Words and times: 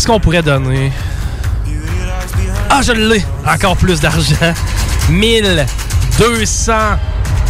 Qu'est-ce 0.00 0.08
qu'on 0.10 0.18
pourrait 0.18 0.40
donner? 0.40 0.90
Ah, 2.70 2.80
je 2.82 2.92
l'ai! 2.92 3.22
Encore 3.46 3.76
plus 3.76 4.00
d'argent. 4.00 4.34
1200 5.10 6.72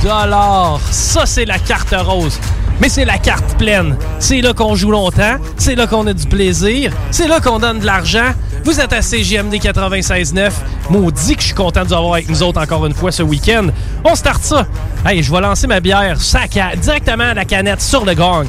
dollars. 0.02 0.80
Ça, 0.90 1.26
c'est 1.26 1.44
la 1.44 1.60
carte 1.60 1.94
rose. 1.96 2.40
Mais 2.80 2.88
c'est 2.88 3.04
la 3.04 3.18
carte 3.18 3.56
pleine. 3.56 3.96
C'est 4.18 4.40
là 4.40 4.52
qu'on 4.52 4.74
joue 4.74 4.90
longtemps. 4.90 5.36
C'est 5.58 5.76
là 5.76 5.86
qu'on 5.86 6.04
a 6.08 6.12
du 6.12 6.26
plaisir. 6.26 6.90
C'est 7.12 7.28
là 7.28 7.38
qu'on 7.38 7.60
donne 7.60 7.78
de 7.78 7.86
l'argent. 7.86 8.32
Vous 8.64 8.80
êtes 8.80 8.92
à 8.94 9.00
CGMD 9.00 9.54
96.9. 9.54 10.50
Maudit 10.90 11.36
que 11.36 11.42
je 11.42 11.46
suis 11.46 11.54
content 11.54 11.82
de 11.82 11.86
vous 11.86 11.94
avoir 11.94 12.14
avec 12.14 12.28
nous 12.28 12.42
autres 12.42 12.60
encore 12.60 12.84
une 12.84 12.94
fois 12.94 13.12
ce 13.12 13.22
week-end. 13.22 13.68
On 14.02 14.16
start 14.16 14.42
ça. 14.42 14.66
Hey, 15.06 15.22
je 15.22 15.30
vais 15.30 15.40
lancer 15.40 15.68
ma 15.68 15.78
bière 15.78 16.20
sa 16.20 16.40
ca- 16.52 16.74
directement 16.74 17.30
à 17.30 17.34
la 17.34 17.44
canette 17.44 17.80
sur 17.80 18.04
le 18.04 18.14
gang. 18.14 18.48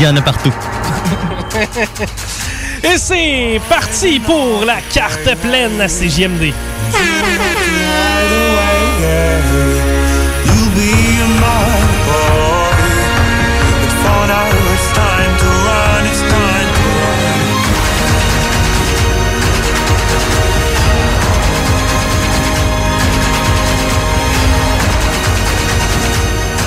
Il 0.00 0.04
y 0.04 0.06
en 0.06 0.16
a 0.16 0.22
partout. 0.22 0.52
Et 2.84 2.96
c'est 2.96 3.60
parti 3.68 4.20
pour 4.20 4.64
la 4.64 4.76
carte 4.92 5.34
pleine 5.42 5.80
à 5.80 5.88
CGMD. 5.88 6.52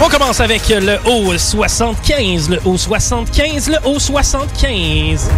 On 0.04 0.10
commence 0.10 0.40
avec 0.40 0.68
le 0.70 0.98
haut 1.06 1.38
75, 1.38 2.50
le 2.50 2.60
haut 2.66 2.78
75, 2.78 3.70
le 3.70 3.78
haut 3.88 4.00
75. 4.00 5.30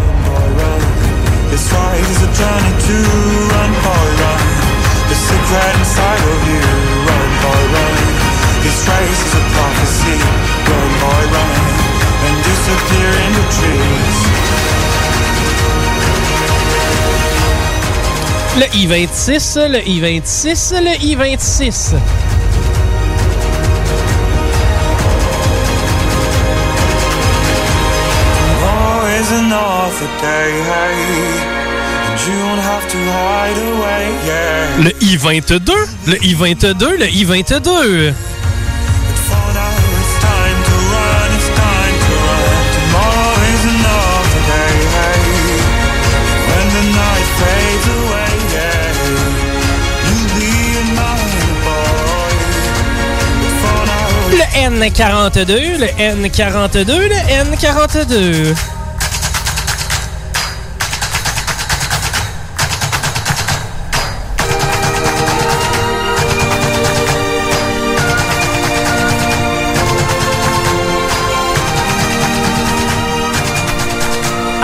This 8.63 8.87
race 8.87 9.19
is 9.19 9.35
a 9.35 9.43
prophecy, 9.51 10.15
run, 10.67 10.91
boy, 11.01 11.23
run. 11.35 11.59
And 12.23 12.35
disappear 12.47 13.11
in 13.25 13.31
the 13.35 13.45
trees. 13.51 14.17
Le 18.55 18.67
I-26, 18.73 19.57
le 19.67 19.79
I-26, 19.85 20.73
le 20.81 20.93
I-26. 21.03 21.95
Be 50.39 50.53
mine, 50.97 51.53
boy. 51.63 52.33
But 53.41 53.53
for 53.61 53.81
now 53.85 54.09
Le 54.39 54.45
N42, 54.69 55.77
le 55.77 55.87
N42, 55.97 56.93
le 57.09 57.19
N42. 57.43 58.72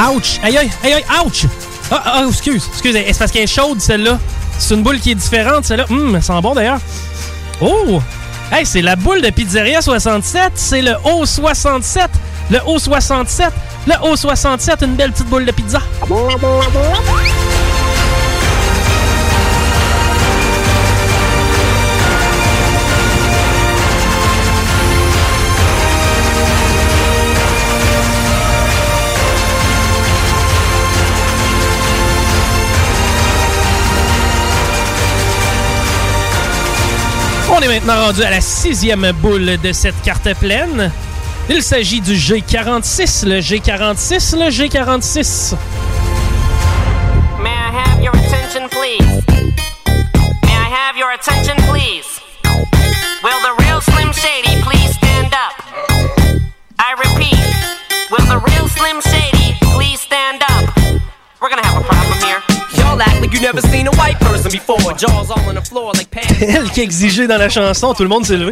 Ouch! 0.08 0.40
Aïe 0.44 0.58
aïe, 0.58 0.72
aïe 0.84 1.04
ouch! 1.26 1.46
Ah, 1.92 2.04
ah, 2.06 2.24
excuse, 2.28 2.64
excuse, 2.72 2.94
c'est 2.94 3.18
parce 3.18 3.32
qu'elle 3.32 3.44
est 3.44 3.48
chaude 3.48 3.82
celle-là. 3.82 4.20
C'est 4.58 4.76
une 4.76 4.84
boule 4.84 5.00
qui 5.00 5.12
est 5.12 5.16
différente 5.16 5.66
celle-là. 5.66 5.86
Hum, 5.90 6.16
elle 6.16 6.24
sent 6.24 6.40
bon 6.42 6.54
d'ailleurs. 6.54 6.80
Oh! 7.62 8.00
Hey, 8.52 8.66
c'est 8.66 8.82
la 8.82 8.96
boule 8.96 9.22
de 9.22 9.30
Pizzeria 9.30 9.82
67, 9.82 10.54
c'est 10.56 10.82
le 10.82 10.92
O67, 11.06 12.08
le 12.50 12.58
O67, 12.60 13.50
le 13.88 13.94
O67, 13.94 14.86
une 14.86 14.96
belle 14.96 15.12
petite 15.12 15.28
boule 15.28 15.46
de 15.46 15.52
pizza. 15.52 15.80
On 37.59 37.62
est 37.62 37.68
maintenant 37.68 38.06
rendu 38.06 38.24
à 38.24 38.30
la 38.30 38.40
sixième 38.40 39.12
boule 39.22 39.58
de 39.62 39.74
cette 39.74 40.02
carte 40.02 40.34
pleine. 40.36 40.90
Il 41.50 41.62
s'agit 41.62 42.00
du 42.00 42.14
G46, 42.14 43.28
le 43.28 43.42
G46, 43.42 44.38
le 44.38 44.50
G46. 44.50 45.56
May 47.42 47.50
I 47.50 47.69
have 47.84 48.02
your 48.02 48.16
attention, 48.16 48.69
please? 48.69 49.25
May 50.42 50.53
I 50.53 50.69
have 50.72 50.96
your 50.98 51.12
attention, 51.12 51.58
please? 51.69 52.29
Qui 66.74 66.81
exigeait 66.81 67.28
dans 67.28 67.38
la 67.38 67.50
chanson, 67.50 67.94
tout 67.94 68.04
le 68.04 68.10
monde 68.10 68.26
s'est 68.26 68.38
levé. 68.38 68.52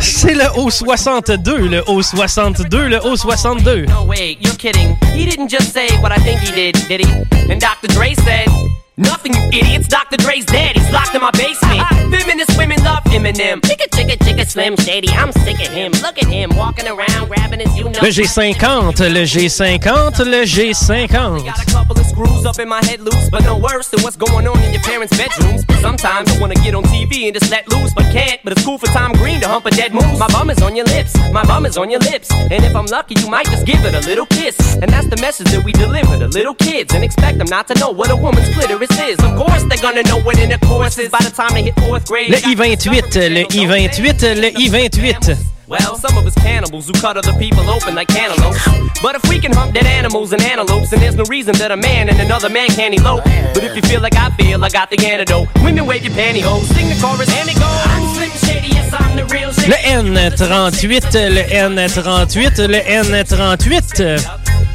C'est 0.00 0.34
le 0.34 0.44
O62, 0.44 1.56
le 1.68 1.80
O62, 1.82 2.76
le 2.86 2.98
O62. 2.98 3.88
No, 3.88 4.04
wait, 4.06 4.38
you're 4.40 4.56
kidding. 4.56 4.96
He 5.14 5.26
didn't 5.26 5.48
just 5.48 5.72
say 5.72 5.88
what 6.00 6.10
I 6.12 6.18
think 6.20 6.40
he 6.40 6.52
did, 6.52 6.76
did 6.88 7.04
he? 7.04 7.52
And 7.52 7.60
Dr. 7.60 7.88
Dre 7.88 8.14
said, 8.14 8.48
Nothing, 8.98 9.34
you 9.34 9.42
idiots. 9.48 9.88
Dr. 9.88 10.16
Dre's 10.16 10.46
dead. 10.46 10.74
He's 10.74 10.90
locked 10.90 11.14
in 11.14 11.20
my 11.20 11.30
basement. 11.32 11.80
Uh-uh. 11.80 12.10
Feminist 12.16 12.56
women 12.56 12.82
love 12.82 13.04
Eminem. 13.04 13.60
Chicka, 13.60 13.88
chicka, 13.92 14.16
chicka, 14.16 14.46
Slim 14.48 14.74
Shady. 14.76 15.08
I'm 15.10 15.32
sick 15.32 15.60
of 15.60 15.68
him. 15.68 15.92
Look 16.00 16.16
at 16.16 16.28
him 16.28 16.56
walking 16.56 16.88
around 16.88 17.28
grabbing 17.28 17.60
his 17.60 17.76
you 17.76 17.84
know. 17.84 18.00
Le 18.00 18.08
G50, 18.08 19.12
le 19.12 19.24
G50, 19.24 20.24
le 20.24 20.44
G50. 20.44 21.44
Got 21.44 21.62
a 21.62 21.70
couple 21.70 21.98
of 22.00 22.06
screws 22.06 22.46
up 22.46 22.58
in 22.58 22.70
my 22.70 22.82
head 22.86 23.00
loose, 23.00 23.28
but 23.28 23.44
no 23.44 23.58
worse 23.58 23.90
than 23.90 24.00
what's 24.00 24.16
going 24.16 24.46
on 24.46 24.58
in 24.62 24.72
your 24.72 24.82
parents' 24.82 25.14
bedrooms. 25.14 25.66
Sometimes 25.82 26.32
I 26.32 26.40
wanna 26.40 26.54
get 26.54 26.74
on 26.74 26.82
TV 26.84 27.26
and 27.26 27.34
just 27.34 27.50
let 27.50 27.68
loose, 27.68 27.92
but 27.92 28.10
can't. 28.12 28.40
But 28.44 28.54
it's 28.54 28.64
cool 28.64 28.78
for 28.78 28.86
Tom 28.86 29.12
Green 29.12 29.40
to 29.42 29.48
hump 29.48 29.66
a 29.66 29.70
dead 29.72 29.92
moose. 29.92 30.18
My 30.18 30.28
bum 30.28 30.48
is 30.48 30.62
on 30.62 30.74
your 30.74 30.86
lips, 30.86 31.12
my 31.32 31.44
bum 31.44 31.66
is 31.66 31.76
on 31.76 31.90
your 31.90 32.00
lips. 32.00 32.30
And 32.32 32.64
if 32.64 32.74
I'm 32.74 32.86
lucky, 32.86 33.14
you 33.20 33.28
might 33.28 33.44
just 33.46 33.66
give 33.66 33.84
it 33.84 33.94
a 33.94 34.00
little 34.08 34.26
kiss. 34.26 34.56
And 34.76 34.90
that's 34.90 35.08
the 35.08 35.20
message 35.20 35.48
that 35.52 35.62
we 35.62 35.72
deliver 35.72 36.18
to 36.18 36.28
little 36.28 36.54
kids 36.54 36.94
and 36.94 37.04
expect 37.04 37.36
them 37.36 37.48
not 37.50 37.68
to 37.68 37.74
know 37.74 37.90
what 37.90 38.10
a 38.10 38.16
woman's 38.16 38.48
clitoris 38.54 38.85
is. 38.92 39.18
Of 39.20 39.36
course, 39.36 39.64
they're 39.64 39.82
gonna 39.82 40.02
know 40.04 40.20
what 40.20 40.38
intercourse 40.38 40.98
is 40.98 41.08
by 41.08 41.18
the 41.20 41.30
time 41.30 41.52
they 41.54 41.62
hit 41.62 41.78
fourth 41.80 42.06
grade. 42.06 42.30
Le 42.30 42.36
I-28, 42.36 43.30
le 43.32 43.40
I-28, 43.40 44.40
le 44.40 44.48
I-28. 44.48 45.36
Well, 45.68 45.96
some 45.96 46.16
of 46.16 46.24
us 46.24 46.34
cannibals 46.36 46.86
who 46.86 46.92
cut 46.92 47.16
other 47.16 47.32
people 47.38 47.68
open 47.68 47.96
like 47.96 48.06
cantaloupes. 48.06 48.64
But 49.02 49.16
if 49.16 49.28
we 49.28 49.40
can 49.40 49.52
hump 49.52 49.74
dead 49.74 49.86
animals 49.86 50.32
and 50.32 50.40
antelopes, 50.40 50.90
then 50.90 51.00
there's 51.00 51.16
no 51.16 51.24
reason 51.24 51.56
that 51.56 51.72
a 51.72 51.76
man 51.76 52.08
and 52.08 52.20
another 52.20 52.48
man 52.48 52.68
can't 52.68 52.94
elope. 52.94 53.24
But 53.52 53.64
if 53.64 53.74
you 53.74 53.82
feel 53.82 54.00
like 54.00 54.14
I 54.14 54.30
feel, 54.36 54.64
I 54.64 54.68
got 54.68 54.90
the 54.90 55.04
antidote. 55.04 55.48
Women 55.64 55.84
wave 55.86 56.04
your 56.04 56.14
pantyhose, 56.14 56.66
sing 56.72 56.88
the 56.88 56.94
chorus, 57.02 57.28
and 57.34 57.48
it 57.48 57.54
goes. 57.54 57.64
I'm 57.64 58.14
Slim 58.14 58.30
Shady, 58.30 58.68
yes, 58.68 58.92
I'm 58.92 59.16
the 59.16 59.24
real 59.24 59.50
shady. 59.50 59.70
Le 59.70 59.76
N38, 59.76 61.34
le 61.34 61.42
N38, 61.42 62.68
le 62.68 62.80
N38. 62.82 64.22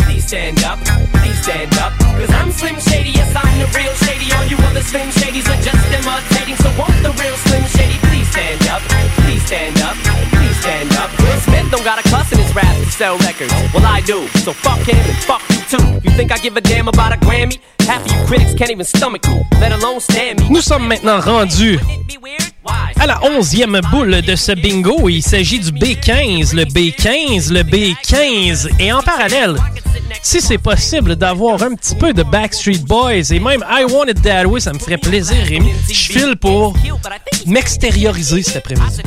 Please 0.04 0.28
stand 0.28 0.62
up, 0.66 0.80
stand 1.42 1.74
up. 1.78 1.92
Cause 2.18 2.30
I'm 2.30 2.52
Slim 2.52 2.80
Shady, 2.80 3.10
yes, 3.10 3.34
I'm 3.36 3.58
the 3.58 3.68
real 3.78 3.94
shady. 4.06 4.32
All 4.34 4.46
you 4.46 4.58
other 4.70 4.82
Slim 4.82 5.10
Shadys 5.10 5.50
are 5.50 5.62
just 5.62 5.84
imitating. 5.90 6.56
So 6.56 6.70
won't 6.78 6.96
the 7.02 7.12
real 7.18 7.36
Slim 7.50 7.66
Shady 7.66 7.98
please 8.08 8.30
stand 8.30 8.62
up, 8.70 8.82
please 9.26 9.44
stand 9.46 9.82
up, 9.82 9.98
please 10.30 10.58
stand 10.62 10.94
up. 10.94 11.10
Will 11.20 11.40
Smith 11.42 11.72
don't 11.72 11.84
got 11.84 12.00
a 12.00 12.06
cuss 12.10 12.32
in 12.32 12.40
his 12.40 12.54
rap 12.56 12.76
to 12.78 12.92
sell 12.92 13.18
records. 13.20 13.54
Well, 13.74 13.86
I 13.86 14.02
do, 14.02 14.28
so 14.46 14.54
fuck 14.54 14.80
him 14.86 14.98
and 14.98 15.18
fuck 15.26 15.42
you 15.50 15.62
too. 15.66 15.86
You 16.04 16.12
think 16.16 16.32
I 16.32 16.38
give 16.38 16.56
a 16.58 16.62
damn 16.62 16.88
about 16.88 17.14
a 17.14 17.18
Grammy? 17.18 17.60
Half 17.82 18.06
of 18.06 18.12
you 18.12 18.26
critics 18.28 18.54
can't 18.54 18.72
even 18.72 18.86
stomach 18.86 19.28
me, 19.28 19.42
let 19.60 19.72
alone 19.72 20.00
stand 20.00 20.40
me. 20.40 20.50
Nous 20.50 20.62
sommes 20.62 20.88
maintenant 20.88 21.26
rendus 21.26 21.80
à 23.00 23.08
la 23.08 23.24
onzième 23.24 23.80
boule 23.92 24.22
de 24.22 24.36
ce 24.36 24.52
bingo. 24.52 25.10
Il 25.10 25.22
s'agit 25.22 25.60
du 25.60 25.72
B15, 25.72 26.56
le 26.56 26.64
B15, 26.66 27.52
le 27.52 27.64
B15. 27.64 28.70
Et 28.80 28.92
en 28.92 29.02
parallèle, 29.02 29.56
si 30.22 30.42
c'est 30.42 30.58
possible 30.58 31.16
d'avoir 31.16 31.62
un 31.64 31.76
petit 31.76 31.96
peu 31.96 32.14
de 32.14 32.24
Backstreet 32.24 32.86
Boys 32.86 33.32
et 33.32 33.40
même 33.40 33.66
I 33.70 33.84
Want 33.86 34.06
It 34.06 34.22
That 34.22 34.46
Way, 34.46 34.60
ça 34.60 34.74
me 34.74 34.80
ferait 34.80 34.98
plaisir, 34.98 35.38
Rémi. 35.46 35.72
Je 35.90 35.94
file 35.94 36.36
pour 36.36 36.76
m'extérioriser 37.46 38.44
cet 38.44 38.58
après-midi. 38.58 39.02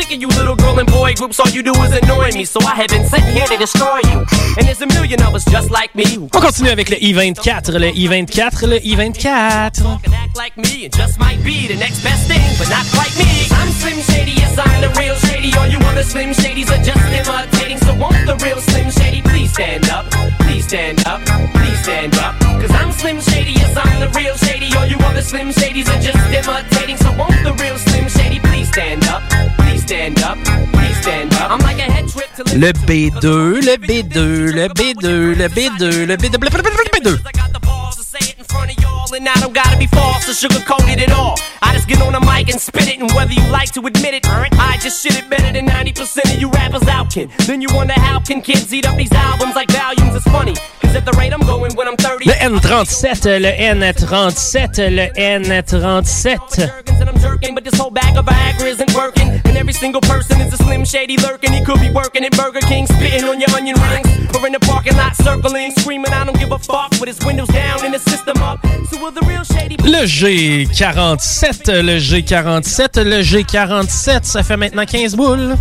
Sick 0.00 0.16
of 0.16 0.22
you 0.22 0.28
little 0.28 0.56
girl 0.56 0.78
and 0.78 0.88
boy 0.90 1.14
groups, 1.14 1.38
all 1.40 1.48
you 1.50 1.62
do 1.62 1.72
is 1.82 1.92
annoy 1.92 2.30
me. 2.32 2.44
So 2.44 2.60
I 2.60 2.74
have 2.74 2.88
been 2.88 3.06
sent 3.06 3.24
here 3.24 3.46
to 3.46 3.56
destroy 3.56 4.00
you. 4.10 4.24
And 4.56 4.66
there's 4.66 4.80
a 4.80 4.86
million 4.86 5.22
of 5.22 5.34
us 5.34 5.44
just 5.44 5.70
like 5.70 5.94
me 5.94 6.04
On 6.32 6.40
continue 6.40 6.70
avec 6.70 6.88
le 6.90 6.96
I-24, 6.96 7.72
le 7.78 7.88
I-24, 7.88 8.66
le 8.66 8.76
I-24. 8.76 9.82
talk 9.82 10.06
and 10.06 10.14
act 10.14 10.36
like 10.36 10.56
me 10.56 10.84
and 10.86 10.94
just 10.94 11.18
might 11.18 11.42
be 11.44 11.66
the 11.66 11.76
next 11.76 12.02
best 12.02 12.28
thing, 12.28 12.40
but 12.58 12.68
not 12.70 12.86
quite 12.94 13.14
me. 13.18 13.46
I'm 13.50 13.70
Slim 13.70 14.00
Shady, 14.00 14.32
yes, 14.32 14.56
I'm 14.58 14.80
the 14.80 14.90
real 14.98 15.14
Shady. 15.16 15.52
All 15.58 15.66
you 15.66 15.78
other 15.90 16.02
Slim 16.02 16.30
Shadys 16.32 16.70
are 16.70 16.82
just 16.82 17.04
imitating. 17.12 17.78
So 17.78 17.94
won't 17.94 18.26
the 18.26 18.36
real 18.44 18.60
Slim 18.60 18.90
Shady 18.90 19.22
please 19.22 19.52
stand 19.52 19.88
up? 19.90 20.06
Please 20.40 20.64
stand 20.66 21.06
up, 21.06 21.20
please 21.54 21.80
stand 21.82 22.14
up. 22.16 22.38
Cause 22.60 22.70
I'm 22.72 22.92
Slim 22.92 23.20
Shady, 23.20 23.52
yes, 23.52 23.76
I'm 23.76 24.00
the 24.00 24.08
real 24.18 24.36
Shady. 24.36 24.72
All 24.76 24.86
you 24.86 24.98
other 24.98 25.22
Slim 25.22 25.48
Shadys 25.50 25.88
are 25.88 26.00
just 26.00 26.20
imitating. 26.32 26.96
So 26.96 27.12
won't 27.16 27.42
the 27.44 27.54
real 27.62 27.76
Slim 27.78 28.08
Shady 28.08 28.40
please 28.40 28.69
stand 28.80 29.04
up? 29.08 29.22
Please 29.58 29.82
stand 29.82 30.22
up, 30.22 30.38
please 30.72 30.96
stand 31.02 31.34
up. 31.34 31.50
I'm 31.50 31.60
like 31.60 31.78
a 31.78 31.88
head 31.92 32.08
trip 32.08 32.32
to 32.36 32.44
Le 32.56 32.72
B2, 32.72 33.60
le 33.68 33.76
B2, 33.76 34.54
le 34.54 34.68
B2, 34.68 35.36
le 35.36 35.48
B2, 35.48 36.06
le 36.08 36.16
B2, 36.16 36.32
le 36.32 36.90
B2. 36.94 37.26
I 37.26 37.32
got 37.32 37.52
the 37.52 37.60
balls 37.60 37.96
to 37.96 38.02
say 38.02 38.30
it 38.30 38.38
in 38.38 38.44
front 38.44 38.70
of 38.72 38.82
y'all, 38.82 39.14
and 39.14 39.28
I 39.28 39.34
don't 39.40 39.52
gotta 39.52 39.76
be 39.76 39.86
false 39.86 40.24
or 40.30 40.32
sugarcoated 40.32 40.98
at 41.02 41.12
all. 41.12 41.36
I 41.60 41.74
just 41.74 41.88
get 41.88 42.00
on 42.00 42.12
the 42.12 42.20
mic 42.20 42.48
and 42.48 42.58
spit 42.58 42.88
it, 42.88 43.00
and 43.00 43.12
whether 43.12 43.32
you 43.32 43.46
like 43.50 43.70
to 43.72 43.80
admit 43.86 44.14
it, 44.14 44.26
I 44.26 44.78
just 44.80 45.02
shit 45.02 45.16
it 45.18 45.28
better 45.28 45.52
than 45.52 45.66
90% 45.66 46.34
of 46.34 46.40
you 46.40 46.48
rappers 46.50 46.88
out 46.88 47.12
can. 47.12 47.28
Then 47.46 47.60
you 47.60 47.68
wonder 47.74 47.94
how 47.94 48.20
can 48.20 48.40
kids 48.40 48.72
eat 48.72 48.86
up 48.86 48.96
these 48.96 49.12
albums 49.12 49.54
like 49.54 49.70
volumes? 49.70 50.14
It's 50.16 50.24
funny, 50.24 50.54
cause 50.90 50.96
at 50.96 51.04
the 51.04 51.16
rate 51.18 51.32
I'm 51.32 51.40
going 51.40 51.74
when 51.74 51.88
I'm 51.88 51.96
30, 51.96 52.26
Le 52.26 52.34
N37, 52.34 53.40
le 53.40 53.52
N37, 53.52 54.96
le 54.96 55.10
N37. 55.14 57.00
and 57.00 57.08
I'm 57.08 57.18
jerking, 57.18 57.54
but 57.54 57.64
this 57.64 57.78
whole 57.78 57.90
bag 57.90 58.16
of 58.16 58.26
Viagra 58.26 58.66
isn't 58.66 58.94
working. 58.94 59.28
And 59.44 59.56
every 59.56 59.72
single 59.72 60.00
person 60.00 60.40
is 60.40 60.52
a 60.52 60.56
slim 60.56 60.84
shady 60.84 61.16
lurking. 61.18 61.52
He 61.52 61.64
could 61.64 61.80
be 61.80 61.90
working 61.90 62.24
at 62.24 62.36
Burger 62.36 62.60
King, 62.60 62.86
spitting 62.86 63.24
on 63.24 63.40
your 63.40 63.50
onion 63.50 63.76
rings, 63.80 64.08
or 64.36 64.46
in 64.46 64.52
the 64.52 64.60
parking 64.60 64.96
lot 64.96 65.16
circling, 65.16 65.72
screaming, 65.72 66.12
I 66.12 66.24
don't 66.24 66.38
give 66.38 66.52
a 66.52 66.58
fuck, 66.58 66.90
with 66.92 67.08
his 67.08 67.24
windows 67.24 67.48
down 67.48 67.84
and 67.84 67.94
the 67.94 67.98
system 67.98 68.38
up. 68.42 68.64
So 68.90 69.00
will 69.00 69.12
the 69.12 69.22
real 69.22 69.44
shady 69.44 69.76
Le 69.76 70.04
G47, 70.04 71.82
le 71.82 71.98
G47, 71.98 73.04
le 73.04 73.22
G47, 73.22 74.24
ça 74.24 74.42
fait 74.42 74.56
maintenant 74.56 74.86
15 74.86 75.16
boules. 75.16 75.56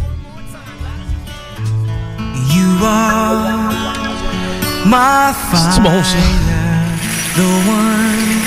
You 2.52 2.66
are 2.82 3.36
my 3.36 4.39
C'est 4.92 5.82
bon 5.82 6.04
ça. 6.04 6.16
the 7.36 7.44
one 7.70 8.40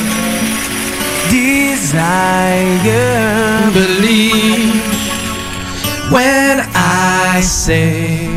desire. 1.30 2.90
Believe 3.72 4.74
when 6.10 6.60
I 6.74 7.40
say 7.42 8.28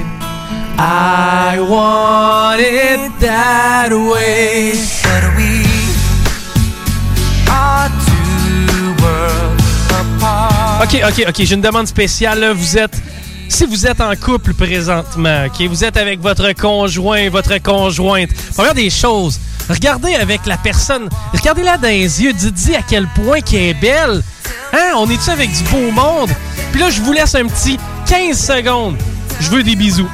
I 0.77 1.57
want 1.67 2.59
it 2.61 3.11
that 3.21 3.89
way. 3.91 4.73
But 5.03 5.23
we 5.35 5.65
are 7.49 7.89
two 8.05 8.93
worlds 9.01 9.89
apart. 9.89 10.83
Ok, 10.83 11.01
ok, 11.07 11.25
ok, 11.29 11.35
j'ai 11.43 11.55
une 11.55 11.61
demande 11.61 11.87
spéciale. 11.87 12.39
là. 12.39 12.53
Vous 12.53 12.77
êtes. 12.77 13.01
Si 13.47 13.65
vous 13.65 13.85
êtes 13.87 14.01
en 14.01 14.15
couple 14.15 14.53
présentement, 14.53 15.45
ok, 15.45 15.67
vous 15.67 15.83
êtes 15.83 15.97
avec 15.97 16.19
votre 16.19 16.51
conjoint, 16.53 17.29
votre 17.29 17.57
conjointe, 17.61 18.29
première 18.55 18.73
des 18.73 18.89
choses, 18.89 19.39
regardez 19.69 20.15
avec 20.15 20.45
la 20.45 20.57
personne, 20.57 21.09
regardez-la 21.33 21.77
dans 21.77 21.87
les 21.87 22.21
yeux, 22.21 22.33
dites-y 22.33 22.75
à 22.75 22.81
quel 22.81 23.07
point 23.07 23.41
qu'elle 23.41 23.69
est 23.69 23.73
belle. 23.73 24.23
Hein, 24.73 24.93
on 24.97 25.09
est-tu 25.09 25.29
avec 25.29 25.51
du 25.51 25.63
beau 25.63 25.91
monde? 25.91 26.29
Puis 26.71 26.81
là, 26.81 26.89
je 26.89 27.01
vous 27.01 27.13
laisse 27.13 27.35
un 27.35 27.45
petit 27.45 27.79
15 28.07 28.37
secondes. 28.37 28.97
Je 29.39 29.49
veux 29.49 29.63
des 29.63 29.75
bisous. 29.75 30.09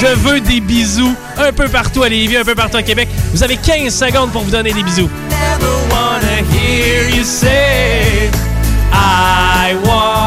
Je 0.00 0.06
veux 0.06 0.40
des 0.40 0.60
bisous 0.60 1.14
un 1.36 1.52
peu 1.52 1.68
partout 1.68 2.02
à 2.02 2.08
Lévis, 2.08 2.36
un 2.36 2.44
peu 2.44 2.54
partout 2.54 2.76
à 2.76 2.82
Québec. 2.82 3.08
Vous 3.32 3.42
avez 3.42 3.56
15 3.56 3.94
secondes 3.94 4.30
pour 4.30 4.42
vous 4.42 4.50
donner 4.50 4.72
des 4.72 4.82
bisous. 4.82 5.10
Never 5.28 5.74
wanna 5.90 6.42
hear 6.52 7.08
you 7.10 7.24
say 7.24 8.30
I 8.92 9.74
want 9.84 10.17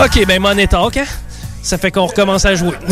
OK, 0.00 0.24
ben 0.26 0.40
Money 0.40 0.66
Talk, 0.68 0.96
hein? 0.96 1.06
Ça 1.60 1.76
fait 1.76 1.90
qu'on 1.90 2.06
recommence 2.06 2.44
à 2.44 2.54
jouer. 2.54 2.76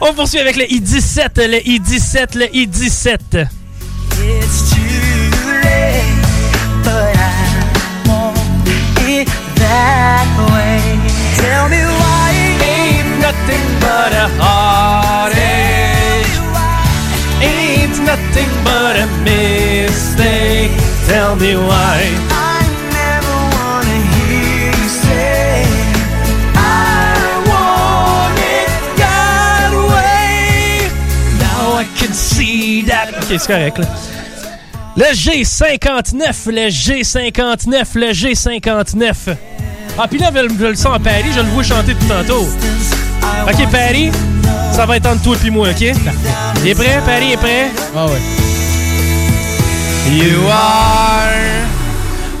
On 0.00 0.12
poursuit 0.12 0.38
avec 0.38 0.56
le 0.56 0.70
I-17, 0.70 1.48
le 1.48 1.66
I-17, 1.66 2.36
le 2.36 2.54
I-17. 2.54 3.46
It's 4.20 4.70
too 4.70 4.76
late, 5.62 6.04
but 6.84 7.16
I 7.16 7.18
want 8.06 8.36
it 9.08 9.26
that 9.56 10.26
way. 10.52 10.98
Tell 11.36 11.68
me 11.70 11.82
why 11.98 12.34
Ain't 12.62 13.18
nothing 13.20 13.64
but 13.80 14.12
a 14.12 14.28
heartache. 14.38 16.36
Ain't 17.42 17.98
nothing 18.04 18.50
but 18.62 18.96
a 18.96 19.06
mistake. 19.24 20.70
Tell 21.06 21.34
me 21.36 21.56
why. 21.56 22.12
C'est 33.28 33.46
correct, 33.46 33.78
là. 33.78 33.86
Le 34.96 35.04
G59, 35.14 36.50
le 36.50 36.68
G59, 36.70 37.84
le 37.94 38.12
G59. 38.12 39.14
Ah, 39.98 40.06
puis 40.08 40.18
là, 40.18 40.30
je, 40.34 40.40
le- 40.64 40.74
sens 40.74 40.94
à 40.96 40.98
Paris, 40.98 41.30
je 41.34 41.40
le 41.40 41.48
vois 41.48 41.62
chanter 41.62 41.94
tout 41.94 42.06
tantôt. 42.06 42.46
Ok, 43.48 43.68
Paris, 43.70 44.10
ça 44.72 44.86
va 44.86 44.96
être 44.96 45.06
entre 45.06 45.22
toi 45.22 45.36
et 45.44 45.50
moi, 45.50 45.68
ok? 45.70 45.80
Il 46.62 46.68
est 46.68 46.74
prêt? 46.74 47.00
Paris 47.04 47.32
est 47.32 47.36
prêt? 47.36 47.70
Ah 47.96 48.06
ouais. 48.06 48.20
You 50.10 50.48
are 50.50 51.32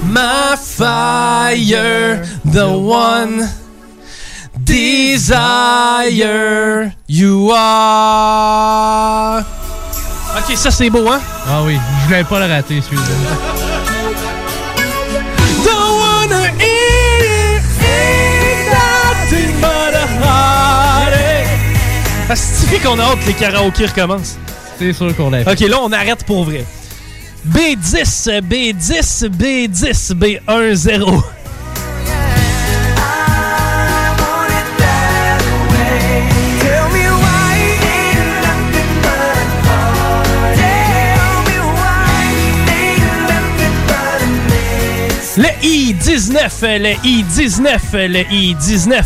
my 0.04 0.56
fire, 0.56 2.22
The 2.50 2.64
one 2.66 3.48
desire 5.58 6.92
you 7.08 7.50
are. 7.54 9.44
Ok, 10.48 10.56
ça 10.56 10.70
c'est 10.70 10.88
beau, 10.88 11.06
hein? 11.10 11.20
Ah 11.46 11.62
oui, 11.62 11.76
je 12.00 12.06
voulais 12.06 12.24
pas 12.24 12.38
le 12.46 12.50
rater, 12.50 12.80
celui-là. 12.80 13.02
Don't 15.62 16.00
wanna 16.00 16.46
eat, 16.54 17.60
eat 17.82 18.72
nothing 18.72 19.52
but 19.60 19.94
a 19.94 20.06
heartache. 20.24 21.52
Ça 22.28 22.36
signifie 22.36 22.80
qu'on 22.80 22.98
a 22.98 23.02
hâte 23.02 23.20
que 23.20 23.26
les 23.26 23.34
karaokés 23.34 23.84
recommencent. 23.86 24.38
C'est 24.78 24.94
sûr 24.94 25.14
qu'on 25.14 25.28
l'a 25.28 25.44
fait. 25.44 25.52
Ok, 25.52 25.60
là, 25.68 25.76
on 25.82 25.92
arrête 25.92 26.24
pour 26.24 26.44
vrai. 26.44 26.64
B10, 27.46 28.40
B10, 28.40 29.28
B10, 29.28 30.14
B10. 30.14 31.22
Le 45.38 45.46
I-19, 45.62 46.78
le 46.80 46.96
I-19, 47.04 48.08
le 48.08 48.22
I-19. 48.28 49.04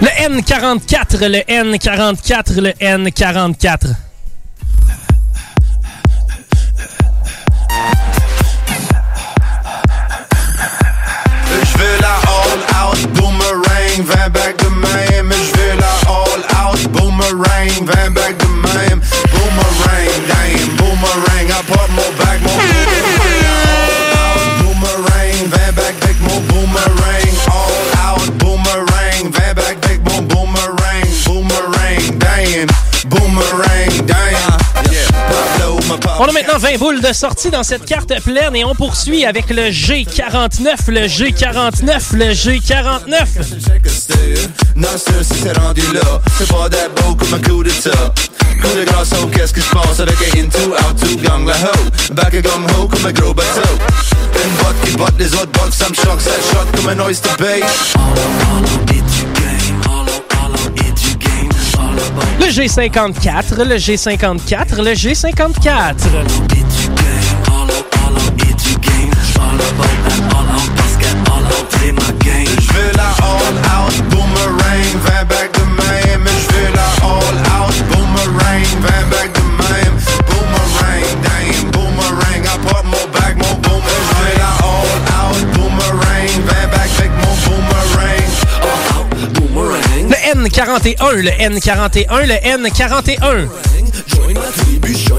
Le 0.00 0.08
N44, 0.08 1.26
le 1.28 1.38
N44, 1.46 2.60
le 2.60 2.70
N44. 2.72 4.07
Boomerang, 13.98 14.04
20 14.04 14.28
back 14.30 14.56
de 14.58 14.68
même. 14.68 15.32
Je 15.32 15.60
veux 15.60 15.76
la 15.78 15.94
all 16.08 16.72
out 16.72 16.88
boomerang, 16.92 17.86
20 17.86 18.10
back 18.10 18.27
On 36.20 36.24
a 36.24 36.32
maintenant 36.32 36.58
20 36.58 36.78
boules 36.78 37.00
de 37.00 37.12
sortie 37.12 37.48
dans 37.48 37.62
cette 37.62 37.84
carte 37.84 38.12
pleine 38.22 38.56
et 38.56 38.64
on 38.64 38.74
poursuit 38.74 39.24
avec 39.24 39.50
le 39.50 39.70
G49, 39.70 40.90
le 40.90 41.06
G49, 41.06 42.16
le 42.16 42.32
G49. 42.32 43.10
Non, 44.74 44.88
sûr, 44.96 45.22
si 45.22 45.42
c'est 45.42 45.56
rendu 45.56 45.82
là, 45.94 46.20
c'est 46.36 46.48
pas 46.48 46.68
that 46.68 46.88
beau 47.00 47.14
comme 47.14 47.34
un 47.34 47.40
coup 47.40 47.62
d'état. 47.62 47.90
Coup 48.60 48.76
de 48.76 48.84
grâce, 48.84 49.10
oh, 49.22 49.26
qu'est-ce 49.26 49.54
qui 49.54 49.60
se 49.60 49.70
passe 49.70 50.00
avec 50.00 50.16
un 50.34 50.40
into, 50.40 50.72
out 50.72 50.96
to, 51.00 51.16
gang 51.18 51.46
la 51.46 51.54
ho. 51.54 52.14
Back 52.14 52.34
a 52.34 52.40
gang 52.40 52.66
ho 52.76 52.88
comme 52.88 53.06
un 53.06 53.12
gros 53.12 53.32
bateau. 53.32 53.78
Une 54.44 54.50
botte 54.56 54.80
qui 54.84 54.96
botte 54.96 55.18
les 55.20 55.32
autres 55.34 55.52
bottes, 55.52 55.72
ça 55.72 55.88
me 55.88 55.94
choque, 55.94 56.20
ça 56.20 56.30
shot 56.30 56.66
comme 56.74 56.88
un 56.88 57.00
oyster 57.04 57.30
bay. 57.38 57.62
Le 62.38 62.46
G54, 62.46 63.62
le 63.64 63.76
G54, 63.76 64.82
le 64.82 64.92
G54. 64.92 65.94
Je 72.60 72.72
veux 72.74 72.92
la 72.96 73.10
all 73.22 73.56
out 73.74 73.96
boomerang, 74.10 74.90
20 75.04 75.24
back 75.24 75.52
de 75.52 75.64
même. 75.64 76.26
Je 76.26 76.48
veux 76.54 76.70
la 76.74 76.88
all 77.06 77.38
out 77.60 77.76
boomerang, 77.90 78.64
20 78.80 79.10
back 79.10 79.37
N41, 90.48 91.22
le 91.22 91.30
N41, 91.30 92.26
le 92.26 92.34
N41. 92.34 93.48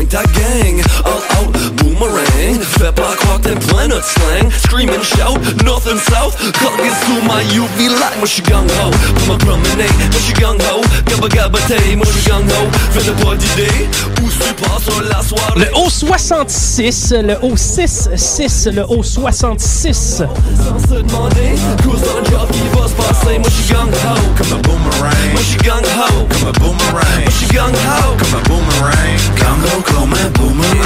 Ta 0.09 0.23
gang. 0.33 0.81
All 1.05 1.21
out, 1.37 1.53
boomerang. 1.77 2.59
Fais 2.79 2.91
pas 2.91 3.15
croire 3.15 3.39
que 3.39 3.49
t'aimes 3.49 3.59
plein 3.59 3.87
notre 3.87 4.05
slang. 4.05 4.49
Scream 4.51 4.89
and 4.89 5.03
shout, 5.03 5.37
north 5.63 5.87
and 5.87 5.99
south. 5.99 6.35
Call 6.59 6.73
is 6.81 6.97
to 7.05 7.21
my 7.27 7.43
UV 7.53 7.89
light 7.89 8.17
Moi 8.17 8.25
j'suis 8.25 8.41
gang 8.41 8.65
ho, 8.81 8.91
pour 9.15 9.27
ma 9.27 9.37
promenade 9.37 9.93
Moi 10.11 10.19
j'suis 10.19 10.33
gang 10.33 10.57
ho, 10.57 10.81
gabba 11.05 11.27
gabba 11.27 11.59
tay 11.67 11.95
Moi 11.95 12.05
j'suis 12.11 12.29
gang 12.29 12.43
ho, 12.43 12.67
fais 12.91 13.11
pas 13.11 13.35
d'idée 13.35 13.87
Où 14.21 14.29
tu 14.29 14.53
passes 14.63 14.83
sur 14.83 15.01
la 15.03 15.21
soirée. 15.21 15.59
Le 15.59 15.65
O66, 15.77 17.21
le 17.21 17.33
O66, 17.35 18.71
le 18.71 18.81
O66. 18.83 19.95
Sans 19.95 20.79
se 20.79 21.01
demander 21.01 21.55
Cause 21.83 22.01
dans 22.01 22.19
le 22.19 22.25
job 22.25 22.47
qui 22.51 22.79
va 22.79 22.87
se 22.87 22.93
passer 22.93 23.37
Moi 23.37 23.49
j'suis 23.49 23.73
gang 23.73 23.89
ho, 23.89 24.19
Comme 24.37 24.57
un 24.57 24.61
boomerang, 24.61 25.31
moi 25.33 25.41
j'suis 25.41 25.57
gang 25.57 25.83
ho. 25.83 26.27
Comme 26.29 26.47
un 26.47 26.51
boomerang. 26.59 27.23
Moi 27.23 27.31
j'suis 27.37 27.47
gang 27.47 27.73
ho. 27.73 28.15
Comme 28.17 28.39
un 28.39 28.43
boomerang. 28.49 29.19
Gang 29.35 29.61
ho 29.75 29.98
comme 29.99 30.13
un 30.13 30.29
boomerang 30.29 30.79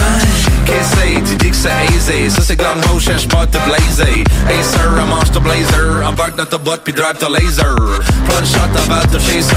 Qu'est-ce 0.65 1.29
tu 1.29 1.35
dis 1.35 1.49
que 1.49 1.55
c'est 1.55 1.95
aisé 1.95 2.29
Ça 2.29 2.41
c'est 2.41 2.55
gang 2.55 2.77
ho, 2.93 2.99
cherche 2.99 3.27
pas 3.27 3.45
te 3.45 3.57
blazer. 3.67 4.23
Hey 4.49 4.63
sir, 4.63 4.89
mange 5.07 5.31
ton 5.31 5.41
blazer. 5.41 6.07
Embarque 6.07 6.37
dans 6.37 6.45
ta 6.45 6.57
boîte 6.57 6.81
puis 6.83 6.93
drive 6.93 7.17
ton 7.19 7.29
laser. 7.29 7.75
Prends 8.27 8.45
shot 8.45 8.71
avant 8.75 9.05
de 9.11 9.19
chaser 9.19 9.55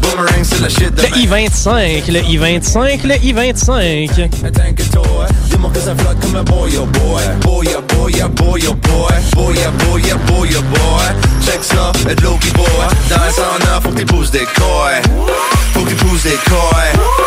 Boomerang 0.00 0.44
c'est 0.44 0.60
la 0.60 0.68
shit 0.68 0.94
de 0.94 1.02
Le 1.02 1.16
I-25, 1.18 2.12
le 2.12 2.20
I-25, 2.20 3.06
le 3.06 3.16
I-25. 3.16 4.52
T'inquiète-toi, 4.52 5.26
dis-moi 5.50 5.70
que 5.74 5.80
ça 5.80 5.94
flotte 5.96 6.20
comme 6.20 6.36
un 6.36 6.44
boy 6.44 6.72
oh 6.80 6.86
boy. 6.86 7.22
Boy 7.42 7.68
oh 7.76 7.82
boy 7.94 8.14
oh 8.24 8.28
boy 8.28 8.62
oh 8.68 8.74
boy. 8.74 9.14
Boy 9.34 9.56
oh 9.66 9.84
boy 9.84 10.02
oh 10.12 10.32
boy 10.32 10.50
oh 10.56 10.62
boy. 10.62 11.16
Check 11.44 11.62
ça, 11.62 11.92
et 12.10 12.14
de 12.14 12.22
l'eau 12.22 12.38
qui 12.40 12.50
boit 12.52 12.66
Dans 13.10 13.24
le 13.24 13.32
sauna, 13.32 13.80
faut 13.82 13.90
que 13.90 13.98
tu 13.98 14.06
pousses 14.06 14.30
des 14.30 14.46
coils. 14.56 15.02
Faut 15.74 15.80
que 15.80 15.90
tu 15.90 15.94
pousses 15.96 16.22
des 16.22 16.38
coils 16.48 17.25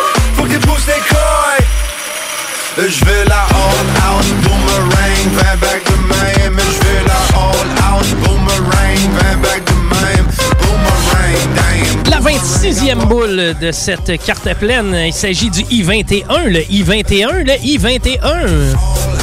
La 3.30 3.44
all 3.44 3.88
out 4.08 4.26
boomerang 4.42 5.30
20 5.34 5.60
back 5.60 5.84
de 5.86 5.98
même. 6.08 6.58
Je 6.58 6.80
veux 6.88 7.06
la 7.06 7.20
all 7.38 7.70
out 7.94 8.08
boomerang 8.24 9.00
20 9.20 9.42
back 9.42 9.64
de 9.66 9.74
même. 9.74 10.28
Boomerang, 10.62 11.44
damn. 11.56 12.12
La 12.12 12.20
26e 12.20 13.06
boule 13.08 13.56
de 13.60 13.72
cette 13.72 14.24
carte 14.24 14.54
pleine, 14.56 14.96
il 15.06 15.14
s'agit 15.14 15.50
du 15.50 15.62
I-21, 15.70 16.48
le 16.48 16.62
I-21, 16.72 17.44
le 17.44 17.54
I-21. 17.64 19.19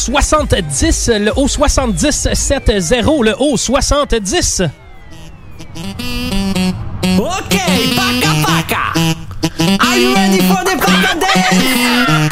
70, 0.00 1.10
le 1.20 1.32
haut 1.36 1.46
70 1.46 2.28
7-0, 2.32 3.24
le 3.24 3.34
haut 3.38 3.56
70. 3.56 4.62
Ok, 7.18 7.56
paka 7.96 8.32
paka. 8.46 8.92
Are 9.78 9.98
you 9.98 10.14
ready 10.14 10.40
for 10.48 10.64
the 10.64 10.76
paka 10.78 11.14
dance? 11.20 12.30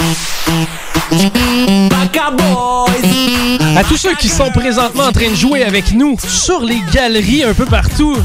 Paka 1.91 2.31
boys. 2.31 3.77
À 3.77 3.85
tous 3.85 3.99
ceux 3.99 4.15
qui 4.15 4.29
sont 4.29 4.51
présentement 4.51 5.05
en 5.05 5.13
train 5.13 5.31
de 5.31 5.37
jouer 5.37 5.63
avec 5.63 5.93
nous 5.93 6.17
sur 6.27 6.65
les 6.65 6.81
galeries 6.93 7.45
un 7.45 7.53
peu 7.53 7.67
partout. 7.67 8.17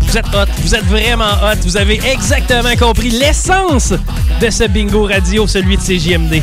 Vous 0.00 0.18
êtes 0.18 0.26
hot, 0.34 0.50
vous 0.62 0.74
êtes 0.74 0.86
vraiment 0.86 1.30
hot, 1.44 1.60
vous 1.62 1.76
avez 1.76 2.00
exactement 2.04 2.74
compris 2.76 3.10
l'essence 3.10 3.92
de 4.40 4.50
ce 4.50 4.64
bingo 4.64 5.04
radio, 5.04 5.46
celui 5.46 5.76
de 5.76 5.82
CJMD. 5.82 6.42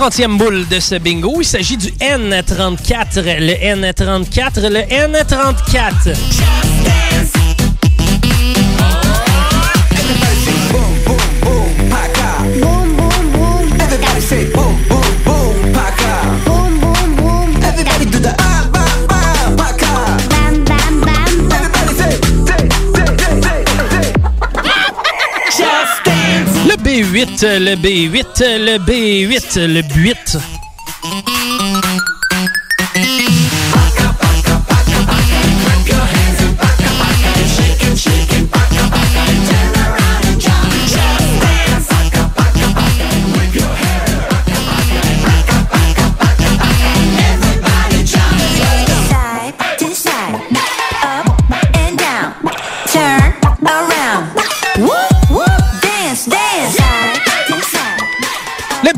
30e 0.00 0.38
boule 0.38 0.66
de 0.66 0.80
ce 0.80 0.94
bingo, 0.94 1.42
il 1.42 1.44
s'agit 1.44 1.76
du 1.76 1.88
N34. 1.88 3.20
Le 3.20 3.52
N34, 3.52 4.68
le 4.68 4.80
N34. 4.80 6.79
Le 27.12 27.16
B8, 27.16 27.58
le 27.58 27.74
B8, 27.74 28.58
le 28.58 28.78
B8, 28.78 29.66
le 29.66 29.82
B8. 29.82 30.59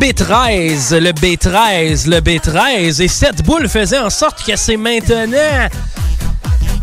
B13, 0.03 0.99
le 0.99 1.13
B13, 1.13 2.09
le 2.09 2.17
B13. 2.17 3.01
Et 3.01 3.07
cette 3.07 3.45
boule 3.45 3.69
faisait 3.69 4.01
en 4.01 4.11
sorte 4.11 4.45
que 4.45 4.57
c'est 4.57 4.77
maintenant 4.77 5.69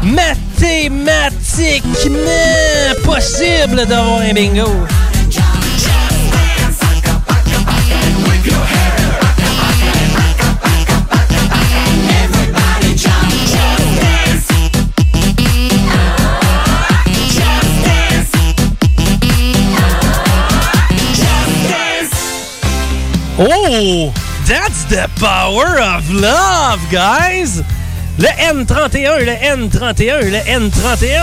mathématiquement 0.01 2.95
possible 3.03 3.85
d'avoir 3.87 4.21
un 4.21 4.31
bingo. 4.31 4.69
Oh, 23.41 24.11
that's 24.45 24.83
the 24.83 25.09
power 25.17 25.79
of 25.79 26.11
love, 26.11 26.81
guys! 26.91 27.63
Le 28.17 28.27
N31, 28.27 29.23
le 29.23 29.31
N31, 29.31 30.29
le 30.29 30.39
N31. 30.39 31.21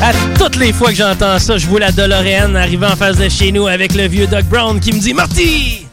À 0.00 0.12
toutes 0.38 0.54
les 0.54 0.72
fois 0.72 0.90
que 0.90 0.94
j'entends 0.94 1.40
ça, 1.40 1.58
je 1.58 1.66
vois 1.66 1.80
la 1.80 1.90
DeLorean 1.90 2.54
arriver 2.54 2.86
en 2.86 2.94
face 2.94 3.16
de 3.16 3.28
chez 3.28 3.50
nous 3.50 3.66
avec 3.66 3.96
le 3.96 4.06
vieux 4.06 4.28
Doc 4.28 4.44
Brown 4.44 4.78
qui 4.78 4.92
me 4.92 5.00
dit 5.00 5.14
Marty! 5.14 5.83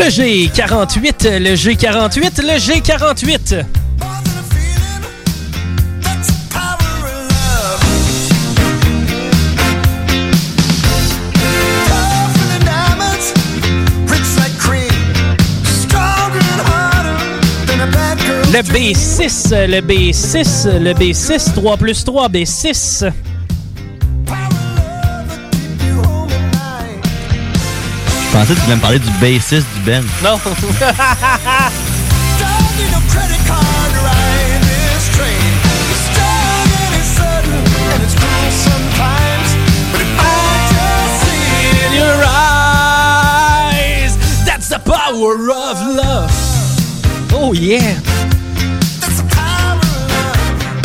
Le 0.00 0.06
G48, 0.06 1.28
le 1.40 1.54
G48, 1.54 2.40
le 2.40 2.56
G48. 2.56 3.66
Diamonds, 12.64 13.34
rich 14.06 14.36
like 14.38 14.56
cream, 14.58 14.88
stronger 15.66 16.40
and 16.40 16.62
harder 16.62 17.18
than 17.66 17.80
a 17.82 17.86
bad 17.92 18.18
girl. 18.20 18.40
Le 18.52 18.62
B6, 18.62 19.50
le 19.66 19.82
B6, 19.82 20.78
le 20.78 20.94
B6, 20.94 21.52
3 21.52 21.76
plus 21.76 22.04
3, 22.04 22.28
B6. 22.30 23.04
Pensais 28.40 28.54
que 28.54 28.60
tu 28.60 28.64
voulais 28.64 28.76
me 28.76 28.80
parler 28.80 28.98
du 28.98 29.10
bassiste 29.20 29.66
du 29.74 29.80
Ben. 29.80 30.04
Non. 30.22 30.38
The 44.68 44.78
power 44.84 45.50
of 45.50 45.80
love. 45.96 46.30
Oh 47.34 47.52
yeah. 47.52 47.96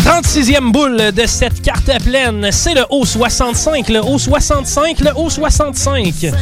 36e 0.04 0.72
boule 0.72 1.12
de 1.12 1.28
cette 1.28 1.62
carte 1.62 1.91
pleine, 2.04 2.52
c'est 2.52 2.74
le 2.74 2.82
O65, 2.82 3.91
le 3.91 4.00
O65, 4.00 5.04
le 5.04 5.12
O65. 5.12 6.34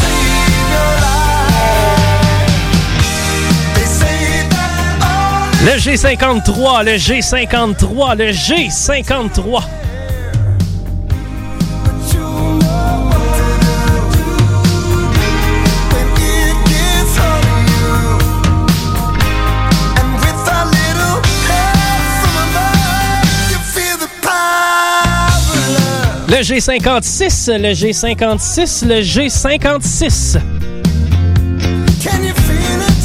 Save 0.00 0.58
your 0.72 0.92
life, 1.04 2.16
they 3.74 3.86
say 3.86 4.48
that 4.48 5.02
all 5.02 5.52
Le 5.64 5.76
G53, 5.76 6.60
le 6.84 6.96
G53, 6.96 8.16
le 8.16 8.32
G53. 8.32 9.81
Le 26.32 26.38
G56, 26.38 27.58
le 27.58 27.74
G56, 27.74 28.86
le 28.86 29.02
G56. 29.02 30.38
Can 32.02 32.22
you 32.22 32.32
feel 32.34 32.80
it? 32.80 33.02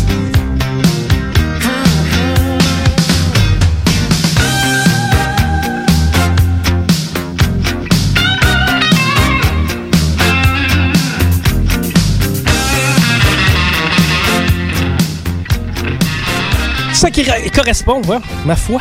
Ça 16.94 17.12
qui 17.12 17.26
correspond, 17.54 18.00
voilà, 18.06 18.22
ma 18.46 18.56
foi, 18.56 18.80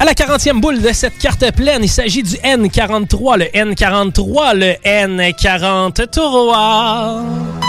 à 0.00 0.04
la 0.06 0.14
40e 0.14 0.60
boule 0.60 0.80
de 0.80 0.92
cette 0.92 1.18
carte 1.18 1.52
pleine. 1.52 1.84
Il 1.84 1.88
s'agit 1.88 2.22
du 2.22 2.36
N43, 2.36 3.38
le 3.38 3.44
N43, 3.44 4.56
le 4.56 4.72
N43. 4.82 7.59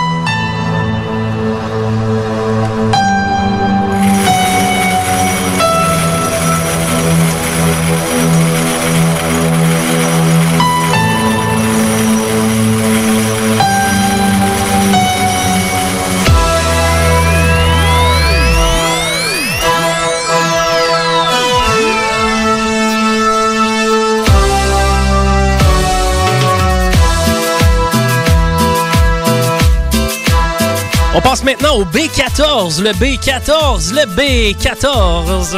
On 31.13 31.19
passe 31.19 31.43
maintenant 31.43 31.75
au 31.75 31.83
B14, 31.83 32.81
le 32.81 32.91
B14, 32.91 33.93
le 33.93 34.05
B14. 34.15 35.57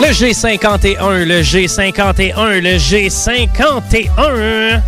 Le 0.00 0.08
G51, 0.08 1.24
le 1.24 1.42
G51, 1.42 2.60
le 2.60 2.78
G51. 2.78 4.82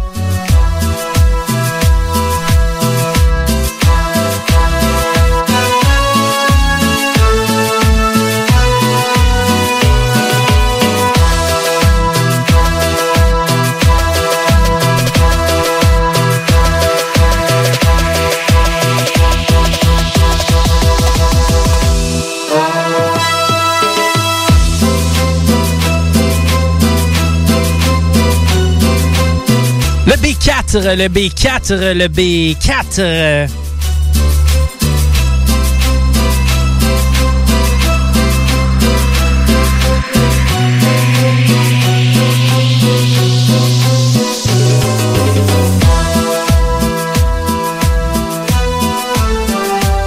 B4, 30.76 30.94
le 30.94 31.08
B4, 31.08 31.92
le 31.94 32.08
B4. 32.08 33.48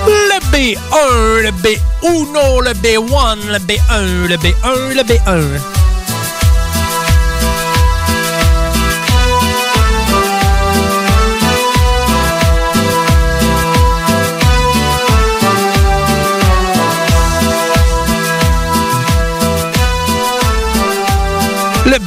Le 0.06 0.40
B1, 0.52 1.42
le 1.42 1.52
B1, 1.52 2.64
le 2.64 2.74
B1, 2.74 3.38
le 3.48 3.58
B1, 3.58 4.28
le 4.28 4.38
B1, 4.38 4.94
le 4.94 5.04
B1. 5.04 5.79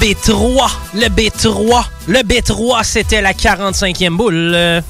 B3, 0.02 0.68
le 0.94 1.06
B3, 1.06 1.84
le 2.08 2.18
B3, 2.24 2.82
c'était 2.82 3.20
la 3.20 3.34
45e 3.34 4.16
boule. 4.16 4.82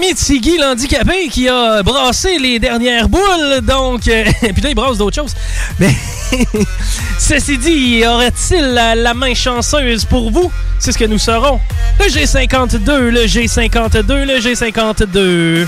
Ami 0.00 0.14
Tiggy 0.14 0.56
l'handicapé 0.56 1.28
qui 1.28 1.46
a 1.46 1.82
brassé 1.82 2.38
les 2.38 2.58
dernières 2.58 3.08
boules, 3.08 3.60
donc... 3.62 4.08
euh, 4.08 4.24
puis 4.40 4.62
là, 4.62 4.70
il 4.70 4.74
brasse 4.74 4.96
d'autres 4.96 5.16
choses. 5.16 5.34
Mais, 5.78 5.94
ceci 7.18 7.58
dit, 7.58 8.02
aurait-il 8.06 8.62
la, 8.72 8.94
la 8.94 9.12
main 9.12 9.34
chanceuse 9.34 10.06
pour 10.06 10.30
vous? 10.30 10.50
C'est 10.78 10.92
ce 10.92 10.98
que 10.98 11.04
nous 11.04 11.18
saurons. 11.18 11.60
Le 11.98 12.06
G52, 12.06 13.08
le 13.08 13.26
G52, 13.26 14.24
le 14.24 14.38
G52. 14.38 15.66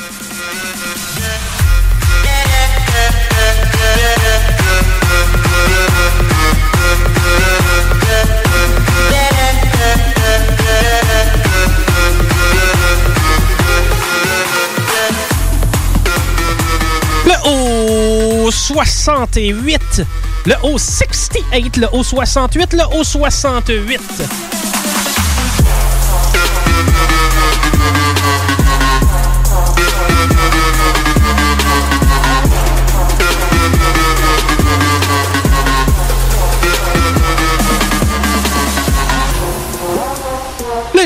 O68, 18.70 20.06
le 20.46 20.54
O68, 20.62 21.78
le 21.78 21.86
O68, 21.88 22.76
le 22.76 22.84
O68. 22.84 24.61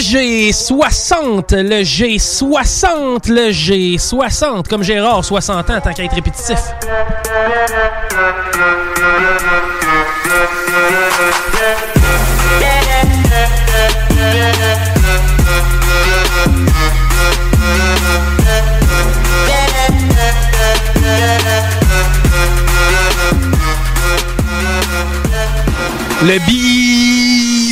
G60, 0.06 1.52
le 1.62 1.82
G60, 1.82 3.28
le 3.28 3.50
G60, 3.50 4.68
comme 4.68 4.84
Gérard, 4.84 5.24
60 5.24 5.70
ans, 5.70 5.80
tant 5.80 5.92
qu'à 5.92 6.04
être 6.04 6.14
répétitif. 6.14 6.58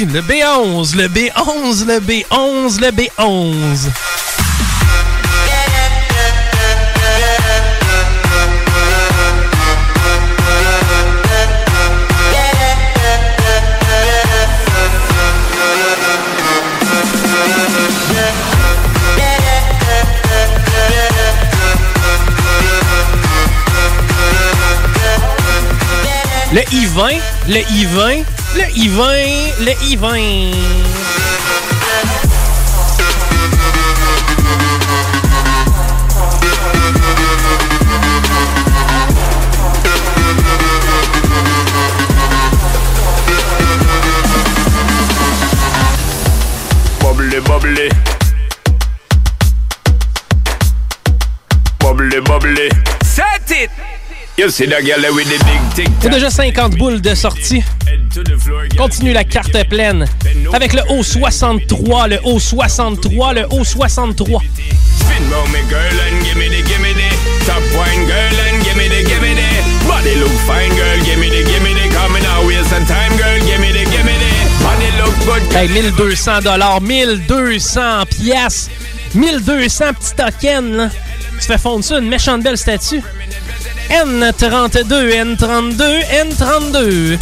Le 0.06 0.20
B11, 0.20 0.96
le 0.96 1.08
B11, 1.08 1.86
le 1.86 1.98
B11, 1.98 2.80
le 2.80 2.90
B11. 2.90 3.88
Le 26.52 26.60
I-20, 26.72 27.20
le 27.48 27.58
I-20, 27.58 28.24
le 28.56 28.64
I-20, 28.76 29.64
le 29.64 29.72
I-20. 29.82 30.54
Bubbly, 47.00 47.40
bubbly. 47.40 47.88
Bubbly, 51.80 52.20
bubbly. 52.20 52.68
Set 53.04 53.50
it! 53.50 53.70
You 54.36 54.50
see 54.50 54.66
the 54.66 54.82
girl 54.82 55.14
with 55.14 55.28
the 55.28 55.38
big 55.44 55.86
tic 55.86 55.94
C'est 56.00 56.10
déjà 56.10 56.28
50 56.28 56.76
boules 56.76 57.00
de 57.00 57.14
sortie. 57.14 57.62
Continue 58.76 59.12
la 59.12 59.24
carte 59.24 59.68
pleine 59.68 60.06
avec 60.52 60.72
le 60.72 60.82
O63, 60.82 62.08
le 62.08 62.16
O63, 62.18 63.34
le 63.34 63.42
O63. 63.42 64.40
Spin 65.04 65.30
round 65.30 65.50
me 65.52 65.60
girl 65.68 66.00
and 66.00 66.24
give 66.24 66.36
me 66.36 66.48
the, 66.48 66.62
give 66.66 66.80
me 66.80 66.92
the 66.94 67.44
Top 67.44 67.62
wine 67.74 68.06
girl 68.06 68.38
and 68.48 68.62
give 68.62 68.76
me 68.76 68.88
the, 68.88 69.02
give 69.04 69.20
me 69.20 69.34
the 69.34 69.88
Body 69.88 70.14
look 70.16 70.30
fine 70.46 70.70
girl, 70.76 70.98
give 71.04 71.18
me 71.18 71.28
the, 71.28 71.42
give 71.44 71.62
me 71.62 71.74
the 71.74 71.92
Come 71.94 72.18
now 72.22 72.46
waste 72.46 72.70
some 72.70 72.86
time 72.86 73.16
girl, 73.16 73.38
give 73.44 73.60
me 73.60 73.72
the, 73.72 73.84
give 73.90 74.04
me 74.04 74.14
the 74.16 74.32
Body 74.62 74.90
look 74.98 75.14
good 75.26 75.42
Hey, 75.52 75.68
1200 75.68 76.42
dollars, 76.42 76.80
1200 76.80 78.06
pièces. 78.06 78.70
1200 79.14 79.94
petits 79.94 80.14
tokens, 80.16 80.76
là. 80.76 80.88
Tu 81.40 81.46
fais 81.46 81.58
fondre 81.58 81.84
ça, 81.84 81.98
une 81.98 82.08
méchante 82.08 82.42
belle 82.42 82.58
statue. 82.58 83.02
N32, 83.90 85.36
N32, 85.36 86.02
N32. 86.30 87.18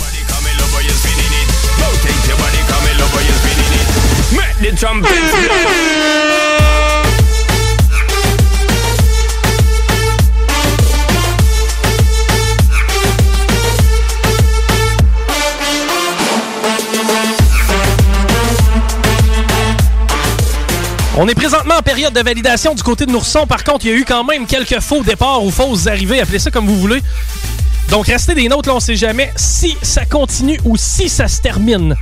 On 21.18 21.28
est 21.28 21.34
présentement 21.34 21.74
en 21.74 21.82
période 21.82 22.12
de 22.14 22.20
validation 22.20 22.74
du 22.74 22.84
côté 22.84 23.04
de 23.06 23.10
Nourson. 23.10 23.46
Par 23.48 23.64
contre, 23.64 23.84
il 23.84 23.90
y 23.90 23.94
a 23.94 23.96
eu 23.96 24.04
quand 24.04 24.22
même 24.22 24.46
quelques 24.46 24.78
faux 24.78 25.02
départs 25.02 25.44
ou 25.44 25.50
fausses 25.50 25.88
arrivées, 25.88 26.20
appelez 26.20 26.38
ça 26.38 26.52
comme 26.52 26.66
vous 26.66 26.78
voulez. 26.78 27.02
Donc, 27.90 28.06
restez 28.06 28.34
des 28.34 28.48
notes, 28.48 28.66
là, 28.66 28.76
on 28.76 28.80
sait 28.80 28.96
jamais 28.96 29.32
si 29.34 29.76
ça 29.82 30.04
continue 30.04 30.60
ou 30.64 30.76
si 30.76 31.08
ça 31.08 31.26
se 31.26 31.40
termine. 31.40 31.96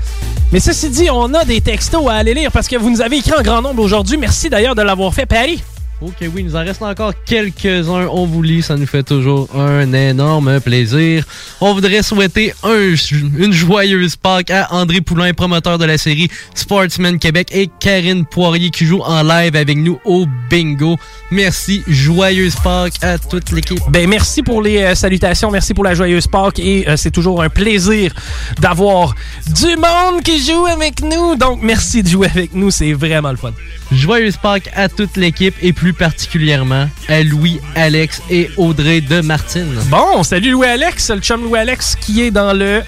Mais 0.53 0.59
ceci 0.59 0.91
dit, 0.91 1.09
on 1.13 1.33
a 1.35 1.45
des 1.45 1.61
textos 1.61 2.09
à 2.09 2.15
aller 2.15 2.35
lire 2.35 2.51
parce 2.51 2.67
que 2.67 2.77
vous 2.77 2.91
nous 2.91 3.01
avez 3.01 3.19
écrit 3.19 3.35
en 3.39 3.43
grand 3.43 3.63
nombre 3.63 3.83
aujourd'hui. 3.83 4.17
Merci 4.17 4.51
d'ailleurs 4.51 4.75
de 4.75 4.83
l'avoir 4.83 5.15
fait, 5.15 5.27
Paris. 5.27 5.63
Ok, 6.03 6.15
oui, 6.23 6.31
il 6.39 6.47
nous 6.47 6.57
en 6.57 6.61
reste 6.65 6.81
encore 6.81 7.13
quelques-uns. 7.27 8.07
On 8.11 8.25
vous 8.25 8.43
lit, 8.43 8.63
ça 8.63 8.75
nous 8.77 8.87
fait 8.87 9.03
toujours 9.03 9.49
un 9.55 9.93
énorme 9.93 10.59
plaisir. 10.61 11.27
On 11.61 11.75
voudrait 11.75 12.03
souhaiter 12.03 12.55
un- 12.63 12.95
une 13.39 13.53
joyeuse 13.53 14.17
Pâques 14.17 14.51
à 14.51 14.73
André 14.75 15.03
Poulain, 15.03 15.35
promoteur 15.35 15.77
de 15.77 15.85
la 15.85 15.99
série 15.99 16.31
Sportsman 16.55 17.19
Québec, 17.19 17.51
et 17.53 17.69
Karine 17.81 18.25
Poirier 18.25 18.71
qui 18.71 18.87
joue 18.87 19.03
en 19.03 19.23
live 19.23 19.55
avec 19.57 19.77
nous 19.77 20.01
au 20.07 20.25
bingo. 20.49 20.97
Merci, 21.31 21.83
joyeuse 21.87 22.55
Pâques 22.65 22.95
à 23.03 23.19
toute 23.19 23.53
l'équipe. 23.53 23.81
Ben 23.91 24.09
merci 24.09 24.43
pour 24.43 24.63
les 24.63 24.79
euh, 24.79 24.95
salutations, 24.95 25.51
merci 25.51 25.75
pour 25.75 25.85
la 25.85 25.93
joyeuse 25.95 26.27
Pâques 26.27 26.61
et 26.61 26.89
euh, 26.89 26.97
c'est 26.97 27.11
toujours 27.11 27.43
un 27.43 27.51
plaisir 27.51 28.15
d'avoir 28.59 29.15
du 29.47 29.77
monde 29.77 30.23
qui 30.25 30.43
joue 30.43 30.65
avec 30.65 31.03
nous. 31.03 31.37
Donc 31.37 31.61
merci 31.63 32.03
de 32.03 32.09
jouer 32.09 32.29
avec 32.29 32.55
nous, 32.55 32.71
c'est 32.71 32.95
vraiment 32.95 33.33
le 33.33 33.37
fun. 33.37 33.53
Joyeuse 33.93 34.37
Pâques 34.37 34.71
à 34.75 34.89
toute 34.89 35.17
l'équipe 35.17 35.55
et 35.63 35.73
plus 35.73 35.93
particulièrement 35.93 36.89
à 37.09 37.23
Louis, 37.23 37.61
Alex 37.75 38.23
et 38.31 38.51
Audrey 38.57 39.01
de 39.01 39.21
Martine. 39.21 39.75
Bon, 39.87 40.23
salut 40.23 40.53
Louis-Alex, 40.53 41.11
le 41.11 41.21
chum 41.21 41.43
Louis-Alex 41.43 41.97
qui 42.01 42.23
est 42.23 42.31
dans 42.31 42.53
le 42.53 42.83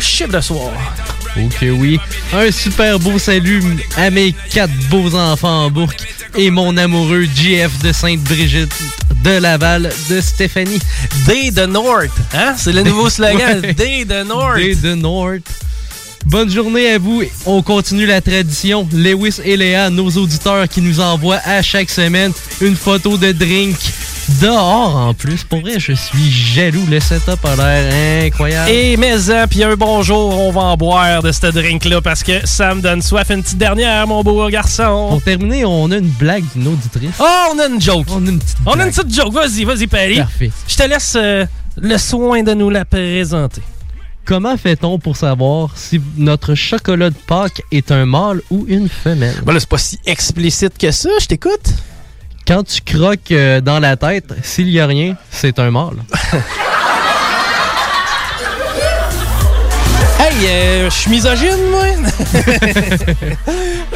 chiffre 0.00 0.32
de 0.32 0.40
soir. 0.40 0.72
Ok, 1.36 1.58
oui. 1.62 1.98
Un 2.32 2.50
super 2.50 2.98
beau 2.98 3.18
salut 3.18 3.62
à 3.96 4.10
mes 4.10 4.34
quatre 4.50 4.72
beaux 4.90 5.14
enfants 5.14 5.66
en 5.66 5.70
bourque 5.70 6.00
et 6.36 6.50
mon 6.50 6.76
amoureux 6.76 7.26
GF 7.34 7.78
de 7.82 7.92
Sainte-Brigitte 7.92 8.74
de 9.24 9.38
Laval 9.38 9.90
de 10.10 10.20
Stéphanie. 10.20 10.80
Day 11.26 11.50
the 11.50 11.66
North, 11.68 12.10
hein? 12.34 12.54
C'est 12.56 12.72
le 12.72 12.82
nouveau 12.82 13.08
slogan. 13.10 13.60
Day 13.76 14.04
the 14.04 14.26
North. 14.26 14.56
Day 14.56 14.74
the 14.76 14.96
North. 14.96 15.42
Bonne 16.26 16.50
journée 16.50 16.90
à 16.90 16.98
vous. 16.98 17.22
On 17.44 17.62
continue 17.62 18.06
la 18.06 18.20
tradition. 18.20 18.88
Lewis 18.92 19.40
et 19.44 19.56
Léa, 19.56 19.90
nos 19.90 20.08
auditeurs 20.10 20.68
qui 20.68 20.80
nous 20.80 21.00
envoient 21.00 21.40
à 21.44 21.60
chaque 21.60 21.90
semaine 21.90 22.32
une 22.60 22.76
photo 22.76 23.18
de 23.18 23.32
drink 23.32 23.76
dehors 24.40 24.96
en 24.96 25.12
plus. 25.12 25.44
Pour 25.44 25.60
vrai, 25.60 25.78
je 25.78 25.92
suis 25.92 26.30
jaloux. 26.30 26.84
Le 26.88 26.98
setup 26.98 27.44
a 27.44 27.56
l'air 27.56 28.24
incroyable. 28.24 28.70
Et 28.70 28.96
mais 28.96 29.30
hein, 29.30 29.46
puis 29.48 29.62
un 29.62 29.76
bonjour, 29.76 30.40
on 30.40 30.50
va 30.50 30.62
en 30.62 30.76
boire 30.76 31.22
de 31.22 31.30
ce 31.30 31.46
drink-là 31.46 32.00
parce 32.00 32.22
que 32.22 32.46
ça 32.46 32.74
me 32.74 32.80
donne 32.80 33.02
soif. 33.02 33.30
Une 33.30 33.42
petite 33.42 33.58
dernière, 33.58 34.06
mon 34.06 34.22
beau 34.22 34.48
garçon. 34.48 35.08
Pour 35.10 35.22
terminer, 35.22 35.64
on 35.66 35.90
a 35.90 35.98
une 35.98 36.08
blague 36.08 36.44
d'une 36.54 36.68
auditrice. 36.68 37.16
Oh, 37.20 37.52
on 37.54 37.58
a 37.58 37.66
une 37.66 37.80
joke. 37.80 38.06
On 38.10 38.26
a 38.26 38.30
une 38.30 38.38
petite 38.38 38.56
On 38.64 38.80
a 38.80 38.84
une 38.86 38.90
petite 38.92 39.14
joke. 39.14 39.34
Vas-y, 39.34 39.64
vas-y, 39.64 39.86
Paris. 39.86 40.16
Parfait. 40.16 40.50
Je 40.66 40.76
te 40.76 40.88
laisse 40.88 41.14
euh, 41.16 41.44
le 41.76 41.98
soin 41.98 42.42
de 42.42 42.54
nous 42.54 42.70
la 42.70 42.86
présenter. 42.86 43.60
Comment 44.24 44.56
fait-on 44.56 44.98
pour 44.98 45.18
savoir 45.18 45.76
si 45.76 46.00
notre 46.16 46.54
chocolat 46.54 47.10
de 47.10 47.16
Pâques 47.26 47.60
est 47.70 47.92
un 47.92 48.06
mâle 48.06 48.40
ou 48.50 48.64
une 48.68 48.88
femelle? 48.88 49.36
Ben 49.44 49.52
là, 49.52 49.60
c'est 49.60 49.68
pas 49.68 49.76
si 49.76 49.98
explicite 50.06 50.78
que 50.78 50.90
ça, 50.90 51.10
je 51.20 51.26
t'écoute. 51.26 51.74
Quand 52.46 52.62
tu 52.62 52.80
croques 52.80 53.32
euh, 53.32 53.60
dans 53.60 53.80
la 53.80 53.96
tête, 53.96 54.34
s'il 54.42 54.70
y 54.70 54.80
a 54.80 54.86
rien, 54.86 55.16
c'est 55.30 55.58
un 55.58 55.70
mâle. 55.70 55.96
euh, 60.42 60.90
je 60.90 60.94
suis 60.94 61.10
misogyne, 61.10 61.70
moi? 61.70 61.84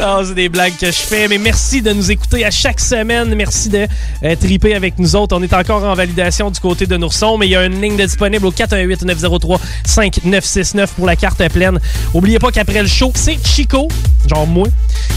Non, 0.00 0.24
c'est 0.28 0.34
des 0.34 0.48
blagues 0.48 0.76
que 0.76 0.86
je 0.86 0.92
fais, 0.92 1.28
mais 1.28 1.38
merci 1.38 1.82
de 1.82 1.92
nous 1.92 2.10
écouter 2.10 2.44
à 2.44 2.50
chaque 2.50 2.80
semaine. 2.80 3.32
Merci 3.34 3.68
de 3.68 3.86
euh, 4.24 4.34
triper 4.36 4.74
avec 4.74 4.98
nous 4.98 5.14
autres. 5.16 5.36
On 5.36 5.42
est 5.42 5.52
encore 5.52 5.84
en 5.84 5.94
validation 5.94 6.50
du 6.50 6.60
côté 6.60 6.86
de 6.86 6.96
Nourson, 6.96 7.36
mais 7.38 7.46
il 7.46 7.50
y 7.50 7.56
a 7.56 7.64
une 7.64 7.80
ligne 7.80 7.96
disponible 7.96 8.46
au 8.46 8.52
418-903-5969 8.52 10.88
pour 10.96 11.06
la 11.06 11.16
carte 11.16 11.46
pleine. 11.48 11.78
Oubliez 12.14 12.38
pas 12.38 12.50
qu'après 12.50 12.82
le 12.82 12.88
show, 12.88 13.12
c'est 13.14 13.38
Chico, 13.44 13.88
genre 14.28 14.46
moi, 14.46 14.68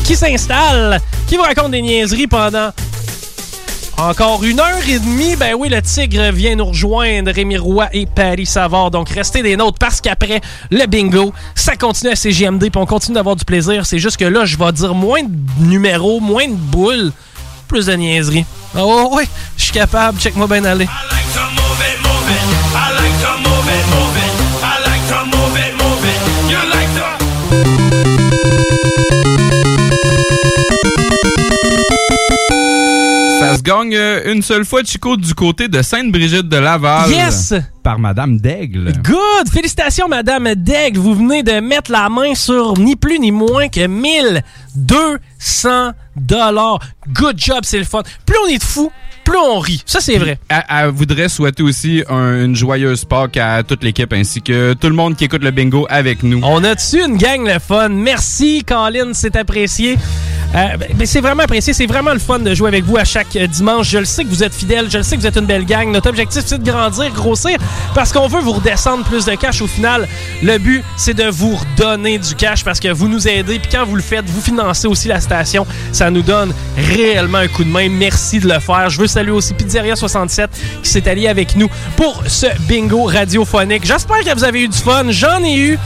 qui 0.03 0.15
s'installe, 0.15 0.99
qui 1.27 1.37
vous 1.37 1.43
raconte 1.43 1.71
des 1.71 1.81
niaiseries 1.81 2.27
pendant 2.27 2.71
encore 4.01 4.43
une 4.43 4.59
heure 4.59 4.87
et 4.87 4.99
demie, 4.99 5.35
ben 5.35 5.53
oui, 5.53 5.69
le 5.69 5.81
Tigre 5.81 6.31
vient 6.31 6.55
nous 6.55 6.65
rejoindre, 6.65 7.31
Rémi 7.31 7.57
Roy 7.57 7.87
et 7.93 8.05
Paris 8.05 8.45
Savard. 8.45 8.89
Donc, 8.89 9.09
restez 9.09 9.43
des 9.43 9.55
nôtres 9.55 9.77
parce 9.79 10.01
qu'après 10.01 10.41
le 10.71 10.85
bingo, 10.87 11.33
ça 11.55 11.75
continue 11.75 12.11
à 12.11 12.15
CGMD 12.15 12.69
puis 12.69 12.81
on 12.81 12.85
continue 12.85 13.15
d'avoir 13.15 13.35
du 13.35 13.45
plaisir. 13.45 13.85
C'est 13.85 13.99
juste 13.99 14.17
que 14.17 14.25
là, 14.25 14.45
je 14.45 14.57
vais 14.57 14.71
dire 14.71 14.95
moins 14.95 15.23
de 15.23 15.29
numéros, 15.59 16.19
moins 16.19 16.47
de 16.47 16.55
boules, 16.55 17.11
plus 17.67 17.85
de 17.85 17.93
niaiseries. 17.93 18.45
Ah 18.75 18.85
ouais, 18.85 19.27
je 19.57 19.63
suis 19.63 19.73
capable, 19.73 20.19
check-moi 20.19 20.47
bien 20.47 20.63
aller. 20.65 20.87
Se 33.61 33.63
gagne 33.63 33.95
euh, 33.95 34.33
une 34.33 34.41
seule 34.41 34.65
fois, 34.65 34.81
Chico, 34.83 35.15
du 35.15 35.33
côté 35.35 35.67
de 35.67 35.81
Sainte-Brigitte 35.81 36.49
de 36.49 36.57
Laval. 36.57 37.11
Yes! 37.11 37.53
Par 37.83 37.99
Madame 37.99 38.39
Daigle. 38.39 38.91
Good! 39.03 39.49
Félicitations, 39.51 40.07
Madame 40.07 40.55
Daigle. 40.55 40.99
Vous 40.99 41.13
venez 41.13 41.43
de 41.43 41.59
mettre 41.59 41.91
la 41.91 42.09
main 42.09 42.33
sur 42.33 42.77
ni 42.77 42.95
plus 42.95 43.19
ni 43.19 43.31
moins 43.31 43.69
que 43.69 43.85
1200 43.85 45.91
dollars. 46.15 46.79
Good 47.13 47.37
job, 47.37 47.59
c'est 47.63 47.79
le 47.79 47.85
fun. 47.85 48.01
Plus 48.25 48.37
on 48.43 48.47
est 48.47 48.57
de 48.57 48.63
fous, 48.63 48.91
plus 49.31 49.39
on 49.39 49.59
rit. 49.59 49.81
Ça, 49.85 49.99
c'est 50.01 50.17
vrai. 50.17 50.37
Elle, 50.49 50.63
elle 50.69 50.89
voudrait 50.89 51.29
souhaiter 51.29 51.63
aussi 51.63 52.03
un- 52.09 52.43
une 52.45 52.55
joyeuse 52.55 53.05
Pâques 53.05 53.37
à 53.37 53.63
toute 53.63 53.83
l'équipe 53.83 54.11
ainsi 54.13 54.41
que 54.41 54.73
tout 54.73 54.87
le 54.87 54.93
monde 54.95 55.15
qui 55.15 55.23
écoute 55.25 55.43
le 55.43 55.51
bingo 55.51 55.85
avec 55.89 56.21
nous. 56.23 56.41
On 56.43 56.63
a 56.63 56.75
dessus 56.75 57.01
une 57.05 57.17
gang 57.17 57.45
le 57.45 57.59
fun? 57.59 57.89
Merci, 57.89 58.63
Colin, 58.67 59.11
c'est 59.13 59.35
apprécié. 59.35 59.97
Euh, 60.53 60.75
ben, 60.97 61.05
c'est 61.07 61.21
vraiment 61.21 61.43
apprécié. 61.43 61.71
C'est 61.71 61.85
vraiment 61.85 62.11
le 62.11 62.19
fun 62.19 62.39
de 62.39 62.53
jouer 62.53 62.67
avec 62.67 62.83
vous 62.83 62.97
à 62.97 63.05
chaque 63.05 63.33
euh, 63.37 63.47
dimanche. 63.47 63.89
Je 63.89 63.99
le 63.99 64.05
sais 64.05 64.25
que 64.25 64.29
vous 64.29 64.43
êtes 64.43 64.53
fidèles. 64.53 64.91
Je 64.91 64.97
le 64.97 65.03
sais 65.03 65.15
que 65.15 65.21
vous 65.21 65.27
êtes 65.27 65.37
une 65.37 65.45
belle 65.45 65.63
gang. 65.65 65.89
Notre 65.89 66.09
objectif, 66.09 66.43
c'est 66.45 66.61
de 66.61 66.69
grandir, 66.69 67.09
grossir, 67.13 67.57
parce 67.95 68.11
qu'on 68.11 68.27
veut 68.27 68.41
vous 68.41 68.51
redescendre 68.51 69.05
plus 69.05 69.23
de 69.23 69.35
cash 69.35 69.61
au 69.61 69.67
final. 69.67 70.09
Le 70.43 70.57
but, 70.57 70.83
c'est 70.97 71.13
de 71.13 71.23
vous 71.29 71.55
redonner 71.55 72.17
du 72.19 72.35
cash 72.35 72.65
parce 72.65 72.81
que 72.81 72.89
vous 72.89 73.07
nous 73.07 73.29
aidez. 73.29 73.59
Puis 73.59 73.69
quand 73.71 73.85
vous 73.85 73.95
le 73.95 74.01
faites, 74.01 74.25
vous 74.27 74.41
financez 74.41 74.87
aussi 74.87 75.07
la 75.07 75.21
station. 75.21 75.65
Ça 75.93 76.09
nous 76.11 76.21
donne 76.21 76.53
réellement 76.77 77.37
un 77.37 77.47
coup 77.47 77.63
de 77.63 77.69
main. 77.69 77.87
Merci 77.89 78.39
de 78.39 78.49
le 78.53 78.59
faire. 78.59 78.89
Je 78.89 78.99
veux 78.99 79.07
saluer 79.07 79.20
aussi 79.29 79.53
Pizzeria 79.53 79.95
67 79.95 80.49
qui 80.81 80.89
s'est 80.89 81.07
allié 81.07 81.27
avec 81.27 81.55
nous 81.55 81.69
pour 81.95 82.23
ce 82.25 82.47
bingo 82.61 83.03
radiophonique. 83.03 83.85
J'espère 83.85 84.23
que 84.23 84.33
vous 84.33 84.43
avez 84.43 84.63
eu 84.63 84.67
du 84.67 84.77
fun. 84.77 85.03
J'en 85.09 85.43
ai 85.43 85.55
eu. 85.55 85.79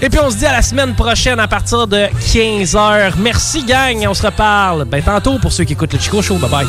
Et 0.00 0.08
puis 0.08 0.20
on 0.20 0.30
se 0.30 0.36
dit 0.36 0.46
à 0.46 0.52
la 0.52 0.62
semaine 0.62 0.94
prochaine 0.94 1.40
à 1.40 1.48
partir 1.48 1.88
de 1.88 2.06
15h. 2.32 3.14
Merci 3.18 3.64
gang, 3.64 4.06
on 4.08 4.14
se 4.14 4.24
reparle. 4.24 4.84
Ben 4.84 5.02
tantôt 5.02 5.38
pour 5.40 5.52
ceux 5.52 5.64
qui 5.64 5.72
écoutent 5.72 5.92
le 5.92 5.98
Chico 5.98 6.22
Show. 6.22 6.36
Bye 6.36 6.50
bye. 6.50 6.66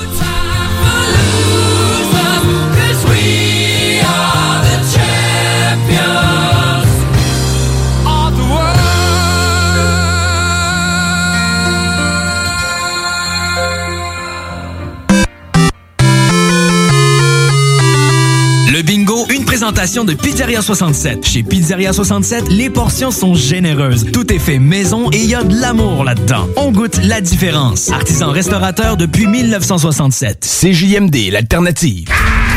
Une 19.28 19.44
présentation 19.44 20.06
de 20.06 20.14
Pizzeria 20.14 20.62
67. 20.62 21.26
Chez 21.26 21.44
Pizzeria 21.44 21.92
67, 21.92 22.50
les 22.50 22.70
portions 22.70 23.12
sont 23.12 23.34
généreuses. 23.36 24.06
Tout 24.14 24.32
est 24.32 24.40
fait 24.40 24.60
maison 24.60 25.10
et 25.12 25.18
il 25.18 25.30
y 25.30 25.36
a 25.36 25.44
de 25.44 25.60
l'amour 25.60 26.04
là-dedans. 26.04 26.48
On 26.56 26.72
goûte 26.72 27.00
la 27.04 27.20
différence. 27.20 27.92
Artisan 27.92 28.32
restaurateur 28.32 28.98
depuis 28.98 29.28
1967. 29.28 30.46
CJMD, 30.62 31.32
l'alternative. 31.32 32.08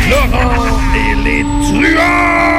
Laurent 0.09 0.67
et 0.95 1.25
les 1.25 1.43
truands! 1.43 2.52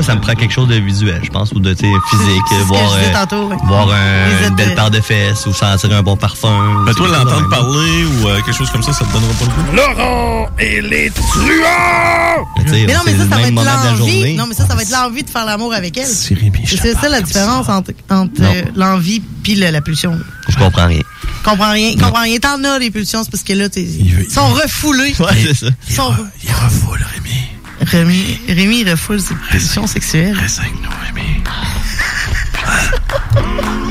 Moi, 0.00 0.06
ça 0.06 0.14
me 0.14 0.20
prend 0.22 0.34
quelque 0.34 0.52
chose 0.54 0.68
de 0.68 0.76
visuel, 0.76 1.20
je 1.22 1.28
pense, 1.28 1.52
ou 1.52 1.60
de 1.60 1.74
physique. 1.74 2.42
Voir 2.66 2.92
euh, 2.94 3.12
tantôt, 3.12 3.48
ouais. 3.48 3.56
voir 3.66 3.88
un- 3.90 4.48
une 4.48 4.54
belle 4.54 4.74
paire 4.74 4.90
de 4.90 5.00
fesses 5.00 5.44
ou 5.46 5.52
sentir 5.52 5.92
un 5.92 6.02
bon 6.02 6.16
parfum. 6.16 6.82
Ben, 6.86 6.94
toi, 6.94 7.08
l'entendre 7.08 7.48
parler 7.50 8.04
ou 8.04 8.28
euh, 8.28 8.36
quelque 8.40 8.56
chose 8.56 8.70
comme 8.70 8.82
ça, 8.82 8.92
ça 8.94 9.04
te 9.04 9.12
donnera 9.12 9.32
pas 9.34 9.44
le 9.44 9.50
goût? 9.50 9.76
Laurent 9.76 10.48
et 10.58 10.80
les 10.80 11.10
truands! 11.10 12.46
Mais 12.70 12.86
non, 12.94 13.00
mais 13.04 13.12
ça, 13.12 13.18
ça 13.28 13.36
va 13.36 13.42
être 13.42 13.54
l'envie. 13.54 14.34
Non, 14.36 14.46
mais 14.46 14.54
ça, 14.54 14.66
ça 14.66 14.74
va 14.74 14.82
être 14.82 14.90
l'envie 14.90 15.22
de 15.22 15.30
faire 15.30 15.44
l'amour 15.44 15.74
avec 15.74 15.96
elle. 15.98 16.06
C'est 16.06 16.94
ça 16.94 17.08
la 17.10 17.20
différence 17.20 17.68
entre, 17.68 17.90
entre 18.10 18.40
euh, 18.40 18.62
l'envie 18.76 19.20
puis 19.42 19.54
la 19.54 19.80
pulsion. 19.82 20.18
Je 20.48 20.56
comprends 20.56 20.86
rien. 20.86 21.00
Comprends 21.44 21.72
rien. 21.72 21.92
Comprends 21.94 22.22
rien. 22.22 22.38
T'en 22.38 22.62
as 22.64 22.78
les 22.78 22.90
pulsions, 22.90 23.22
c'est 23.24 23.30
parce 23.30 23.42
que 23.42 23.52
là, 23.52 23.68
t'es- 23.68 23.82
ils 23.82 24.30
sont 24.30 24.48
refoulés. 24.48 25.14
Ouais, 25.20 25.26
c'est 25.46 25.54
ça. 25.66 25.66
Ils 25.88 25.94
sont 25.94 26.10
re- 26.10 26.26
Il 26.44 26.50
refoule, 26.50 26.98
Rémi. 27.14 27.36
Rémi, 27.80 28.38
Rémi, 28.48 28.80
il 28.80 28.90
refoule 28.90 29.20
ses 29.20 29.34
pulsions 29.34 29.86
sexuelles. 29.86 30.36
Reste 30.38 30.60
avec 30.60 30.74
nous, 30.82 30.90
Rémi. 31.06 31.42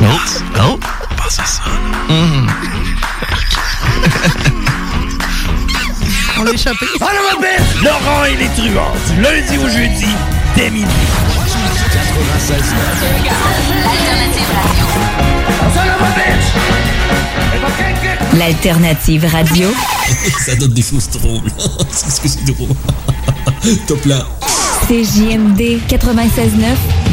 Oh, 0.02 0.06
oh. 0.60 0.80
Pense 1.17 1.39
à 1.39 1.45
ça. 1.45 1.63
On 6.39 6.43
l'a 6.43 6.52
échappé. 6.52 6.86
Allô, 7.02 7.19
ma 7.34 7.41
belle! 7.41 7.62
Laurent 7.84 8.23
et 8.25 8.36
les 8.38 8.47
truands, 8.49 8.93
du 9.13 9.21
lundi 9.21 9.58
au 9.58 9.67
jeudi, 9.67 10.08
dès 10.56 10.69
midi. 10.69 10.88
L'alternative 18.38 19.25
radio. 19.25 19.73
Ça 20.45 20.56
donne 20.56 20.73
des 20.73 20.82
choses 20.82 21.10
drôles. 21.10 21.52
c'est 21.91 22.10
ce 22.10 22.21
que 22.21 22.28
c'est 22.28 22.45
drôle. 22.45 22.69
Top 23.88 24.06
là. 24.06 24.59
CJMD 24.89 25.78
96.9 25.88 26.65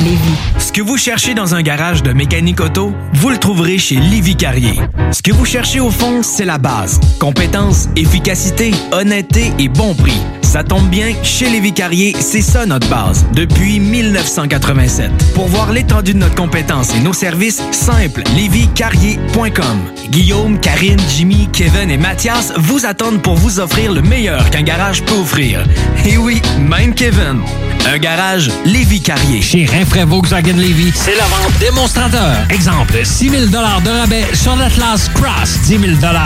Lévis. 0.02 0.18
Ce 0.58 0.72
que 0.72 0.80
vous 0.80 0.96
cherchez 0.96 1.34
dans 1.34 1.54
un 1.54 1.60
garage 1.60 2.02
de 2.02 2.14
mécanique 2.14 2.62
auto, 2.62 2.94
vous 3.12 3.28
le 3.28 3.36
trouverez 3.36 3.76
chez 3.76 3.96
Livy 3.96 4.34
Carrier. 4.34 4.80
Ce 5.12 5.20
que 5.20 5.30
vous 5.30 5.44
cherchez 5.44 5.78
au 5.78 5.90
fond, 5.90 6.22
c'est 6.22 6.46
la 6.46 6.56
base. 6.56 6.98
Compétence, 7.20 7.90
efficacité, 7.94 8.70
honnêteté 8.92 9.52
et 9.58 9.68
bon 9.68 9.94
prix. 9.94 10.22
Ça 10.40 10.64
tombe 10.64 10.88
bien, 10.88 11.12
chez 11.22 11.50
Lévi 11.50 11.74
Carrier, 11.74 12.16
c'est 12.18 12.40
ça 12.40 12.64
notre 12.64 12.88
base, 12.88 13.26
depuis 13.34 13.78
1987. 13.78 15.10
Pour 15.34 15.48
voir 15.48 15.70
l'étendue 15.70 16.14
de 16.14 16.18
notre 16.18 16.36
compétence 16.36 16.94
et 16.94 17.00
nos 17.00 17.12
services, 17.12 17.60
simple, 17.72 18.22
lévicarrier.com. 18.36 19.78
Guillaume, 20.08 20.58
Karine, 20.60 21.00
Jimmy, 21.14 21.50
Kevin 21.52 21.90
et 21.90 21.98
Mathias 21.98 22.54
vous 22.56 22.86
attendent 22.86 23.20
pour 23.20 23.34
vous 23.34 23.60
offrir 23.60 23.92
le 23.92 24.00
meilleur 24.00 24.48
qu'un 24.48 24.62
garage 24.62 25.02
peut 25.02 25.16
offrir. 25.16 25.62
Et 26.06 26.16
oui, 26.16 26.40
même 26.58 26.94
Kevin. 26.94 27.42
Un 27.88 27.98
garage 27.98 28.50
Lévi 28.64 29.00
Carrier. 29.00 29.40
Chez 29.40 29.64
Rinfraie 29.64 30.04
Volkswagen 30.04 30.56
Levy, 30.56 30.90
c'est 30.92 31.14
la 31.14 31.24
vente 31.24 31.56
démonstrateur. 31.60 32.36
Exemple, 32.50 32.98
6 33.04 33.30
000 33.30 33.46
de 33.46 33.56
rabais 33.56 34.24
sur 34.34 34.56
l'Atlas 34.56 35.08
Cross, 35.14 35.60
10 35.66 35.78
000 35.78 35.82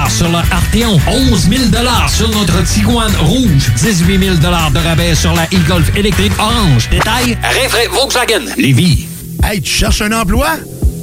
sur 0.09 0.29
le 0.29 0.37
Arteon, 0.37 0.99
11 1.07 1.49
000 1.51 1.63
sur 2.09 2.31
notre 2.31 2.63
Tiguan 2.65 3.13
Rouge, 3.21 3.71
18 3.77 4.19
000 4.19 4.37
de 4.37 4.79
rabais 4.79 5.15
sur 5.15 5.35
la 5.35 5.45
e-Golf 5.45 5.95
électrique 5.97 6.33
orange. 6.39 6.89
Détail, 6.91 7.37
Rinfraie 7.43 7.89
Volkswagen 7.89 8.55
Levy. 8.57 9.07
Hey, 9.45 9.61
tu 9.61 9.71
cherches 9.71 10.01
un 10.01 10.13
emploi? 10.13 10.49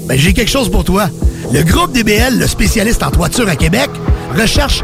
Ben, 0.07 0.17
j'ai 0.17 0.33
quelque 0.33 0.51
chose 0.51 0.71
pour 0.71 0.83
toi. 0.83 1.07
Le 1.53 1.61
groupe 1.61 1.93
DBL, 1.93 2.39
le 2.39 2.47
spécialiste 2.47 3.03
en 3.03 3.11
toiture 3.11 3.47
à 3.47 3.55
Québec, 3.55 3.89
recherche 4.35 4.83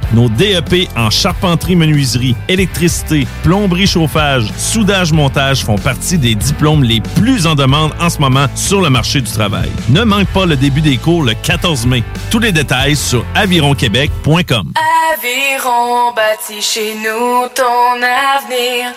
Nos 0.13 0.29
DEP 0.29 0.89
en 0.97 1.09
charpenterie, 1.09 1.75
menuiserie, 1.75 2.35
électricité, 2.49 3.25
plomberie, 3.43 3.87
chauffage, 3.87 4.51
soudage, 4.57 5.13
montage 5.13 5.63
font 5.63 5.77
partie 5.77 6.17
des 6.17 6.35
diplômes 6.35 6.83
les 6.83 7.01
plus 7.01 7.47
en 7.47 7.55
demande 7.55 7.91
en 7.99 8.09
ce 8.09 8.19
moment 8.19 8.47
sur 8.55 8.81
le 8.81 8.89
marché 8.89 9.21
du 9.21 9.31
travail. 9.31 9.69
Ne 9.89 10.03
manque 10.03 10.27
pas 10.27 10.45
le 10.45 10.55
début 10.55 10.81
des 10.81 10.97
cours 10.97 11.23
le 11.23 11.33
14 11.33 11.85
mai. 11.85 12.03
Tous 12.29 12.39
les 12.39 12.51
détails 12.51 12.95
sur 12.95 13.25
avironquebec.com. 13.35 14.73
Aviron 15.13 16.13
bâti 16.13 16.61
chez 16.61 16.95
nous 16.95 17.47
ton 17.55 18.01
avenir. 18.01 18.93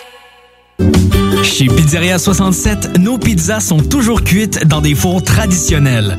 Chez 1.44 1.66
Pizzeria 1.66 2.18
67, 2.18 2.98
nos 2.98 3.18
pizzas 3.18 3.60
sont 3.60 3.78
toujours 3.78 4.24
cuites 4.24 4.66
dans 4.66 4.80
des 4.80 4.94
fours 4.94 5.22
traditionnels. 5.22 6.18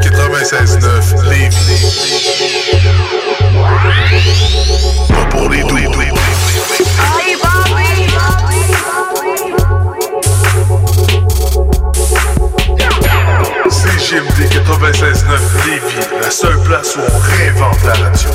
96.9 0.00 1.28
Lévis. 1.28 1.84
Pas 5.08 5.24
pour 5.26 5.48
les 5.50 5.62
doux. 5.62 5.76
CGMD 13.68 14.48
96.9 14.50 15.66
Lévis, 15.66 16.08
la 16.20 16.30
seule 16.30 16.58
place 16.62 16.96
où 16.96 17.00
on 17.00 17.18
réinvente 17.18 17.82
la 17.84 17.92
radio. 17.92 18.30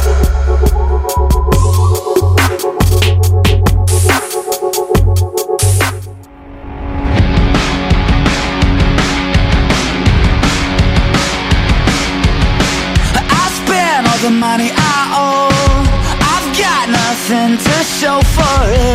For 18.23 18.71
it. 18.71 18.94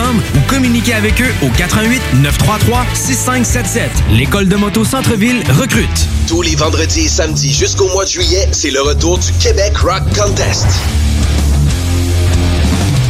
ou 0.00 0.40
communiquez 0.48 0.94
avec 0.94 1.20
eux 1.20 1.32
au 1.42 1.48
88 1.50 2.00
933 2.22 2.86
6577. 2.94 3.90
L'école 4.10 4.48
de 4.48 4.56
moto 4.56 4.84
Centre-ville 4.84 5.42
recrute. 5.50 6.08
Tous 6.26 6.42
les 6.42 6.56
vendredis 6.56 7.02
et 7.02 7.08
samedis 7.08 7.52
jusqu'au 7.52 7.88
mois 7.88 8.04
de 8.04 8.10
juillet, 8.10 8.48
c'est 8.52 8.70
le 8.70 8.80
retour 8.80 9.18
du 9.18 9.32
Québec 9.34 9.76
Rock 9.78 10.02
Contest. 10.16 10.66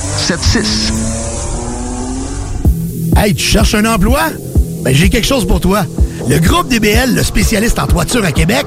681 0.00 0.28
4476. 0.28 0.92
Hey, 3.16 3.34
tu 3.34 3.44
cherches 3.44 3.74
un 3.74 3.84
emploi? 3.84 4.20
Ben, 4.82 4.94
j'ai 4.94 5.10
quelque 5.10 5.26
chose 5.26 5.46
pour 5.46 5.60
toi. 5.60 5.84
Le 6.28 6.38
groupe 6.38 6.68
DBL, 6.68 7.14
le 7.14 7.22
spécialiste 7.22 7.78
en 7.78 7.86
toiture 7.86 8.24
à 8.24 8.32
Québec, 8.32 8.64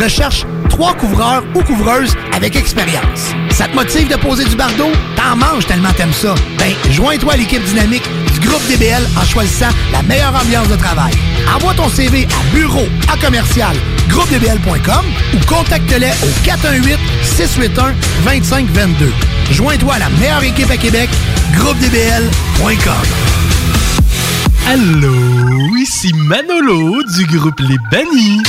recherche 0.00 0.46
trois 0.68 0.94
couvreurs 0.94 1.42
ou 1.54 1.62
couvreuses 1.62 2.14
avec 2.32 2.54
expérience. 2.54 3.32
Ça 3.50 3.66
te 3.66 3.74
motive 3.74 4.08
de 4.08 4.16
poser 4.16 4.44
du 4.44 4.54
bardeau? 4.54 4.90
T'en 5.16 5.36
manges 5.36 5.66
tellement 5.66 5.92
t'aimes 5.96 6.12
ça. 6.12 6.34
Ben, 6.58 6.72
joins-toi 6.92 7.32
à 7.32 7.36
l'équipe 7.36 7.64
dynamique 7.64 8.08
groupe 8.40 8.66
DBL 8.68 9.06
en 9.20 9.24
choisissant 9.24 9.68
la 9.92 10.02
meilleure 10.02 10.34
ambiance 10.34 10.68
de 10.68 10.76
travail. 10.76 11.12
Envoie 11.54 11.74
ton 11.74 11.88
CV 11.88 12.26
à 12.26 12.54
bureau 12.54 12.86
à 13.12 13.16
commercial 13.16 13.76
groupedbl.com 14.08 15.04
ou 15.34 15.46
contacte-les 15.46 16.10
au 16.22 16.44
418 16.44 16.98
681 17.22 17.94
2522. 18.24 19.12
Joins-toi 19.52 19.94
à 19.94 19.98
la 19.98 20.08
meilleure 20.10 20.42
équipe 20.42 20.70
à 20.70 20.76
Québec, 20.76 21.08
groupedbl.com. 21.54 23.06
Allô, 24.68 25.76
ici 25.76 26.12
Manolo 26.14 27.02
du 27.16 27.26
groupe 27.26 27.60
Les 27.60 27.78
Bannis. 27.90 28.42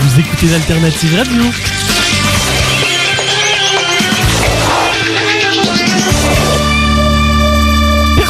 Vous 0.00 0.20
écoutez 0.20 0.46
l'Alternative 0.46 1.16
Radio. 1.16 1.73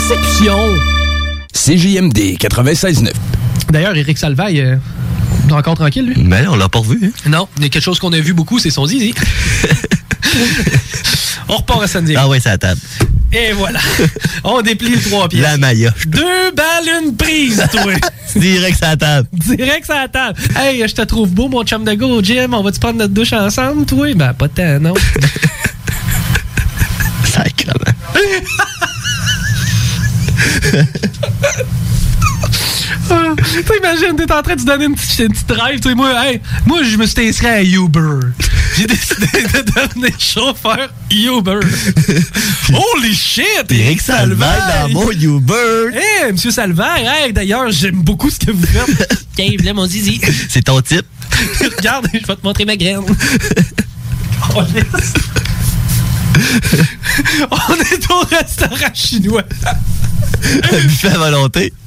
Persécution. 0.06 0.58
CJMD 1.54 2.36
96.9. 2.36 3.10
D'ailleurs, 3.70 3.96
Eric 3.96 4.18
Salvaille, 4.18 4.60
euh, 4.60 4.76
encore 5.50 5.76
tranquille, 5.76 6.04
lui? 6.04 6.22
Ben, 6.24 6.46
on 6.50 6.56
l'a 6.56 6.68
pas 6.68 6.80
revu. 6.80 7.00
Hein? 7.04 7.30
Non, 7.30 7.48
il 7.56 7.62
y 7.62 7.66
a 7.66 7.68
quelque 7.70 7.82
chose 7.82 7.98
qu'on 7.98 8.12
a 8.12 8.20
vu 8.20 8.34
beaucoup, 8.34 8.58
c'est 8.58 8.68
son 8.68 8.84
zizi. 8.84 9.14
on 11.48 11.56
repart 11.56 11.84
à 11.84 11.86
samedi. 11.86 12.14
Ah 12.18 12.28
ouais, 12.28 12.38
c'est 12.38 12.50
à 12.50 12.58
table. 12.58 12.82
Et 13.32 13.52
voilà. 13.52 13.80
On 14.44 14.60
déplie 14.60 14.90
les 14.90 15.00
trois 15.00 15.26
pièces. 15.26 15.42
La 15.42 15.56
Maya. 15.56 15.94
Deux 16.06 16.50
balles, 16.54 17.02
une 17.02 17.16
prise, 17.16 17.64
toi. 17.72 17.94
Direct 18.36 18.76
sur 18.76 18.88
la 18.88 18.96
table. 18.98 19.28
Direct 19.32 19.86
sur 19.86 19.94
la 19.94 20.08
table. 20.08 20.38
Hey, 20.54 20.86
je 20.86 20.94
te 20.94 21.02
trouve 21.02 21.30
beau, 21.30 21.48
mon 21.48 21.64
chum 21.64 21.82
de 21.82 22.04
au 22.04 22.20
gym. 22.20 22.52
On 22.52 22.62
va-tu 22.62 22.78
prendre 22.78 22.98
notre 22.98 23.14
douche 23.14 23.32
ensemble, 23.32 23.86
toi? 23.86 24.12
Ben, 24.14 24.34
pas 24.34 24.48
tant, 24.48 24.78
non. 24.80 24.92
Sacrement. 27.24 27.94
Ah, 33.10 33.34
T'imagines, 33.36 34.16
t'es 34.16 34.32
en 34.32 34.42
train 34.42 34.54
de 34.56 34.60
te 34.60 34.66
donner 34.66 34.86
une 34.86 34.94
petite, 34.94 35.18
une 35.18 35.28
petite 35.32 35.46
drive. 35.48 35.80
tu 35.80 35.88
sais, 35.90 35.94
Moi, 35.94 36.10
hey, 36.26 36.40
moi, 36.66 36.82
je 36.82 36.96
me 36.96 37.06
suis 37.06 37.28
inscrit 37.28 37.46
à 37.46 37.62
Uber. 37.62 38.20
J'ai 38.76 38.86
décidé 38.86 39.26
de 39.32 39.62
devenir 39.62 40.18
chauffeur 40.18 40.88
Uber. 41.10 41.60
Holy 42.72 43.14
shit! 43.14 43.70
Eric 43.70 44.00
Salvaire 44.00 44.86
dans 44.88 44.88
mon 44.94 45.10
Uber. 45.10 45.90
Hey, 45.94 46.32
monsieur 46.32 46.50
Salvaire, 46.50 46.96
hey, 47.22 47.32
d'ailleurs, 47.32 47.70
j'aime 47.70 48.02
beaucoup 48.02 48.30
ce 48.30 48.38
que 48.38 48.50
vous 48.50 48.66
faites. 48.66 49.26
Tiens, 49.36 49.50
là, 49.62 49.74
mon 49.74 49.86
zizi. 49.86 50.20
C'est 50.48 50.62
ton 50.62 50.80
type. 50.80 51.06
Regarde, 51.76 52.08
je 52.12 52.18
vais 52.26 52.36
te 52.36 52.42
montrer 52.42 52.64
ma 52.64 52.76
graine. 52.76 53.00
Oh. 54.56 54.62
On 57.50 57.74
est 57.74 58.10
au 58.10 58.18
restaurant 58.20 58.94
chinois. 58.94 59.42
Un 60.44 60.78
buffet 60.80 61.08
à 61.08 61.18
volonté. 61.18 61.72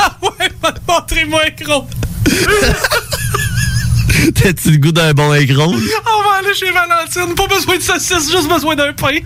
Ah 0.00 0.16
ouais, 0.22 0.50
va 0.62 0.72
te 0.72 0.80
montrer 0.88 1.24
mon 1.26 1.40
écran. 1.42 1.86
T'as-tu 4.34 4.70
le 4.70 4.76
goût 4.78 4.92
d'un 4.92 5.12
bon 5.12 5.32
écron? 5.34 5.66
On 5.66 6.22
va 6.22 6.36
aller 6.38 6.54
chez 6.54 6.70
Valentine. 6.70 7.34
Pas 7.34 7.46
besoin 7.46 7.76
de 7.76 7.82
saucisse, 7.82 8.30
juste 8.30 8.48
besoin 8.48 8.74
d'un 8.74 8.92
pain. 8.92 9.18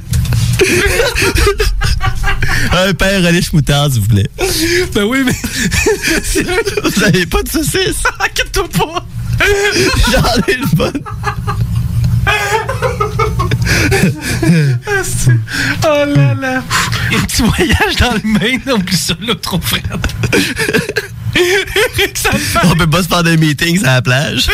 Un 2.72 2.92
pain 2.94 3.22
relish 3.24 3.52
moutarde, 3.52 3.92
s'il 3.92 4.02
vous 4.02 4.08
plaît. 4.08 4.28
Ben 4.94 5.04
oui, 5.04 5.22
mais. 5.24 5.36
Vous 6.82 7.04
avez 7.04 7.26
pas 7.26 7.42
de 7.42 7.48
saucisse? 7.48 8.02
Inquiète-toi 8.20 8.68
pas. 8.76 9.06
J'en 10.12 10.42
ai 10.48 10.54
une 10.54 10.66
bonne. 10.74 11.00
Asti. 15.00 15.30
Oh 15.84 16.04
là 16.14 16.34
là. 16.34 16.62
Un 17.14 17.20
petit 17.24 17.42
voyage 17.42 17.96
dans 17.98 18.12
le 18.12 18.20
Maine, 18.24 18.60
oublie 18.72 18.96
ça, 18.96 19.14
là, 19.20 19.34
trop 19.34 19.60
frère. 19.60 19.82
Ça 22.14 22.32
me 22.32 22.38
fait. 22.38 22.58
On 22.64 22.74
peut 22.74 22.88
pas 22.88 23.02
se 23.02 23.08
faire 23.08 23.22
des 23.22 23.36
meetings 23.36 23.84
à 23.84 23.94
la 23.94 24.02
plage. 24.02 24.48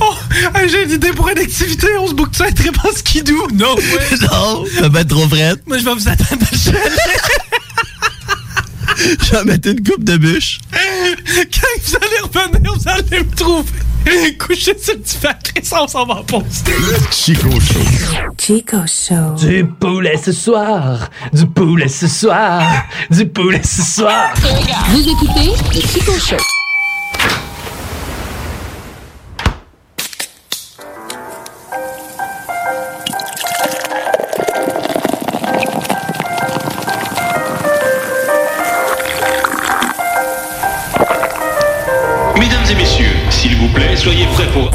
Oh, 0.00 0.14
j'ai 0.68 0.84
une 0.84 0.90
idée 0.92 1.12
pour 1.12 1.28
une 1.28 1.38
activité. 1.38 1.86
On 1.98 2.08
se 2.08 2.14
boucle 2.14 2.36
ça 2.36 2.50
très 2.50 2.72
pas 2.72 2.90
skidoo. 2.94 3.48
Non, 3.54 3.74
ouais. 3.76 4.16
Non, 4.32 4.64
ça 4.78 4.88
va 4.88 5.00
être 5.00 5.08
trop 5.08 5.28
frette. 5.28 5.66
Moi, 5.66 5.78
je 5.78 5.84
vais 5.84 5.94
vous 5.94 6.08
attendre 6.08 6.42
à. 6.42 6.56
Je 8.96 9.30
vais 9.30 9.44
mettre 9.44 9.68
une 9.68 9.82
coupe 9.82 10.04
de 10.04 10.16
bûche. 10.16 10.58
Quand 10.72 11.66
vous 11.84 11.96
allez 11.96 12.20
revenir, 12.22 12.74
vous 12.74 12.88
allez 12.88 13.24
me 13.24 13.34
trouver. 13.34 13.70
Couché 14.38 14.76
sur 14.78 14.94
le 14.94 15.00
petit 15.00 15.16
factrice, 15.16 15.72
on 15.72 15.86
s'en 15.88 16.06
va 16.06 16.14
en 16.14 16.22
pause. 16.22 16.62
Chico 17.10 17.50
Show. 17.60 17.80
Chico 18.38 18.78
Show. 18.86 19.34
Du 19.38 19.64
poulet 19.64 20.16
ce 20.16 20.32
soir, 20.32 21.08
du 21.32 21.46
poulet 21.46 21.88
ce 21.88 22.06
soir, 22.06 22.62
du 23.10 23.26
poulet 23.26 23.62
ce 23.62 23.82
soir. 23.82 24.32
Vous 24.88 25.00
écoutez 25.00 25.50
le 25.74 25.80
Chico 25.80 26.12
Show. 26.18 26.55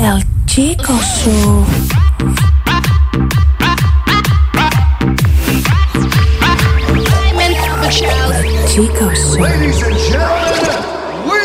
El 0.03 0.23
Chico 0.47 0.97
Show. 0.97 1.65
Chico 8.67 9.13
Show. 9.13 9.41
Ladies 9.41 9.83
and 9.83 9.95
gentlemen, 9.99 10.83
we 11.29 11.39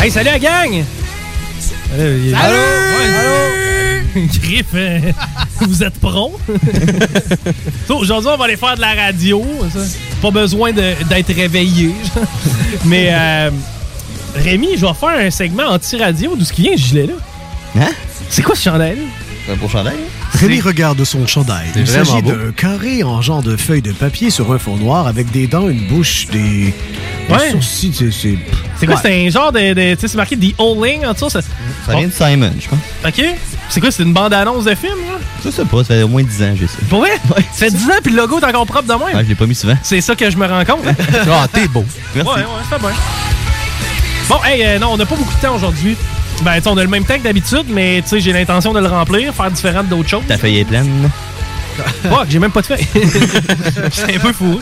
Hey, 0.00 0.10
salut 0.10 0.32
la 0.32 0.38
gang! 0.40 1.03
Salut! 1.96 2.34
Allô! 2.34 2.56
Griff, 4.40 4.66
euh, 4.74 4.98
vous 5.60 5.82
êtes 5.82 5.98
prompt? 6.00 6.32
So, 7.86 7.98
Aujourd'hui, 7.98 8.30
on 8.32 8.36
va 8.36 8.44
aller 8.46 8.56
faire 8.56 8.74
de 8.76 8.80
la 8.80 8.94
radio. 8.94 9.44
ça. 9.72 9.78
Pas 10.22 10.30
besoin 10.30 10.72
d'être 10.72 11.34
réveillé. 11.34 11.90
Mais 12.84 13.08
euh, 13.10 13.50
Rémi, 14.36 14.70
je 14.76 14.86
vais 14.86 14.94
faire 14.94 15.18
un 15.20 15.30
segment 15.30 15.66
anti-radio. 15.68 16.34
D'où 16.36 16.44
ce 16.44 16.52
qui 16.52 16.62
vient, 16.62 16.76
ce 16.76 16.82
gilet-là? 16.82 17.12
Hein? 17.80 17.92
C'est 18.28 18.42
quoi 18.42 18.54
ce 18.56 18.62
chandail? 18.62 18.98
Un 19.50 19.56
beau 19.56 19.68
chandail? 19.68 19.96
Rémi 20.32 20.60
regarde 20.60 21.04
son 21.04 21.26
chandail. 21.26 21.66
Il 21.76 21.86
s'agit 21.86 22.22
d'un 22.22 22.50
carré 22.56 23.02
en 23.02 23.20
genre 23.22 23.42
de 23.42 23.56
feuille 23.56 23.82
de 23.82 23.92
papier 23.92 24.30
sur 24.30 24.50
un 24.52 24.58
fond 24.58 24.76
noir 24.76 25.06
avec 25.06 25.30
des 25.30 25.46
dents, 25.46 25.68
une 25.68 25.86
bouche, 25.86 26.26
des 26.28 26.72
Ouais. 27.32 27.50
sourcils. 27.50 27.92
C'est, 27.94 28.10
c'est... 28.12 28.38
C'est 28.78 28.86
quoi? 28.86 28.96
C'est 29.00 29.26
un 29.26 29.30
genre 29.30 29.52
de. 29.52 29.72
de- 29.72 29.94
tu 29.94 30.00
sais, 30.00 30.08
c'est 30.08 30.16
marqué 30.16 30.36
The 30.36 30.54
Oling 30.58 31.06
en 31.06 31.12
dessous. 31.12 31.30
Ça, 31.30 31.40
Ça 31.86 31.96
vient 31.96 32.06
de 32.08 32.12
Simon, 32.12 32.50
je 32.60 32.68
pense. 32.68 32.78
OK? 33.06 33.24
C'est 33.68 33.80
quoi? 33.80 33.90
C'est 33.90 34.02
une 34.02 34.12
bande-annonce 34.12 34.64
de 34.64 34.74
film, 34.74 34.94
là? 35.08 35.18
Je 35.44 35.50
sais 35.50 35.64
pas, 35.64 35.78
ça 35.78 35.94
fait 35.94 36.02
au 36.02 36.08
moins 36.08 36.22
10 36.22 36.42
ans, 36.42 36.54
j'ai 36.58 36.66
ça. 36.66 36.74
Pour 36.90 37.00
vrai? 37.00 37.12
Ça 37.52 37.66
fait 37.66 37.70
10 37.70 37.84
ans, 37.90 37.94
puis 38.02 38.12
le 38.12 38.18
logo 38.18 38.40
est 38.40 38.44
encore 38.44 38.66
propre 38.66 38.88
de 38.88 38.92
même. 38.92 39.16
Ouais, 39.16 39.22
je 39.24 39.28
l'ai 39.28 39.34
pas 39.34 39.46
mis 39.46 39.54
souvent. 39.54 39.76
C'est 39.82 40.00
ça 40.00 40.14
que 40.16 40.28
je 40.30 40.36
me 40.36 40.46
rends 40.46 40.64
compte. 40.64 40.86
hein? 40.86 40.94
Ah, 41.30 41.46
t'es 41.52 41.66
beau. 41.68 41.84
Merci. 42.14 42.30
Ouais, 42.30 42.36
ouais, 42.40 42.44
ça 42.68 42.76
fait 42.78 42.82
bien. 42.82 42.94
Bon, 44.28 44.36
hey, 44.44 44.62
euh, 44.64 44.78
non, 44.78 44.88
on 44.92 44.96
n'a 44.96 45.06
pas 45.06 45.16
beaucoup 45.16 45.34
de 45.34 45.40
temps 45.40 45.54
aujourd'hui. 45.54 45.96
Ben, 46.42 46.54
tu 46.56 46.62
sais, 46.62 46.68
on 46.68 46.76
a 46.78 46.82
le 46.82 46.88
même 46.88 47.04
temps 47.04 47.16
que 47.16 47.22
d'habitude, 47.22 47.66
mais 47.68 48.00
tu 48.02 48.08
sais, 48.08 48.20
j'ai 48.20 48.32
l'intention 48.32 48.72
de 48.72 48.80
le 48.80 48.86
remplir, 48.88 49.32
faire 49.34 49.50
différent 49.50 49.82
d'autres 49.84 50.08
choses. 50.08 50.22
Ta 50.26 50.36
feuille 50.38 50.58
est 50.58 50.64
pleine. 50.64 51.10
Fuck, 52.02 52.26
j'ai 52.28 52.38
même 52.38 52.50
pas 52.50 52.60
de 52.60 52.66
feuille. 52.66 52.86
c'est 53.90 54.16
un 54.16 54.18
peu 54.18 54.32
fou. 54.32 54.60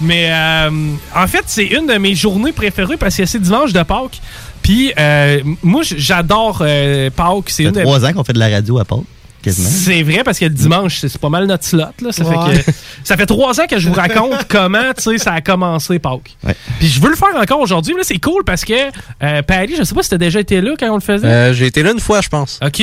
Mais 0.00 0.30
euh, 0.30 0.70
en 1.14 1.26
fait, 1.26 1.44
c'est 1.46 1.66
une 1.66 1.86
de 1.86 1.94
mes 1.94 2.14
journées 2.14 2.52
préférées 2.52 2.96
parce 2.96 3.16
que 3.16 3.26
c'est 3.26 3.40
dimanche 3.40 3.72
de 3.72 3.82
Pâques. 3.82 4.20
Puis 4.62 4.92
euh, 4.98 5.40
moi, 5.62 5.82
j'adore 5.84 6.58
euh, 6.62 7.10
Pâques. 7.10 7.48
C'est 7.50 7.64
Ça 7.64 7.68
une 7.70 7.82
trois 7.82 8.04
ans 8.04 8.12
qu'on 8.12 8.24
fait 8.24 8.32
de 8.32 8.38
la 8.38 8.48
radio 8.48 8.78
à 8.78 8.84
Pâques, 8.84 9.00
quasiment. 9.44 9.68
C'est 9.68 10.02
vrai 10.02 10.22
parce 10.24 10.38
que 10.38 10.44
le 10.46 10.50
dimanche, 10.50 10.98
c'est 10.98 11.18
pas 11.18 11.28
mal 11.28 11.46
notre 11.46 11.64
slot. 11.64 11.84
Là. 12.00 12.10
Ça, 12.12 12.24
Ouais. 12.24 12.56
fait 12.56 12.64
que, 12.64 12.78
ça 13.04 13.16
fait 13.16 13.26
trois 13.26 13.60
ans 13.60 13.66
que 13.68 13.78
je 13.78 13.88
vous 13.88 13.94
raconte 13.94 14.44
comment 14.48 14.90
ça 14.96 15.32
a 15.32 15.40
commencé 15.40 15.98
Pâques. 15.98 16.36
Puis 16.78 16.88
je 16.88 17.00
veux 17.00 17.10
le 17.10 17.16
faire 17.16 17.34
encore 17.40 17.60
aujourd'hui. 17.60 17.94
C'est 18.02 18.18
cool 18.18 18.42
parce 18.44 18.64
que 18.64 18.72
euh, 19.22 19.42
Paris, 19.42 19.74
je 19.78 19.82
sais 19.84 19.94
pas 19.94 20.02
si 20.02 20.10
t'as 20.10 20.18
déjà 20.18 20.40
été 20.40 20.60
là 20.60 20.72
quand 20.78 20.90
on 20.90 20.94
le 20.94 21.00
faisait. 21.00 21.26
Euh, 21.26 21.52
j'ai 21.54 21.66
été 21.66 21.82
là 21.82 21.92
une 21.92 22.00
fois, 22.00 22.20
je 22.20 22.28
pense. 22.28 22.58
OK, 22.64 22.82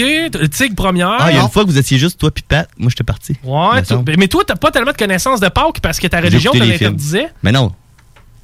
tigre 0.51 0.75
première. 0.75 1.17
Ah, 1.19 1.31
il 1.31 1.35
y 1.35 1.39
a 1.39 1.43
une 1.43 1.49
fois 1.49 1.63
que 1.63 1.69
vous 1.69 1.77
étiez 1.77 1.97
juste 1.97 2.19
toi 2.19 2.31
puis 2.31 2.43
Pat. 2.47 2.67
Moi, 2.77 2.89
j'étais 2.89 3.03
parti. 3.03 3.35
Ouais, 3.43 3.81
tu- 3.83 3.93
mais 4.17 4.27
toi, 4.27 4.43
t'as 4.45 4.55
pas 4.55 4.71
tellement 4.71 4.91
de 4.91 4.97
connaissances 4.97 5.39
de 5.39 5.49
Pâques 5.49 5.79
parce 5.81 5.99
que 5.99 6.07
ta 6.07 6.19
religion 6.21 6.51
te 6.51 6.57
l'interdisait? 6.59 7.29
Mais 7.43 7.51
non. 7.51 7.71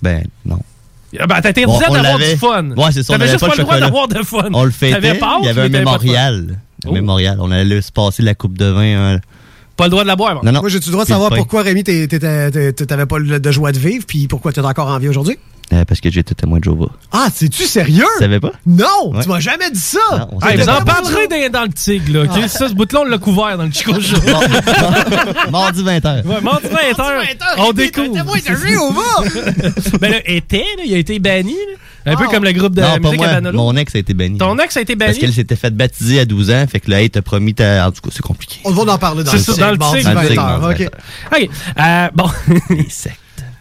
Ben, 0.02 0.24
non. 0.46 0.60
Ah 1.20 1.28
Ben, 1.28 1.42
t'interdisait 1.42 1.86
Bon, 1.88 1.92
on 1.92 1.94
d'avoir 1.94 2.18
du 2.20 2.38
fun. 2.38 2.70
Ouais, 2.72 2.92
c'est 2.92 3.04
ça. 3.04 3.14
T'avais 3.14 3.24
avait 3.24 3.34
juste 3.34 3.48
pas 3.48 3.56
le 3.56 3.64
droit 3.64 3.80
d'avoir 3.80 4.08
de 4.08 4.24
fun. 4.24 4.50
On 4.54 4.64
le 4.66 4.72
fêtait. 4.72 5.20
Il 5.42 5.46
y 5.46 5.50
avait 5.50 5.62
un 5.62 5.70
mémorial. 5.70 6.60
Un 6.86 6.92
mémorial. 6.92 7.38
On 7.40 7.50
allait 7.52 7.82
se 7.82 7.92
passer 7.92 8.24
la 8.24 8.36
coupe 8.36 8.58
de 8.58 8.66
vin. 8.66 8.82
euh, 8.84 9.18
Pas 9.78 9.86
le 9.86 9.90
droit 9.92 10.04
de 10.04 10.08
la 10.08 10.16
boire. 10.16 10.44
Non, 10.44 10.52
non. 10.52 10.60
Moi, 10.62 10.70
j'ai-tu 10.70 10.88
le 10.88 10.92
droit 10.94 11.06
de 11.06 11.10
savoir 11.10 11.30
pourquoi, 11.32 11.62
Rémi, 11.62 11.84
t'avais 11.84 13.06
pas 13.06 13.20
de 13.20 13.52
joie 13.52 13.72
de 13.72 13.78
vivre, 13.80 14.06
puis 14.08 14.28
pourquoi 14.28 14.52
t'es 14.52 14.62
encore 14.62 14.88
en 14.90 14.98
vie 14.98 15.08
aujourd'hui? 15.08 15.38
Euh, 15.74 15.84
parce 15.84 16.00
que 16.00 16.10
j'étais 16.10 16.34
témoin 16.34 16.60
de 16.60 16.64
Jéhovah. 16.64 16.88
Ah, 17.12 17.28
c'est-tu 17.34 17.64
sérieux? 17.66 18.06
Tu 18.18 18.24
savais 18.24 18.40
pas? 18.40 18.54
Non! 18.66 19.12
Ouais. 19.14 19.22
Tu 19.22 19.28
m'as 19.28 19.42
jamais 19.42 19.70
dit 19.70 19.80
ça! 19.80 20.00
on 20.32 20.40
Hey, 20.40 20.58
savait 20.60 20.62
vous 20.62 20.66
pas. 20.66 20.80
en 20.82 20.86
parlerez 20.86 21.28
dans, 21.28 21.52
dans 21.60 21.64
le 21.64 21.74
tigre, 21.74 22.14
là. 22.14 22.24
ok? 22.24 22.48
Ça, 22.48 22.70
ce 22.70 22.74
bout-là, 22.74 23.02
on 23.02 23.04
l'a 23.04 23.18
couvert 23.18 23.58
dans 23.58 23.66
le 23.66 23.72
Chico 23.72 24.00
Show. 24.00 24.16
Mardi 25.52 25.84
20h. 25.84 26.26
Ouais, 26.26 26.42
mardi 26.42 26.68
20h. 26.68 27.36
On 27.58 27.74
découvre. 27.74 28.14
Ben 30.00 30.12
là, 30.12 30.18
était, 30.26 30.58
là, 30.78 30.84
il 30.86 30.94
a 30.94 30.98
été 30.98 31.20
banni. 31.20 31.52
là. 31.52 31.76
Un 32.08 32.16
peu 32.16 32.28
comme 32.28 32.44
le 32.44 32.52
groupe 32.54 32.74
de 32.74 32.82
Non, 32.82 32.88
pas 32.88 33.00
musique 33.00 33.18
moi. 33.20 33.52
Mon 33.52 33.76
ex 33.76 33.96
a 33.96 34.00
été 34.00 34.14
banni. 34.14 34.38
Ton 34.38 34.58
ex 34.60 34.78
a 34.78 34.82
été 34.82 34.96
banni? 34.96 35.10
Parce 35.12 35.20
qu'elle 35.20 35.34
s'était 35.34 35.56
fait 35.56 35.76
baptiser 35.76 36.20
à 36.20 36.26
12 36.26 36.52
ans. 36.52 36.66
Fait 36.70 36.80
que 36.80 36.90
là, 36.90 37.02
elle 37.04 37.10
t'a 37.10 37.22
promis. 37.22 37.54
ta- 37.54 37.88
En 37.88 37.92
tout 37.92 38.02
cas, 38.02 38.10
c'est 38.12 38.22
compliqué. 38.22 38.60
On 38.64 38.72
va 38.72 38.94
en 38.94 38.98
parler 38.98 39.24
dans 39.24 39.32
C'est 39.32 39.38
le 39.38 39.44
ça, 39.44 39.54
tigre, 39.54 39.78
dans 39.78 39.94
le 39.94 39.98
tigre. 40.00 40.14
Dans 40.14 40.22
le 40.22 40.28
tigre, 40.28 40.42
20h, 40.42 40.60
mardi 40.62 40.84
OK. 40.84 40.90
OK. 41.34 41.50
Euh, 41.80 42.10
bon. 42.16 42.30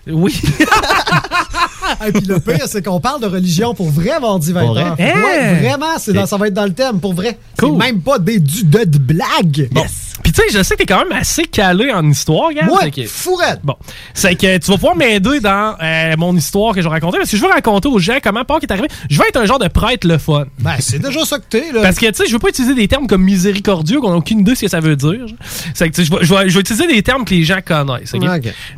Oui. 0.09 0.40
Et 2.07 2.12
puis 2.12 2.26
le 2.26 2.38
pire, 2.40 2.64
c'est 2.66 2.84
qu'on 2.84 3.01
parle 3.01 3.20
de 3.20 3.26
religion 3.26 3.74
pour 3.74 3.90
vrai 3.90 4.20
mardi 4.20 4.53
20 4.53 4.61
Pour 4.61 4.74
vrai? 4.74 4.84
Ouais, 4.99 5.12
Hein? 5.14 5.55
vraiment, 5.61 5.99
c'est 5.99 6.12
dans, 6.12 6.26
ça 6.26 6.36
va 6.36 6.47
être 6.49 6.55
dans 6.55 6.64
le 6.64 6.72
thème, 6.72 7.01
pour 7.01 7.14
vrai. 7.14 7.38
Cool. 7.59 7.70
C'est 7.80 7.86
même 7.92 8.01
pas 8.01 8.18
des, 8.18 8.38
du, 8.38 8.64
de, 8.64 8.84
de 8.84 8.99
blagues. 8.99 9.68
Bon. 9.72 9.84
Puis 10.22 10.32
tu 10.32 10.40
sais, 10.42 10.48
je 10.58 10.62
sais 10.62 10.74
que 10.74 10.80
t'es 10.82 10.86
quand 10.86 11.04
même 11.04 11.18
assez 11.18 11.44
calé 11.44 11.92
en 11.92 12.08
histoire, 12.08 12.52
gars. 12.52 12.66
Ouais, 12.66 12.90
que- 12.90 13.06
fourette. 13.06 13.60
Bon, 13.62 13.76
c'est 14.14 14.34
que 14.34 14.58
tu 14.58 14.70
vas 14.70 14.74
pouvoir 14.76 14.96
m'aider 14.96 15.40
dans 15.40 15.76
euh, 15.82 16.14
mon 16.18 16.36
histoire 16.36 16.74
que 16.74 16.80
je 16.80 16.86
vais 16.88 16.94
raconter 16.94 17.18
parce 17.18 17.30
que 17.30 17.36
je 17.36 17.42
veux 17.42 17.50
raconter 17.50 17.88
aux 17.88 17.98
gens 17.98 18.18
comment 18.22 18.44
Pâques 18.44 18.64
est 18.64 18.70
arrivé. 18.72 18.88
Je 19.10 19.18
veux 19.18 19.26
être 19.28 19.36
un 19.38 19.46
genre 19.46 19.58
de 19.58 19.68
prêtre 19.68 20.06
le 20.06 20.18
fun. 20.18 20.46
Ben, 20.58 20.76
c'est 20.80 20.98
déjà 20.98 21.24
ça 21.24 21.38
que 21.38 21.44
t'es, 21.48 21.72
là. 21.72 21.82
Parce 21.82 21.96
que, 21.96 22.06
tu 22.06 22.14
sais, 22.14 22.26
je 22.26 22.32
veux 22.32 22.38
pas 22.38 22.48
utiliser 22.48 22.74
des 22.74 22.88
termes 22.88 23.06
comme 23.06 23.22
miséricordieux, 23.22 24.00
qu'on 24.00 24.12
a 24.12 24.16
aucune 24.16 24.40
idée 24.40 24.52
de 24.52 24.56
ce 24.56 24.62
que 24.62 24.68
ça 24.68 24.80
veut 24.80 24.96
dire. 24.96 25.26
C'est 25.74 25.90
que, 25.90 26.02
je 26.02 26.10
vais, 26.10 26.18
je 26.22 26.34
vais- 26.34 26.48
je 26.48 26.54
vais 26.54 26.60
utiliser 26.60 26.86
des 26.86 27.02
termes 27.02 27.24
que 27.24 27.34
les 27.34 27.44
gens 27.44 27.60
connaissent. 27.64 28.12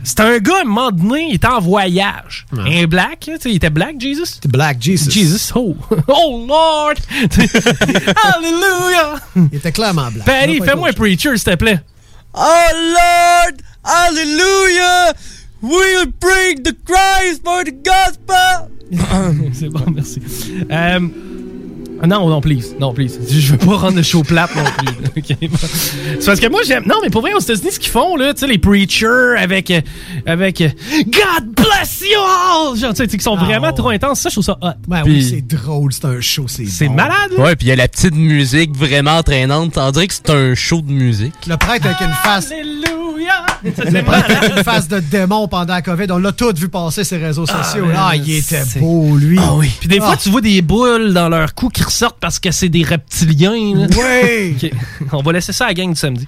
C'est 0.04 0.20
un 0.20 0.38
gars, 0.38 0.56
à 0.58 0.60
un 0.62 0.64
moment 0.64 0.90
donné, 0.90 1.26
il 1.30 1.34
était 1.36 1.46
en 1.46 1.60
voyage. 1.60 2.46
Un 2.56 2.84
black, 2.86 3.20
tu 3.20 3.32
sais, 3.40 3.50
il 3.50 3.56
était 3.56 3.70
black, 3.70 4.00
Jesus? 4.00 4.26
C'était 4.26 4.48
Black 4.48 4.78
Jesus. 4.80 5.10
Jesus, 5.10 5.52
oh. 5.54 5.76
oh 6.08 6.44
Lord! 6.48 6.94
Hallelujah! 8.24 9.20
Il 9.52 9.56
était 9.58 9.72
clairement 9.72 10.10
black. 10.10 10.24
Fais-moi 10.64 10.88
un 10.90 10.92
preacher, 10.92 11.27
s'il 11.36 11.52
te 11.52 11.56
plaît. 11.56 11.80
Oh 12.34 12.68
Lord, 12.74 13.60
hallelujah, 13.84 15.14
we'll 15.62 16.06
bring 16.20 16.62
the 16.62 16.74
Christ 16.84 17.42
for 17.44 17.64
the 17.64 17.72
gospel. 17.82 18.70
C'est 19.52 19.68
bon, 19.68 19.90
merci. 19.92 20.20
Euh, 20.70 21.00
non, 22.06 22.28
non, 22.28 22.40
please. 22.40 22.74
Non, 22.80 22.92
please. 22.94 23.18
Je 23.28 23.52
veux 23.52 23.58
pas 23.58 23.76
rendre 23.76 23.96
le 23.96 24.02
show 24.02 24.22
plate 24.22 24.54
non 24.56 24.64
plus. 24.64 24.88
Ok. 25.18 25.36
C'est 26.20 26.26
parce 26.26 26.38
que 26.40 26.48
moi, 26.48 26.60
j'aime. 26.66 26.84
Non, 26.86 26.96
mais 27.02 27.10
pour 27.10 27.22
vrai, 27.22 27.32
aux 27.34 27.40
États-Unis, 27.40 27.72
ce 27.72 27.80
qu'ils 27.80 27.90
font, 27.90 28.14
là, 28.16 28.32
tu 28.34 28.40
sais, 28.40 28.46
les 28.46 28.58
preachers 28.58 29.34
avec. 29.36 29.70
euh, 29.70 29.80
avec 30.26 30.60
euh, 30.60 30.68
God 31.06 31.48
bless 31.56 32.00
you 32.02 32.18
all! 32.20 32.76
Genre, 32.78 32.92
tu 32.94 32.98
sais, 33.04 33.08
qui 33.08 33.20
sont 33.20 33.36
vraiment 33.36 33.72
trop 33.72 33.88
intenses. 33.88 34.20
Ça, 34.20 34.28
je 34.28 34.34
trouve 34.34 34.44
ça 34.44 34.58
hot. 34.62 34.68
Ben 34.86 35.02
oui, 35.04 35.22
c'est 35.22 35.40
drôle, 35.46 35.92
c'est 35.92 36.04
un 36.04 36.20
show, 36.20 36.44
c'est 36.46 36.66
C'est 36.66 36.86
bon. 36.88 36.94
malade, 36.94 37.32
là. 37.36 37.44
Ouais, 37.44 37.56
puis 37.56 37.66
il 37.66 37.70
y 37.70 37.72
a 37.72 37.76
la 37.76 37.88
petite 37.88 38.14
musique 38.14 38.76
vraiment 38.76 39.16
entraînante. 39.18 39.76
On 39.76 39.90
dirait 39.90 40.06
que 40.06 40.14
c'est 40.14 40.30
un 40.30 40.54
show 40.54 40.80
de 40.82 40.92
musique. 40.92 41.34
Le 41.48 41.56
prêtre 41.56 41.86
avec 41.86 42.00
une 42.00 42.14
face. 42.22 42.52
Alléluia! 42.52 43.44
Le 43.64 44.02
prêtre 44.02 44.30
avec 44.36 44.56
une 44.56 44.62
face 44.64 44.88
de 44.88 45.00
démon 45.00 45.48
pendant 45.48 45.74
la 45.74 45.82
COVID, 45.82 46.06
on 46.10 46.18
l'a 46.18 46.32
tout 46.32 46.52
vu 46.56 46.68
passer 46.68 47.04
ses 47.04 47.16
réseaux 47.18 47.46
sociaux. 47.46 47.86
man, 47.86 47.96
Ah, 47.98 48.16
il 48.16 48.30
était 48.36 48.62
c'est- 48.64 48.78
beau, 48.80 49.16
lui. 49.16 49.38
Ah 49.42 49.54
oui. 49.54 49.70
Puis 49.80 49.88
des 49.88 49.98
fois, 49.98 50.12
Ah. 50.14 50.18
tu 50.20 50.30
vois 50.30 50.40
des 50.40 50.62
boules 50.62 51.12
dans 51.12 51.28
leur 51.28 51.54
cou 51.54 51.68
qui 51.68 51.82
ressortent 51.82 52.18
parce 52.20 52.38
que 52.38 52.50
c'est 52.50 52.68
des 52.68 52.82
reptiliens. 52.84 53.74
Là. 53.76 53.86
Ok. 54.62 54.70
On 55.12 55.22
va 55.22 55.32
laisser 55.32 55.52
ça 55.52 55.64
à 55.64 55.68
la 55.68 55.74
gang 55.74 55.90
du 55.90 55.96
samedi. 55.98 56.26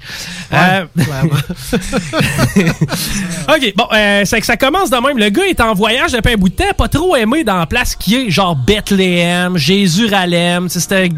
Ouais, 0.53 0.59
Euh, 0.59 0.85
clairement. 1.05 1.31
OK, 3.49 3.73
bon, 3.77 3.85
euh, 3.95 4.23
c'est 4.25 4.41
que 4.41 4.47
ça 4.47 4.57
commence 4.57 4.91
de 4.91 4.97
même. 4.97 5.19
Le 5.19 5.29
gars 5.31 5.45
est 5.47 5.61
en 5.61 5.75
voyage 5.75 6.13
depuis 6.13 6.33
un 6.35 6.37
bout 6.37 6.49
de 6.49 6.55
temps, 6.55 6.73
pas 6.77 6.89
trop 6.89 7.17
aimé 7.17 7.45
dans 7.45 7.57
la 7.59 7.67
place 7.67 7.95
qui 7.97 8.15
est, 8.17 8.31
genre 8.31 8.55
Bethléem, 8.57 9.57
Jésus-Ralem. 9.57 10.69
C'était 10.69 11.09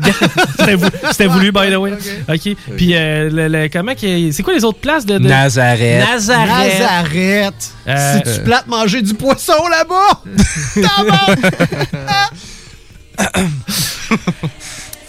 c'était 0.58 0.74
vou- 0.74 0.86
c'était 1.10 1.26
voulu, 1.26 1.52
by 1.52 1.70
the 1.70 1.76
way. 1.76 1.92
OK. 2.28 2.56
Puis, 2.76 2.94
euh, 2.94 3.28
le, 3.30 3.48
le- 3.48 3.68
comment 3.68 3.92
C'est 3.98 4.42
quoi 4.42 4.54
les 4.54 4.64
autres 4.64 4.78
places 4.80 5.06
de. 5.06 5.18
de- 5.18 5.28
Nazareth. 5.28 6.01
Nazareth. 6.04 6.80
Nazareth. 6.80 7.70
Euh, 7.88 8.16
Si 8.24 8.34
tu 8.34 8.40
plates 8.44 8.66
manger 8.66 9.02
du 9.02 9.14
poisson 9.14 9.66
là-bas, 9.68 10.22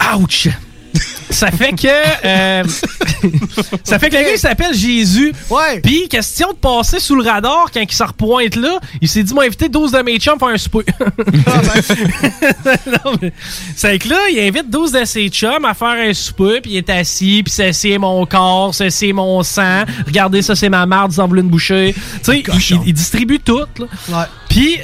Ouch! 0.16 0.48
Ça 1.30 1.50
fait 1.50 1.72
que. 1.72 1.88
euh, 1.88 2.62
ça 3.84 3.98
fait 3.98 4.08
que 4.10 4.16
le 4.16 4.22
gars, 4.22 4.32
il 4.32 4.38
s'appelle 4.38 4.74
Jésus. 4.74 5.32
Ouais. 5.50 5.80
Puis, 5.80 6.08
question 6.08 6.50
de 6.52 6.56
passer 6.56 7.00
sous 7.00 7.16
le 7.16 7.28
radar 7.28 7.66
quand 7.72 7.80
il 7.80 7.92
se 7.92 8.02
repointe 8.04 8.54
là, 8.56 8.78
il 9.00 9.08
s'est 9.08 9.22
dit, 9.24 9.34
moi, 9.34 9.44
inviter 9.44 9.68
12 9.68 9.92
de 9.92 9.98
mes 10.02 10.18
chums 10.18 10.38
faire 10.38 10.48
un 10.48 10.58
souper. 10.58 10.84
Non, 13.04 13.12
mais 13.20 13.32
C'est 13.76 13.98
que 13.98 14.08
là, 14.08 14.18
il 14.30 14.38
invite 14.40 14.70
12 14.70 14.92
de 14.92 15.04
ses 15.04 15.28
chums 15.28 15.64
à 15.64 15.74
faire 15.74 15.88
un 15.88 16.12
souper, 16.14 16.60
puis 16.60 16.72
il 16.72 16.76
est 16.78 16.90
assis, 16.90 17.42
puis 17.44 17.52
ceci 17.52 17.92
est 17.92 17.98
mon 17.98 18.24
corps, 18.26 18.74
ceci 18.74 19.08
est 19.08 19.12
mon 19.12 19.42
sang. 19.42 19.84
Regardez, 20.06 20.42
ça, 20.42 20.54
c'est 20.54 20.68
ma 20.68 20.86
marde, 20.86 21.12
vous 21.12 21.20
en 21.20 21.26
voulez 21.28 21.42
une 21.42 21.48
bouchée. 21.48 21.94
Tu 21.94 22.00
sais, 22.22 22.38
il, 22.40 22.54
il- 22.70 22.80
il 22.86 22.92
distribue 22.94 23.40
tout, 23.40 23.58
là. 23.78 23.86
Ouais. 24.08 24.24
Puis, 24.48 24.78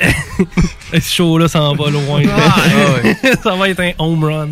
ce 0.92 1.00
show-là 1.00 1.46
s'en 1.48 1.74
va 1.74 1.90
loin. 1.90 2.22
ça 3.42 3.54
va 3.54 3.68
être 3.68 3.80
un 3.80 3.92
home 3.98 4.24
run. 4.24 4.48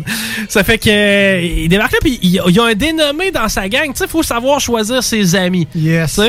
Ça 0.47 0.63
fait 0.63 0.77
que 0.77 0.89
euh, 0.89 1.48
il 1.57 1.69
débarque 1.69 1.91
là, 1.93 1.97
puis 2.01 2.19
il 2.21 2.29
y 2.31 2.39
a- 2.39 2.63
un 2.63 2.73
dénommé 2.73 3.31
dans 3.31 3.47
sa 3.47 3.67
gang. 3.69 3.87
Tu 3.91 3.95
sais, 3.95 4.07
faut 4.07 4.23
savoir 4.23 4.59
choisir 4.59 5.01
ses 5.03 5.35
amis. 5.35 5.67
Yes. 5.75 6.19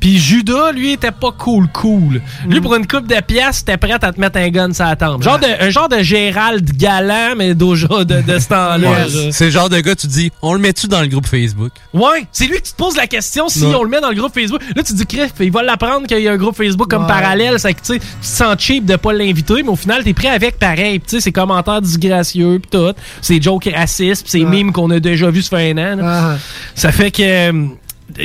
Puis 0.00 0.18
Judas, 0.18 0.72
lui, 0.72 0.92
était 0.92 1.10
pas 1.12 1.32
cool, 1.32 1.66
cool. 1.72 2.20
Lui, 2.48 2.60
pour 2.60 2.74
une 2.74 2.86
coupe 2.86 3.06
de 3.06 3.20
pièces, 3.20 3.60
était 3.62 3.76
prêt 3.76 3.92
à 3.92 3.98
te 4.12 4.20
mettre 4.20 4.38
un 4.38 4.48
gun 4.50 4.72
sur 4.72 4.84
la 4.84 4.96
tempe. 4.96 5.22
Genre 5.22 5.38
de, 5.38 5.46
un 5.64 5.70
genre 5.70 5.88
de 5.88 5.98
Gérald 6.02 6.70
galant, 6.76 7.34
mais 7.36 7.54
déjà 7.54 7.86
de, 8.04 8.20
de 8.20 8.38
ce 8.38 8.48
temps-là. 8.48 8.90
Ouais. 8.90 9.30
C'est 9.32 9.46
le 9.46 9.50
genre 9.50 9.68
de 9.68 9.80
gars, 9.80 9.96
tu 9.96 10.06
dis, 10.06 10.30
on 10.42 10.52
le 10.54 10.60
met-tu 10.60 10.86
dans 10.88 11.00
le 11.00 11.06
groupe 11.08 11.26
Facebook? 11.26 11.70
Ouais, 11.94 12.26
c'est 12.32 12.46
lui 12.46 12.56
tu 12.56 12.72
te 12.72 12.76
poses 12.76 12.96
la 12.96 13.06
question 13.06 13.48
si 13.48 13.64
Ouais. 13.64 13.74
on 13.74 13.82
le 13.82 13.88
met 13.90 14.00
dans 14.00 14.10
le 14.10 14.14
groupe 14.16 14.32
Facebook. 14.34 14.60
Là, 14.76 14.82
tu 14.82 14.92
te 14.92 14.98
dis, 14.98 15.06
Criff, 15.06 15.32
il 15.40 15.50
va 15.50 15.62
l'apprendre 15.62 16.06
qu'il 16.06 16.18
y 16.20 16.28
a 16.28 16.32
un 16.32 16.36
groupe 16.36 16.56
Facebook 16.56 16.88
comme 16.90 17.02
Ouais. 17.02 17.08
parallèle. 17.08 17.56
Que 17.56 17.68
tu 17.68 17.76
sais, 17.82 17.98
tu 17.98 17.98
te 18.00 18.04
sens 18.26 18.56
cheap 18.58 18.84
de 18.84 18.96
pas 18.96 19.12
l'inviter, 19.12 19.62
mais 19.62 19.68
au 19.70 19.76
final, 19.76 20.02
t'es 20.04 20.12
prêt 20.14 20.28
avec 20.28 20.58
pareil. 20.58 21.00
Tu 21.00 21.06
sais, 21.08 21.20
ses 21.20 21.32
commentaires 21.32 21.80
disgracieux, 21.82 22.58
pis 22.60 22.68
tout. 22.70 22.92
Ses 23.20 23.40
jokes 23.42 23.68
racistes, 23.74 24.24
pis 24.24 24.30
ses 24.30 24.44
mimes 24.44 24.67
qu'on 24.72 24.90
a 24.90 25.00
déjà 25.00 25.30
vus 25.30 25.44
un 25.52 25.72
an. 25.78 25.96
là. 25.96 26.02
Ah. 26.04 26.36
Ça 26.74 26.92
fait 26.92 27.10
que. 27.10 27.22
euh, 27.22 27.66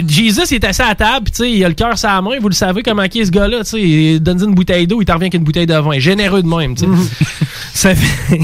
Jesus 0.08 0.44
il 0.52 0.56
est 0.56 0.64
assis 0.66 0.82
à 0.82 0.88
la 0.89 0.96
table, 0.96 1.30
tu 1.30 1.44
sais, 1.44 1.52
il 1.52 1.64
a 1.64 1.68
le 1.68 1.74
cœur 1.74 1.98
sur 1.98 2.08
la 2.08 2.22
main, 2.22 2.39
vous 2.39 2.48
le 2.48 2.54
savez 2.56 2.82
comment 2.84 3.06
qui 3.10 3.20
est 3.20 3.26
ce 3.26 3.32
gars-là, 3.32 3.60
tu 3.66 3.72
sais, 3.72 3.82
il 3.82 4.20
donne 4.22 4.41
une 4.41 4.56
bouteille 4.56 4.88
d'eau, 4.88 5.02
il 5.02 5.06
t'en 5.06 5.16
revient 5.16 5.26
avec 5.26 5.34
une 5.34 5.44
bouteille 5.44 5.66
de 5.66 5.76
vin, 5.76 6.00
généreux 6.00 6.41
de 6.41 6.48
même, 6.48 6.74
tu 6.74 6.86
sais. 6.86 7.26
Ça 7.74 7.94
fait 7.94 8.39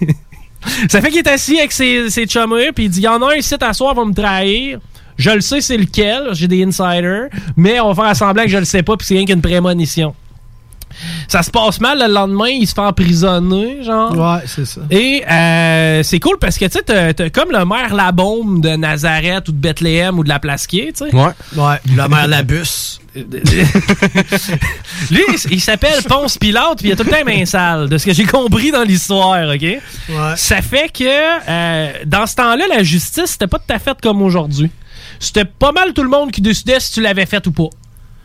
Ça 0.88 1.00
fait 1.00 1.10
qu'il 1.10 1.18
est 1.18 1.28
assis 1.28 1.58
avec 1.58 1.72
ses, 1.72 2.08
ses 2.10 2.26
chummers, 2.26 2.72
puis 2.74 2.84
il 2.86 2.90
dit, 2.90 3.00
il 3.00 3.04
y 3.04 3.08
en 3.08 3.20
a 3.22 3.32
un 3.32 3.36
ici 3.36 3.54
à 3.60 3.72
soir 3.72 3.94
va 3.94 4.04
me 4.04 4.14
trahir. 4.14 4.78
Je 5.18 5.30
le 5.30 5.40
sais 5.40 5.60
c'est 5.60 5.76
lequel, 5.76 6.28
j'ai 6.32 6.48
des 6.48 6.64
insiders, 6.64 7.28
mais 7.56 7.80
on 7.80 7.92
va 7.92 8.04
faire 8.04 8.16
semblant 8.16 8.44
que 8.44 8.50
je 8.50 8.58
le 8.58 8.64
sais 8.64 8.82
pas, 8.82 8.96
puis 8.96 9.06
c'est 9.06 9.14
rien 9.14 9.26
qu'une 9.26 9.42
prémonition. 9.42 10.14
Ça 11.30 11.42
se 11.42 11.50
passe 11.50 11.78
mal 11.80 11.98
le 12.00 12.12
lendemain, 12.12 12.48
il 12.48 12.66
se 12.66 12.72
fait 12.74 12.80
emprisonner, 12.80 13.82
genre. 13.84 14.16
Ouais, 14.16 14.40
c'est 14.46 14.64
ça. 14.64 14.80
Et 14.90 15.22
euh, 15.30 16.02
c'est 16.02 16.20
cool 16.20 16.38
parce 16.40 16.56
que 16.56 16.64
tu 16.64 16.78
sais, 16.78 17.30
comme 17.30 17.50
le 17.52 17.64
maire 17.66 17.94
Labaume 17.94 18.60
de 18.62 18.70
Nazareth 18.76 19.46
ou 19.48 19.52
de 19.52 19.58
Bethléem 19.58 20.18
ou 20.18 20.24
de 20.24 20.28
la 20.30 20.38
Plasquier, 20.38 20.92
tu 20.96 21.04
sais. 21.08 21.14
Ouais. 21.14 21.32
Ouais, 21.54 21.76
la 21.96 22.08
mère 22.08 22.26
Labus. 22.28 22.98
Lui, 25.10 25.22
il- 25.50 25.60
s'appelle 25.60 26.02
Ponce 26.08 26.38
Pilate, 26.38 26.78
puis 26.78 26.88
il 26.88 26.92
a 26.92 26.96
tout 26.96 27.02
le 27.04 27.10
temps 27.10 27.16
les 27.24 27.24
mains 27.38 27.44
sales, 27.46 27.88
de 27.88 27.98
ce 27.98 28.06
que 28.06 28.12
j'ai 28.12 28.24
compris 28.24 28.70
dans 28.70 28.82
l'histoire, 28.84 29.48
OK? 29.54 29.60
Ouais. 29.62 29.80
Ça 30.36 30.62
fait 30.62 30.90
que 30.92 31.04
euh, 31.04 31.92
dans 32.06 32.26
ce 32.26 32.36
temps-là, 32.36 32.64
la 32.68 32.82
justice, 32.82 33.26
c'était 33.32 33.46
pas 33.46 33.58
tout 33.58 33.72
à 33.74 33.78
fait 33.78 33.96
comme 34.02 34.22
aujourd'hui. 34.22 34.70
C'était 35.20 35.44
pas 35.44 35.72
mal 35.72 35.92
tout 35.92 36.02
le 36.02 36.08
monde 36.08 36.30
qui 36.30 36.40
décidait 36.40 36.80
si 36.80 36.92
tu 36.92 37.00
l'avais 37.00 37.26
fait 37.26 37.44
ou 37.46 37.52
pas. 37.52 37.68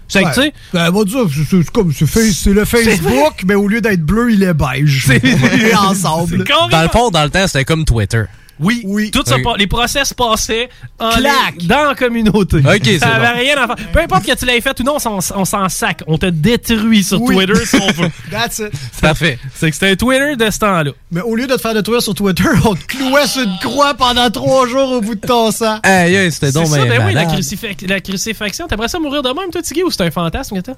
C'est 0.07 0.23
que, 0.23 0.29
tu 0.33 0.41
sais, 0.41 0.53
Ben, 0.73 0.89
on 0.93 0.99
va 0.99 1.03
dire, 1.05 1.19
c'est- 1.33 1.57
c'est 1.63 1.69
comme 1.71 1.91
c'est 1.93 2.05
face- 2.05 2.39
c'est 2.43 2.53
le 2.53 2.65
Facebook, 2.65 3.43
mais 3.45 3.55
au 3.55 3.67
lieu 3.67 3.81
d'être 3.81 4.03
bleu, 4.05 4.31
il 4.31 4.43
est 4.43 4.53
beige. 4.53 5.09
Et 5.23 5.75
ensemble. 5.75 6.43
Dans 6.69 6.81
le 6.81 6.89
fond, 6.89 7.09
dans 7.09 7.23
le 7.23 7.29
temps, 7.29 7.47
c'était 7.47 7.63
comme 7.65 7.85
Twitter. 7.85 8.23
Oui, 8.59 8.81
oui. 8.85 9.09
Tout 9.11 9.23
ça, 9.25 9.35
les 9.57 9.67
procès 9.67 10.05
se 10.05 10.13
passaient 10.13 10.69
en 10.99 11.09
Clac. 11.11 11.55
ligne, 11.57 11.67
dans 11.67 11.85
la 11.85 11.95
communauté. 11.95 12.57
Ok, 12.57 12.81
c'est 12.83 12.99
ça 12.99 13.15
avait 13.15 13.33
bon. 13.33 13.39
rien 13.39 13.57
à 13.57 13.67
faire. 13.75 13.91
Peu 13.91 13.99
importe 13.99 14.25
que 14.25 14.35
tu 14.35 14.45
l'aies 14.45 14.61
fait 14.61 14.79
ou 14.79 14.83
non, 14.83 14.95
on 14.95 14.99
s'en- 14.99 15.19
on 15.35 15.45
s'en 15.45 15.67
sac. 15.69 16.03
On 16.07 16.17
te 16.17 16.27
détruit 16.27 17.03
sur 17.03 17.21
Oui. 17.21 17.35
Twitter 17.35 17.65
si 17.65 17.75
on 17.77 17.91
veut. 18.03 18.09
That's 18.31 18.59
it. 18.59 18.71
Parfait. 19.01 19.39
C'est 19.55 19.69
que 19.69 19.73
c'était 19.75 19.91
un 19.91 19.95
Twitter 19.95 20.35
de 20.35 20.49
ce 20.51 20.59
temps-là. 20.59 20.91
Mais 21.11 21.21
au 21.21 21.35
lieu 21.35 21.47
de 21.47 21.55
te 21.55 21.61
faire 21.61 21.73
détruire 21.73 22.01
sur 22.01 22.13
Twitter, 22.13 22.43
on 22.65 22.75
te 22.75 22.85
clouait 22.85 23.27
sur 23.27 23.41
une 23.41 23.57
croix 23.59 23.95
pendant 23.95 24.29
trois 24.29 24.67
jours 24.67 24.91
au 24.91 25.01
bout 25.01 25.15
de 25.15 25.25
ton 25.27 25.51
sang. 25.51 25.79
Aïe, 25.83 26.31
c'était 26.31 26.47
C'est 26.47 26.53
donc 26.53 26.67
ça, 26.67 26.85
ben 26.85 27.03
oui, 27.05 27.13
la, 27.13 27.25
crucifix- 27.25 27.87
la 27.87 27.99
crucifixion. 28.01 28.67
T'aimerais 28.67 28.87
ça 28.87 28.99
mourir 28.99 29.23
de 29.23 29.29
même, 29.29 29.49
toi, 29.51 29.61
Tiggy, 29.61 29.83
ou 29.83 29.89
c'est 29.91 30.03
un 30.03 30.11
fantasme 30.11 30.55
que 30.57 30.61
t'as? 30.61 30.73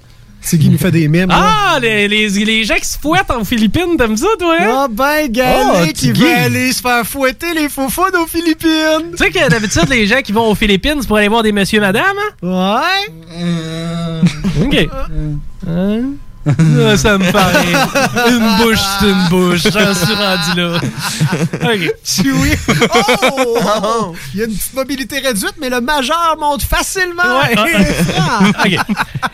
C'est 0.45 0.59
qui 0.59 0.69
nous 0.69 0.77
fait 0.77 0.91
des 0.91 1.07
mimes. 1.07 1.29
là. 1.29 1.53
Ah, 1.75 1.79
les, 1.81 2.07
les, 2.07 2.29
les 2.29 2.63
gens 2.65 2.75
qui 2.75 2.85
se 2.87 2.99
fouettent 2.99 3.31
en 3.31 3.43
Philippines, 3.43 3.97
t'aimes 3.97 4.15
ça, 4.15 4.27
toi? 4.37 4.55
hein? 4.59 4.83
Ah 4.83 4.87
ben, 4.89 5.27
Galé 5.31 5.87
Oh, 5.89 5.93
qui 5.93 6.11
veut 6.11 6.27
aller 6.37 6.71
se 6.71 6.81
faire 6.81 7.03
fouetter 7.05 7.53
les 7.55 7.67
faux 7.67 7.87
aux 7.87 8.27
Philippines. 8.27 9.09
Tu 9.11 9.17
sais 9.17 9.31
que 9.31 9.49
d'habitude, 9.49 9.89
les 9.89 10.05
gens 10.05 10.21
qui 10.21 10.31
vont 10.31 10.47
aux 10.47 10.55
Philippines, 10.55 10.97
c'est 11.01 11.07
pour 11.07 11.17
aller 11.17 11.27
voir 11.29 11.41
des 11.41 11.51
monsieur 11.51 11.81
madame, 11.81 12.03
hein? 12.43 12.47
Ouais. 12.47 13.11
OK. 14.65 14.87
Hein? 15.67 16.01
Ah, 16.47 16.95
ça 16.97 17.17
me 17.17 17.31
paraît. 17.31 18.29
Une 18.29 18.57
bouche, 18.63 18.79
c'est 18.99 19.09
une 19.09 19.27
bouche. 19.29 19.63
J'en 19.63 19.93
suis 19.93 20.13
rendu 20.13 20.61
là. 20.61 20.79
OK. 21.63 21.93
Chewie. 22.03 22.55
Oh! 23.33 24.15
Il 24.33 24.39
y 24.39 24.43
a 24.43 24.45
une 24.45 24.53
petite 24.53 24.73
mobilité 24.73 25.19
réduite, 25.19 25.55
mais 25.59 25.69
le 25.69 25.81
majeur 25.81 26.35
monte 26.39 26.61
facilement. 26.61 27.23
Ouais. 27.41 27.55
OK. 28.63 28.77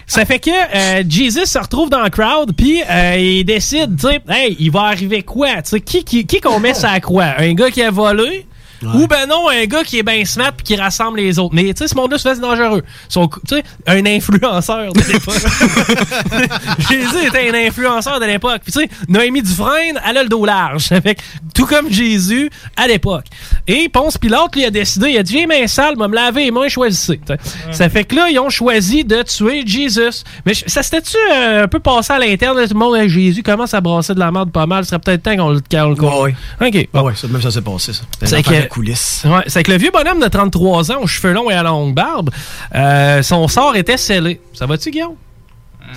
Ça 0.08 0.26
fait 0.26 0.40
que 0.40 0.50
euh, 0.50 1.04
Jesus 1.08 1.46
se 1.46 1.60
retrouve 1.60 1.90
dans 1.90 2.04
le 2.04 2.10
crowd, 2.10 2.54
puis 2.56 2.82
euh, 2.90 3.16
il 3.18 3.44
décide, 3.44 3.98
tu 4.00 4.08
sais, 4.08 4.22
hey, 4.30 4.56
il 4.60 4.72
va 4.72 4.84
arriver 4.84 5.24
quoi? 5.24 5.62
Tu 5.62 5.70
sais, 5.72 5.80
qui, 5.82 6.04
qui, 6.04 6.26
qui 6.26 6.42
qu'on 6.42 6.60
met 6.60 6.74
la 6.82 7.00
croix? 7.00 7.34
Un 7.38 7.54
gars 7.54 7.72
qui 7.72 7.82
a 7.82 7.92
volé? 7.92 8.46
Ou 8.84 9.08
ben 9.08 9.28
non, 9.28 9.48
un 9.50 9.66
gars 9.66 9.84
qui 9.84 10.00
est 10.00 10.04
bien 10.04 10.24
smart 10.26 10.52
puis 10.54 10.64
qui 10.64 10.76
rassemble 10.76 11.20
les 11.20 11.38
autres. 11.40 11.54
Mais 11.54 11.66
tu 11.74 11.78
sais, 11.78 11.88
ce 11.88 11.96
monde-là, 11.96 12.18
fait 12.18 12.40
dangereux. 12.40 12.84
Son- 13.10 13.28
Tu 13.28 13.56
sais, 13.56 13.64
un 13.88 14.06
influenceur 14.06 14.92
de 14.94 15.02
l'époque. 15.02 15.36
Jésus 16.90 17.28
était 17.28 17.50
un 17.50 17.68
influenceur 17.68 18.20
de 18.20 18.26
l'époque. 18.26 18.62
Puis 18.64 18.72
tu 18.74 18.80
sais, 18.82 18.90
Noémie 19.08 19.42
Dufresne, 19.42 20.00
elle 20.08 20.18
a 20.18 20.24
le 20.24 20.30
dos 20.30 20.46
large. 20.46 20.88
Fait 21.04 21.18
tout 21.54 21.66
comme 21.66 21.92
Jésus 21.92 22.50
à 22.78 22.88
l'époque. 22.88 23.26
Et 23.68 23.90
Ponce 23.90 24.18
Pilate, 24.18 24.56
lui, 24.56 24.66
a 24.66 24.70
décidé, 24.72 25.10
il 25.12 25.18
a 25.18 25.24
dit, 25.24 25.34
viens 25.34 25.48
main 25.48 25.68
sale, 25.68 25.96
va 25.98 26.08
me 26.08 26.16
laver 26.16 26.46
les 26.46 26.52
mains, 26.52 26.68
choisissez. 26.68 27.20
Tu 27.26 27.34
sais. 27.34 27.40
Ça 27.72 27.90
fait 27.90 28.04
que 28.04 28.16
là, 28.16 28.30
ils 28.30 28.40
ont 28.40 28.50
choisi 28.50 29.04
de 29.04 29.22
tuer 29.24 29.64
Jésus. 29.66 30.02
Mais 30.46 30.54
ça 30.54 30.84
s'était-tu 30.84 31.18
euh, 31.34 31.64
un 31.64 31.68
peu 31.68 31.80
passé 31.80 32.14
à 32.14 32.20
l'interne? 32.20 32.58
Tout 32.68 32.74
le 32.74 32.80
monde, 32.80 32.96
Hey, 32.96 33.10
Jésus 33.10 33.42
commence 33.44 33.74
à 33.74 33.82
brasser 33.82 34.14
de 34.14 34.20
la 34.20 34.32
merde 34.32 34.52
pas 34.52 34.66
mal. 34.66 34.84
Ce 34.84 34.90
serait 34.92 35.00
peut-être 35.00 35.24
temps 35.24 35.36
qu'on 35.38 35.50
le 35.50 35.62
calme. 35.62 35.96
Ouais, 36.00 36.36
OK. 36.62 36.88
Ah 36.94 37.04
ouais, 37.04 37.14
ça, 37.16 37.28
même 37.28 37.42
ça 37.42 37.52
s'est 37.52 37.62
passé, 37.62 37.94
ça. 37.94 38.02
C'est 38.20 38.28
C'est 38.28 38.44
que... 38.44 38.68
coulisses. 38.72 39.24
Ouais, 39.26 39.44
c'est 39.48 39.64
que 39.64 39.72
le 39.72 39.78
vieux 39.78 39.92
bonhomme 39.92 40.22
de 40.22 40.28
33 40.28 40.92
ans 40.94 41.02
aux 41.02 41.08
cheveux 41.08 41.34
longs 41.34 41.50
et 41.52 41.54
à 41.54 41.62
longue 41.62 41.94
barbe, 41.94 42.30
euh, 42.74 43.22
son 43.22 43.48
sort 43.50 43.76
était 43.76 43.98
scellé. 43.98 44.40
Ça 44.54 44.66
va-tu, 44.66 44.92
Guillaume? 44.92 45.16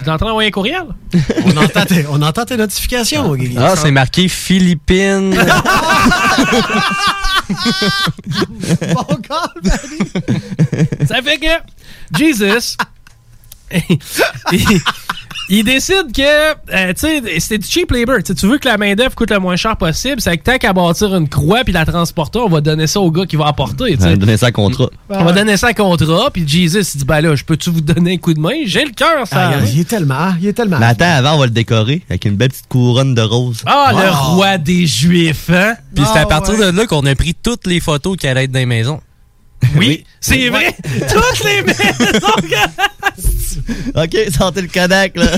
Tu 0.03 0.09
es 0.09 0.13
en 0.13 0.17
train 0.17 0.27
d'envoyer 0.27 0.49
un 0.49 0.53
courriel? 0.53 0.87
On 1.45 1.57
entend 1.57 1.85
tes, 1.85 2.05
on 2.11 2.21
entend 2.21 2.45
tes 2.45 2.57
notifications, 2.57 3.33
Guigui. 3.37 3.57
Ah, 3.61 3.77
c'est 3.77 3.93
marqué 3.93 4.27
Philippines. 4.29 5.39
Bon 8.95 9.17
call, 9.23 9.73
Ça 11.07 11.23
fait 11.23 11.39
que 11.39 12.19
Jesus, 12.19 12.77
il, 15.49 15.65
décide 15.65 16.13
que, 16.15 16.23
euh, 16.23 16.93
tu 16.95 17.01
sais, 17.01 17.23
c'est 17.41 17.59
du 17.59 17.67
cheap 17.67 17.91
labor. 17.91 18.17
Tu 18.19 18.27
sais, 18.29 18.35
tu 18.35 18.47
veux 18.47 18.59
que 18.59 18.69
la 18.69 18.77
main-d'œuvre 18.79 19.15
coûte 19.15 19.31
le 19.31 19.39
moins 19.39 19.57
cher 19.57 19.77
possible. 19.77 20.21
C'est 20.21 20.37
que 20.39 20.43
tant 20.43 20.59
qu'à 20.59 20.73
bâtir 20.73 21.15
une 21.15 21.29
croix 21.29 21.65
puis 21.65 21.73
la 21.73 21.85
transporter, 21.85 22.39
on 22.39 22.49
va 22.49 22.61
donner 22.61 22.87
ça 22.87 23.01
au 23.01 23.11
gars 23.11 23.27
qui 23.27 23.37
va 23.37 23.47
apporter. 23.47 23.97
On 24.01 24.05
va 24.05 24.17
donner 24.17 24.37
ça 24.37 24.47
à 24.47 24.53
contrat. 24.53 24.89
On 25.09 25.25
va 25.25 25.33
donner 25.33 25.57
ça 25.57 25.69
à 25.69 25.75
contrat, 25.75 26.31
puis 26.33 26.47
Jesus 26.47 26.81
il 26.95 26.99
dit 26.99 27.05
ben 27.05 27.21
là, 27.21 27.35
je 27.35 27.45
peux-tu 27.45 27.71
vous 27.71 27.81
donner 27.81 28.15
un 28.15 28.17
coup 28.19 28.35
de 28.35 28.41
main? 28.41 28.55
J'ai 28.67 28.85
le 28.85 28.93
cœur, 28.93 29.27
ça. 29.27 29.51
Ah, 29.55 29.61
il 29.73 29.81
est 29.81 29.89
tellement, 29.89 30.35
il 30.41 30.49
est 30.49 30.53
tellement. 30.53 30.79
Mais 30.79 30.87
attends, 30.87 31.05
avant, 31.17 31.35
on 31.35 31.39
va 31.39 31.47
le 31.47 31.53
décorer 31.53 32.03
avec 32.09 32.25
une 32.25 32.37
belle 32.37 32.51
petite 32.51 32.69
couronne 32.69 33.15
de 33.15 33.23
rose. 33.23 33.63
Ah, 33.67 33.93
le 33.93 34.11
roi 34.35 34.59
des 34.59 34.87
Juifs, 34.87 35.51
hein? 35.51 35.75
Puis 35.95 36.05
c'est 36.13 36.19
à 36.19 36.23
Ah, 36.23 36.27
partir 36.27 36.55
ouais. 36.55 36.73
de 36.73 36.77
là 36.77 36.87
qu'on 36.87 37.05
a 37.07 37.15
pris 37.15 37.35
toutes 37.35 37.67
les 37.67 37.81
photos 37.81 38.17
qui 38.17 38.27
allaient 38.27 38.45
être 38.45 38.53
dans 38.53 38.59
les 38.59 38.67
maisons. 38.67 39.01
Oui, 39.77 40.05
c'est 40.21 40.51
vrai. 40.51 40.77
Toutes 41.09 41.45
les 41.45 41.63
maisons. 41.63 42.27
ok, 43.95 44.17
sortez 44.37 44.63
le 44.63 44.69
Kodak, 44.69 45.17
là. 45.17 45.27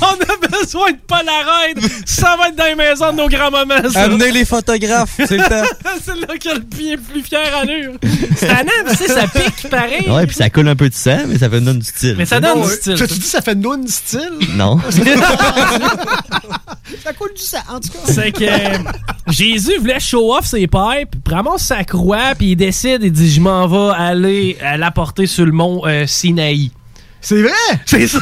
On 0.00 0.06
a 0.06 0.60
besoin 0.60 0.92
de 0.92 0.98
Polaroid. 1.06 1.88
Ça 2.06 2.36
va 2.38 2.48
être 2.48 2.56
dans 2.56 2.64
les 2.64 2.74
maisons 2.74 3.12
de 3.12 3.16
nos 3.16 3.28
grands-mamans. 3.28 3.94
Amenez 3.94 4.30
les 4.32 4.44
photographes, 4.44 5.14
c'est 5.16 5.36
le 5.36 5.44
temps. 5.44 5.64
c'est 6.04 6.16
là 6.16 6.36
qui 6.38 6.48
a 6.48 6.54
le 6.54 6.60
pied 6.60 6.96
plus 6.96 7.22
fier 7.22 7.54
allure. 7.60 7.94
C'est 8.36 8.50
un 8.50 8.64
tu 8.88 8.96
sais, 8.96 9.08
ça 9.08 9.26
pique 9.26 9.68
pareil. 9.70 10.08
Ouais, 10.08 10.26
puis 10.26 10.36
ça 10.36 10.50
coule 10.50 10.68
un 10.68 10.76
peu 10.76 10.88
de 10.88 10.94
sang, 10.94 11.20
mais 11.26 11.38
ça 11.38 11.50
fait 11.50 11.60
donne 11.60 11.78
du 11.78 11.86
style. 11.86 12.14
Mais 12.16 12.26
ça 12.26 12.40
donne 12.40 12.62
du 12.62 12.68
style. 12.68 12.94
Tu 12.94 13.06
dis 13.06 13.26
ça 13.26 13.40
fait 13.40 13.54
noun 13.54 13.86
style? 13.86 14.38
Non. 14.54 14.78
ça 17.02 17.12
coule 17.12 17.34
du 17.34 17.42
sang, 17.42 17.58
en 17.68 17.80
tout 17.80 17.88
cas. 17.88 18.12
C'est 18.12 18.32
que 18.32 18.44
euh, 18.44 18.78
Jésus 19.28 19.78
voulait 19.78 20.00
show 20.00 20.34
off 20.34 20.46
ses 20.46 20.66
pipes, 20.66 21.10
puis 21.24 21.34
ramasse 21.34 21.64
sa 21.64 21.84
croix, 21.84 22.34
puis 22.36 22.52
il 22.52 22.56
décide, 22.56 23.02
il 23.02 23.12
dit 23.12 23.30
Je 23.30 23.40
m'en 23.40 23.66
vais 23.66 23.94
aller 23.96 24.56
l'apporter 24.76 25.26
sur 25.26 25.46
le 25.46 25.52
mont 25.52 25.82
euh, 25.86 26.06
Sinaï. 26.06 26.70
C'est 27.20 27.42
vrai? 27.42 27.50
C'est 27.84 28.06
ça! 28.06 28.18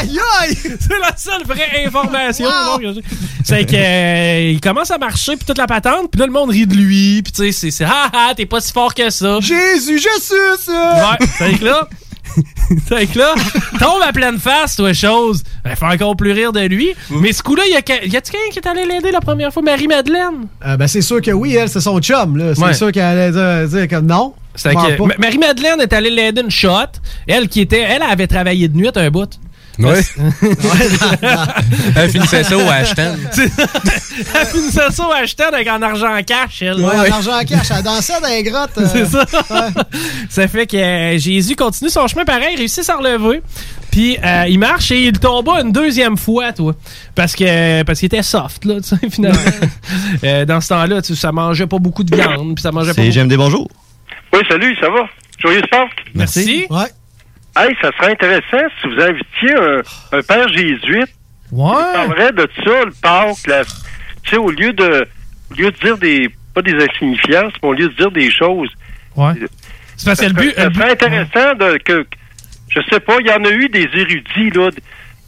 aïe, 0.00 0.18
aïe! 0.40 0.56
C'est 0.62 0.98
la 1.00 1.16
seule 1.16 1.44
vraie 1.46 1.84
information. 1.86 2.48
que. 2.80 3.00
C'est 3.44 3.64
que 3.64 3.76
euh, 3.76 4.50
il 4.54 4.60
commence 4.60 4.90
à 4.90 4.98
marcher 4.98 5.36
puis 5.36 5.46
toute 5.46 5.58
la 5.58 5.66
patente, 5.66 6.10
puis 6.10 6.18
là 6.20 6.26
le 6.26 6.32
monde 6.32 6.50
rit 6.50 6.66
de 6.66 6.74
lui, 6.74 7.22
puis 7.22 7.32
tu 7.32 7.52
sais 7.52 7.70
c'est 7.70 7.84
ah 7.84 8.10
ah 8.12 8.32
t'es 8.36 8.46
pas 8.46 8.60
si 8.60 8.72
fort 8.72 8.92
que 8.94 9.08
ça. 9.10 9.38
Jésus, 9.40 9.98
je 9.98 10.20
suis 10.20 10.64
ça! 10.64 11.16
Ouais, 11.20 11.26
c'est 11.38 11.58
que 11.58 11.64
là 11.64 11.88
c'est 12.88 13.06
que 13.06 13.18
là 13.18 13.32
tombe 13.78 14.02
à 14.06 14.12
pleine 14.12 14.38
face 14.40 14.74
toi 14.76 14.92
chose. 14.92 15.42
Elle 15.64 15.76
fait 15.76 15.86
encore 15.86 16.16
plus 16.16 16.32
rire 16.32 16.52
de 16.52 16.60
lui. 16.60 16.94
Mais 17.10 17.32
ce 17.32 17.42
coup-là, 17.42 17.62
il 17.66 17.72
y 17.72 17.76
a 17.76 17.82
que- 17.82 18.06
y 18.08 18.16
a-tu 18.16 18.32
quelqu'un 18.32 18.50
qui 18.52 18.58
est 18.58 18.66
allé 18.68 18.84
l'aider 18.84 19.12
la 19.12 19.20
première 19.20 19.52
fois? 19.52 19.62
Marie 19.62 19.86
Madeleine. 19.86 20.46
Euh, 20.66 20.76
ben, 20.76 20.86
c'est 20.88 21.00
sûr 21.00 21.22
que 21.22 21.30
oui, 21.30 21.54
elle, 21.54 21.68
c'est 21.70 21.80
son 21.80 21.98
chum, 22.00 22.36
là. 22.36 22.54
C'est 22.54 22.60
Ouais. 22.62 22.74
sûr 22.74 22.90
qu'elle 22.92 23.04
allait 23.04 23.30
dire, 23.30 23.68
dire 23.68 23.88
comme 23.88 24.06
non. 24.06 24.34
Marie-Madeleine 25.18 25.80
est 25.80 25.92
allée 25.92 26.10
l'aider 26.10 26.42
une 26.42 26.50
shot. 26.50 26.70
Elle 27.26 27.48
qui 27.48 27.60
était. 27.60 27.80
Elle 27.82 28.02
avait 28.02 28.26
travaillé 28.26 28.68
de 28.68 28.76
nuit 28.76 28.90
un 28.94 29.10
bout. 29.10 29.30
Ouais. 29.78 30.00
Elle 31.96 32.10
finissait 32.10 32.44
ça 32.44 32.56
au 32.56 32.60
ça. 32.94 33.14
Elle 33.36 34.46
finissait 34.46 34.90
ça 34.90 35.06
au 35.06 35.12
Ashton 35.12 35.44
avec 35.52 35.68
un 35.68 35.82
argent 35.82 36.16
en 36.16 36.22
cash, 36.22 36.62
elle. 36.62 36.76
Ouais, 36.80 37.08
l'argent 37.08 37.38
en 37.38 37.44
cash, 37.44 37.66
elle 37.76 37.82
dansait 37.82 38.20
dans 38.22 38.28
les 38.28 38.42
grottes. 38.42 38.70
euh, 38.78 38.86
C'est 38.90 39.04
ça. 39.04 39.26
ça 40.30 40.48
fait 40.48 40.66
que 40.66 40.76
euh, 40.78 41.18
Jésus 41.18 41.56
continue 41.56 41.90
son 41.90 42.06
chemin 42.06 42.24
pareil, 42.24 42.54
il 42.54 42.58
réussit 42.58 42.78
à 42.78 42.82
se 42.84 42.92
relever. 42.92 43.42
Puis 43.90 44.16
euh, 44.24 44.44
il 44.48 44.58
marche 44.58 44.90
et 44.92 45.02
il 45.08 45.18
tomba 45.18 45.60
une 45.60 45.72
deuxième 45.72 46.16
fois, 46.16 46.52
toi. 46.52 46.74
Parce 47.14 47.34
que 47.34 47.82
parce 47.82 47.98
qu'il 47.98 48.06
était 48.06 48.22
soft, 48.22 48.64
là, 48.64 48.76
tu 48.80 48.88
sais, 48.88 49.10
finalement. 49.10 49.38
Euh, 50.24 50.44
dans 50.46 50.60
ce 50.62 50.68
temps-là, 50.68 51.02
tu 51.02 51.14
sais, 51.14 51.20
ça 51.20 51.32
mangeait 51.32 51.66
pas 51.66 51.78
beaucoup 51.78 52.02
de 52.04 52.14
viande. 52.16 52.54
Puis 52.54 52.62
ça 52.62 52.72
mangeait 52.72 52.94
pas 52.94 53.02
C'est 53.02 53.12
J'aime 53.12 53.28
des 53.28 53.36
bonjours. 53.36 53.68
Oui, 54.32 54.40
salut, 54.48 54.76
ça 54.80 54.90
va? 54.90 55.08
Joyeuse 55.38 55.66
Pâques? 55.70 56.04
Merci. 56.14 56.66
Ouais. 56.70 56.86
Hey, 57.56 57.74
ça 57.80 57.90
serait 57.98 58.12
intéressant 58.12 58.66
si 58.80 58.88
vous 58.88 59.00
invitiez 59.00 59.54
un, 59.54 60.18
un 60.18 60.22
père 60.22 60.48
jésuite. 60.48 61.14
Ouais. 61.52 61.72
Il 61.74 61.92
parlerait 61.92 62.32
de 62.32 62.48
ça, 62.64 62.84
le 62.84 62.92
Pâques. 63.00 63.46
la- 63.46 63.64
Tu 63.64 64.30
sais, 64.30 64.36
au 64.36 64.50
lieu 64.50 64.72
de 64.72 65.06
au 65.50 65.54
lieu 65.54 65.70
de 65.70 65.76
dire 65.78 65.96
des 65.98 66.28
pas 66.54 66.62
des 66.62 66.74
insignifiances, 66.74 67.52
mais 67.62 67.68
au 67.68 67.72
lieu 67.72 67.88
de 67.88 67.94
dire 67.94 68.10
des 68.10 68.30
choses. 68.30 68.68
Ouais. 69.14 69.32
C'est 69.96 70.06
parce 70.06 70.20
que 70.20 70.26
le 70.26 70.32
but. 70.32 70.54
Ça 70.54 70.72
serait 70.72 70.90
intéressant 70.90 71.54
de 71.54 71.78
que 71.78 72.06
je 72.68 72.80
sais 72.90 73.00
pas, 73.00 73.16
il 73.20 73.26
y 73.26 73.30
en 73.32 73.44
a 73.44 73.50
eu 73.50 73.68
des 73.68 73.88
érudits 73.94 74.50
là. 74.54 74.68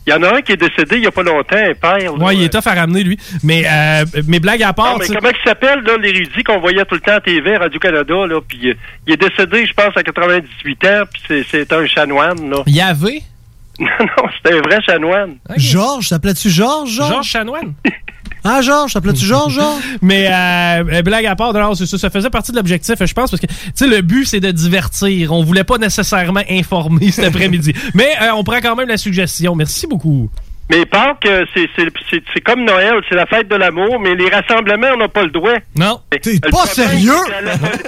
Il 0.09 0.13
y 0.13 0.15
en 0.15 0.23
a 0.23 0.37
un 0.37 0.41
qui 0.41 0.53
est 0.53 0.57
décédé 0.57 0.97
il 0.97 1.03
y 1.03 1.07
a 1.07 1.11
pas 1.11 1.23
longtemps, 1.23 1.55
un 1.57 1.75
père. 1.75 2.15
Ouais, 2.19 2.35
il 2.35 2.43
est 2.45 2.49
tough 2.49 2.67
à 2.67 2.73
ramener, 2.73 3.03
lui. 3.05 3.19
Mais, 3.43 3.63
euh, 3.67 4.07
mais 4.27 4.41
blague 4.41 4.63
à 4.63 4.73
part. 4.73 4.93
Non, 4.95 4.99
mais 4.99 5.07
comment 5.15 5.29
il 5.29 5.47
s'appelle, 5.47 5.81
là, 5.83 5.99
l'érudit 5.99 6.43
qu'on 6.45 6.61
voyait 6.61 6.83
tout 6.87 6.95
le 6.95 7.01
temps 7.03 7.17
à 7.17 7.21
TV, 7.21 7.57
à 7.57 7.59
Radio-Canada, 7.59 8.15
là, 8.27 8.41
puis 8.41 8.71
euh, 8.71 8.75
il 9.07 9.13
est 9.13 9.17
décédé, 9.19 9.67
je 9.67 9.75
pense, 9.75 9.95
à 9.97 10.03
98 10.03 10.85
ans, 10.87 11.03
puis 11.13 11.23
c'est- 11.29 11.45
c'est 11.51 11.73
un 11.75 11.87
chanoine, 11.87 12.49
là. 12.49 12.63
Yahvé? 12.67 13.23
Non, 13.81 13.87
non, 14.01 14.29
c'était 14.37 14.57
un 14.59 14.61
vrai 14.63 14.81
chanoine. 14.85 15.37
Georges, 15.57 16.09
s'appelait-tu 16.09 16.49
Georges, 16.51 16.91
Georges? 16.91 17.11
Georges 17.13 17.27
Chanoine? 17.29 17.75
Ah, 18.45 18.61
Georges, 18.63 18.93
s'appelait-tu 18.93 19.25
Georges, 19.25 19.55
Georges? 19.55 19.83
Mais 20.03 20.27
euh, 20.29 20.85
euh, 20.93 21.03
blague 21.03 21.27
à 21.27 21.37
part, 21.37 21.53
non, 21.53 21.75
c'est 21.75 21.87
ça, 21.87 21.99
ça 21.99 22.11
faisait 22.11 22.31
partie 22.31 22.53
de 22.53 22.57
l'objectif, 22.57 22.95
je 23.05 23.13
pense, 23.15 23.31
parce 23.31 23.41
que 23.41 23.47
tu 23.47 23.55
sais, 23.75 23.87
le 23.87 24.01
but 24.03 24.25
c'est 24.25 24.41
de 24.41 24.51
divertir. 24.51 25.33
On 25.33 25.43
voulait 25.43 25.65
pas 25.65 25.79
nécessairement 25.79 26.43
informer 26.51 27.11
cet 27.11 27.25
après-midi. 27.35 27.73
Mais 27.95 28.11
euh, 28.23 28.33
on 28.35 28.45
prend 28.45 28.59
quand 28.61 28.77
même 28.77 28.89
la 28.89 28.97
suggestion. 28.97 29.55
Merci 29.55 29.87
beaucoup. 29.87 30.31
Mais 30.71 30.85
Pâques, 30.85 31.27
c'est- 31.55 31.67
c'est 31.75 31.89
c'est- 32.11 32.23
c'est 32.35 32.41
comme 32.43 32.63
Noël, 32.65 33.01
c'est 33.09 33.15
la 33.15 33.25
fête 33.25 33.49
de 33.49 33.57
l'amour, 33.57 33.99
mais 34.01 34.15
les 34.15 34.29
rassemblements, 34.29 34.89
on 34.95 34.99
n'a 34.99 35.09
pas 35.09 35.23
le 35.23 35.31
droit. 35.31 35.55
Non. 35.75 36.01
T'es 36.11 36.21
Le 36.45 36.51
pas 36.51 36.67
sérieux? 36.67 37.13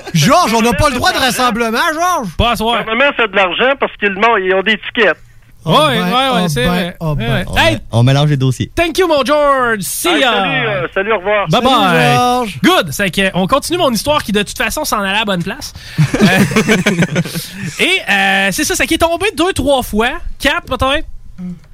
c'est 0.06 0.14
Georges, 0.18 0.54
on 0.54 0.62
n'a 0.62 0.72
pas 0.72 0.88
le 0.88 0.94
droit 0.94 1.12
de 1.12 1.18
rassemblement, 1.18 1.76
Georges? 1.92 2.34
Pas 2.38 2.52
à 2.52 2.56
soir. 2.56 2.78
Le 2.78 2.84
gouvernement 2.84 3.12
fait 3.16 3.28
de 3.28 3.36
l'argent 3.36 3.74
parce 3.78 3.92
qu'ils 3.98 4.08
le- 4.08 4.46
ils 4.46 4.54
ont 4.54 4.62
des 4.62 4.78
tickets. 4.78 5.14
Ouais, 5.64 5.72
Oh 5.76 5.86
ouais, 5.88 5.98
ben, 5.98 6.10
ouais, 6.10 6.40
oh 6.44 6.48
c'est 6.48 6.64
ben, 6.64 6.68
vrai. 6.70 6.96
oh 7.00 7.08
Ouais, 7.10 7.14
ben. 7.16 7.32
ouais. 7.34 7.44
On, 7.48 7.56
Hey, 7.58 7.74
mé- 7.74 7.80
on 7.92 8.02
mélange 8.02 8.30
les 8.30 8.36
dossiers. 8.38 8.70
thank 8.74 8.96
you, 8.98 9.06
mon 9.06 9.22
George. 9.24 9.80
See 9.82 10.08
Hey, 10.08 10.20
ya. 10.20 10.32
salut, 10.32 10.66
euh, 10.66 10.86
salut, 10.94 11.12
au 11.12 11.18
revoir. 11.18 11.48
Bye 11.48 11.60
bye. 11.62 12.14
Georges. 12.16 12.58
Good. 12.64 12.92
C'est 12.92 13.10
que 13.10 13.30
on 13.34 13.46
continue 13.46 13.76
mon 13.78 13.92
histoire 13.92 14.22
qui 14.22 14.32
de 14.32 14.42
toute 14.42 14.56
façon 14.56 14.84
s'en 14.86 15.00
allait 15.00 15.10
à 15.16 15.18
la 15.20 15.24
bonne 15.24 15.42
place. 15.42 15.72
Euh, 16.22 16.26
Et 17.80 18.00
euh, 18.10 18.48
c'est 18.52 18.64
ça, 18.64 18.74
c'est 18.74 18.86
qu'il 18.86 18.94
est 18.96 18.98
tombé 18.98 19.26
deux, 19.36 19.52
trois 19.52 19.82
fois, 19.82 20.10
quatre 20.38 20.64
peut-être? 20.66 21.06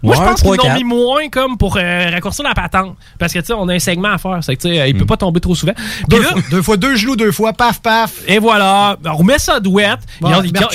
Moi, 0.03 0.14
je 0.14 0.21
pense 0.21 0.43
qu'ils 0.43 0.57
quatre. 0.57 0.75
mis 0.77 0.85
moins 0.85 1.29
comme 1.29 1.57
pour 1.59 1.77
euh, 1.77 2.11
raccourcir 2.11 2.45
la 2.45 2.55
patente. 2.55 2.97
Parce 3.19 3.33
que, 3.33 3.39
tu 3.41 3.47
sais, 3.47 3.53
on 3.53 3.69
a 3.69 3.75
un 3.75 3.79
segment 3.79 4.09
à 4.12 4.19
faire. 4.19 4.39
C'est 4.43 4.57
que, 4.57 4.62
tu 4.62 4.69
sais, 4.75 4.89
il 4.91 4.97
peut 4.97 5.07
pas 5.07 5.17
tomber 5.17 5.41
trop 5.41 5.55
souvent. 5.55 5.73
Deux, 6.09 6.23
là, 6.23 6.29
fois, 6.31 6.41
deux 6.51 6.62
fois 6.62 6.77
deux 6.77 6.97
genoux, 6.97 7.17
deux 7.17 7.33
fois, 7.33 7.53
paf, 7.53 7.81
paf. 7.81 8.12
et 8.27 8.39
voilà, 8.39 8.97
on 9.05 9.17
remet 9.17 9.39
ça 9.39 9.61
douette. 9.61 10.01
Ils 10.21 10.27
ont- 10.27 10.43
ils 10.43 10.53
ont- 10.64 10.69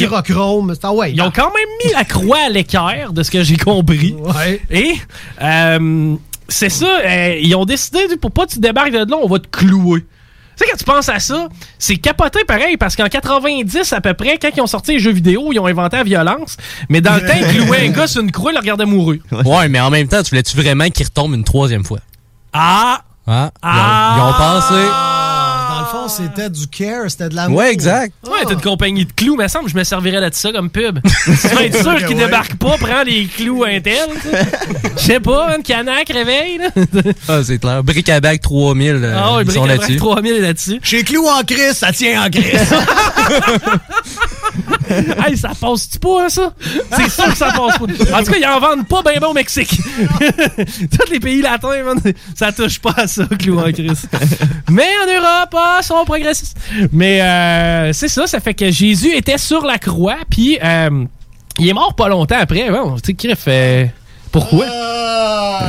c'est 0.69 0.85
ah 0.85 0.93
ouais. 0.93 1.11
ils 1.13 1.21
ont 1.21 1.31
quand 1.31 1.51
même 1.53 1.69
mis 1.85 1.93
la 1.93 2.03
croix 2.05 2.39
à 2.45 2.49
l'équerre, 2.49 3.13
de 3.13 3.23
ce 3.23 3.31
que 3.31 3.43
j'ai 3.43 3.57
compris. 3.57 4.15
Ouais. 4.19 4.61
Et 4.69 4.93
euh, 5.41 6.15
c'est 6.47 6.69
ça, 6.69 6.99
euh, 7.05 7.35
ils 7.41 7.55
ont 7.55 7.65
décidé, 7.65 7.99
pour 8.19 8.31
pas 8.31 8.45
que 8.45 8.51
tu 8.53 8.59
débarques 8.59 8.91
de 8.91 8.97
là, 8.99 9.17
on 9.21 9.27
va 9.27 9.39
te 9.39 9.47
clouer. 9.47 10.05
Tu 10.61 10.67
sais, 10.67 10.71
quand 10.71 10.77
tu 10.77 10.83
penses 10.85 11.09
à 11.09 11.19
ça, 11.19 11.47
c'est 11.79 11.95
capoté 11.97 12.43
pareil, 12.45 12.77
parce 12.77 12.95
qu'en 12.95 13.07
90 13.07 13.93
à 13.93 14.01
peu 14.01 14.13
près, 14.13 14.37
quand 14.39 14.49
ils 14.55 14.61
ont 14.61 14.67
sorti 14.67 14.93
les 14.93 14.99
jeux 14.99 15.11
vidéo, 15.11 15.49
ils 15.51 15.59
ont 15.59 15.65
inventé 15.65 15.97
la 15.97 16.03
violence. 16.03 16.57
Mais 16.89 17.01
dans 17.01 17.15
le 17.15 17.21
temps, 17.21 17.33
ils 17.35 17.47
clouaient 17.65 17.87
un 17.87 17.91
gars 17.91 18.07
sur 18.07 18.21
une 18.21 18.31
croix, 18.31 18.51
ils 18.51 18.55
le 18.55 18.59
regardaient 18.59 18.85
mourir. 18.85 19.21
Ouais, 19.45 19.67
mais 19.69 19.79
en 19.79 19.89
même 19.89 20.07
temps, 20.07 20.21
tu 20.21 20.29
voulais-tu 20.31 20.55
vraiment 20.57 20.89
qu'il 20.89 21.05
retombe 21.05 21.33
une 21.33 21.43
troisième 21.43 21.83
fois? 21.83 21.99
Ah! 22.53 23.01
Ah, 23.27 23.31
ils 23.31 23.39
ont- 23.39 23.51
Ah! 23.63 24.15
ils 24.17 24.21
ont 24.21 24.33
pensé. 24.77 24.87
Fond, 25.91 26.07
c'était 26.07 26.49
du 26.49 26.67
care, 26.67 27.09
c'était 27.09 27.29
de 27.29 27.35
l'amour. 27.35 27.59
Ouais, 27.59 27.71
exact. 27.71 28.13
Ouais, 28.25 28.39
t'as 28.45 28.53
une 28.53 28.61
compagnie 28.61 29.05
de 29.05 29.11
clous, 29.11 29.35
mais 29.35 29.47
semble 29.49 29.65
que 29.65 29.71
je 29.71 29.77
me 29.77 29.83
servirais 29.83 30.29
de 30.29 30.33
ça 30.35 30.51
comme 30.51 30.69
pub. 30.69 30.99
tu 31.25 31.31
vas 31.47 31.63
être 31.65 31.81
sûr 31.81 31.95
qu'il 31.97 32.15
Ouais. 32.17 32.25
débarque 32.25 32.55
pas, 32.55 32.77
prend 32.77 33.03
les 33.03 33.25
clous 33.25 33.63
Intel. 33.65 34.07
tu 34.21 34.29
sais. 34.29 34.45
Je 34.97 35.01
sais 35.01 35.19
pas, 35.19 35.55
une 35.57 35.63
canaque 35.63 36.09
réveille. 36.09 36.57
Là. 36.59 36.69
Ah, 37.27 37.39
c'est 37.43 37.59
clair. 37.59 37.83
Bric-à-bac 37.83 38.41
3000, 38.41 38.89
euh, 39.03 39.15
Ah 39.17 39.35
ouais, 39.35 39.43
ils 39.43 39.51
sont 39.51 39.59
Bric-à-Brac 39.61 39.79
là-dessus. 39.89 39.97
3000 39.97 40.33
est 40.33 40.39
là-dessus. 40.39 40.79
Chez 40.83 41.03
Clou 41.03 41.27
en 41.27 41.43
crise, 41.43 41.73
ça 41.73 41.91
tient 41.91 42.23
en 42.25 42.29
crise. 42.29 42.73
hey, 45.27 45.37
ça 45.37 45.51
passe-tu 45.59 45.99
pas, 45.99 46.25
hein, 46.25 46.29
ça? 46.29 46.53
C'est 46.95 47.09
sûr 47.09 47.25
que 47.25 47.37
ça 47.37 47.51
passe 47.51 47.77
pas. 47.77 47.85
En 47.85 48.23
tout 48.23 48.31
cas, 48.31 48.37
ils 48.37 48.45
en 48.45 48.59
vendent 48.59 48.87
pas 48.87 49.01
bien 49.01 49.21
au 49.27 49.33
Mexique. 49.33 49.71
Tous 50.91 51.11
les 51.11 51.19
pays 51.19 51.41
latins, 51.41 51.83
man, 51.83 51.99
ça 52.35 52.51
touche 52.51 52.79
pas 52.79 52.93
à 52.97 53.07
ça, 53.07 53.25
clou 53.39 53.59
en 53.59 53.71
crise. 53.71 54.07
Mais 54.69 54.87
en 55.03 55.07
Europe, 55.07 55.55
ah, 55.55 55.79
ils 55.81 55.85
sont 55.85 56.05
progressistes. 56.05 56.57
Mais 56.91 57.21
euh, 57.21 57.93
c'est 57.93 58.07
ça, 58.07 58.27
ça 58.27 58.39
fait 58.39 58.53
que 58.53 58.69
Jésus 58.69 59.15
était 59.15 59.37
sur 59.37 59.65
la 59.65 59.77
croix, 59.77 60.17
puis 60.29 60.57
euh, 60.63 61.05
il 61.59 61.69
est 61.69 61.73
mort 61.73 61.95
pas 61.95 62.09
longtemps 62.09 62.37
après. 62.39 62.69
Bon, 62.69 62.95
tu 62.95 63.15
sais, 63.17 63.91
Pourquoi? 64.31 64.65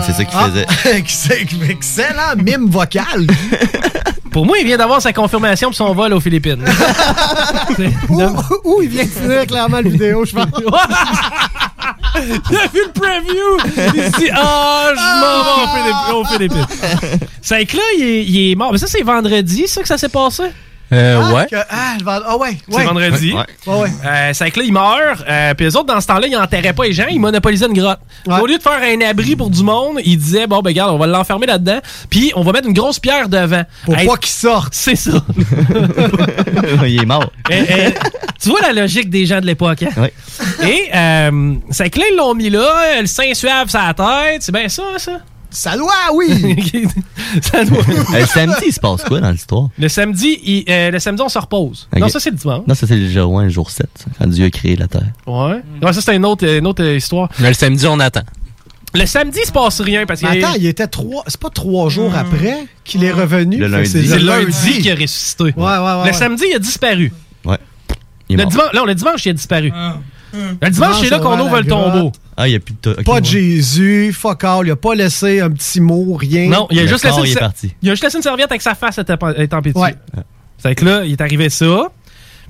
C'est 0.07 0.13
ça 0.13 0.25
qu'il 0.25 0.39
Ah, 0.39 0.49
faisait. 0.49 0.67
ex- 0.99 1.29
Excellent 1.69 2.37
mime 2.37 2.69
vocal. 2.71 3.27
Pour 4.33 4.47
moi, 4.47 4.57
il 4.59 4.67
vient 4.67 4.79
d'avoir 4.79 5.03
sa 5.03 5.13
confirmation 5.13 5.69
pour 5.69 5.77
son 5.77 5.93
vol 5.93 6.11
aux 6.15 6.21
Philippines. 6.21 6.65
Où, 8.09 8.23
où 8.65 8.81
il 8.83 8.89
vient 8.89 9.05
de 9.05 9.09
finir 9.11 9.47
clairement 9.47 9.81
le 9.83 9.91
vidéo, 9.91 10.25
je 10.25 10.33
pense. 10.33 10.47
Il 12.51 12.57
a 12.57 12.67
vu 12.69 12.81
le 12.87 12.93
preview! 12.99 13.59
Il 13.95 14.03
se 14.11 14.19
dit 14.21 14.31
Ah, 14.35 14.87
je 14.97 15.21
m'en 15.21 15.85
vais 15.85 16.13
aux 16.15 16.25
Philippines. 16.25 16.67
que 17.67 17.77
là, 17.77 17.83
il 17.99 18.03
est, 18.05 18.25
il 18.25 18.53
est 18.53 18.55
mort. 18.55 18.73
Mais 18.73 18.79
ça, 18.79 18.87
c'est 18.87 19.03
vendredi, 19.03 19.69
ça, 19.69 19.83
que 19.83 19.89
ça 19.89 19.99
s'est 19.99 20.09
passé? 20.09 20.45
Euh, 20.93 21.21
Ah, 21.25 21.35
ouais. 21.35 21.47
que- 21.51 21.57
ah, 21.71 21.95
le 21.99 22.05
vend- 22.05 22.21
ah 22.27 22.37
ouais, 22.37 22.59
C'est 22.69 22.77
ouais. 22.77 22.85
vendredi. 22.85 23.33
Ouais, 23.33 23.75
ouais. 23.75 23.89
Euh, 24.05 24.31
c'est 24.35 24.51
que 24.51 24.59
là, 24.61 24.65
il 24.67 24.73
meurt. 24.73 25.25
Euh, 25.29 25.55
puis 25.55 25.67
les 25.67 25.77
autres, 25.77 25.87
dans 25.87 26.01
ce 26.01 26.07
temps-là, 26.07 26.27
ils 26.27 26.37
enterraient 26.37 26.73
pas 26.73 26.85
les 26.85 26.93
gens. 26.93 27.07
Ils 27.11 27.19
monopolisaient 27.21 27.67
une 27.67 27.79
grotte. 27.79 28.01
Au 28.27 28.47
lieu 28.47 28.59
de 28.59 28.63
faire 28.63 28.81
un 28.83 29.01
abri 29.09 29.35
pour 29.37 29.49
du 29.51 29.63
monde, 29.63 29.99
ils 30.05 30.17
disaient 30.19 30.47
Bon, 30.47 30.61
ben, 30.61 30.71
regarde, 30.71 30.93
on 30.93 30.99
va 30.99 31.07
l'enfermer 31.07 31.47
là-dedans. 31.47 31.81
Puis 32.11 32.33
on 32.37 32.43
va 32.43 32.53
mettre 32.53 32.69
une 32.69 32.75
grosse 32.75 32.99
pierre 32.99 33.29
devant. 33.29 33.63
Pour 33.85 33.97
Hey, 33.97 34.07
pas 34.07 34.17
qu'il 34.17 34.31
sorte. 34.33 34.75
C'est 34.75 34.97
ça. 34.97 35.13
il 36.87 37.03
est 37.03 37.07
mort. 37.07 37.31
Eh, 37.51 37.55
eh, 37.69 37.95
tu 38.41 38.51
vois 38.51 38.61
la 38.61 38.73
logique 38.73 39.09
des 39.11 39.27
gens 39.27 39.41
de 39.41 39.47
l'époque, 39.47 39.83
hein? 39.83 39.91
Oui. 39.97 40.09
Et 40.69 40.91
euh, 40.95 41.55
c'est 41.71 41.91
que 41.91 41.99
là, 41.99 42.05
ils 42.11 42.17
l'ont 42.17 42.35
mis 42.35 42.51
là, 42.51 43.01
le 43.01 43.07
sein 43.07 43.33
suave 43.35 43.69
sur 43.69 43.81
la 43.81 43.95
tête. 43.95 44.43
C'est 44.43 44.53
bien 44.53 44.69
ça, 44.69 44.83
ça? 44.99 45.13
Ça 45.53 45.77
doit, 45.77 45.93
oui! 46.15 46.57
ça 47.43 47.65
doit. 47.65 47.83
Le 48.19 48.25
samedi, 48.27 48.65
il 48.69 48.73
se 48.73 48.81
passe 48.81 49.05
quoi 49.05 49.21
dans 49.21 49.31
l'histoire? 49.31 49.69
Le 49.79 49.89
samedi, 49.89 50.39
il- 50.43 50.65
euh, 50.69 50.91
le 50.91 50.99
samedi, 50.99 51.23
on 51.23 51.29
se 51.29 51.39
repose. 51.39 51.89
Non, 51.97 52.09
ça, 52.09 52.19
c'est 52.21 52.31
le 52.31 52.37
dimanche. 52.37 52.65
Non, 52.67 52.75
ça, 52.75 52.87
c'est 52.87 52.97
le 52.97 53.09
jour, 53.09 53.31
ouais, 53.33 53.45
le 53.45 53.51
jour 53.51 53.71
7, 53.71 53.87
ça, 53.95 54.05
quand 54.19 54.27
Dieu 54.29 54.47
a 54.47 54.51
créé 54.51 54.77
la 54.77 54.89
terre. 54.89 55.13
Ouais. 55.27 55.61
Ouais, 55.83 55.93
ça, 55.93 56.01
c'est 56.01 56.17
une 56.17 56.25
autre, 56.25 56.47
une 56.47 56.67
autre 56.67 56.83
euh, 56.83 56.97
histoire. 56.97 57.29
Mais 57.39 57.49
le 57.49 57.55
samedi, 57.55 57.87
on 57.87 58.01
attend. 58.01 58.23
Le 58.95 59.07
samedi, 59.07 59.39
il 59.43 59.47
se 59.47 59.53
passe 59.53 59.81
rien 59.81 60.05
parce 60.05 60.21
que. 60.21 60.27
Mais 60.27 60.43
attends, 60.45 60.55
il 60.59 60.67
était 60.67 60.87
trois. 60.87 61.23
C'est 61.27 61.41
pas 61.41 61.49
trois 61.51 61.89
jours 61.89 62.15
après 62.15 62.67
qu'il 62.85 63.03
est 63.05 63.13
revenu. 63.13 63.57
Le 63.57 63.67
lundi. 63.67 63.89
c'est 63.89 64.19
le 64.19 64.25
lundi 64.27 64.81
qui 64.81 64.91
a 64.91 64.95
ressuscité. 64.95 65.45
Ouais, 65.45 65.53
ouais, 65.55 65.55
ouais. 65.57 65.97
Le 65.99 66.03
ouais. 66.05 66.13
samedi, 66.13 66.45
il 66.51 66.57
a 66.57 66.59
disparu. 66.59 67.11
Ouais. 67.45 67.57
Il 68.29 68.35
est 68.35 68.37
Le 68.39 68.43
mort. 68.45 68.51
dimanche, 68.53 68.75
non, 68.75 68.85
le 68.85 68.95
dimanche, 68.95 69.25
il 69.27 69.31
a 69.31 69.33
disparu. 69.33 69.73
Le 70.33 70.71
dimanche, 70.71 71.01
c'est 71.01 71.11
là 71.11 71.19
qu'on 71.19 71.39
ouvre 71.41 71.61
le 71.61 71.67
tombeau. 71.67 72.13
Ah, 72.37 72.49
il 72.49 72.53
n'y 72.53 72.57
a 72.57 72.61
plus 72.61 72.75
de... 72.83 72.91
ok, 72.93 73.05
Pas 73.05 73.13
ouais. 73.15 73.21
de 73.21 73.27
Jésus, 73.27 74.13
fuck 74.13 74.43
all. 74.45 74.67
Il 74.67 74.71
a 74.71 74.77
pas 74.77 74.95
laissé 74.95 75.41
un 75.41 75.51
petit 75.51 75.81
mot, 75.81 76.15
rien. 76.15 76.49
Non, 76.49 76.67
il 76.71 76.79
a, 76.79 76.83
Le 76.83 76.89
juste 76.89 77.03
corps, 77.07 77.21
laissé 77.21 77.21
il 77.21 77.31
une 77.31 77.31
est 77.31 77.35
ser- 77.35 77.41
parti. 77.41 77.75
il 77.83 77.89
a 77.91 77.93
juste 77.93 78.05
laissé 78.05 78.17
une 78.17 78.23
serviette 78.23 78.51
avec 78.51 78.63
sa 78.63 78.75
face 78.75 78.99
étant 78.99 79.17
étant 79.37 79.61
pétue. 79.61 79.79
Ouais. 79.79 79.95
C'est 80.59 80.75
que 80.75 80.85
là, 80.85 81.05
il 81.05 81.13
est 81.13 81.21
arrivé 81.21 81.51
ça. 81.51 81.89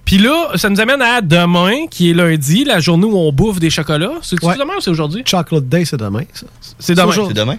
Puis 0.04 0.18
là, 0.18 0.48
ça 0.56 0.68
nous 0.68 0.80
amène 0.80 1.00
à 1.02 1.20
demain, 1.20 1.86
qui 1.90 2.10
est 2.10 2.14
lundi, 2.14 2.64
la 2.64 2.80
journée 2.80 3.04
où 3.06 3.16
on 3.16 3.32
bouffe 3.32 3.58
des 3.60 3.70
chocolats. 3.70 4.12
C'est-tu 4.22 4.44
Ouais. 4.46 4.56
demain 4.56 4.74
ou 4.78 4.80
c'est 4.80 4.90
aujourd'hui? 4.90 5.22
Chocolate 5.26 5.68
Day, 5.68 5.84
c'est 5.84 5.96
demain, 5.96 6.22
ça. 6.32 6.46
C'est 6.78 6.94
demain. 6.94 7.12
C'est 7.28 7.34
demain? 7.34 7.56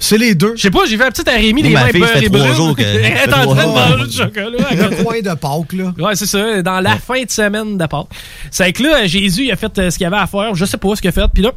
C'est 0.00 0.16
les 0.18 0.34
deux. 0.34 0.54
Je 0.56 0.62
sais 0.62 0.70
pas, 0.70 0.84
j'ai 0.86 0.96
vu 0.96 1.02
la 1.02 1.10
petite 1.10 1.26
à 1.28 1.32
Rémi, 1.32 1.62
les 1.62 1.70
ma 1.70 1.84
mains 1.84 1.90
beurrées 1.92 2.24
trois 2.26 2.38
brunes. 2.40 2.54
jours 2.54 2.76
que- 2.76 2.82
Elle 2.82 3.04
est 3.04 3.34
en 3.34 3.52
train 3.54 3.66
de 3.66 3.72
manger 3.96 4.06
du 4.06 4.16
chocolat. 4.16 4.48
Le 4.70 5.02
coin 5.02 5.20
de 5.20 5.34
Pâques, 5.34 5.72
là. 5.72 5.92
Ouais, 5.98 6.14
c'est 6.14 6.26
ça, 6.26 6.62
dans 6.62 6.80
la 6.80 6.96
fin 6.98 7.22
de 7.22 7.30
semaine 7.30 7.76
de 7.76 7.86
Pâques. 7.86 8.06
C'est 8.50 8.72
que 8.72 8.82
là, 8.84 9.06
Jésus, 9.06 9.44
il 9.46 9.50
a 9.52 9.56
fait 9.56 9.76
euh, 9.78 9.90
ce 9.90 9.98
qu'il 9.98 10.06
avait 10.06 10.16
à 10.16 10.26
faire. 10.28 10.54
Je 10.54 10.64
sais 10.64 10.76
pas 10.76 10.94
ce 10.94 11.00
qu'il 11.00 11.08
a 11.08 11.12
fait. 11.12 11.26
Puis 11.34 11.42
là, 11.42 11.50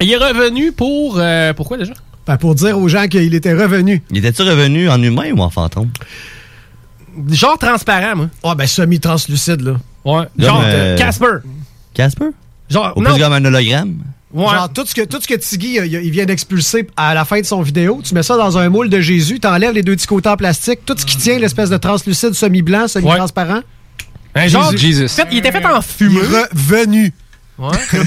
il 0.00 0.10
est 0.10 0.16
revenu 0.16 0.72
pour. 0.72 1.16
euh, 1.18 1.52
pourquoi 1.52 1.76
déjà? 1.76 1.92
Ben, 2.26 2.36
pour 2.38 2.54
dire 2.54 2.78
aux 2.78 2.88
gens 2.88 3.06
qu'il 3.08 3.34
était 3.34 3.54
revenu. 3.54 4.02
Il 4.10 4.16
était-tu 4.18 4.42
revenu 4.42 4.88
en 4.88 5.00
humain 5.02 5.30
ou 5.32 5.40
en 5.42 5.50
fantôme? 5.50 5.90
Genre 7.30 7.56
transparent, 7.58 8.16
moi. 8.16 8.28
Ah, 8.42 8.54
ben, 8.54 8.66
semi-translucide, 8.66 9.60
là. 9.60 9.72
Ouais. 10.04 10.24
Genre 10.38 10.62
euh, 10.64 10.96
Casper. 10.96 11.38
Casper? 11.94 12.26
Genre, 12.68 12.92
Ou 12.96 13.02
non. 13.02 13.12
plus 13.14 13.22
comme 13.22 13.32
un 13.32 13.44
hologramme? 13.44 13.98
Ouais. 14.34 14.44
Genre, 14.46 14.68
tout 14.72 14.84
ce 14.84 14.94
que, 14.94 15.02
tout 15.02 15.20
ce 15.20 15.28
que 15.28 15.34
Tiggy, 15.34 15.76
il, 15.76 15.84
il 16.04 16.10
vient 16.10 16.24
d'expulser 16.26 16.86
à 16.96 17.14
la 17.14 17.24
fin 17.24 17.40
de 17.40 17.46
son 17.46 17.62
vidéo, 17.62 18.00
tu 18.04 18.12
mets 18.14 18.22
ça 18.24 18.36
dans 18.36 18.58
un 18.58 18.68
moule 18.68 18.88
de 18.90 19.00
Jésus, 19.00 19.38
t'enlèves 19.40 19.72
les 19.72 19.82
deux 19.82 19.94
petits 19.94 20.06
côtés 20.08 20.28
en 20.28 20.36
plastique, 20.36 20.80
tout 20.84 20.94
ce 20.98 21.06
qui 21.06 21.16
tient 21.16 21.38
l'espèce 21.38 21.70
de 21.70 21.76
translucide 21.76 22.34
semi-blanc, 22.34 22.88
semi-transparent. 22.88 23.60
Un 24.34 24.48
genre, 24.48 24.76
Jesus. 24.76 25.08
Fait, 25.08 25.28
il 25.30 25.38
était 25.38 25.52
fait 25.52 25.64
en 25.64 25.76
Il 25.78 25.82
fumée. 25.82 26.20
revenu. 26.20 27.12
Ouais. 27.58 27.70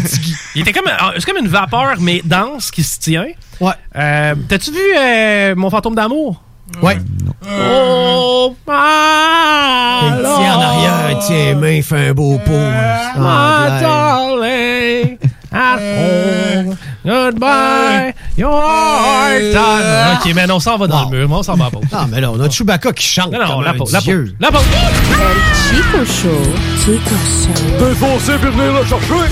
il 0.56 0.62
était 0.62 0.74
comme, 0.74 0.88
euh, 0.88 1.12
c'est 1.18 1.26
comme 1.26 1.44
une 1.44 1.48
vapeur, 1.50 1.96
mais 2.00 2.22
dense 2.24 2.70
qui 2.70 2.84
se 2.84 3.00
tient. 3.00 3.26
Ouais. 3.60 3.72
Euh, 3.96 4.36
T'as-tu 4.48 4.72
vu 4.72 4.78
euh, 4.96 5.56
Mon 5.56 5.72
fantôme 5.72 5.96
d'amour? 5.96 6.44
Ouais. 6.84 7.00
Oh, 7.50 8.56
my 8.68 8.74
Il 10.04 10.22
tient 10.22 10.56
en 10.56 10.62
arrière, 10.62 11.12
il 11.12 11.18
tient 11.26 11.36
les 11.46 11.56
mains, 11.56 11.72
il 11.72 11.84
fait 11.84 12.10
un 12.10 12.14
beau. 12.14 12.38
My 12.46 12.60
Ah, 13.18 13.80
darling, 13.82 15.18
at 15.52 15.80
home, 15.80 16.78
goodbye, 17.06 18.14
your 18.38 18.52
time. 19.52 20.18
Ok, 20.24 20.34
mais 20.36 20.48
non, 20.48 20.56
on 20.56 20.60
s'en 20.60 20.78
va 20.78 20.88
dans 20.88 21.06
Wow. 21.06 21.12
le 21.12 21.28
mur, 21.28 21.38
on 21.40 21.44
s'en 21.44 21.56
va 21.56 21.66
à 21.66 21.68
la 21.68 21.72
pause. 21.72 21.84
Ah, 21.92 22.06
mais 22.10 22.22
là, 22.22 22.32
on 22.32 22.40
a 22.40 22.50
Chewbacca 22.50 22.92
qui 22.94 23.06
chante. 23.08 23.32
Non, 23.32 23.40
non, 23.48 23.62
la 23.62 23.74
pause, 23.74 23.92
la 23.92 24.02
pause. 24.02 24.34
La 24.40 24.52
pause. 24.52 24.62
Chico 25.70 26.06
Show. 26.06 26.54
Chico 26.84 27.16
Show. 27.16 27.86
Défoncé 27.86 28.34
puis 28.42 28.50
venir 28.52 28.74
le 28.74 28.86
chercher. 28.86 29.32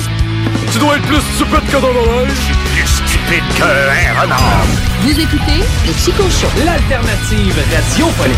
Tu 0.72 0.80
dois 0.80 0.95
être 0.97 1.03
plus 1.03 1.22
stupide 1.36 1.68
que 1.72 1.78
dans 1.82 1.88
l'oreille. 1.93 2.28
Plus 2.76 2.88
stupide 2.88 3.43
qu'un 3.57 4.22
renard. 4.22 4.65
Vous 5.01 5.11
écoutez 5.20 5.63
le 5.86 5.93
Chico 5.93 6.24
Show. 6.24 6.47
L'alternative 6.65 7.55
radiophonique. 7.74 8.38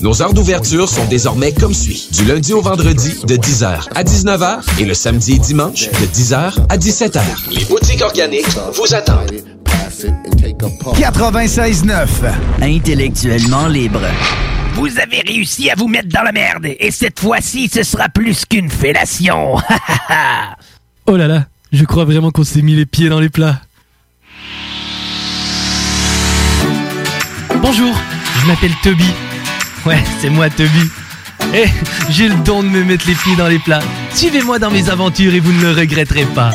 Nos 0.00 0.22
heures 0.22 0.34
d'ouverture 0.34 0.88
sont 0.88 1.04
désormais 1.06 1.52
comme 1.52 1.74
suit. 1.74 2.08
Du 2.12 2.24
lundi 2.24 2.52
au 2.52 2.62
vendredi 2.62 3.14
de 3.26 3.36
10h 3.36 3.88
à 3.94 4.02
19h 4.02 4.80
et 4.80 4.84
le 4.84 4.94
samedi 4.94 5.34
et 5.34 5.38
dimanche 5.38 5.88
de 5.90 6.06
10h 6.06 6.54
à 6.68 6.76
17h. 6.76 7.20
Les 7.50 7.64
boutiques 7.64 8.02
organiques 8.02 8.46
vous 8.74 8.94
attendent. 8.94 9.32
96.9. 10.94 12.06
Intellectuellement 12.60 13.68
libre. 13.68 14.00
Vous 14.74 14.98
avez 14.98 15.20
réussi 15.20 15.70
à 15.70 15.74
vous 15.76 15.86
mettre 15.86 16.08
dans 16.08 16.22
la 16.22 16.32
merde, 16.32 16.66
et 16.66 16.90
cette 16.90 17.20
fois-ci, 17.20 17.68
ce 17.72 17.82
sera 17.82 18.08
plus 18.08 18.44
qu'une 18.46 18.70
fellation. 18.70 19.56
Oh 21.06 21.16
là 21.16 21.26
là, 21.26 21.46
je 21.72 21.84
crois 21.84 22.04
vraiment 22.04 22.30
qu'on 22.30 22.44
s'est 22.44 22.62
mis 22.62 22.76
les 22.76 22.86
pieds 22.86 23.08
dans 23.08 23.18
les 23.18 23.28
plats. 23.28 23.60
Bonjour, 27.60 27.92
je 28.40 28.46
m'appelle 28.46 28.70
Toby. 28.84 29.12
Ouais, 29.84 30.02
c'est 30.20 30.30
moi 30.30 30.48
Toby. 30.48 30.90
Eh, 31.54 31.66
j'ai 32.08 32.28
le 32.28 32.36
don 32.44 32.62
de 32.62 32.68
me 32.68 32.84
mettre 32.84 33.06
les 33.08 33.14
pieds 33.14 33.34
dans 33.36 33.48
les 33.48 33.58
plats. 33.58 33.82
Suivez-moi 34.14 34.60
dans 34.60 34.70
mes 34.70 34.88
aventures 34.88 35.34
et 35.34 35.40
vous 35.40 35.52
ne 35.52 35.60
le 35.60 35.72
regretterez 35.72 36.24
pas. 36.26 36.52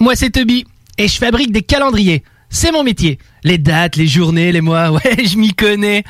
Moi, 0.00 0.16
c'est 0.16 0.30
Toby 0.30 0.64
et 0.98 1.06
je 1.06 1.16
fabrique 1.16 1.52
des 1.52 1.62
calendriers. 1.62 2.24
C'est 2.50 2.72
mon 2.72 2.82
métier. 2.82 3.18
Les 3.44 3.58
dates, 3.58 3.94
les 3.96 4.08
journées, 4.08 4.50
les 4.50 4.60
mois, 4.60 4.90
ouais, 4.92 5.24
je 5.24 5.36
m'y 5.38 5.54
connais. 5.54 6.02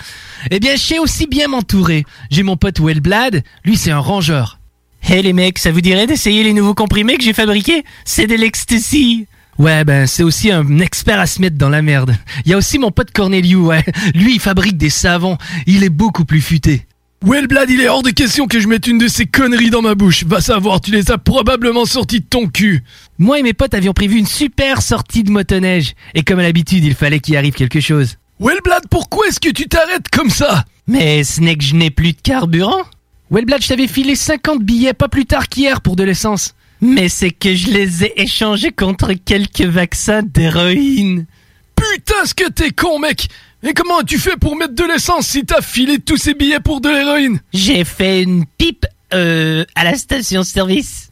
Eh 0.50 0.58
bien, 0.58 0.72
je 0.76 0.80
sais 0.80 0.98
aussi 0.98 1.26
bien 1.26 1.48
m'entourer. 1.48 2.04
J'ai 2.30 2.42
mon 2.42 2.56
pote 2.56 2.80
Wellblad, 2.80 3.42
lui 3.64 3.76
c'est 3.76 3.90
un 3.90 3.98
rangeur. 3.98 4.58
Hé 5.06 5.20
les 5.20 5.34
mecs, 5.34 5.58
ça 5.58 5.70
vous 5.70 5.82
dirait 5.82 6.06
d'essayer 6.06 6.42
les 6.42 6.54
nouveaux 6.54 6.74
comprimés 6.74 7.16
que 7.16 7.22
j'ai 7.22 7.34
fabriqués? 7.34 7.84
C'est 8.06 8.26
de 8.26 8.34
l'ecstasy 8.34 9.26
Ouais, 9.58 9.84
ben 9.84 10.06
c'est 10.06 10.22
aussi 10.22 10.50
un 10.50 10.78
expert 10.78 11.20
à 11.20 11.26
se 11.26 11.40
mettre 11.40 11.56
dans 11.56 11.68
la 11.68 11.82
merde. 11.82 12.16
Il 12.44 12.50
y 12.50 12.54
a 12.54 12.56
aussi 12.56 12.78
mon 12.78 12.90
pote 12.90 13.12
Corneliu, 13.12 13.56
ouais. 13.56 13.84
Lui, 14.14 14.34
il 14.34 14.40
fabrique 14.40 14.78
des 14.78 14.90
savons. 14.90 15.36
Il 15.66 15.84
est 15.84 15.90
beaucoup 15.90 16.24
plus 16.24 16.40
futé. 16.40 16.86
Wellblad, 17.22 17.70
il 17.70 17.80
est 17.80 17.88
hors 17.88 18.02
de 18.02 18.10
question 18.10 18.46
que 18.46 18.58
je 18.58 18.66
mette 18.66 18.86
une 18.86 18.98
de 18.98 19.06
ces 19.06 19.26
conneries 19.26 19.70
dans 19.70 19.82
ma 19.82 19.94
bouche. 19.94 20.24
Va 20.24 20.40
savoir, 20.40 20.80
tu 20.80 20.90
les 20.90 21.10
as 21.10 21.18
probablement 21.18 21.84
sorties 21.84 22.20
de 22.20 22.26
ton 22.26 22.48
cul. 22.48 22.82
Moi 23.18 23.38
et 23.38 23.42
mes 23.42 23.52
potes 23.52 23.74
avions 23.74 23.92
prévu 23.92 24.18
une 24.18 24.26
super 24.26 24.82
sortie 24.82 25.22
de 25.22 25.30
motoneige. 25.30 25.94
Et 26.14 26.22
comme 26.22 26.38
à 26.38 26.42
l'habitude, 26.42 26.84
il 26.84 26.94
fallait 26.94 27.20
qu'il 27.20 27.36
arrive 27.36 27.54
quelque 27.54 27.80
chose. 27.80 28.16
Wellblad, 28.40 28.84
pourquoi 28.90 29.26
est-ce 29.28 29.40
que 29.40 29.50
tu 29.50 29.68
t'arrêtes 29.68 30.08
comme 30.10 30.30
ça? 30.30 30.64
Mais 30.86 31.24
ce 31.24 31.40
n'est 31.40 31.56
que 31.56 31.64
je 31.64 31.74
n'ai 31.76 31.90
plus 31.90 32.12
de 32.12 32.20
carburant. 32.22 32.82
Wellblad, 33.30 33.62
je 33.62 33.68
t'avais 33.68 33.86
filé 33.86 34.14
50 34.16 34.62
billets 34.62 34.92
pas 34.94 35.08
plus 35.08 35.26
tard 35.26 35.48
qu'hier 35.48 35.80
pour 35.80 35.96
de 35.96 36.04
l'essence. 36.04 36.54
Mais 36.80 37.08
c'est 37.08 37.30
que 37.30 37.54
je 37.54 37.70
les 37.70 38.04
ai 38.04 38.22
échangés 38.22 38.70
contre 38.72 39.12
quelques 39.14 39.62
vaccins 39.62 40.22
d'héroïne. 40.22 41.26
Putain, 41.74 42.24
ce 42.26 42.34
que 42.34 42.48
t'es 42.50 42.70
con, 42.70 42.98
mec 42.98 43.28
Et 43.62 43.72
comment 43.72 43.98
as-tu 43.98 44.18
fait 44.18 44.36
pour 44.36 44.56
mettre 44.56 44.74
de 44.74 44.84
l'essence 44.84 45.26
si 45.26 45.44
t'as 45.44 45.62
filé 45.62 45.98
tous 45.98 46.16
ces 46.16 46.34
billets 46.34 46.60
pour 46.60 46.80
de 46.80 46.88
l'héroïne? 46.90 47.40
J'ai 47.52 47.84
fait 47.84 48.22
une 48.22 48.44
pipe, 48.58 48.86
euh, 49.14 49.64
à 49.74 49.84
la 49.84 49.96
station-service. 49.96 51.10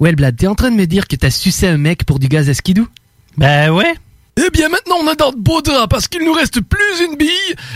Wellblad, 0.00 0.36
t'es 0.36 0.46
en 0.46 0.54
train 0.54 0.70
de 0.70 0.76
me 0.76 0.86
dire 0.86 1.06
que 1.06 1.16
t'as 1.16 1.30
sucé 1.30 1.66
un 1.68 1.76
mec 1.78 2.04
pour 2.04 2.18
du 2.18 2.28
gaz 2.28 2.48
à 2.48 2.54
skidou 2.54 2.88
Bah 3.36 3.72
ouais. 3.72 3.94
Eh 4.42 4.48
bien 4.50 4.68
maintenant 4.70 4.96
on 5.02 5.06
a 5.06 5.14
dans 5.14 5.32
de 5.32 5.36
beaux 5.36 5.60
draps 5.60 5.88
parce 5.90 6.08
qu'il 6.08 6.24
nous 6.24 6.32
reste 6.32 6.60
plus 6.62 7.04
une 7.04 7.16
bille 7.16 7.28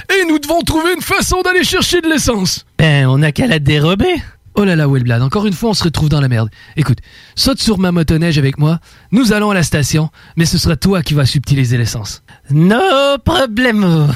et 0.09 0.25
nous 0.27 0.39
devons 0.39 0.63
trouver 0.63 0.95
une 0.95 1.03
façon 1.03 1.43
d'aller 1.43 1.63
chercher 1.63 2.01
de 2.01 2.09
l'essence. 2.09 2.65
Ben 2.79 3.07
on 3.07 3.23
a 3.23 3.33
qu'à 3.33 3.47
la 3.47 3.59
dérober. 3.59 4.15
Oh 4.55 4.65
là 4.65 4.75
là 4.75 4.89
Wellblad, 4.89 5.21
encore 5.21 5.47
une 5.47 5.53
fois 5.53 5.71
on 5.71 5.75
se 5.75 5.85
retrouve 5.85 6.09
dans 6.09 6.21
la 6.21 6.29
merde. 6.29 6.49
Écoute, 6.77 6.99
saute 7.35 7.61
sur 7.61 7.79
ma 7.79 7.93
motoneige 7.93 8.39
avec 8.39 8.57
moi, 8.57 8.79
nous 9.11 9.33
allons 9.33 9.51
à 9.51 9.55
la 9.55 9.63
station, 9.63 10.11
mais 10.37 10.47
ce 10.47 10.57
sera 10.57 10.77
toi 10.77 11.03
qui 11.03 11.13
vas 11.13 11.27
subtiliser 11.27 11.77
l'essence. 11.77 12.23
No 12.51 13.19
problemo. 13.25 14.07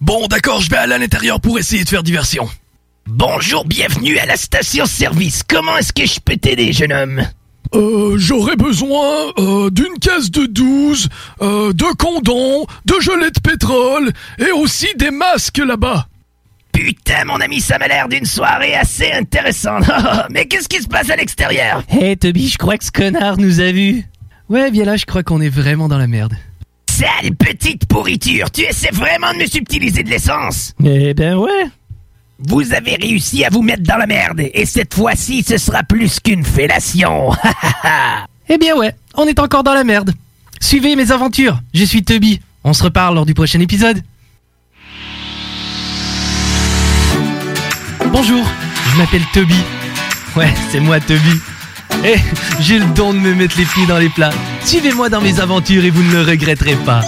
Bon 0.00 0.26
d'accord, 0.26 0.60
je 0.60 0.68
vais 0.68 0.76
aller 0.76 0.94
à 0.94 0.98
l'intérieur 0.98 1.40
pour 1.40 1.58
essayer 1.58 1.84
de 1.84 1.88
faire 1.88 2.02
diversion. 2.02 2.46
Bonjour, 3.06 3.64
bienvenue 3.64 4.18
à 4.18 4.26
la 4.26 4.36
station-service. 4.36 5.44
Comment 5.48 5.78
est-ce 5.78 5.92
que 5.92 6.04
je 6.04 6.20
peux 6.20 6.36
t'aider, 6.36 6.72
jeune 6.72 6.92
homme? 6.92 7.22
Euh, 7.74 8.16
j'aurais 8.18 8.56
besoin 8.56 9.32
euh, 9.38 9.70
d'une 9.70 9.98
caisse 9.98 10.30
de 10.30 10.44
12, 10.44 11.08
euh, 11.40 11.72
de 11.72 11.96
condoms, 11.96 12.66
de 12.84 13.00
gelées 13.00 13.30
de 13.30 13.40
pétrole 13.40 14.12
et 14.38 14.50
aussi 14.52 14.88
des 14.96 15.10
masques 15.10 15.58
là-bas. 15.58 16.06
Putain, 16.72 17.24
mon 17.26 17.36
ami, 17.36 17.60
ça 17.60 17.78
m'a 17.78 17.88
l'air 17.88 18.08
d'une 18.08 18.26
soirée 18.26 18.74
assez 18.74 19.10
intéressante. 19.12 19.84
Mais 20.30 20.46
qu'est-ce 20.46 20.68
qui 20.68 20.82
se 20.82 20.88
passe 20.88 21.10
à 21.10 21.16
l'extérieur? 21.16 21.82
Hé 21.88 22.16
Toby, 22.16 22.48
je 22.48 22.58
crois 22.58 22.76
que 22.76 22.84
ce 22.84 22.92
connard 22.92 23.38
nous 23.38 23.60
a 23.60 23.72
vus. 23.72 24.04
Ouais, 24.48 24.70
bien 24.70 24.84
là, 24.84 24.96
je 24.96 25.06
crois 25.06 25.22
qu'on 25.22 25.40
est 25.40 25.48
vraiment 25.48 25.88
dans 25.88 25.98
la 25.98 26.06
merde. 26.06 26.34
Sale 26.90 27.34
petite 27.38 27.86
pourriture, 27.86 28.50
tu 28.50 28.62
essaies 28.62 28.92
vraiment 28.92 29.32
de 29.32 29.38
me 29.38 29.46
subtiliser 29.46 30.02
de 30.02 30.10
l'essence? 30.10 30.74
Eh 30.84 31.14
ben 31.14 31.36
ouais. 31.36 31.64
Vous 32.48 32.72
avez 32.72 32.96
réussi 32.96 33.44
à 33.44 33.50
vous 33.50 33.62
mettre 33.62 33.82
dans 33.82 33.96
la 33.96 34.06
merde, 34.06 34.40
et 34.52 34.66
cette 34.66 34.94
fois-ci, 34.94 35.44
ce 35.46 35.58
sera 35.58 35.82
plus 35.82 36.20
qu'une 36.20 36.44
fellation. 36.44 37.30
Eh 38.48 38.58
bien 38.58 38.76
ouais, 38.76 38.94
on 39.14 39.24
est 39.24 39.38
encore 39.38 39.62
dans 39.62 39.72
la 39.72 39.84
merde. 39.84 40.12
Suivez 40.60 40.94
mes 40.94 41.10
aventures, 41.10 41.58
je 41.72 41.84
suis 41.84 42.02
Toby. 42.02 42.40
On 42.64 42.74
se 42.74 42.82
reparle 42.82 43.14
lors 43.14 43.24
du 43.24 43.32
prochain 43.32 43.60
épisode. 43.60 44.02
Bonjour, 48.10 48.44
je 48.90 48.98
m'appelle 48.98 49.22
Toby. 49.32 49.56
Ouais, 50.36 50.52
c'est 50.70 50.80
moi 50.80 51.00
Toby. 51.00 51.40
Eh, 52.04 52.16
j'ai 52.60 52.78
le 52.78 52.84
don 52.94 53.14
de 53.14 53.20
me 53.20 53.32
mettre 53.34 53.56
les 53.56 53.64
pieds 53.64 53.86
dans 53.86 53.98
les 53.98 54.10
plats. 54.10 54.32
Suivez-moi 54.64 55.08
dans 55.08 55.20
mes 55.20 55.40
aventures 55.40 55.84
et 55.84 55.90
vous 55.90 56.02
ne 56.02 56.12
le 56.12 56.22
regretterez 56.22 56.76
pas. 56.84 57.00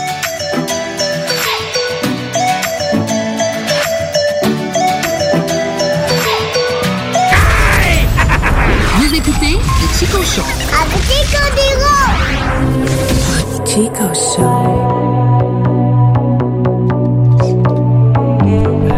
Chico 13.74 14.14
Show. 14.14 14.44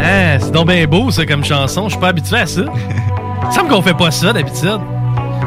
Ah, 0.05 0.39
c'est 0.39 0.51
donc 0.51 0.69
bien 0.69 0.87
beau, 0.87 1.11
ça, 1.11 1.25
comme 1.25 1.43
chanson. 1.43 1.85
Je 1.85 1.93
suis 1.93 1.99
pas 1.99 2.09
habitué 2.09 2.37
à 2.37 2.47
ça. 2.47 2.61
Il 2.61 3.47
me 3.47 3.53
semble 3.53 3.71
qu'on 3.71 3.81
fait 3.81 3.95
pas 3.95 4.11
ça, 4.11 4.35
d'habitude. 4.35 4.81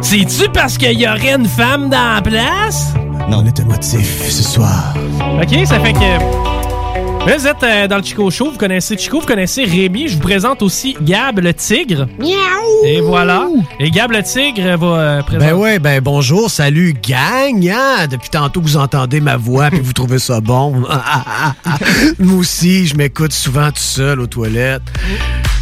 C'est-tu 0.01 0.49
parce 0.49 0.79
qu'il 0.79 0.99
y 0.99 1.07
aurait 1.07 1.35
une 1.35 1.45
femme 1.45 1.89
dans 1.89 2.15
la 2.15 2.21
place? 2.23 2.95
Non, 3.29 3.41
on 3.43 3.45
est 3.45 3.59
émotif 3.59 4.31
ce 4.31 4.41
soir. 4.41 4.95
OK, 5.39 5.63
ça 5.63 5.79
fait 5.79 5.93
que... 5.93 6.58
Vous 7.21 7.47
êtes 7.47 7.63
euh, 7.63 7.87
dans 7.87 7.97
le 7.97 8.03
Chico 8.03 8.29
Show, 8.31 8.51
vous 8.51 8.57
connaissez 8.57 8.97
Chico, 8.97 9.19
vous 9.19 9.25
connaissez 9.25 9.63
Rémi. 9.63 10.07
Je 10.07 10.15
vous 10.15 10.21
présente 10.21 10.61
aussi 10.61 10.95
Gab 11.01 11.39
le 11.39 11.53
tigre. 11.53 12.07
Miaou! 12.17 12.85
Et 12.85 13.01
voilà. 13.01 13.47
Et 13.79 13.91
Gab 13.91 14.11
le 14.11 14.23
tigre 14.23 14.77
va 14.77 14.87
euh, 14.87 15.21
présenter... 15.21 15.51
Ben 15.51 15.57
ouais, 15.57 15.79
ben 15.79 16.01
bonjour, 16.01 16.49
salut 16.49 16.93
gang, 16.93 17.69
hein? 17.69 18.07
Depuis 18.09 18.29
tantôt 18.29 18.61
que 18.61 18.65
vous 18.65 18.77
entendez 18.77 19.21
ma 19.21 19.37
voix 19.37 19.69
puis 19.69 19.81
vous 19.81 19.93
trouvez 19.93 20.19
ça 20.19 20.41
bon. 20.41 20.71
Moi 22.19 22.39
aussi, 22.39 22.87
je 22.87 22.95
m'écoute 22.95 23.33
souvent 23.33 23.69
tout 23.69 23.77
seul 23.77 24.19
aux 24.19 24.27
toilettes. 24.27 24.83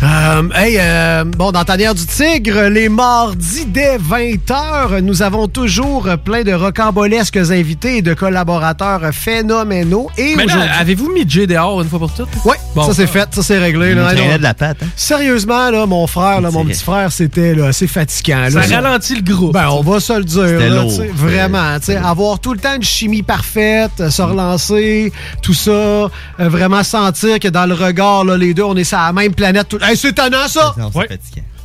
Euh, 0.04 0.44
hey, 0.54 0.78
euh, 0.80 1.24
bon, 1.26 1.52
dans 1.52 1.64
Tanière 1.64 1.96
du 1.96 2.06
Tigre, 2.06 2.68
les 2.70 2.88
mardis 2.88 3.66
dès 3.66 3.98
20h, 3.98 5.00
nous 5.02 5.24
avons 5.24 5.48
toujours 5.48 6.08
plein 6.24 6.44
de 6.44 6.54
rocambolesques 6.54 7.38
invités 7.38 7.98
et 7.98 8.02
de 8.04 8.14
collaborateurs 8.14 9.02
phénoménaux. 9.12 10.08
Et 10.20 10.36
Mais 10.36 10.46
là, 10.46 10.68
avez-vous 10.80 11.12
mis 11.12 11.28
Jay 11.28 11.48
dehors 11.48 11.82
une 11.82 11.90
fois 11.90 11.98
pour 11.98 12.14
toutes? 12.14 12.30
Ouais, 12.46 12.58
Bon. 12.76 12.84
ça 12.84 12.94
c'est 12.94 13.08
fait, 13.08 13.28
ça 13.34 13.42
c'est 13.42 13.58
réglé. 13.58 13.92
Il 13.92 13.96
là. 13.96 14.14
Non. 14.14 14.38
de 14.38 14.44
la 14.44 14.54
patte, 14.54 14.78
hein? 14.84 14.88
Sérieusement, 14.96 15.72
là, 15.72 15.88
mon 15.88 16.06
frère, 16.06 16.42
là, 16.42 16.52
mon 16.52 16.64
petit 16.64 16.84
frère, 16.84 17.12
c'était 17.12 17.56
là, 17.56 17.66
assez 17.68 17.88
fatigant. 17.88 18.46
Ça 18.52 18.68
là. 18.68 18.76
ralentit 18.82 19.16
le 19.16 19.24
groupe. 19.24 19.54
Ben, 19.54 19.68
on 19.72 19.82
va 19.82 20.00
se 20.00 20.14
le 20.14 20.24
dire. 20.26 20.60
Là, 20.60 20.70
lourd. 20.70 20.90
tu 20.92 20.98
sais, 20.98 21.10
Vraiment. 21.16 21.80
tu 21.80 21.86
sais, 21.86 21.96
Avoir 21.96 22.38
tout 22.40 22.54
le 22.54 22.60
temps 22.60 22.76
une 22.76 22.84
chimie 22.84 23.24
parfaite, 23.24 24.10
se 24.12 24.22
relancer, 24.22 25.12
tout 25.42 25.56
ça. 25.56 25.72
euh, 25.72 26.10
vraiment 26.40 26.84
sentir 26.84 27.40
que 27.40 27.48
dans 27.48 27.66
le 27.66 27.74
regard, 27.74 28.24
là, 28.26 28.38
les 28.38 28.54
deux, 28.54 28.62
on 28.64 28.76
est 28.76 28.84
sur 28.84 29.00
la 29.00 29.12
même 29.12 29.34
planète. 29.34 29.68
Tout... 29.70 29.80
Hey, 29.88 29.96
c'est 29.98 30.10
étonnant, 30.10 30.48
ça! 30.48 30.76
Non, 30.78 30.90
c'est 30.92 30.98
Ouais. 31.00 31.20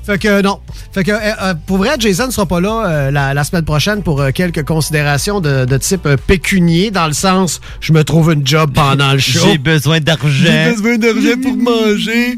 Fait 0.04 0.18
que 0.18 0.42
non. 0.42 0.58
Fait 0.92 1.04
que 1.04 1.12
euh, 1.12 1.18
euh, 1.42 1.54
pour 1.66 1.76
vrai, 1.78 1.90
Jason 1.98 2.26
ne 2.26 2.32
sera 2.32 2.44
pas 2.44 2.60
là 2.60 2.86
euh, 2.86 3.10
la, 3.12 3.34
la 3.34 3.44
semaine 3.44 3.64
prochaine 3.64 4.02
pour 4.02 4.20
euh, 4.20 4.30
quelques 4.32 4.64
considérations 4.64 5.40
de, 5.40 5.64
de 5.64 5.76
type 5.76 6.06
euh, 6.06 6.16
pécunier, 6.16 6.90
dans 6.90 7.06
le 7.06 7.12
sens 7.12 7.60
je 7.80 7.92
me 7.92 8.02
trouve 8.02 8.32
une 8.32 8.44
job 8.44 8.72
pendant 8.74 9.12
le 9.12 9.18
show. 9.20 9.40
J'ai 9.44 9.58
besoin 9.58 10.00
d'argent. 10.00 10.26
J'ai 10.28 10.72
besoin 10.72 10.98
d'argent 10.98 11.40
pour 11.40 11.56
manger. 11.56 12.36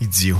Idiot. 0.00 0.38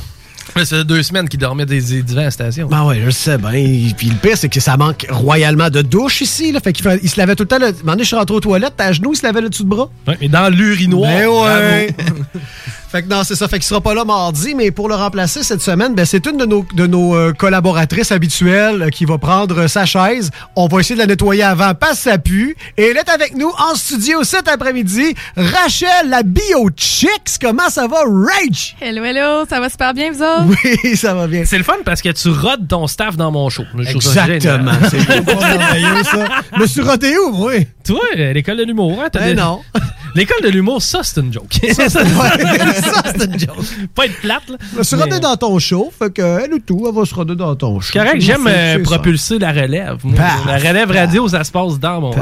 Ça 0.56 0.64
fait 0.64 0.84
deux 0.84 1.02
semaines 1.02 1.28
qu'il 1.28 1.38
dormait 1.38 1.66
des, 1.66 1.80
des 1.80 2.02
divans 2.02 2.22
à 2.22 2.24
la 2.24 2.30
station. 2.30 2.68
Ben 2.68 2.84
ouais, 2.84 3.00
je 3.04 3.10
sais 3.10 3.38
bien. 3.38 3.50
Puis 3.96 4.08
le 4.08 4.16
pire, 4.20 4.36
c'est 4.36 4.48
que 4.48 4.60
ça 4.60 4.76
manque 4.76 5.06
royalement 5.10 5.70
de 5.70 5.82
douche 5.82 6.20
ici. 6.20 6.52
Là. 6.52 6.60
Fait 6.60 6.72
qu'il 6.72 6.86
il 7.02 7.08
se 7.08 7.18
lavait 7.18 7.36
tout 7.36 7.44
le 7.44 7.48
temps. 7.48 7.58
Là. 7.58 7.68
Un 7.68 7.72
moment 7.72 7.92
donné, 7.92 8.02
je 8.02 8.08
suis 8.08 8.16
rentré 8.16 8.34
aux 8.34 8.40
toilettes, 8.40 8.74
t'as 8.76 8.86
à 8.86 8.92
genoux, 8.92 9.12
il 9.12 9.16
se 9.16 9.22
lavait 9.24 9.40
le 9.40 9.50
dessus 9.50 9.64
de 9.64 9.68
bras. 9.68 9.90
Ouais, 10.06 10.16
mais 10.20 10.28
dans 10.28 10.48
l'urinoir. 10.48 11.10
Ben 11.10 11.28
ouais. 11.28 11.88
fait 12.90 13.02
que 13.02 13.08
non, 13.08 13.22
c'est 13.24 13.34
ça. 13.34 13.48
Fait 13.48 13.56
qu'il 13.56 13.66
sera 13.66 13.80
pas 13.80 13.94
là 13.94 14.04
mardi, 14.04 14.54
mais 14.54 14.70
pour 14.70 14.88
le 14.88 14.94
remplacer 14.94 15.42
cette 15.42 15.60
semaine, 15.60 15.94
ben, 15.94 16.04
c'est 16.04 16.26
une 16.26 16.36
de 16.36 16.46
nos, 16.46 16.64
de 16.74 16.86
nos 16.86 17.14
euh, 17.14 17.32
collaboratrices 17.32 18.12
habituelles 18.12 18.82
euh, 18.82 18.88
qui 18.88 19.04
va 19.04 19.18
prendre 19.18 19.62
euh, 19.62 19.68
sa 19.68 19.84
chaise. 19.84 20.30
On 20.56 20.66
va 20.66 20.80
essayer 20.80 20.96
de 20.96 21.00
la 21.00 21.06
nettoyer 21.06 21.42
avant, 21.42 21.74
passe 21.74 22.00
ça 22.00 22.18
pue. 22.18 22.56
Et 22.76 22.84
elle 22.84 22.96
est 22.96 23.08
avec 23.08 23.36
nous 23.36 23.50
en 23.58 23.74
studio 23.74 24.24
cet 24.24 24.48
après-midi. 24.48 25.14
Rachel, 25.36 26.08
la 26.08 26.22
bio 26.22 26.70
chicks. 26.76 27.38
Comment 27.40 27.68
ça 27.68 27.86
va, 27.86 27.98
Rage? 28.04 28.76
Hello, 28.80 29.04
hello, 29.04 29.44
ça 29.48 29.60
va 29.60 29.68
super 29.68 29.94
bien, 29.94 30.10
vous 30.10 30.22
autres? 30.22 30.37
Oui, 30.46 30.96
ça 30.96 31.14
va 31.14 31.26
bien. 31.26 31.44
C'est 31.44 31.58
le 31.58 31.64
fun 31.64 31.74
parce 31.84 32.02
que 32.02 32.08
tu 32.10 32.28
rodes 32.30 32.66
ton 32.68 32.86
staff 32.86 33.16
dans 33.16 33.30
mon 33.30 33.48
show. 33.48 33.64
Je 33.76 33.90
Exactement. 33.90 34.72
C'est 34.90 35.06
pas 35.24 35.34
merveilleux, 35.56 36.04
ça. 36.04 36.24
Je 36.56 36.60
me 36.60 36.66
suis 36.66 36.80
roté 36.82 37.14
où, 37.18 37.32
moi? 37.32 37.52
Toi, 37.84 38.00
euh, 38.16 38.32
l'école 38.32 38.58
de 38.58 38.64
l'humour, 38.64 38.98
hein? 39.02 39.08
Ben 39.12 39.28
des- 39.28 39.34
non. 39.34 39.60
L'école 40.14 40.42
de 40.42 40.48
l'humour, 40.48 40.80
ça, 40.82 41.00
c'est 41.02 41.20
une 41.20 41.32
joke. 41.32 41.52
Ça, 41.74 41.88
c'est 41.88 41.90
ça, 41.90 43.02
c'est 43.14 43.24
une 43.26 43.38
joke. 43.38 43.56
Pas 43.94 44.06
être 44.06 44.20
plate, 44.20 44.48
là. 44.48 44.56
Je 44.72 44.78
me 44.78 44.82
suis 44.82 44.96
Mais- 44.96 45.02
rodé 45.04 45.20
dans 45.20 45.36
ton 45.36 45.58
show, 45.58 45.92
fait 45.96 46.10
que 46.12 46.22
elle 46.44 46.54
ou 46.54 46.58
tout, 46.58 46.86
elle 46.88 46.94
va 46.94 47.04
se 47.04 47.14
roder 47.14 47.36
dans 47.36 47.54
ton 47.54 47.78
show. 47.78 47.90
C'est 47.92 47.98
correct, 47.98 48.20
j'aime 48.20 48.46
euh, 48.48 48.76
ça. 48.78 48.80
propulser 48.82 49.38
la 49.38 49.52
relève. 49.52 49.98
moi. 50.04 50.16
Paf, 50.16 50.46
la 50.46 50.56
relève 50.56 50.90
radio, 50.90 51.28
ça 51.28 51.44
se 51.44 51.52
passe 51.52 51.78
dans 51.78 52.00
mon 52.00 52.12
show. 52.12 52.18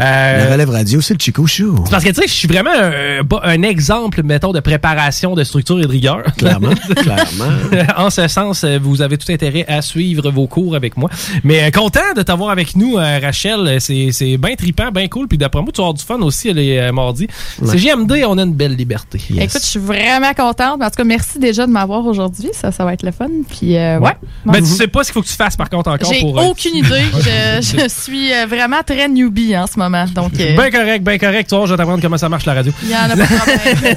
Euh, 0.00 0.44
La 0.46 0.52
relève 0.52 0.70
radio, 0.70 1.00
c'est 1.00 1.14
le 1.14 1.18
Chico 1.20 1.46
Show. 1.46 1.74
c'est 1.84 1.90
parce 1.90 2.04
que, 2.04 2.10
tu 2.10 2.20
sais, 2.22 2.28
je 2.28 2.32
suis 2.32 2.48
vraiment 2.48 2.70
un, 2.72 3.20
un 3.42 3.62
exemple, 3.62 4.22
mettons, 4.22 4.52
de 4.52 4.60
préparation, 4.60 5.34
de 5.34 5.42
structure 5.44 5.78
et 5.80 5.82
de 5.82 5.88
rigueur. 5.88 6.22
Clairement, 6.36 6.70
clairement. 6.96 7.37
en 7.96 8.10
ce 8.10 8.28
sens, 8.28 8.64
euh, 8.64 8.78
vous 8.80 9.02
avez 9.02 9.18
tout 9.18 9.30
intérêt 9.32 9.64
à 9.68 9.82
suivre 9.82 10.30
vos 10.30 10.46
cours 10.46 10.74
avec 10.74 10.96
moi. 10.96 11.10
Mais 11.44 11.64
euh, 11.64 11.70
content 11.70 12.00
de 12.16 12.22
t'avoir 12.22 12.50
avec 12.50 12.76
nous, 12.76 12.96
euh, 12.98 13.18
Rachel. 13.22 13.80
C'est 13.80 14.10
c'est 14.12 14.36
bien 14.36 14.54
trippant, 14.54 14.90
bien 14.90 15.08
cool. 15.08 15.28
Puis 15.28 15.38
d'après 15.38 15.60
moi, 15.62 15.70
tu 15.72 15.78
vas 15.80 15.84
avoir 15.88 15.94
du 15.94 16.04
fun 16.04 16.18
aussi 16.20 16.52
les 16.52 16.78
euh, 16.78 16.92
mardis. 16.92 17.26
Ouais. 17.60 17.68
C'est 17.72 17.78
JMD, 17.78 18.12
on 18.26 18.38
a 18.38 18.42
une 18.42 18.54
belle 18.54 18.74
liberté. 18.76 19.20
Écoute, 19.36 19.60
je 19.62 19.66
suis 19.66 19.78
vraiment 19.80 20.32
contente. 20.34 20.82
En 20.82 20.90
tout 20.90 20.96
cas, 20.96 21.04
merci 21.04 21.38
déjà 21.38 21.66
de 21.66 21.72
m'avoir 21.72 22.04
aujourd'hui. 22.06 22.50
Ça, 22.52 22.72
ça 22.72 22.84
va 22.84 22.92
être 22.94 23.02
le 23.02 23.12
fun. 23.12 23.28
Puis, 23.48 23.76
euh, 23.76 23.98
ouais. 23.98 24.12
Mais 24.44 24.58
tu 24.60 24.66
sais 24.66 24.88
pas 24.88 25.02
ce 25.04 25.08
qu'il 25.08 25.14
faut 25.14 25.22
que 25.22 25.28
tu 25.28 25.34
fasses 25.36 25.56
par 25.56 25.68
contre 25.70 25.90
encore 25.90 26.12
J'ai 26.12 26.20
pour. 26.20 26.38
euh, 26.38 26.44
aucune 26.44 26.76
idée. 26.76 26.88
Je, 27.60 27.78
je 27.78 27.88
suis 27.88 28.30
vraiment 28.48 28.82
très 28.86 29.08
newbie 29.08 29.56
en 29.56 29.66
ce 29.66 29.78
moment. 29.78 30.04
Donc, 30.14 30.32
euh, 30.40 30.56
Ben 30.56 30.70
correct, 30.70 31.02
ben 31.02 31.18
correct. 31.18 31.48
Tu 31.48 31.56
vois, 31.56 31.66
je 31.66 31.72
vais 31.72 31.76
t'apprendre 31.76 32.00
comment 32.02 32.16
ça 32.18 32.28
marche 32.28 32.46
la 32.46 32.54
radio. 32.54 32.72
il 32.82 32.90
y 32.90 32.94
en 32.94 32.98
a 33.04 33.08
pas 33.08 33.16
de 33.16 33.96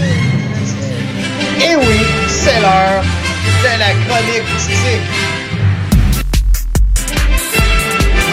Et 1.64 1.76
oui, 1.76 2.00
c'est 2.28 2.60
l'heure 2.60 3.02
de 3.62 3.78
la 3.78 3.90
chronique 4.04 4.56
tigre. 4.58 5.12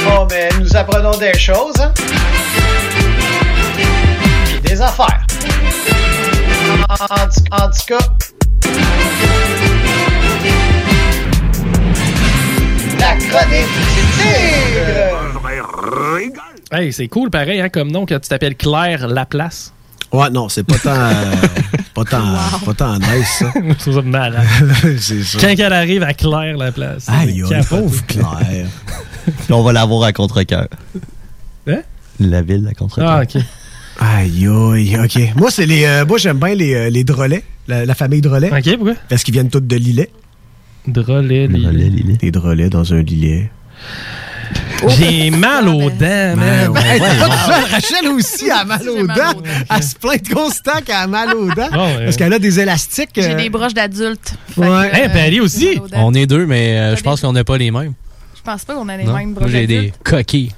Bon, 0.05 0.27
mais 0.29 0.49
nous 0.59 0.75
apprenons 0.75 1.17
des 1.17 1.37
choses, 1.37 1.75
hein? 1.79 1.93
Et 4.55 4.59
des 4.67 4.81
affaires. 4.81 5.25
En, 6.89 6.93
en 6.93 7.27
tout- 7.27 7.43
en 7.51 7.69
tout 7.69 7.85
cas, 7.87 7.99
la 12.99 13.15
chronique 13.15 13.73
du 13.95 14.03
tigre! 14.17 15.17
Hey, 16.71 16.93
c'est 16.93 17.07
cool 17.07 17.29
pareil, 17.29 17.59
hein, 17.59 17.69
comme 17.69 17.91
nom, 17.91 18.05
que 18.05 18.13
tu 18.15 18.29
t'appelles 18.29 18.55
Claire 18.55 19.07
Laplace. 19.07 19.73
Ouais, 20.11 20.29
non, 20.29 20.47
c'est 20.49 20.63
pas 20.63 20.77
tant. 20.77 20.91
euh, 20.91 21.23
pas 21.93 22.03
tant. 22.05 22.23
Pas 22.65 22.73
tant 22.73 22.97
nice, 22.99 23.27
ça. 23.39 23.51
Je 23.55 23.73
trouve 23.73 23.95
ça 23.95 24.01
malade. 24.01 24.45
c'est 24.99 25.23
ça. 25.23 25.37
Quand 25.39 25.53
elle 25.57 25.73
arrive 25.73 26.03
à 26.03 26.13
Claire 26.13 26.57
Laplace. 26.57 27.07
Aïe, 27.09 27.43
c'est 27.47 27.55
aïe, 27.55 27.61
capoté. 27.61 27.81
pauvre 27.81 28.05
Claire. 28.07 28.67
Puis 29.25 29.53
on 29.53 29.61
va 29.63 29.73
l'avoir 29.73 30.03
à 30.03 30.13
contre-cœur. 30.13 30.67
Hein? 31.67 31.81
La 32.19 32.41
ville 32.41 32.67
à 32.69 32.73
contre-cœur. 32.73 33.09
Ah, 33.09 33.21
ok. 33.23 33.41
Aïe, 33.99 34.47
aïe, 34.47 34.97
ok. 35.03 35.35
Moi, 35.35 35.51
c'est 35.51 35.65
les. 35.65 35.83
euh, 35.85 36.05
moi, 36.05 36.17
j'aime 36.17 36.39
bien 36.39 36.55
les, 36.55 36.73
euh, 36.73 36.89
les 36.89 37.03
drolets, 37.03 37.43
la, 37.67 37.85
la 37.85 37.93
famille 37.95 38.21
drolet. 38.21 38.49
Ok, 38.51 38.75
pourquoi? 38.77 38.95
Parce 39.09 39.23
qu'ils 39.23 39.33
viennent 39.33 39.49
tous 39.49 39.59
de 39.59 39.75
Lillet. 39.75 40.09
Drolet, 40.87 41.47
Lillet. 41.47 42.17
Des 42.19 42.31
drolets 42.31 42.69
dans 42.69 42.93
un 42.93 43.01
Lillet. 43.03 43.51
J'ai 44.89 45.29
mal 45.29 45.67
aux 45.67 45.89
dents, 45.89 46.35
man. 46.35 46.75
Hey, 46.77 46.99
t'as 46.99 47.15
pas 47.15 47.25
tout 47.25 47.51
seul, 47.51 47.63
Rachel 47.71 48.07
aussi 48.09 48.49
a 48.49 48.63
mal 48.63 48.89
aux 48.89 49.07
dents. 49.07 49.41
Elle 49.69 49.83
se 49.83 49.95
plaint 49.95 50.29
constant 50.29 50.81
qu'elle 50.85 50.95
a 50.95 51.07
mal 51.07 51.33
aux 51.35 51.49
dents. 51.49 51.69
Ah. 51.71 51.87
Parce 52.03 52.17
qu'elle 52.17 52.33
a 52.33 52.39
des 52.39 52.59
élastiques. 52.59 53.09
J'ai 53.15 53.31
euh, 53.31 53.35
des 53.35 53.49
broches 53.49 53.73
d'adulte. 53.73 54.33
Ouais. 54.57 54.89
Hey, 54.93 55.09
puis 55.09 55.19
elle 55.19 55.41
aussi. 55.41 55.79
On 55.93 56.13
est 56.13 56.25
deux, 56.25 56.45
mais 56.45 56.77
euh, 56.77 56.95
je 56.95 57.03
pense 57.03 57.21
qu'on 57.21 57.33
n'a 57.33 57.43
pas 57.43 57.57
les 57.57 57.71
mêmes. 57.71 57.93
Je 58.35 58.41
pense 58.41 58.65
pas 58.65 58.73
qu'on 58.73 58.89
a 58.89 58.97
les 58.97 59.05
mêmes 59.05 59.31
Moi, 59.31 59.39
broches 59.41 59.51
j'ai 59.51 59.67
des 59.67 59.93
d'adulte. 60.03 60.51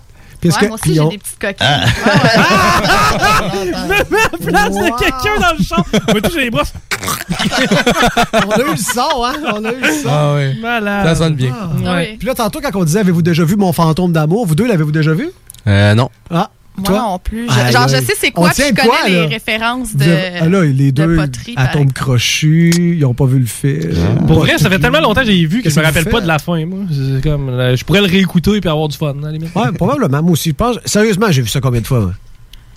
Ouais, 0.49 0.53
que- 0.59 0.65
moi 0.67 0.75
aussi, 0.81 0.95
j'ai 0.95 1.07
des 1.09 1.17
petites 1.17 1.39
coquilles. 1.39 1.55
Ah. 1.59 1.85
Je 3.53 3.57
me 3.59 3.87
mets 3.87 4.21
la 4.21 4.37
place 4.37 4.73
de 4.75 4.99
quelqu'un 4.99 5.39
dans 5.39 5.57
le 5.57 5.63
champ. 5.63 5.85
Moi, 6.11 6.21
tout, 6.21 6.31
j'ai 6.33 6.41
les 6.45 6.49
bras. 6.51 6.63
On 8.47 8.51
a 8.51 8.59
eu 8.59 8.71
le 8.71 8.77
son, 8.77 9.23
hein? 9.23 9.33
On 9.55 9.65
a 9.65 9.71
eu 9.71 9.81
le 9.81 9.87
son. 9.91 10.09
Ah 10.09 10.33
ouais. 10.35 10.55
Malade. 10.61 11.05
Ça 11.07 11.15
sonne 11.15 11.35
bien. 11.35 11.53
Ah 11.55 11.67
Ouais. 11.95 12.09
oui. 12.11 12.17
Puis 12.17 12.27
là, 12.27 12.33
tantôt, 12.35 12.59
quand 12.61 12.75
on 12.75 12.83
disait 12.83 12.99
Avez-vous 12.99 13.21
déjà 13.21 13.43
vu 13.43 13.55
mon 13.55 13.73
fantôme 13.73 14.11
d'amour 14.11 14.45
Vous 14.45 14.55
deux, 14.55 14.67
l'avez-vous 14.67 14.91
déjà 14.91 15.13
vu? 15.13 15.29
Euh, 15.67 15.93
non. 15.95 16.09
Ah, 16.29 16.49
Moi 16.75 16.85
toi? 16.87 16.99
non 17.01 17.19
plus. 17.19 17.47
Je- 17.47 17.71
genre, 17.71 17.87
je 17.87 17.97
sais 17.97 18.13
c'est 18.19 18.31
quoi, 18.31 18.49
puis 18.49 18.63
je 18.67 18.71
de 18.71 18.75
connais 18.75 18.87
quoi, 18.89 18.97
les 19.07 19.15
là? 19.21 19.27
références 19.27 19.95
de, 19.95 20.05
ah 20.41 20.49
là, 20.49 20.63
les 20.63 20.91
de 20.91 21.05
deux 21.05 21.15
poterie. 21.15 21.53
par 21.53 21.65
atomes 21.65 21.91
crochus, 21.93 22.71
ils 22.75 22.99
n'ont 23.01 23.13
pas 23.13 23.25
vu 23.25 23.39
le 23.39 23.45
film. 23.45 24.25
Pour 24.25 24.39
vrai, 24.39 24.57
ça 24.57 24.69
fait 24.69 24.79
tellement 24.79 24.99
longtemps 25.01 25.21
que 25.21 25.27
j'ai 25.27 25.45
vu 25.45 25.61
que 25.61 25.69
je 25.69 25.79
me 25.79 25.85
rappelle 25.85 26.05
pas 26.05 26.21
de 26.21 26.27
la 26.27 26.39
fin, 26.39 26.65
moi. 26.65 26.79
C'est 26.91 27.21
comme, 27.23 27.49
euh, 27.49 27.75
je 27.75 27.83
pourrais 27.85 28.01
le 28.01 28.07
réécouter 28.07 28.59
et 28.63 28.67
avoir 28.67 28.87
du 28.87 28.97
fun, 28.97 29.13
à. 29.23 29.29
Ouais, 29.59 29.71
probablement. 29.73 30.21
Moi 30.23 30.31
aussi, 30.31 30.49
je 30.49 30.55
pense. 30.55 30.77
Sérieusement, 30.85 31.27
j'ai 31.29 31.41
vu 31.43 31.47
ça 31.49 31.61
combien 31.61 31.81
de 31.81 31.87
fois, 31.87 31.99
moi? 31.99 32.13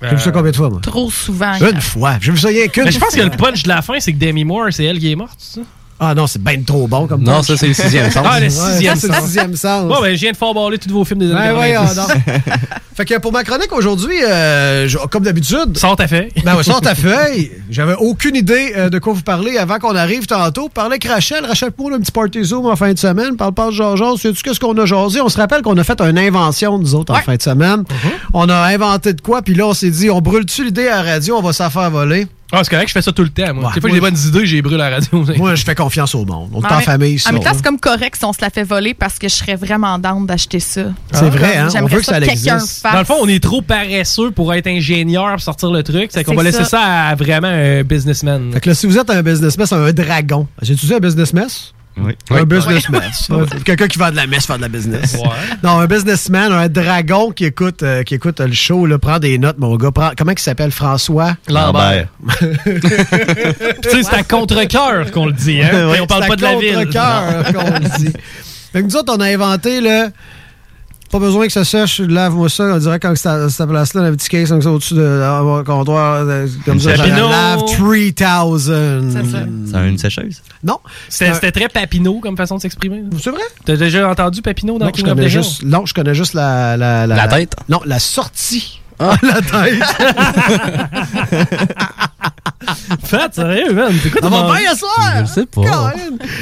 J'ai 0.02 0.16
vu 0.16 0.20
ça 0.20 0.30
combien 0.30 0.50
de 0.50 0.56
fois, 0.56 0.68
moi? 0.68 0.80
Trop 0.82 1.10
souvent. 1.10 1.54
Une 1.58 1.80
fois. 1.80 2.16
J'ai 2.20 2.32
vu 2.32 2.38
ça 2.38 2.48
rien 2.48 2.68
qu'une 2.68 2.84
Mais 2.84 2.90
je 2.92 2.98
pense 2.98 3.14
que 3.14 3.20
fois. 3.22 3.30
le 3.30 3.36
punch 3.36 3.62
de 3.62 3.68
la 3.68 3.80
fin, 3.80 3.94
c'est 3.98 4.12
que 4.12 4.18
Demi 4.18 4.44
Moore, 4.44 4.66
c'est 4.70 4.84
elle 4.84 4.98
qui 4.98 5.10
est 5.10 5.16
morte, 5.16 5.36
c'est 5.38 5.60
ça? 5.60 5.66
Ah 5.98 6.14
non, 6.14 6.26
c'est 6.26 6.42
ben 6.42 6.62
trop 6.62 6.86
bon 6.86 7.06
comme 7.06 7.22
Non, 7.22 7.36
punch. 7.36 7.46
ça, 7.46 7.56
c'est 7.56 7.68
le 7.68 7.74
sixième 7.74 8.10
sens. 8.12 8.26
Ah, 8.28 8.38
le 8.38 8.44
Ouais, 8.46 8.50
sixième 8.50 8.96
ça, 8.96 9.00
c'est 9.00 9.06
le 9.08 9.14
sens. 9.14 9.24
sixième 9.24 9.56
sens. 9.56 9.88
Bon, 9.88 10.00
ben, 10.02 10.14
je 10.14 10.20
viens 10.20 10.32
de 10.32 10.36
faire 10.36 10.52
baller 10.52 10.76
tous 10.78 10.90
vos 10.92 11.04
films 11.04 11.20
des 11.20 11.32
années 11.32 11.56
Ouais, 11.58 11.72
90. 11.72 11.94
voyons 11.94 12.06
donc. 12.06 12.22
fait 12.94 13.04
que 13.06 13.18
pour 13.18 13.32
ma 13.32 13.44
chronique 13.44 13.72
aujourd'hui, 13.72 14.16
euh, 14.28 14.86
comme 15.10 15.22
d'habitude. 15.24 15.76
Sors 15.78 15.96
ta 15.96 16.06
feuille. 16.06 16.28
Ben 16.44 16.54
ouais, 16.54 16.62
sors 16.62 16.80
ta 16.82 16.94
feuille. 16.94 17.50
J'avais 17.70 17.94
aucune 17.98 18.36
idée 18.36 18.72
euh, 18.76 18.90
de 18.90 18.98
quoi 18.98 19.14
vous 19.14 19.22
parler 19.22 19.56
avant 19.56 19.78
qu'on 19.78 19.96
arrive 19.96 20.26
tantôt. 20.26 20.68
Parler 20.68 20.92
avec 20.96 21.04
Rachel. 21.04 21.46
Rachel 21.46 21.72
pour 21.72 21.90
un 21.92 21.98
petit 21.98 22.12
party 22.12 22.44
zoom 22.44 22.66
en 22.66 22.76
fin 22.76 22.92
de 22.92 22.98
semaine. 22.98 23.36
Parle 23.36 23.54
pas 23.54 23.66
de 23.68 23.72
Georges. 23.72 24.20
Sais-tu 24.20 24.42
qu'est-ce 24.42 24.60
qu'on 24.60 24.76
a 24.76 24.84
jasé? 24.84 25.20
On 25.22 25.28
se 25.30 25.38
rappelle 25.38 25.62
qu'on 25.62 25.76
a 25.78 25.84
fait 25.84 26.00
une 26.02 26.18
invention, 26.18 26.78
nous 26.78 26.94
autres, 26.94 27.14
en 27.14 27.22
fin 27.22 27.36
de 27.36 27.42
semaine. 27.42 27.84
On 28.34 28.48
a 28.50 28.56
inventé 28.66 29.14
de 29.14 29.20
quoi, 29.22 29.40
puis 29.40 29.54
là, 29.54 29.66
on 29.68 29.72
s'est 29.74 29.90
dit, 29.90 30.10
on 30.10 30.20
brûle-tu 30.20 30.64
l'idée 30.64 30.88
à 30.88 31.02
la 31.02 31.12
radio, 31.12 31.36
on 31.38 31.42
va 31.42 31.52
s'en 31.54 31.70
faire 31.70 31.90
voler? 31.90 32.26
Ah, 32.52 32.60
c'est 32.62 32.70
correct, 32.70 32.86
je 32.88 32.92
fais 32.92 33.02
ça 33.02 33.10
tout 33.12 33.22
le 33.24 33.28
temps, 33.28 33.52
moi. 33.54 33.68
Ouais, 33.68 33.74
des 33.74 33.80
fois, 33.80 33.90
j'ai 33.90 33.96
des 33.96 34.00
bonnes 34.00 34.16
idées, 34.16 34.46
j'ai 34.46 34.62
brûlé 34.62 34.78
la 34.78 34.90
radio. 34.90 35.24
Moi, 35.36 35.56
je 35.56 35.64
fais 35.64 35.74
confiance 35.74 36.14
au 36.14 36.24
monde. 36.24 36.50
On 36.52 36.62
est 36.62 36.66
En 36.66 36.68
en 36.68 36.74
même- 36.76 36.82
famille, 36.82 37.16
En 37.16 37.18
ça. 37.18 37.32
même 37.32 37.42
temps, 37.42 37.48
là. 37.50 37.54
c'est 37.56 37.64
comme 37.64 37.80
correct 37.80 38.14
si 38.16 38.24
on 38.24 38.32
se 38.32 38.40
la 38.40 38.50
fait 38.50 38.62
voler 38.62 38.94
parce 38.94 39.18
que 39.18 39.28
je 39.28 39.34
serais 39.34 39.56
vraiment 39.56 39.98
down 39.98 40.24
d'acheter 40.26 40.60
ça. 40.60 40.82
C'est 41.12 41.28
vrai, 41.28 41.56
hein? 41.56 41.68
On 41.74 41.86
veut 41.86 41.98
que 41.98 42.04
ça 42.04 42.20
quelqu'un 42.20 42.32
existe. 42.58 42.82
fasse. 42.82 42.92
Dans 42.92 42.98
le 43.00 43.04
fond, 43.04 43.16
on 43.20 43.28
est 43.28 43.42
trop 43.42 43.62
paresseux 43.62 44.30
pour 44.30 44.54
être 44.54 44.68
ingénieur 44.68 45.32
pour 45.32 45.40
sortir 45.40 45.70
le 45.72 45.82
truc. 45.82 46.10
C'est 46.12 46.22
qu'on 46.22 46.34
va 46.34 46.44
laisser 46.44 46.58
ça. 46.64 46.70
ça 46.78 46.82
à 47.08 47.14
vraiment 47.16 47.48
un 47.48 47.82
businessman. 47.82 48.52
Fait 48.52 48.60
que 48.60 48.68
là, 48.68 48.74
si 48.76 48.86
vous 48.86 48.96
êtes 48.96 49.10
un 49.10 49.22
businessman, 49.22 49.66
c'est 49.66 49.74
un 49.74 49.92
dragon. 49.92 50.46
J'ai 50.62 50.74
utilisé 50.74 50.94
un 50.94 51.00
businessman? 51.00 51.46
Oui. 51.98 52.12
Un 52.30 52.44
businessman. 52.44 53.02
Ouais, 53.30 53.44
Quelqu'un 53.64 53.86
qui 53.88 53.98
va 53.98 54.10
de 54.10 54.16
la 54.16 54.26
messe 54.26 54.44
faire 54.46 54.56
de 54.56 54.62
la 54.62 54.68
business. 54.68 55.16
Non, 55.62 55.78
un 55.80 55.86
businessman, 55.86 56.52
un 56.52 56.68
dragon 56.68 57.30
qui 57.30 57.46
écoute, 57.46 57.82
euh, 57.82 58.02
qui 58.02 58.14
écoute 58.14 58.38
euh, 58.40 58.46
le 58.46 58.52
show, 58.52 58.84
là, 58.84 58.98
prend 58.98 59.18
des 59.18 59.38
notes, 59.38 59.58
mon 59.58 59.74
gars. 59.76 59.90
Prend- 59.92 60.10
comment 60.16 60.32
il 60.32 60.38
s'appelle? 60.38 60.70
François? 60.72 61.36
Lambert. 61.48 62.08
Puis 62.38 62.80
tu 63.82 63.90
sais, 63.90 64.02
c'est 64.02 64.14
à 64.14 64.22
contre-cœur 64.22 65.10
qu'on 65.10 65.26
le 65.26 65.32
dit, 65.32 65.62
hein? 65.62 65.70
Ouais, 65.90 65.98
Et 65.98 66.00
on 66.00 66.06
parle 66.06 66.22
c'est 66.24 66.28
pas 66.28 66.34
à 66.34 66.36
de 66.36 66.42
la 66.42 66.56
ville. 66.56 66.74
contre-cœur 66.74 67.52
qu'on 67.54 67.70
le 67.72 67.98
dit. 67.98 68.12
Fait 68.72 68.80
que 68.80 68.86
nous 68.86 68.96
autres, 68.96 69.14
on 69.16 69.20
a 69.20 69.26
inventé 69.32 69.80
le. 69.80 70.08
Pas 71.10 71.18
besoin 71.18 71.46
que 71.46 71.52
ça 71.52 71.64
sèche, 71.64 72.00
lave-moi 72.00 72.48
ça. 72.48 72.64
On 72.74 72.78
dirait 72.78 72.98
quand 72.98 73.14
c'est 73.16 73.28
à 73.28 73.48
cette 73.48 73.68
place-là, 73.68 74.02
un 74.02 74.12
petit 74.12 74.28
case 74.28 74.48
comme 74.48 74.62
ça 74.62 74.70
au-dessus 74.70 74.94
de 74.94 75.00
euh, 75.02 75.62
comptoir, 75.64 76.24
euh, 76.26 76.46
comme 76.64 76.80
ça, 76.80 76.96
ça 76.96 77.06
lave 77.06 77.64
3000. 77.64 78.14
C'est 78.16 79.88
une 79.88 79.98
sécheuse? 79.98 80.42
Non. 80.64 80.78
C'était 81.08 81.52
très 81.52 81.68
Papineau 81.68 82.20
comme 82.20 82.36
façon 82.36 82.56
de 82.56 82.60
s'exprimer. 82.62 83.04
C'est 83.20 83.30
vrai? 83.30 83.42
T'as 83.64 83.76
déjà 83.76 84.08
entendu 84.08 84.42
Papineau 84.42 84.78
dans 84.78 84.86
Non, 84.86 84.92
je 84.94 85.02
connais 85.02 85.28
juste, 85.28 85.62
non, 85.62 85.86
je 85.86 85.94
connais 85.94 86.14
juste 86.14 86.34
la... 86.34 86.76
La, 86.76 87.06
La 87.06 87.28
tête? 87.28 87.54
Non, 87.68 87.80
la 87.84 87.98
sortie. 87.98 88.80
Ah, 88.98 89.14
la 89.22 89.42
tête. 89.42 89.82
Fat, 93.04 93.28
sérieux, 93.32 93.72
man. 93.74 93.92
C'est 94.02 94.10
quoi 94.10 94.20
Ça 94.22 94.28
t'as 94.30 94.36
va 94.36 94.42
mangé? 94.42 94.60
bien, 94.62 94.72
ce 94.72 94.78
soir? 94.80 95.12
Je 95.20 95.24
sais 95.26 95.46
pas. 95.46 95.92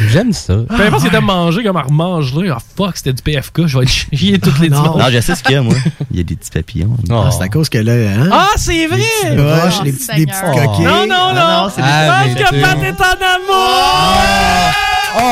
J'aime 0.09 0.33
ça. 0.33 0.55
Peu 0.69 0.87
importe 0.87 1.03
ce 1.03 1.07
que 1.09 1.13
t'as 1.13 1.21
mangé 1.21 1.63
comme 1.65 1.77
à 1.77 1.83
remanger. 1.83 2.49
Ah, 2.51 2.57
fuck, 2.77 2.97
c'était 2.97 3.13
du 3.13 3.23
PFK. 3.23 3.67
Je 3.67 3.77
vais 3.79 3.85
être 3.85 3.91
chier 3.91 4.39
toutes 4.39 4.59
les 4.61 4.71
dimanches. 4.71 4.97
Non, 5.03 5.11
je 5.11 5.21
sais 5.21 5.35
ce 5.35 5.43
qu'il 5.43 5.53
y 5.53 5.57
a, 5.57 5.63
moi. 5.63 5.75
Il 6.11 6.17
y 6.17 6.21
a 6.21 6.23
des 6.23 6.37
petits 6.37 6.51
papillons. 6.51 6.97
Ah, 7.11 7.29
c'est 7.31 7.43
à 7.45 7.49
cause 7.49 7.69
que 7.69 7.77
là, 7.79 7.93
hein? 7.93 8.31
Ah, 8.33 8.49
c'est 8.57 8.87
vrai! 8.87 8.99
Les 8.99 9.05
petites 9.05 9.37
broches, 9.37 9.83
les 9.85 9.93
petits, 9.93 10.07
des 10.17 10.27
petits 10.27 10.41
coquets. 10.41 10.85
Non, 10.85 11.07
non, 11.07 11.35
non. 11.35 11.37
Ah, 11.37 11.69
des 11.77 11.83
Ah, 11.83 12.25
Parce 12.39 12.51
que. 12.51 12.61
Pat 12.63 12.79
est 12.83 13.01
en 13.01 13.17
amour! 13.35 14.75
Mon 15.17 15.23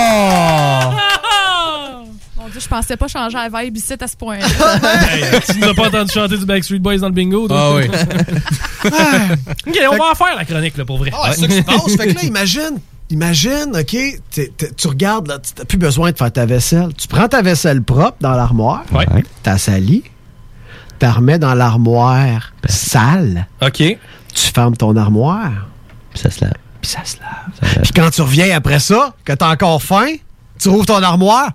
Dieu, 2.53 2.61
je 2.61 2.69
pensais 2.69 2.97
pas 2.97 3.09
changer 3.09 3.37
la 3.37 3.63
vibe 3.63 3.77
ici 3.77 3.95
à 4.01 4.07
ce 4.07 4.17
point-là. 4.17 4.47
Hey, 5.11 5.41
tu 5.51 5.59
nous 5.59 5.69
as 5.69 5.75
pas 5.75 5.89
entendu 5.89 6.13
chanter 6.13 6.37
du 6.39 6.45
Backstreet 6.47 6.79
Boys 6.79 6.99
dans 6.99 7.09
le 7.09 7.13
bingo, 7.15 7.49
toi? 7.49 7.59
Ah 7.61 7.75
oui. 7.75 7.85
ok, 9.67 9.79
on 9.93 9.97
va 9.97 10.11
en 10.11 10.15
faire 10.15 10.37
la 10.37 10.45
chronique, 10.45 10.77
là, 10.77 10.85
pour 10.85 10.99
vrai. 10.99 11.11
Ah, 11.15 11.33
c'est 11.33 11.41
ça 11.43 11.47
qui 11.49 11.55
se 11.57 11.63
passe. 11.63 11.97
fait 11.97 12.09
que 12.09 12.15
là, 12.15 12.23
imagine, 12.25 12.79
imagine, 13.11 13.73
OK, 13.75 13.97
tu 14.77 14.89
regardes, 14.89 15.29
là, 15.29 15.39
tu 15.39 15.53
n'as 15.59 15.65
plus 15.65 15.79
besoin 15.79 16.13
de 16.13 16.17
faire 16.17 16.33
ta 16.33 16.47
vaisselle. 16.47 16.91
Tu 16.97 17.09
prends 17.09 17.29
ta 17.29 17.43
vaisselle 17.43 17.83
propre 17.83 18.17
dans 18.21 18.33
l'armoire, 18.35 18.85
Ouais. 18.93 19.07
t'as 19.43 19.59
sali, 19.59 20.05
t'as 20.99 21.13
remets 21.13 21.39
dans 21.39 21.55
l'armoire 21.55 22.53
sale. 22.67 23.47
OK. 23.61 23.77
Tu 24.35 24.49
fermes 24.55 24.77
ton 24.77 24.97
armoire, 24.97 25.51
Puis 26.13 26.21
ça 26.21 26.31
se 26.31 26.41
lave. 26.45 26.55
puis 26.81 26.91
ça 26.91 27.01
se 27.05 27.17
lave. 27.19 27.83
Puis 27.83 27.93
quand 27.93 28.11
tu 28.11 28.23
reviens 28.23 28.55
après 28.57 28.79
ça, 28.79 29.15
que 29.25 29.33
t'as 29.33 29.51
encore 29.51 29.83
faim, 29.83 30.15
tu 30.59 30.69
rouvres 30.71 30.87
ton 30.87 31.03
armoire, 31.03 31.51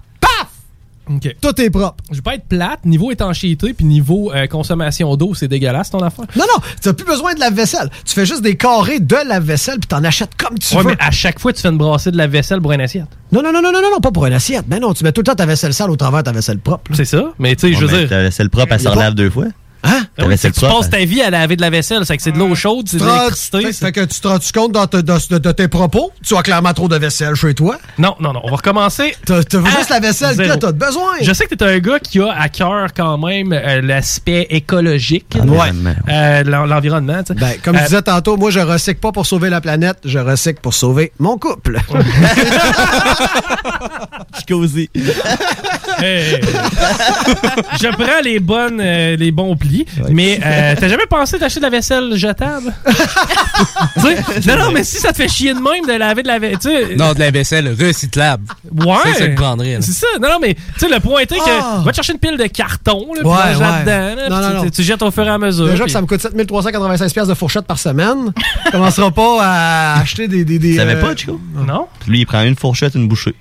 paf! 1.07 1.15
OK. 1.15 1.35
Tout 1.41 1.61
est 1.61 1.69
propre. 1.69 1.95
Je 2.11 2.15
vais 2.15 2.21
pas 2.21 2.35
être 2.35 2.45
plate. 2.47 2.85
Niveau 2.85 3.11
étanchéité 3.11 3.73
puis 3.73 3.85
niveau 3.85 4.31
euh, 4.33 4.47
consommation 4.47 5.15
d'eau, 5.15 5.33
c'est 5.33 5.47
dégueulasse 5.47 5.89
ton 5.89 5.99
affaire. 5.99 6.25
Non, 6.35 6.43
non, 6.55 6.61
tu 6.81 6.87
n'as 6.87 6.93
plus 6.93 7.05
besoin 7.05 7.33
de 7.33 7.39
lave-vaisselle. 7.39 7.89
Tu 8.05 8.13
fais 8.13 8.25
juste 8.25 8.41
des 8.41 8.55
carrés 8.55 8.99
de 8.99 9.15
lave-vaisselle, 9.27 9.79
puis 9.79 9.87
t'en 9.87 10.03
achètes 10.03 10.35
comme 10.37 10.57
tu 10.59 10.75
Ouais, 10.75 10.83
veux. 10.83 10.89
mais 10.91 10.97
à 10.99 11.11
chaque 11.11 11.39
fois, 11.39 11.53
tu 11.53 11.61
fais 11.61 11.69
une 11.69 11.77
brassée 11.77 12.11
de 12.11 12.17
la 12.17 12.27
vaisselle 12.27 12.61
pour 12.61 12.71
une 12.73 12.81
assiette. 12.81 13.07
Non, 13.31 13.41
non, 13.41 13.51
non, 13.51 13.61
non, 13.61 13.71
non, 13.71 13.81
non, 13.91 13.99
pas 14.01 14.11
pour 14.11 14.25
une 14.25 14.33
assiette. 14.33 14.65
Mais 14.67 14.79
non, 14.79 14.93
tu 14.93 15.03
mets 15.03 15.11
tout 15.11 15.21
le 15.21 15.25
temps 15.25 15.35
ta 15.35 15.45
vaisselle 15.45 15.73
sale 15.73 15.89
au 15.91 15.95
travers 15.95 16.19
de 16.19 16.25
ta 16.25 16.31
vaisselle 16.31 16.59
propre. 16.59 16.91
C'est 16.93 17.05
ça. 17.05 17.31
Mais 17.39 17.55
tu 17.55 17.67
sais, 17.67 17.73
je 17.79 17.85
veux 17.85 17.97
dire. 17.99 18.09
Ta 18.09 18.21
vaisselle 18.23 18.49
propre, 18.49 18.67
elle 18.73 18.79
Y 18.79 18.83
se 18.83 18.87
a 18.87 18.91
pas- 18.91 18.97
relave 18.97 19.13
deux 19.15 19.29
fois. 19.29 19.45
Hein? 19.83 20.05
Ah 20.17 20.23
oui, 20.27 20.37
tu 20.37 20.51
propre. 20.51 20.77
passes 20.79 20.89
ta 20.89 20.97
vie 21.05 21.21
à 21.21 21.29
laver 21.29 21.55
de 21.55 21.61
la 21.61 21.69
vaisselle, 21.69 22.05
c'est 22.05 22.17
que 22.17 22.23
c'est 22.23 22.31
de 22.31 22.39
l'eau 22.39 22.55
chaude, 22.55 22.87
c'est 22.89 22.97
de 22.97 23.03
Tu 23.03 23.07
l'électricité. 23.07 23.73
Fait, 23.73 23.91
que 23.91 24.01
tu 24.05 24.19
te 24.19 24.27
rends 24.27 24.39
compte 24.53 24.71
dans 24.71 24.87
te- 24.87 24.97
de, 24.97 25.13
de- 25.29 25.37
de 25.37 25.51
tes 25.51 25.67
propos? 25.67 26.11
Tu 26.25 26.35
as 26.35 26.41
clairement 26.41 26.73
trop 26.73 26.87
de 26.87 26.97
vaisselle 26.97 27.35
chez 27.35 27.53
toi? 27.53 27.77
Non, 27.97 28.15
non, 28.19 28.33
non, 28.33 28.41
on 28.43 28.49
va 28.49 28.55
recommencer. 28.57 29.15
T'as 29.25 29.43
t'as 29.43 29.59
à 29.61 29.69
juste 29.69 29.89
la 29.89 29.99
vaisselle 29.99 30.35
zéro. 30.35 30.53
que 30.55 30.59
t'as 30.59 30.71
besoin. 30.71 31.13
Je 31.21 31.31
sais 31.33 31.45
que 31.45 31.55
t'es 31.55 31.65
un 31.65 31.79
gars 31.79 31.99
qui 31.99 32.19
a 32.19 32.31
à 32.31 32.49
cœur 32.49 32.87
quand 32.95 33.17
même 33.19 33.53
euh, 33.53 33.81
l'aspect 33.81 34.47
écologique, 34.49 35.37
Ouais. 35.45 35.71
euh, 36.09 36.43
l'en- 36.43 36.65
l'environnement. 36.65 37.21
tu 37.23 37.33
sais. 37.33 37.39
Ben, 37.39 37.53
comme 37.63 37.75
Euh, 37.75 37.79
je 37.79 37.85
disais 37.85 38.01
tantôt, 38.01 38.35
moi, 38.37 38.49
je 38.49 38.59
recycle 38.59 38.99
pas 38.99 39.11
pour 39.11 39.25
sauver 39.25 39.49
la 39.49 39.61
planète, 39.61 39.97
je 40.05 40.19
recycle 40.19 40.59
pour 40.61 40.73
sauver 40.73 41.11
mon 41.19 41.37
couple. 41.37 41.79
Je 44.39 44.45
cosy. 44.53 44.89
Hey. 45.99 46.39
je 47.81 47.87
prends 47.91 48.21
les 48.23 48.39
bonnes, 48.39 48.79
euh, 48.79 49.15
les 49.15 49.31
bons 49.31 49.55
plis, 49.55 49.76
mais 50.09 50.39
euh, 50.43 50.75
t'as 50.79 50.87
jamais 50.87 51.05
pensé 51.09 51.37
d'acheter 51.37 51.59
de 51.59 51.65
la 51.65 51.69
vaisselle 51.71 52.15
jetable? 52.15 52.73
Tu 54.41 54.47
non, 54.49 54.57
non, 54.57 54.71
mais 54.71 54.83
si 54.83 54.97
ça 54.97 55.11
te 55.11 55.17
fait 55.17 55.27
chier 55.27 55.53
de 55.53 55.59
même 55.59 55.85
de 55.87 55.93
laver 55.97 56.21
de 56.23 56.27
la 56.27 56.39
vaisselle, 56.39 56.95
Non, 56.97 57.13
de 57.13 57.19
la 57.19 57.31
vaisselle 57.31 57.75
recyclable. 57.79 58.43
Ouais. 58.71 58.95
C'est 59.05 59.13
ça 59.13 59.27
que 59.27 59.35
prendrais. 59.35 59.73
là. 59.73 59.81
C'est 59.81 59.91
ça. 59.93 60.05
Non, 60.21 60.29
non, 60.29 60.37
mais 60.41 60.53
tu 60.53 60.61
sais, 60.79 60.89
le 60.89 60.99
point 60.99 61.21
est 61.21 61.25
que 61.27 61.35
Ah. 61.39 61.81
va 61.83 61.91
te 61.91 61.95
chercher 61.95 62.13
une 62.13 62.19
pile 62.19 62.37
de 62.37 62.45
carton, 62.45 63.07
là, 63.15 63.21
puis 63.21 63.29
Ouais, 63.29 63.35
ouais. 63.35 63.59
là-dedans, 63.59 64.15
là, 64.15 64.29
Non, 64.29 64.35
puis 64.37 64.45
non, 64.45 64.59
tu- 64.61 64.65
non. 64.65 64.71
Tu, 64.71 64.83
jettes 64.83 65.01
au 65.01 65.11
fur 65.11 65.23
et 65.25 65.29
à 65.29 65.37
mesure. 65.37 65.65
Déjà 65.65 65.77
que 65.79 65.83
puis- 65.85 65.91
ça 65.93 66.01
me 66.01 66.07
coûte 66.07 66.21
7396 66.21 67.13
pièces 67.13 67.27
de 67.27 67.33
fourchette 67.33 67.65
par 67.65 67.79
semaine. 67.79 68.31
Je 68.65 68.71
commencera 68.71 69.11
pas 69.11 69.37
à 69.41 69.99
acheter 69.99 70.27
des... 70.27 70.45
des, 70.45 70.59
des 70.59 70.71
Tu 70.71 70.75
savais 70.77 70.95
euh, 70.95 71.01
pas, 71.01 71.15
Chico? 71.15 71.39
Non? 71.55 71.87
Lui, 72.07 72.19
il 72.19 72.25
prend 72.25 72.43
une 72.43 72.55
fourchette, 72.55 72.95
une 72.95 73.07
bouchée. 73.07 73.35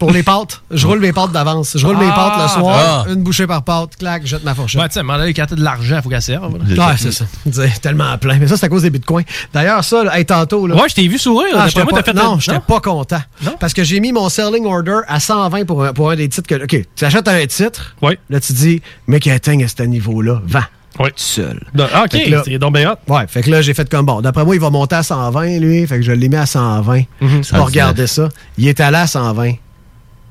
Pour 0.00 0.10
les 0.10 0.22
pâtes. 0.24 0.62
Je 0.70 0.86
roule 0.86 0.98
mes 0.98 1.12
pâtes 1.12 1.30
d'avance. 1.30 1.76
Je 1.76 1.86
roule 1.86 1.96
mes 1.98 2.08
Ah, 2.10 2.14
pâtes 2.38 2.42
le 2.56 2.60
soir, 2.60 3.04
ah. 3.06 3.10
une 3.12 3.22
bouchée 3.22 3.46
par 3.46 3.62
pâte, 3.62 3.96
clac, 3.98 4.22
je 4.24 4.28
jette 4.30 4.42
ma 4.44 4.54
fourchette. 4.54 4.80
Ouais, 4.80 4.88
tu 4.88 4.94
sais, 4.94 5.02
donné, 5.06 5.34
quand 5.34 5.44
t'as 5.46 5.54
de 5.54 5.62
l'argent, 5.62 6.00
faut 6.02 6.08
qu'elle 6.08 6.22
serve. 6.22 6.52
Ouais, 6.54 6.94
c'est 6.96 7.12
ça. 7.12 7.26
C'est 7.52 7.80
tellement 7.80 8.16
plein. 8.18 8.38
Mais 8.38 8.48
ça, 8.48 8.56
c'est 8.56 8.66
à 8.66 8.68
cause 8.70 8.82
des 8.82 8.90
bitcoins. 8.90 9.24
D'ailleurs, 9.52 9.84
ça, 9.84 10.02
là, 10.02 10.18
hey, 10.18 10.24
tantôt, 10.24 10.66
là. 10.66 10.74
Ouais, 10.74 10.88
je 10.88 10.94
t'ai 10.94 11.06
vu 11.06 11.18
sourire. 11.18 11.48
Ah, 11.54 11.68
pas- 11.72 11.84
t'as 11.92 12.02
fait 12.02 12.12
non, 12.14 12.38
j'étais 12.40 12.58
pas 12.60 12.80
content. 12.80 13.20
Parce 13.60 13.74
que 13.74 13.84
j'ai 13.84 14.00
mis 14.00 14.12
mon 14.12 14.28
selling 14.30 14.64
order 14.64 15.00
à 15.06 15.20
120 15.20 15.66
pour 15.66 15.84
un, 15.84 15.92
pour 15.92 16.10
un 16.10 16.16
des 16.16 16.28
titres 16.28 16.48
que. 16.48 16.64
OK, 16.64 16.84
tu 16.96 17.04
achètes 17.04 17.28
un 17.28 17.46
titre. 17.46 17.94
Ouais. 18.00 18.18
Là, 18.30 18.40
tu 18.40 18.52
dis, 18.54 18.80
mec, 19.06 19.22
qui 19.22 19.30
atteigne 19.30 19.62
à 19.64 19.68
ce 19.68 19.82
niveau-là, 19.82 20.40
vends. 20.46 20.60
Ouais. 20.98 21.10
Tout 21.10 21.14
seul. 21.16 21.60
Non, 21.74 21.86
ah, 21.94 22.04
ok, 22.04 22.20
c'est 22.44 22.58
donc 22.58 22.74
bien 22.74 22.90
hot. 22.92 23.12
Ouais, 23.12 23.26
fait 23.28 23.42
que 23.42 23.50
là, 23.50 23.62
j'ai 23.62 23.74
fait 23.74 23.88
comme 23.88 24.06
bon. 24.06 24.20
D'après 24.22 24.44
moi, 24.44 24.54
il 24.54 24.60
va 24.60 24.70
monter 24.70 24.96
à 24.96 25.02
120, 25.02 25.58
lui. 25.58 25.86
Fait 25.86 25.96
que 25.96 26.02
je 26.02 26.12
l'ai 26.12 26.28
mis 26.28 26.36
à 26.36 26.46
120. 26.46 27.02
Mhm. 27.20 27.42
Pas 27.50 27.58
regarder 27.60 28.06
ça. 28.06 28.28
Il 28.58 28.66
est 28.68 28.80
allé 28.80 28.96
à 28.98 29.06
120. 29.06 29.52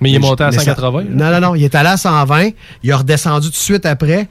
Mais 0.01 0.11
il 0.11 0.15
est 0.15 0.19
monté 0.19 0.43
à 0.43 0.47
Mais 0.51 0.57
ça- 0.57 0.63
180. 0.63 1.03
Non, 1.09 1.31
non, 1.31 1.39
non. 1.39 1.55
Il 1.55 1.63
est 1.63 1.75
allé 1.75 1.89
à 1.89 1.97
120. 1.97 2.49
Il 2.83 2.91
a 2.91 2.97
redescendu 2.97 3.47
tout 3.47 3.51
de 3.51 3.55
suite 3.55 3.85
après. 3.85 4.27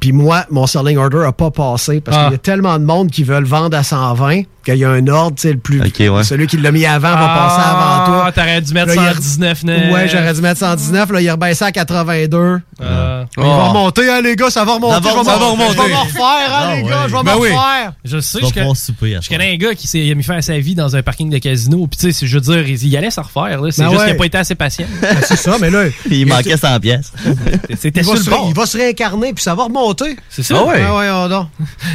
Puis 0.00 0.12
moi, 0.12 0.44
mon 0.50 0.66
selling 0.66 0.98
order 0.98 1.24
a 1.26 1.32
pas 1.32 1.50
passé 1.50 2.00
parce 2.00 2.16
Ah. 2.16 2.22
qu'il 2.24 2.32
y 2.32 2.34
a 2.34 2.38
tellement 2.38 2.78
de 2.78 2.84
monde 2.84 3.10
qui 3.10 3.22
veulent 3.22 3.44
vendre 3.44 3.76
à 3.76 3.82
120 3.82 4.42
qu'il 4.64 4.76
y 4.76 4.84
a 4.84 4.90
un 4.90 5.06
ordre, 5.08 5.36
tu 5.36 5.42
sais, 5.42 5.52
le 5.52 5.58
plus. 5.58 5.80
Ouais. 5.80 6.24
Celui 6.24 6.46
qui 6.46 6.56
l'a 6.56 6.72
mis 6.72 6.84
avant 6.86 7.10
va 7.14 7.28
passer 7.28 7.60
avant 7.68 8.04
toi. 8.06 8.24
Ah, 8.26 8.32
t'aurais 8.32 8.60
dû 8.60 8.72
mettre 8.74 8.88
Là, 8.88 8.94
il 8.96 9.02
y 9.02 9.06
a- 9.06 9.14
119 9.14 9.62
Ouais, 9.64 10.08
j'aurais 10.08 10.34
dû 10.34 10.40
mettre 10.40 10.60
119. 10.60 11.10
Là, 11.12 11.20
il 11.20 11.26
est 11.26 11.30
rebaissé 11.30 11.64
à 11.64 11.72
82. 11.72 12.60
Euh, 12.80 13.24
Il 13.36 13.42
va 13.42 13.64
remonter, 13.68 14.10
hein, 14.10 14.20
les 14.22 14.36
gars, 14.36 14.50
ça 14.50 14.64
va 14.64 14.74
remonter. 14.74 15.08
Ça 15.08 15.22
va 15.22 15.34
remonter. 15.36 15.74
Je 15.76 15.82
vais 15.82 15.88
m'en 15.92 16.02
refaire, 16.02 16.24
hein, 16.24 16.48
Ah 16.70 16.74
les 16.76 16.82
ouais. 16.82 16.88
gars, 16.90 17.04
je 17.08 17.12
vais 17.16 17.22
Ben 17.22 17.34
oui. 17.38 17.48
refaire. 17.48 17.92
Je 18.04 18.18
sais, 18.20 18.38
je, 18.42 18.46
souper 18.74 19.18
connais 19.28 19.52
un 19.52 19.56
gars 19.56 19.74
qui 19.74 19.86
s'est 19.86 20.00
il 20.00 20.10
a 20.10 20.14
mis 20.14 20.22
fin 20.22 20.36
à 20.36 20.42
sa 20.42 20.58
vie 20.58 20.74
dans 20.74 20.96
un 20.96 21.02
parking 21.02 21.30
de 21.30 21.38
casino. 21.38 21.86
Puis 21.86 21.98
tu 21.98 22.12
sais, 22.12 22.26
je 22.26 22.34
veux 22.34 22.40
dire, 22.40 22.68
il, 22.68 22.82
il 22.86 22.96
allait 22.96 23.10
se 23.10 23.20
refaire. 23.20 23.60
là. 23.60 23.70
C'est 23.70 23.82
Ben 23.82 23.90
juste 23.90 24.00
ouais. 24.00 24.06
qu'il 24.06 24.14
n'a 24.14 24.18
pas 24.18 24.26
été 24.26 24.38
assez 24.38 24.54
patient. 24.54 24.86
Ben, 25.00 25.16
c'est 25.26 25.36
ça, 25.36 25.56
mais 25.60 25.70
là. 25.70 25.84
Il 26.10 26.26
manquait 26.26 26.56
100 26.56 26.80
pièces. 26.80 27.12
C'était 27.78 28.00
Il 28.00 28.06
va, 28.06 28.14
sur 28.16 28.24
se, 28.24 28.30
le 28.30 28.36
bord. 28.36 28.46
il 28.48 28.54
va 28.54 28.66
se 28.66 28.76
réincarner, 28.76 29.32
puis 29.32 29.42
ça 29.42 29.54
va 29.54 29.64
remonter. 29.64 30.16
C'est 30.30 30.42
ça. 30.42 30.54
Ah 30.58 30.64
ouais, 30.64 30.80
ouais, 30.82 31.10
oh 31.12 31.28
non. 31.28 31.46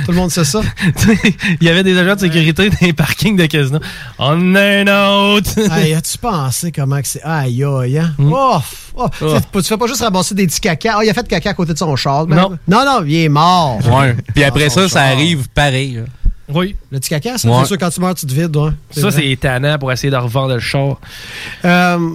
Tout 0.06 0.12
le 0.12 0.18
monde 0.18 0.32
sait 0.32 0.44
ça. 0.44 0.62
il 1.62 1.68
y 1.68 1.70
avait 1.70 1.84
des 1.84 1.98
agents 1.98 2.16
de 2.16 2.20
sécurité 2.22 2.59
dans 2.68 2.76
les 2.82 2.94
parkings 2.94 3.38
de 3.38 3.46
casino. 3.46 3.80
On 4.18 4.56
a 4.56 4.62
un 4.62 4.88
autre. 5.36 5.52
hey, 5.78 5.94
as-tu 5.94 6.18
pensé 6.18 6.72
comment 6.72 7.00
que 7.02 7.08
c'est? 7.08 7.22
Aïe, 7.24 7.64
aïe, 7.64 7.98
hein? 8.00 8.14
Hmm. 8.18 8.32
Oh, 8.34 8.60
oh. 8.96 9.08
Tu 9.18 9.30
sais, 9.30 9.42
Tu 9.54 9.64
fais 9.64 9.78
pas 9.78 9.88
juste 9.88 10.02
ramasser 10.02 10.36
des 10.36 10.48
petits 10.48 10.60
caca. 10.60 10.96
Ah, 10.98 11.04
il 11.04 11.10
a 11.10 11.14
fait 11.14 11.28
caca 11.28 11.52
à 11.52 11.54
côté 11.54 11.74
de 11.74 11.78
son 11.78 11.96
char. 11.96 12.26
ben. 12.28 12.36
Non. 12.36 12.50
Non, 12.68 12.84
non, 12.86 13.04
il 13.06 13.16
est 13.16 13.30
mort. 13.30 13.80
Ouais. 13.88 14.16
Puis 14.34 14.44
après 14.44 14.70
son 14.70 14.82
ça, 14.82 14.90
ça 14.90 15.00
char. 15.06 15.12
arrive 15.14 15.48
pareil. 15.50 15.94
là. 15.96 16.02
Oui. 16.52 16.76
Le 16.92 16.98
petit 17.00 17.10
caca, 17.10 17.38
ça, 17.38 17.48
Ouais. 17.48 17.58
c'est 17.62 17.68
sûr, 17.68 17.78
quand 17.78 17.92
tu 17.92 18.02
meurs, 18.02 18.16
tu 18.16 18.26
te 18.26 18.34
vides, 18.34 18.56
ouais. 18.58 18.72
Ça, 18.90 19.12
c'est 19.12 19.28
étonnant 19.28 19.78
pour 19.78 19.92
essayer 19.92 20.10
de 20.10 20.16
revendre 20.18 20.56
le 20.56 20.60
char. 20.60 20.98
Euh, 21.64 22.10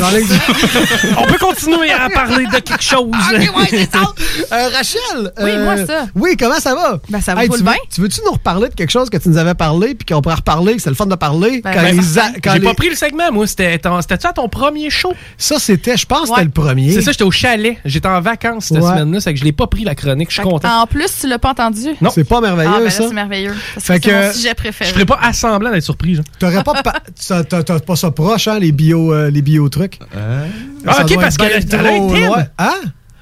dans 0.00 0.10
les- 0.10 0.22
On 1.18 1.24
peut 1.26 1.38
continuer 1.38 1.90
à 1.90 2.08
parler 2.10 2.44
de 2.46 2.58
quelque 2.60 2.82
chose. 2.82 3.06
Ok, 3.32 3.38
ouais, 3.56 3.66
c'est 3.70 3.90
ça. 3.92 4.00
Euh, 4.52 4.68
Rachel. 4.68 5.32
Oui, 5.42 5.50
euh, 5.50 5.64
moi, 5.64 5.86
ça. 5.86 6.06
Oui, 6.14 6.36
comment 6.38 6.60
ça 6.60 6.74
va? 6.74 7.00
Ben, 7.08 7.20
ça 7.20 7.34
va 7.34 7.42
Hey, 7.42 7.48
tu 7.48 7.56
veux- 7.56 7.62
bien. 7.64 7.74
Tu 7.92 8.00
veux-tu 8.00 8.20
nous 8.24 8.32
reparler 8.32 8.68
de 8.68 8.74
quelque 8.74 8.90
chose 8.90 9.10
que 9.10 9.16
tu 9.16 9.28
nous 9.28 9.38
avais 9.38 9.54
parlé 9.54 9.94
puis 9.94 10.04
qu'on 10.06 10.20
pourrait 10.22 10.36
reparler, 10.36 10.76
que 10.76 10.82
c'est 10.82 10.90
le 10.90 10.94
fun 10.94 11.06
de 11.06 11.14
parler? 11.16 11.60
Ben, 11.64 11.72
quand 11.74 11.82
ben, 11.82 11.96
les 11.96 12.02
certain. 12.02 12.30
a- 12.30 12.40
quand 12.40 12.52
J'ai 12.52 12.58
les- 12.60 12.64
pas 12.64 12.74
pris 12.74 12.88
le 12.90 12.94
segment, 12.94 13.32
moi. 13.32 13.46
C'était 13.46 13.78
ton- 13.78 14.00
C'était-tu 14.00 14.26
à 14.26 14.32
ton 14.32 14.48
premier 14.48 14.88
show? 14.90 15.12
Ça, 15.38 15.58
c'était, 15.58 15.96
je 15.96 16.06
pense, 16.06 16.24
que 16.24 16.28
Ouais. 16.30 16.34
c'était 16.36 16.44
le 16.44 16.50
premier. 16.50 16.92
C'est 16.92 17.02
ça, 17.02 17.10
j'étais 17.12 17.24
au 17.24 17.30
chalet. 17.30 17.76
J'étais 17.84 18.08
en 18.08 18.20
vacances 18.20 18.66
cette 18.66 18.76
Ouais. 18.78 18.88
semaine-là. 18.88 19.20
C'est 19.20 19.32
que 19.34 19.40
je 19.40 19.44
l'ai 19.44 19.52
pas 19.52 19.66
pris 19.66 19.84
la 19.84 19.94
chronique. 19.94 20.28
Je 20.30 20.34
suis 20.34 20.42
content. 20.42 20.82
En 20.82 20.86
plus, 20.86 21.08
tu 21.20 21.26
l'as 21.26 21.38
pas 21.38 21.50
entendu. 21.50 21.88
Non. 22.00 22.10
C'est 22.14 22.24
pas 22.24 22.40
merveilleux, 22.40 22.70
Ah, 22.72 22.78
ben 22.78 22.84
là, 22.84 22.90
ça? 22.90 23.04
c'est 23.08 23.14
merveilleux. 23.14 23.54
Parce 23.74 23.86
Fait 23.86 23.98
que 23.98 24.04
c'est 24.04 24.10
que- 24.10 24.26
mon 24.28 24.32
sujet 24.32 24.54
préféré. 24.54 24.88
Je 24.90 24.94
ferais 24.94 25.06
pas 25.06 25.18
assemblant 25.22 25.70
d'être 25.72 25.82
surpris. 25.82 26.20
T'aurais 26.38 26.62
pas, 26.62 26.82
pa- 26.82 26.94
t'as- 27.28 27.44
t'as 27.44 27.62
t'as 27.62 27.80
pas 27.80 27.96
ça 27.96 28.10
proche, 28.10 28.46
hein, 28.48 28.58
les 28.58 28.72
bio, 28.72 29.12
euh, 29.12 29.30
les 29.30 29.42
bio 29.42 29.68
trucs. 29.68 29.85
Ah, 30.14 30.92
Ça 30.94 31.04
ok, 31.04 31.14
parce 31.16 31.36
que 31.36 31.62
thème. 31.62 32.26
loin. 32.26 32.44
Hein? 32.58 32.74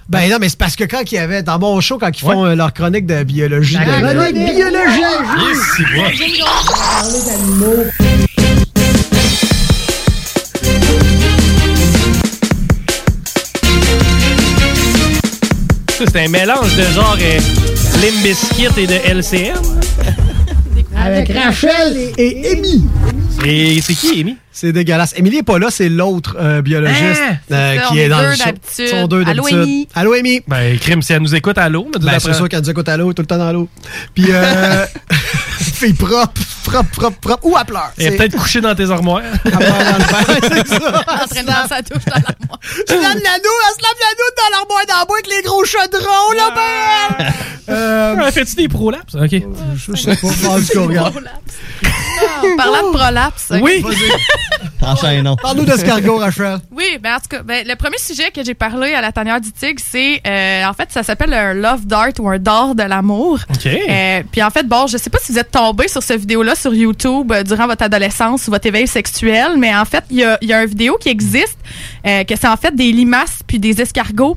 Ben 0.08 0.28
non, 0.30 0.36
mais 0.38 0.48
c'est 0.50 0.58
parce 0.58 0.76
que 0.76 0.84
quand 0.84 1.00
il 1.10 1.14
y 1.14 1.18
avait 1.18 1.42
dans 1.42 1.58
mon 1.58 1.80
show, 1.80 1.96
quand 1.98 2.10
ils 2.10 2.20
font 2.20 2.44
euh, 2.44 2.54
leur 2.54 2.74
chronique 2.74 3.06
de 3.06 3.22
biologie. 3.24 3.76
La 3.76 3.84
de- 3.84 4.14
chronique 4.18 4.34
de- 4.34 4.54
biologie. 4.54 5.00
Yes, 5.48 5.58
c'est. 5.76 5.84
Ça, 15.90 16.04
C'est 16.12 16.24
un 16.24 16.28
mélange 16.28 16.74
de 16.76 16.82
genre 16.92 17.16
euh, 17.20 17.38
Limp 18.02 18.22
Bizkit 18.22 18.68
et 18.80 18.86
de 18.86 18.94
LCM. 18.94 19.54
Avec 21.04 21.30
Rachel 21.32 21.96
et, 21.96 22.48
et 22.48 22.52
Amy. 22.52 22.84
Et 23.44 23.80
c'est 23.82 23.94
qui, 23.94 24.20
Amy? 24.20 24.36
C'est 24.50 24.72
dégueulasse. 24.72 25.12
Émilie 25.16 25.38
est 25.38 25.42
pas 25.42 25.58
là, 25.58 25.66
c'est 25.70 25.88
l'autre 25.88 26.36
euh, 26.40 26.62
biologiste 26.62 27.20
Ah, 27.50 27.54
euh, 27.54 27.76
ça, 27.76 27.82
qui 27.88 27.98
est 27.98 28.08
dans 28.08 28.20
deux 28.20 28.28
le 28.28 28.34
show. 28.36 28.44
Ils 28.78 28.88
sont 28.88 29.06
deux 29.08 29.22
Allô, 29.26 29.42
d'habitude. 29.42 29.58
Amy? 29.58 29.88
Allô, 29.94 30.12
Amy? 30.14 30.40
Ben, 30.46 30.78
crime, 30.78 31.02
si 31.02 31.12
elle 31.12 31.20
nous 31.22 31.34
écoute 31.34 31.58
à 31.58 31.68
l'eau. 31.68 31.88
mais 31.92 31.98
Ben, 32.12 32.18
c'est 32.20 32.32
sûr 32.32 32.48
qu'elle 32.48 32.60
nous 32.60 32.70
écoute 32.70 32.88
à 32.88 32.96
l'eau, 32.96 33.12
tout 33.12 33.22
le 33.22 33.26
temps 33.26 33.36
dans 33.36 33.52
l'eau. 33.52 33.68
Puis, 34.14 34.26
euh, 34.30 34.86
fille 35.74 35.92
propre, 35.94 36.40
propre, 36.64 36.90
propre, 36.90 37.18
propre. 37.20 37.46
Ou. 37.46 37.56
Elle 37.96 38.06
est 38.06 38.10
C'est- 38.10 38.16
peut-être 38.16 38.36
couchée 38.36 38.60
dans 38.60 38.74
tes 38.74 38.90
armoires. 38.90 39.22
Elle 39.44 39.50
pleure 39.52 39.60
dans 39.60 39.98
le 39.98 40.40
bain, 40.40 40.48
c'est 40.64 40.68
ça. 40.68 41.04
en 41.06 41.26
train 41.26 41.42
de 41.42 41.68
sa 41.68 41.82
touche 41.82 42.04
dans 42.06 42.14
l'armoire. 42.14 42.60
Se 42.62 42.94
lave 42.94 43.02
l'anneau, 43.02 43.54
elle 43.66 43.74
se 43.76 43.82
lave 43.82 43.98
l'anneau 44.00 44.30
dans 44.36 44.50
l'armoire 44.56 44.86
d'en 44.88 45.06
bois 45.06 45.16
avec 45.18 45.26
les 45.28 45.42
gros 45.42 45.64
chaudrons, 45.64 46.32
là, 46.36 46.50
ben! 46.54 47.26
Euh, 47.68 48.30
Fais-tu 48.30 48.54
des 48.56 48.68
prolapses? 48.68 49.14
OK. 49.14 49.30
je 49.76 49.96
sais 49.96 50.16
pas, 50.16 50.28
cas, 50.72 50.80
regarde. 50.80 51.14
Parlant 52.56 52.90
de 52.90 52.96
prolapse. 52.96 53.52
Oui! 53.60 53.84
Enchaînons. 54.82 55.36
Parle-nous 55.36 55.64
d'escargot, 55.64 56.18
Rachel. 56.18 56.58
Oui, 56.70 56.98
ben 57.02 57.14
en 57.14 57.18
tout 57.18 57.28
cas, 57.30 57.42
ben, 57.42 57.66
le 57.66 57.74
premier 57.74 57.96
sujet 57.98 58.30
que 58.30 58.44
j'ai 58.44 58.54
parlé 58.54 58.92
à 58.94 59.00
la 59.00 59.12
tanière 59.12 59.40
du 59.40 59.50
tigre, 59.50 59.80
c'est 59.82 60.20
euh, 60.26 60.64
en 60.66 60.74
fait, 60.74 60.90
ça 60.92 61.02
s'appelle 61.02 61.32
un 61.32 61.54
love 61.54 61.86
dart 61.86 62.08
ou 62.18 62.28
un 62.28 62.38
dard 62.38 62.74
de 62.74 62.82
l'amour. 62.82 63.38
OK. 63.50 63.66
Euh, 63.66 64.22
Puis 64.30 64.42
en 64.42 64.50
fait, 64.50 64.64
bon, 64.66 64.86
je 64.86 64.98
sais 64.98 65.08
pas 65.10 65.18
si 65.22 65.32
vous 65.32 65.38
êtes 65.38 65.50
tombé 65.54 65.86
sur 65.86 66.02
cette 66.02 66.18
vidéo-là 66.18 66.56
sur 66.56 66.74
YouTube 66.74 67.30
euh, 67.30 67.44
durant 67.44 67.68
votre 67.68 67.84
adolescence 67.84 68.48
ou 68.48 68.50
votre 68.50 68.66
éveil 68.66 68.88
sexuel, 68.88 69.52
mais 69.56 69.72
en 69.74 69.84
fait, 69.84 70.02
il 70.10 70.16
y 70.16 70.24
a, 70.24 70.36
y 70.42 70.52
une 70.52 70.66
vidéo 70.66 70.96
qui 70.98 71.10
existe, 71.10 71.56
euh, 72.04 72.24
que 72.24 72.34
c'est 72.34 72.48
en 72.48 72.56
fait 72.56 72.74
des 72.74 72.90
limaces 72.90 73.38
puis 73.46 73.60
des 73.60 73.80
escargots 73.80 74.36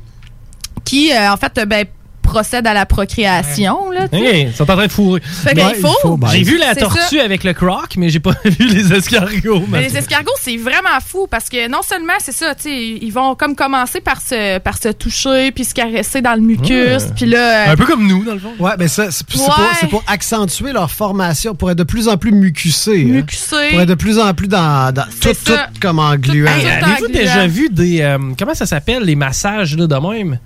qui, 0.86 1.12
euh, 1.12 1.32
en 1.32 1.38
fait, 1.38 1.60
ben, 1.66 1.86
procèdent 2.28 2.68
à 2.68 2.74
la 2.74 2.86
procréation. 2.86 3.90
Là. 3.92 4.06
OK, 4.06 4.20
ils 4.22 4.54
sont 4.54 4.70
en 4.70 4.76
train 4.76 4.86
de 4.88 4.92
fourrer. 4.92 5.22
Fait 5.24 5.54
qu'il 5.54 5.64
Ouais, 5.64 5.72
il 5.76 5.82
faut. 5.82 5.96
faut, 6.02 6.18
ben, 6.18 6.28
J'ai 6.28 6.44
vu 6.44 6.58
la 6.58 6.76
tortue 6.76 7.18
ça. 7.18 7.24
avec 7.24 7.44
le 7.44 7.54
croc, 7.54 7.96
mais 7.98 8.10
j'ai 8.10 8.20
pas 8.20 8.34
vu 8.46 8.68
les 8.68 8.94
escargots. 8.94 9.64
Mais 9.70 9.82
les 9.88 9.98
escargots, 9.98 10.32
c'est 10.42 10.58
vraiment 10.58 11.00
fou 11.06 11.28
parce 11.30 11.50
que 11.50 11.68
non 11.70 11.82
seulement 11.88 12.14
c'est 12.20 12.32
ça, 12.34 12.54
tu 12.56 12.64
sais, 12.64 12.84
ils 13.02 13.12
vont 13.12 13.36
comme 13.36 13.56
commencer 13.56 14.02
par 14.02 14.22
se, 14.22 14.60
par 14.60 14.78
se 14.78 14.90
toucher 14.90 15.52
puis 15.52 15.64
se 15.66 15.74
caresser 15.74 16.22
dans 16.22 16.36
le 16.36 16.42
mucus, 16.42 17.04
puis 17.16 17.26
là, 17.26 17.68
euh, 17.70 17.72
Un 17.74 17.76
peu 17.76 17.86
comme 17.86 18.06
nous, 18.08 18.24
dans 18.24 18.34
le 18.34 18.40
fond. 18.40 18.54
Ouais, 18.60 18.72
mais 18.78 18.88
ça, 18.88 19.10
c'est 19.12 19.26
Ouais. 19.36 19.90
pour, 19.90 20.04
accentuer 20.08 20.74
leur 20.74 20.92
formation, 20.92 21.56
pour 21.56 21.72
être 21.72 21.78
de 21.78 21.84
plus 21.84 22.08
en 22.08 22.18
plus 22.18 22.32
mucusés. 22.32 23.04
hein. 23.10 23.14
mucusé. 23.14 23.70
Pour 23.72 23.82
être 23.82 23.90
de 23.90 23.94
plus 23.96 24.20
en 24.20 24.34
plus 24.34 24.48
dans, 24.48 24.94
dans 24.94 25.04
tout, 25.04 25.10
C'est 25.22 25.34
ça. 25.38 25.70
tout 25.74 25.80
comme 25.82 26.00
Hey, 26.00 26.22
tout 26.22 26.48
Avez-vous 26.48 27.08
déjà 27.12 27.48
vu 27.48 27.70
des. 27.70 28.02
euh, 28.02 28.18
comment 28.38 28.54
ça 28.54 28.66
s'appelle, 28.66 29.04
les 29.04 29.16
massages 29.16 29.76
là, 29.78 29.88
de 29.88 29.96
même? 29.96 30.40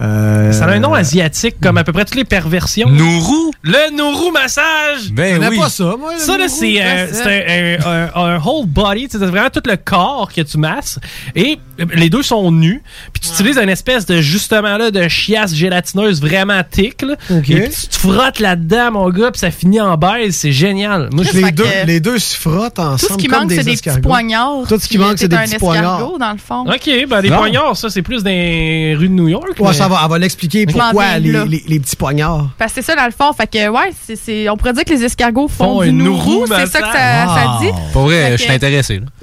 Euh, 0.00 0.52
Ça 0.52 0.66
a 0.66 0.70
un 0.70 0.78
nom 0.78 0.94
asiatique, 0.94 1.56
comme 1.60 1.76
à 1.76 1.84
peu 1.84 1.92
près 1.92 2.04
toutes 2.04 2.14
les 2.16 2.24
perversions. 2.24 2.88
Nourou? 2.88 3.50
Le 3.62 3.96
Nourou 3.96 4.30
massage! 4.30 5.10
Ben 5.12 5.44
oui. 5.48 5.58
pas 5.58 5.68
ça, 5.68 5.94
moi. 5.98 6.12
Ça, 6.18 6.36
c'est 6.48 6.76
euh, 6.80 7.78
un, 7.84 7.86
un- 7.90 8.10
un- 8.24 8.34
un 8.36 8.40
whole 8.40 8.66
body. 8.66 9.08
C'est 9.10 9.18
vraiment 9.18 9.50
tout 9.50 9.62
le 9.66 9.76
corps 9.76 10.30
que 10.34 10.40
tu 10.42 10.56
masses. 10.58 10.98
Et 11.34 11.58
euh, 11.80 11.84
les 11.94 12.10
deux 12.10 12.22
sont 12.22 12.50
nus. 12.52 12.82
Puis 13.12 13.20
tu 13.22 13.28
utilises 13.30 13.58
une 13.58 13.68
espèce 13.68 14.06
de, 14.06 14.20
justement, 14.20 14.76
là, 14.78 14.90
de 14.90 15.08
chiasse 15.08 15.54
gélatineuse 15.54 16.20
vraiment 16.20 16.62
thick. 16.68 17.02
Là. 17.02 17.14
Et 17.30 17.40
puis 17.40 17.54
tu 17.68 17.86
te 17.88 17.96
frottes 17.96 18.38
là-dedans, 18.38 18.92
mon 18.92 19.08
gars, 19.10 19.30
puis 19.32 19.40
ça 19.40 19.50
finit 19.50 19.80
en 19.80 19.96
baise. 19.96 20.36
C'est 20.36 20.52
génial. 20.52 21.08
Moi, 21.12 21.24
je 21.24 21.32
Les 21.38 21.50
deux, 21.52 21.64
que- 21.64 21.86
les 21.86 22.00
deux 22.00 22.18
se 22.18 22.36
frottent 22.36 22.78
ensemble. 22.78 22.98
tout 23.00 23.06
ce 23.14 23.18
qui 23.18 23.26
comme 23.26 23.40
manque, 23.42 23.52
c'est 23.52 23.64
des 23.64 23.76
petits 23.76 24.00
poignards. 24.00 24.62
Tout 24.68 24.78
ce 24.78 24.88
qui 24.88 24.98
manque, 24.98 25.18
c'est 25.18 25.28
des 25.28 25.36
un 25.36 25.40
petits 25.42 25.54
escargot, 25.56 25.66
poignards. 25.66 26.18
dans 26.18 26.32
le 26.32 26.38
fond. 26.38 26.64
OK, 26.70 27.06
ben 27.08 27.20
des 27.22 27.30
Non. 27.30 27.38
poignards, 27.38 27.76
ça, 27.76 27.90
c'est 27.90 28.02
plus 28.02 28.22
dans 28.22 28.30
les 28.30 28.94
rues 28.96 29.08
de 29.08 29.14
New 29.14 29.28
York. 29.28 29.44
Ouais, 29.58 29.68
mais- 29.68 29.72
ça 29.72 29.87
elle 30.02 30.10
va 30.10 30.18
l'expliquer 30.18 30.66
pourquoi 30.66 31.18
les, 31.18 31.32
là. 31.32 31.44
les- 31.44 31.64
les 31.66 31.80
petits 31.80 31.96
poignards. 31.96 32.48
Parce 32.58 32.72
que 32.72 32.80
c'est 32.82 32.86
ça, 32.92 32.96
dans 32.96 33.06
le 33.06 33.12
fond. 33.12 33.32
Fait 33.32 33.46
que, 33.46 33.68
ouais, 33.68 34.48
on 34.50 34.56
pourrait 34.56 34.72
dire 34.72 34.84
que 34.84 34.90
les 34.92 35.04
escargots 35.04 35.48
font, 35.48 35.64
Font 35.78 35.82
du 35.82 35.92
nourou. 35.92 36.44
C'est 36.46 36.66
ça 36.66 36.80
que 36.80 36.86
ça, 36.92 37.58
dit. 37.60 37.70
Pour 37.92 38.02
vrai, 38.02 38.30
Fait 38.30 38.36
je 38.38 38.42
suis 38.42 38.52
intéressé. 38.52 39.00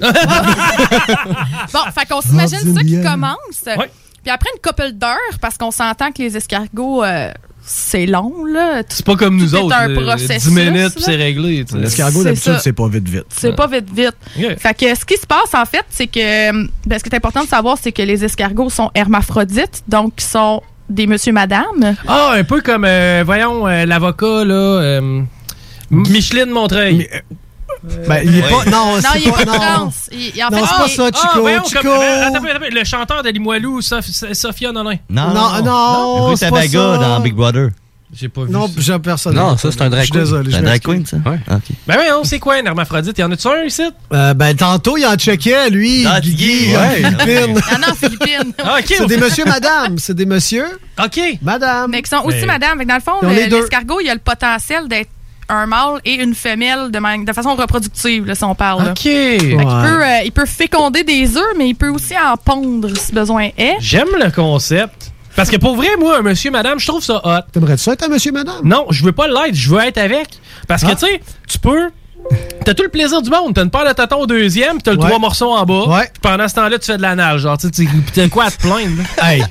Bon, 1.72 1.80
fait 1.94 2.06
qu'on 2.08 2.20
s'imagine 2.20 2.74
ça 2.74 2.82
qui 2.82 3.02
commence. 3.02 3.36
Ouais. 3.66 3.90
Puis 4.26 4.34
après 4.34 4.50
une 4.56 4.60
couple 4.60 4.90
d'heures, 4.90 5.38
parce 5.40 5.56
qu'on 5.56 5.70
s'entend 5.70 6.10
que 6.10 6.20
les 6.20 6.36
escargots, 6.36 7.04
euh, 7.04 7.30
c'est 7.62 8.06
long, 8.06 8.44
là. 8.44 8.82
C'est 8.88 9.06
pas 9.06 9.14
comme 9.14 9.36
nous 9.36 9.54
autres. 9.54 9.72
un 9.72 9.86
là, 9.86 10.00
processus, 10.00 10.48
10 10.48 10.50
minutes, 10.52 10.94
puis 10.96 11.04
c'est 11.04 11.14
réglé. 11.14 11.64
L'escargot, 11.72 12.18
C'est 12.18 12.24
d'habitude, 12.24 12.56
c'est 12.60 12.72
pas 12.72 12.88
vite, 12.88 13.08
vite. 13.08 13.26
C'est 13.28 13.54
pas 13.54 13.68
vite, 13.68 13.88
vite. 13.88 14.16
Fait 14.58 14.74
que 14.74 14.92
ce 14.96 15.04
qui 15.04 15.16
se 15.16 15.28
passe, 15.28 15.54
en 15.54 15.64
fait, 15.64 15.84
c'est 15.90 16.08
que. 16.08 16.50
ben, 16.50 16.98
ce 16.98 17.04
qui 17.04 17.10
est 17.10 17.14
important 17.14 17.44
de 17.44 17.48
savoir, 17.48 17.78
c'est 17.80 17.92
que 17.92 18.02
les 18.02 18.24
escargots 18.24 18.68
sont 18.68 18.90
hermaphrodites, 18.96 19.84
donc 19.86 20.14
ils 20.18 20.24
sont 20.24 20.60
des 20.90 21.06
monsieur, 21.06 21.32
madame. 21.32 21.94
Ah, 22.08 22.32
un 22.34 22.42
peu 22.42 22.60
comme, 22.62 22.84
euh, 22.84 23.22
voyons, 23.24 23.68
euh, 23.68 23.86
l'avocat, 23.86 24.44
là. 24.44 24.54
euh, 24.54 25.22
Micheline 25.92 26.50
Montreuil. 26.50 27.08
Ben, 28.08 28.20
il 28.24 28.38
est 28.38 28.42
pas. 28.42 28.64
Non, 28.70 28.96
Non, 28.96 29.00
c'est 29.12 29.20
il 29.20 29.28
est 29.28 29.30
pas. 29.30 29.36
pas 29.38 29.44
Non, 29.44 29.52
trans. 29.58 29.92
Il- 30.12 30.44
en 30.44 30.50
non 30.50 30.56
fait, 30.58 30.64
c'est 30.66 30.76
pas 30.76 30.88
ça, 30.88 31.10
Ah, 31.12 31.28
Chico. 31.28 31.40
voyons, 31.40 31.64
Chico. 31.64 31.80
comme- 31.82 31.90
euh, 31.90 32.26
attends, 32.26 32.36
attends, 32.38 32.46
attends, 32.56 32.66
le 32.72 32.84
chanteur 32.84 33.22
de 33.22 33.28
Limoilou, 33.30 33.80
Sof- 33.80 34.32
Sophia 34.34 34.72
Nonin. 34.72 34.96
Non, 35.10 35.28
Non, 35.34 35.62
non, 35.62 36.30
pas 36.32 36.36
Tabaga 36.38 36.96
dans 36.98 37.20
Big 37.20 37.34
Brother. 37.34 37.68
J'ai 38.14 38.28
pas 38.28 38.44
vu 38.44 38.50
Non, 38.52 38.70
j'ai 38.78 38.98
personne. 39.00 39.34
Non, 39.34 39.56
ça, 39.56 39.70
c'est 39.72 39.82
un 39.82 39.90
drag 39.90 40.02
Je 40.02 40.04
suis 40.04 40.12
queen. 40.12 40.22
désolé. 40.22 40.54
Un 40.54 40.62
drag 40.62 40.80
queen, 40.80 41.04
ça? 41.04 41.16
Ouais. 41.26 41.38
Ok. 41.50 41.62
Ben 41.88 41.96
oui, 41.98 42.04
on 42.18 42.22
sait 42.22 42.38
quoi, 42.38 42.54
un 42.54 42.64
hermaphrodite? 42.64 43.18
Y 43.18 43.22
en 43.24 43.32
a-tu 43.32 43.48
un 43.48 43.64
ici? 43.64 43.82
Euh, 44.12 44.32
ben, 44.32 44.54
tantôt, 44.56 44.96
il 44.96 45.04
en 45.04 45.16
checkait, 45.16 45.68
lui. 45.70 46.06
Ah, 46.06 46.20
Guigui, 46.20 46.74
en 46.76 46.80
ouais. 46.80 46.94
Philippines. 47.02 47.60
Ah 47.72 47.78
non, 47.78 47.94
Philippines. 47.94 48.52
Ah, 48.64 48.76
ok. 48.78 48.84
C'est 48.96 49.06
des 49.06 49.16
monsieur, 49.18 49.44
madame. 49.44 49.98
C'est 49.98 50.14
des 50.14 50.24
monsieur, 50.24 50.66
Ok. 51.04 51.20
madame. 51.42 51.90
Mais 51.90 52.00
qui 52.00 52.08
sont 52.08 52.22
aussi 52.24 52.38
Mais- 52.42 52.46
madame. 52.46 52.84
Dans 52.84 52.94
le 52.94 53.00
fond, 53.00 53.28
l'escargot, 53.28 53.98
il 54.00 54.08
a 54.08 54.14
le 54.14 54.20
potentiel 54.20 54.86
d'être 54.88 55.10
un 55.48 55.66
mâle 55.66 56.00
et 56.04 56.14
une 56.14 56.34
femelle 56.34 56.90
de, 56.90 56.98
man- 56.98 57.24
de 57.24 57.32
façon 57.32 57.54
reproductive, 57.54 58.26
là, 58.26 58.34
si 58.34 58.44
on 58.44 58.54
parle. 58.54 58.84
là. 58.84 58.90
Ok. 58.90 59.04
Ouais. 59.04 59.46
peut, 59.48 60.04
euh, 60.04 60.20
il 60.24 60.32
peut 60.32 60.46
féconder 60.46 61.04
des 61.04 61.36
œufs, 61.36 61.54
mais 61.56 61.68
il 61.68 61.74
peut 61.74 61.88
aussi 61.90 62.14
en 62.18 62.36
pondre 62.36 62.88
si 62.96 63.12
besoin 63.12 63.48
est. 63.56 63.76
J'aime 63.80 64.08
le 64.22 64.30
concept. 64.30 65.12
Parce 65.36 65.50
que 65.50 65.56
pour 65.56 65.76
vrai, 65.76 65.88
moi, 65.98 66.18
un 66.18 66.22
monsieur, 66.22 66.50
madame, 66.50 66.80
je 66.80 66.86
trouve 66.86 67.02
ça 67.04 67.20
hot. 67.22 67.42
T'aimerais-tu 67.52 67.82
ça 67.82 67.92
être 67.92 68.04
un 68.04 68.08
monsieur, 68.08 68.32
madame? 68.32 68.60
Non, 68.64 68.86
je 68.90 69.04
veux 69.04 69.12
pas 69.12 69.28
l'être, 69.28 69.54
je 69.54 69.68
veux 69.70 69.80
être 69.80 69.98
avec. 69.98 70.28
Parce 70.66 70.82
que, 70.82 70.88
Ah. 70.92 70.96
tu 70.96 71.06
sais, 71.06 71.20
tu 71.46 71.58
peux. 71.58 71.90
T'as 72.64 72.74
tout 72.74 72.82
le 72.82 72.88
plaisir 72.88 73.22
du 73.22 73.30
monde. 73.30 73.54
T'as 73.54 73.62
une 73.62 73.70
paire 73.70 73.86
de 73.88 73.92
tatons 73.92 74.20
au 74.22 74.26
deuxième, 74.26 74.74
puis 74.74 74.82
t'as 74.82 74.92
le 74.92 74.98
Ouais. 74.98 75.06
trois 75.06 75.18
morceaux 75.20 75.52
en 75.52 75.64
bas. 75.64 75.84
Ouais. 75.86 76.10
Puis 76.12 76.20
pendant 76.20 76.48
ce 76.48 76.54
temps-là, 76.54 76.78
tu 76.78 76.86
fais 76.86 76.96
de 76.96 77.02
la 77.02 77.14
nage. 77.14 77.42
Genre, 77.42 77.56
tu 77.58 77.68
t'as 78.12 78.28
quoi 78.28 78.44
à 78.46 78.50
te 78.50 78.60
plaindre? 78.60 78.96
là? 79.18 79.32
Hey, 79.32 79.44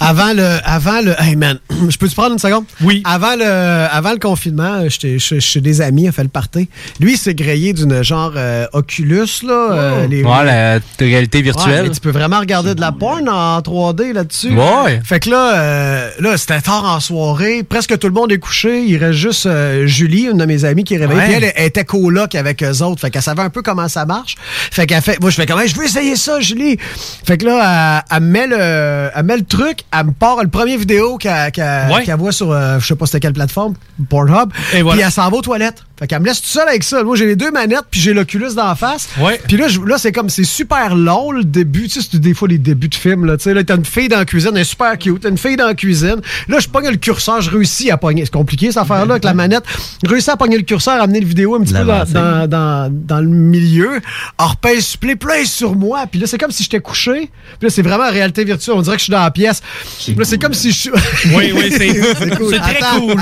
avant 0.00 0.32
le, 0.32 0.56
avant 0.64 1.00
le, 1.02 1.14
hey 1.22 1.36
man, 1.36 1.58
je 1.88 1.96
peux 1.96 2.08
te 2.08 2.14
prendre 2.14 2.32
une 2.32 2.38
seconde? 2.40 2.64
Oui. 2.82 3.02
Avant 3.04 3.36
le, 3.36 3.44
avant 3.44 4.10
le 4.12 4.18
confinement, 4.18 4.80
j'étais 4.88 5.18
chez 5.20 5.60
des 5.60 5.80
amis, 5.80 6.08
on 6.08 6.12
fait 6.12 6.22
le 6.24 6.28
party. 6.28 6.68
Lui, 6.98 7.12
il 7.12 7.18
s'est 7.18 7.34
grillé 7.34 7.72
d'une 7.72 8.02
genre 8.02 8.32
euh, 8.34 8.66
Oculus 8.72 9.26
là. 9.46 9.52
euh, 9.72 10.06
les- 10.08 10.24
Ouais, 10.24 10.44
la 10.44 10.78
réalité 10.98 11.38
Ouais, 11.38 11.42
virtuelle. 11.44 11.82
mais 11.84 11.90
tu 11.90 12.00
peux 12.00 12.10
vraiment 12.10 12.40
regarder 12.40 12.74
de 12.74 12.80
la 12.80 12.90
porn 12.92 13.28
en 13.28 13.60
3D 13.60 14.12
là-dessus. 14.12 14.50
Ouais. 14.54 15.00
Fait 15.04 15.20
que 15.20 15.30
là, 15.30 15.54
euh, 15.56 16.10
là 16.18 16.36
c'était 16.36 16.60
tard 16.62 16.84
en 16.84 16.98
soirée. 16.98 17.62
Presque 17.62 17.96
tout 17.98 18.08
le 18.08 18.14
monde 18.14 18.32
est 18.32 18.38
couché. 18.38 18.82
Il 18.86 18.96
reste 18.96 19.18
juste 19.18 19.46
euh, 19.46 19.86
Julie, 19.86 20.24
une 20.30 20.38
de 20.38 20.46
mes 20.46 20.64
amies, 20.64 20.82
qui 20.84 20.94
est 20.94 20.98
réveillée. 20.98 21.20
Ouais. 21.20 21.26
Puis 21.26 21.34
elle, 21.36 21.52
elle 21.54 21.66
était 21.66 21.84
coloc 22.02 22.34
avec 22.34 22.62
eux 22.62 22.82
autres. 22.82 23.00
Fait 23.00 23.10
qu'elle 23.10 23.22
savait 23.22 23.42
un 23.42 23.50
peu 23.50 23.62
comment 23.62 23.88
ça 23.88 24.04
marche. 24.06 24.36
Fait 24.70 24.86
qu'elle 24.86 25.02
fait, 25.02 25.20
moi, 25.20 25.30
je 25.30 25.36
fais 25.36 25.46
comme, 25.46 25.60
Hey, 25.60 25.68
je 25.68 25.76
veux 25.76 25.84
essayer 25.84 26.16
ça, 26.16 26.40
Julie. 26.40 26.78
Fait 27.26 27.38
que 27.38 27.46
là, 27.46 28.04
elle, 28.10 28.16
elle 28.16 28.22
met 28.24 28.46
le, 28.46 29.10
elle 29.14 29.24
met 29.24 29.36
le 29.36 29.44
truc. 29.44 29.80
elle 29.92 30.06
me 30.06 30.12
part 30.12 30.42
le 30.42 30.48
premier 30.48 30.76
vidéo 30.76 31.16
qu'elle 31.18 31.52
Ouais. 31.90 32.14
voit 32.16 32.32
sur, 32.32 32.50
euh, 32.52 32.78
je 32.80 32.86
sais 32.86 32.94
pas 32.96 33.06
c'était 33.06 33.20
quelle 33.20 33.32
plateforme, 33.32 33.74
Pornhub. 34.08 34.50
Et 34.74 34.82
voilà. 34.82 34.96
Puis 34.98 35.06
elle 35.06 35.12
s'en 35.12 35.28
va 35.30 35.36
aux 35.36 35.42
toilettes. 35.42 35.84
Fait 35.98 36.06
qu'elle 36.06 36.20
me 36.20 36.26
laisse 36.26 36.40
tout 36.40 36.48
seul 36.48 36.66
avec 36.66 36.82
ça. 36.82 37.02
Moi, 37.04 37.14
j'ai 37.14 37.26
les 37.26 37.36
deux 37.36 37.50
manettes, 37.50 37.84
puis 37.90 38.00
j'ai 38.00 38.14
l'Oculus 38.14 38.54
dans 38.56 38.66
la 38.68 38.74
face. 38.74 39.08
Ouais. 39.20 39.38
Puis 39.46 39.58
là, 39.58 39.68
je- 39.68 39.80
là 39.82 39.98
c'est 39.98 40.12
comme, 40.12 40.30
c'est 40.30 40.44
super 40.44 40.94
long, 40.94 41.30
le 41.30 41.44
début. 41.44 41.88
Tu 41.88 42.00
sais, 42.00 42.08
c'est 42.10 42.18
des 42.18 42.32
fois 42.32 42.48
les 42.48 42.56
débuts 42.56 42.88
de 42.88 42.94
film, 42.94 43.26
là. 43.26 43.36
Tu 43.36 43.42
sais, 43.44 43.54
là, 43.54 43.62
t'as 43.64 43.76
une 43.76 43.84
fille 43.84 44.08
dans 44.08 44.16
la 44.18 44.24
cuisine, 44.24 44.52
elle 44.54 44.62
est 44.62 44.64
super 44.64 44.96
cute. 44.96 45.20
T'as 45.20 45.28
une 45.28 45.36
fille 45.36 45.56
dans 45.56 45.66
la 45.66 45.74
cuisine. 45.74 46.16
Là, 46.48 46.58
je 46.58 46.68
pogne 46.68 46.88
le 46.88 46.96
curseur, 46.96 47.42
je 47.42 47.50
réussis 47.50 47.90
à 47.90 47.98
pogner. 47.98 48.24
C'est 48.24 48.32
compliqué, 48.32 48.68
cette 48.68 48.78
affaire-là, 48.78 49.12
avec 49.12 49.24
la 49.24 49.34
manette. 49.34 49.64
Je 50.02 50.08
réussis 50.08 50.30
à 50.30 50.36
pogner 50.38 50.56
le 50.56 50.62
curseur, 50.62 50.94
à 51.00 51.02
amener 51.04 51.20
le 51.20 51.26
vidéo 51.26 51.54
un 51.54 51.60
petit 51.60 51.74
dans, 51.84 52.04
dans, 52.12 52.46
dans, 52.48 52.88
dans 52.92 53.20
le 53.20 53.28
milieu. 53.28 54.00
Alors, 54.38 54.56
pèse 54.56 54.96
play, 54.96 55.16
play 55.16 55.44
sur 55.44 55.74
moi. 55.74 56.06
Puis 56.10 56.20
là, 56.20 56.26
c'est 56.26 56.38
comme 56.38 56.50
si 56.50 56.62
j'étais 56.62 56.80
couché. 56.80 57.30
Puis 57.58 57.68
là, 57.68 57.70
c'est 57.70 57.82
vraiment 57.82 58.10
réalité 58.10 58.44
virtuelle. 58.44 58.74
On 58.78 58.82
dirait 58.82 58.96
que 58.96 59.00
je 59.00 59.04
suis 59.04 59.10
dans 59.12 59.22
la 59.22 59.30
pièce. 59.30 59.62
Puis 60.04 60.14
là, 60.14 60.24
c'est 60.24 60.38
comme 60.38 60.54
si 60.54 60.72
je 60.72 60.90
Oui, 61.34 61.52
oui, 61.54 61.70
c'est- 61.76 62.00
c'est 62.50 62.58
très 62.58 62.80
cool. 62.98 63.20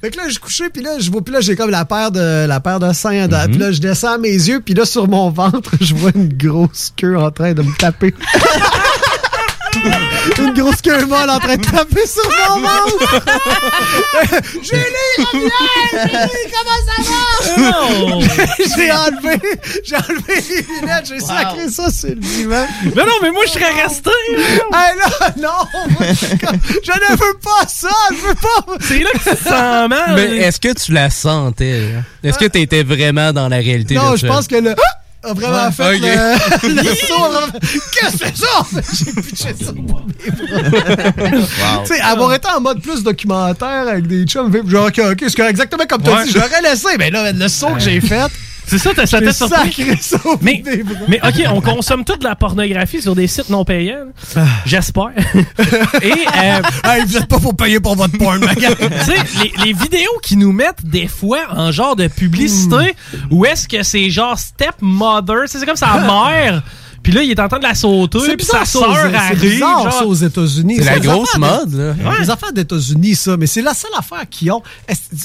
Fait 0.00 0.10
que 0.10 0.16
là, 0.16 0.22
je 0.26 0.30
suis 0.32 0.38
couché, 0.40 0.64
puis 0.72 0.82
là, 0.82 0.98
je 0.98 1.10
vois, 1.10 1.22
puis 1.22 1.32
là, 1.34 1.40
j'ai 1.40 1.56
comme 1.56 1.70
la 1.70 1.84
paire 1.84 2.10
de, 2.10 2.46
la 2.46 2.60
paire 2.60 2.78
de 2.80 2.92
seins. 2.92 3.28
dans- 3.28 3.48
Puis 3.48 3.58
là, 3.58 3.72
je 3.72 3.80
descends 3.80 4.18
mes 4.18 4.30
yeux, 4.32 4.60
puis 4.60 4.74
là, 4.74 4.84
sur 4.84 5.08
mon 5.08 5.30
ventre, 5.40 5.72
je 5.80 5.94
vois 5.94 6.10
une 6.14 6.32
grosse 6.32 6.92
queue 6.96 7.16
en 7.18 7.30
train 7.30 7.52
de 7.52 7.62
me 7.62 7.76
taper. 7.76 8.14
une 10.38 10.52
grosse 10.54 10.82
queue 10.82 11.06
molle 11.06 11.30
en 11.30 11.38
train 11.38 11.56
de 11.56 11.64
taper 11.64 12.06
sur 12.06 12.28
mon 12.48 12.60
ventre. 12.60 13.22
Julie, 14.62 15.26
reviens! 15.32 16.06
Julie, 16.06 16.52
comment 16.52 16.80
ça 16.86 17.02
va? 17.02 17.60
Non! 17.60 18.20
j'ai 18.76 18.92
enlevé, 18.92 19.40
j'ai 19.84 19.96
enlevé 19.96 20.44
les 20.48 20.62
lunettes, 20.62 21.06
j'ai 21.08 21.20
sacré 21.20 21.68
ça 21.68 21.90
sur 21.90 22.10
le 22.10 22.16
divan. 22.16 22.66
Mais 22.84 23.04
non, 23.04 23.12
mais 23.22 23.30
moi, 23.30 23.42
je 23.46 23.52
serais 23.52 23.82
resté. 23.82 24.10
Hey, 24.72 24.96
là, 24.98 25.32
non! 25.38 25.84
je 26.00 26.92
ne 26.92 27.16
veux 27.16 27.38
pas 27.42 27.66
ça! 27.68 27.88
Je 28.10 28.28
veux 28.28 28.34
pas! 28.34 28.74
C'est 28.80 28.98
là 28.98 29.10
que 29.12 29.30
tu 29.30 29.36
te 29.36 29.48
sens 29.48 29.88
mal. 29.88 30.14
Mais 30.14 30.36
est-ce 30.38 30.60
que 30.60 30.72
tu 30.72 30.92
la 30.92 31.10
sentais? 31.10 31.80
là? 31.80 32.02
Est-ce 32.28 32.38
que 32.38 32.46
tu 32.46 32.60
étais 32.60 32.82
vraiment 32.82 33.32
dans 33.32 33.48
la 33.48 33.56
réalité 33.56 33.94
Non, 33.94 34.16
je 34.16 34.26
pense 34.26 34.46
que 34.46 34.56
le. 34.56 34.74
A 35.22 35.32
vraiment 35.34 35.66
Ouais, 35.66 35.72
fait 35.72 35.96
ok. 35.96 36.00
le, 36.62 36.74
le 36.82 36.94
saut. 36.94 37.30
vraiment 37.30 37.52
Qu'est-ce 37.60 38.16
que 38.16 38.24
c'est 38.24 38.36
ça? 38.36 38.66
J'ai 39.14 39.22
pitché 39.22 39.54
ça. 39.54 39.72
dans 39.72 39.82
mes 39.82 39.82
bras. 39.82 40.02
Tu 41.86 41.94
sais, 41.94 42.00
avoir 42.00 42.32
été 42.34 42.48
en 42.48 42.60
mode 42.60 42.80
plus 42.82 43.02
documentaire 43.02 43.86
avec 43.88 44.06
des 44.06 44.24
chums, 44.24 44.50
genre, 44.68 44.86
ok, 44.86 45.00
ok, 45.12 45.24
c'est 45.28 45.40
exactement 45.50 45.84
comme 45.88 46.02
tu 46.02 46.10
as 46.10 46.14
Ouais. 46.14 46.24
dit, 46.24 46.32
j'aurais 46.32 46.62
laissé, 46.62 46.88
mais 46.98 47.10
là, 47.10 47.32
le 47.32 47.48
saut 47.48 47.74
que 47.74 47.80
j'ai 47.80 48.00
fait. 48.00 48.30
C'est 48.66 48.78
ça, 48.78 48.90
t'as 48.94 49.06
t'a 49.06 49.32
surpris? 49.32 49.72
sacré 49.72 49.96
ça 50.00 50.18
Mais, 50.40 50.62
mais 51.08 51.20
OK, 51.26 51.42
on 51.52 51.60
consomme 51.60 52.04
toute 52.04 52.20
de 52.20 52.24
la 52.24 52.36
pornographie 52.36 53.02
sur 53.02 53.14
des 53.14 53.26
sites 53.26 53.48
non 53.50 53.64
payants. 53.64 54.06
Ah. 54.36 54.44
J'espère. 54.64 55.10
Et 56.02 56.12
euh, 56.12 56.62
Hey, 56.84 57.04
vous 57.04 57.16
êtes 57.16 57.26
pas 57.26 57.38
pour 57.40 57.56
payer 57.56 57.80
pour 57.80 57.96
votre 57.96 58.16
porn, 58.16 58.38
ma 58.44 58.54
gars. 58.54 58.70
tu 58.78 59.04
sais, 59.04 59.16
les, 59.42 59.64
les 59.66 59.72
vidéos 59.72 60.18
qui 60.22 60.36
nous 60.36 60.52
mettent 60.52 60.84
des 60.84 61.08
fois 61.08 61.40
en 61.50 61.72
genre 61.72 61.96
de 61.96 62.06
publicité, 62.06 62.94
où 63.30 63.44
est-ce 63.44 63.66
que 63.68 63.82
c'est 63.82 64.08
genre 64.10 64.38
stepmother, 64.38 65.42
c'est 65.46 65.64
comme 65.66 65.76
sa 65.76 65.98
mère, 66.00 66.62
puis 67.02 67.12
là, 67.12 67.22
il 67.22 67.30
est 67.30 67.40
en 67.40 67.48
train 67.48 67.58
de 67.58 67.64
la 67.64 67.74
sauter, 67.74 68.18
C'est 68.26 68.36
puis 68.36 68.46
sa 68.46 68.64
sœur 68.64 68.90
arrive. 69.14 69.40
bizarre, 69.40 69.84
genre. 69.84 69.92
ça, 69.92 70.06
aux 70.06 70.14
États-Unis. 70.14 70.76
C'est 70.78 70.84
la 70.84 70.94
les 70.96 71.00
grosse 71.00 71.28
affaires 71.34 71.58
mode, 71.58 71.70
de- 71.70 71.78
là. 71.82 72.10
Ouais. 72.10 72.16
Les 72.20 72.30
affaires 72.30 72.52
d'États-Unis, 72.52 73.14
ça, 73.14 73.36
mais 73.36 73.46
c'est 73.46 73.62
la 73.62 73.74
seule 73.74 73.90
affaire 73.96 74.24
qu'ils 74.30 74.50
ont. 74.52 74.62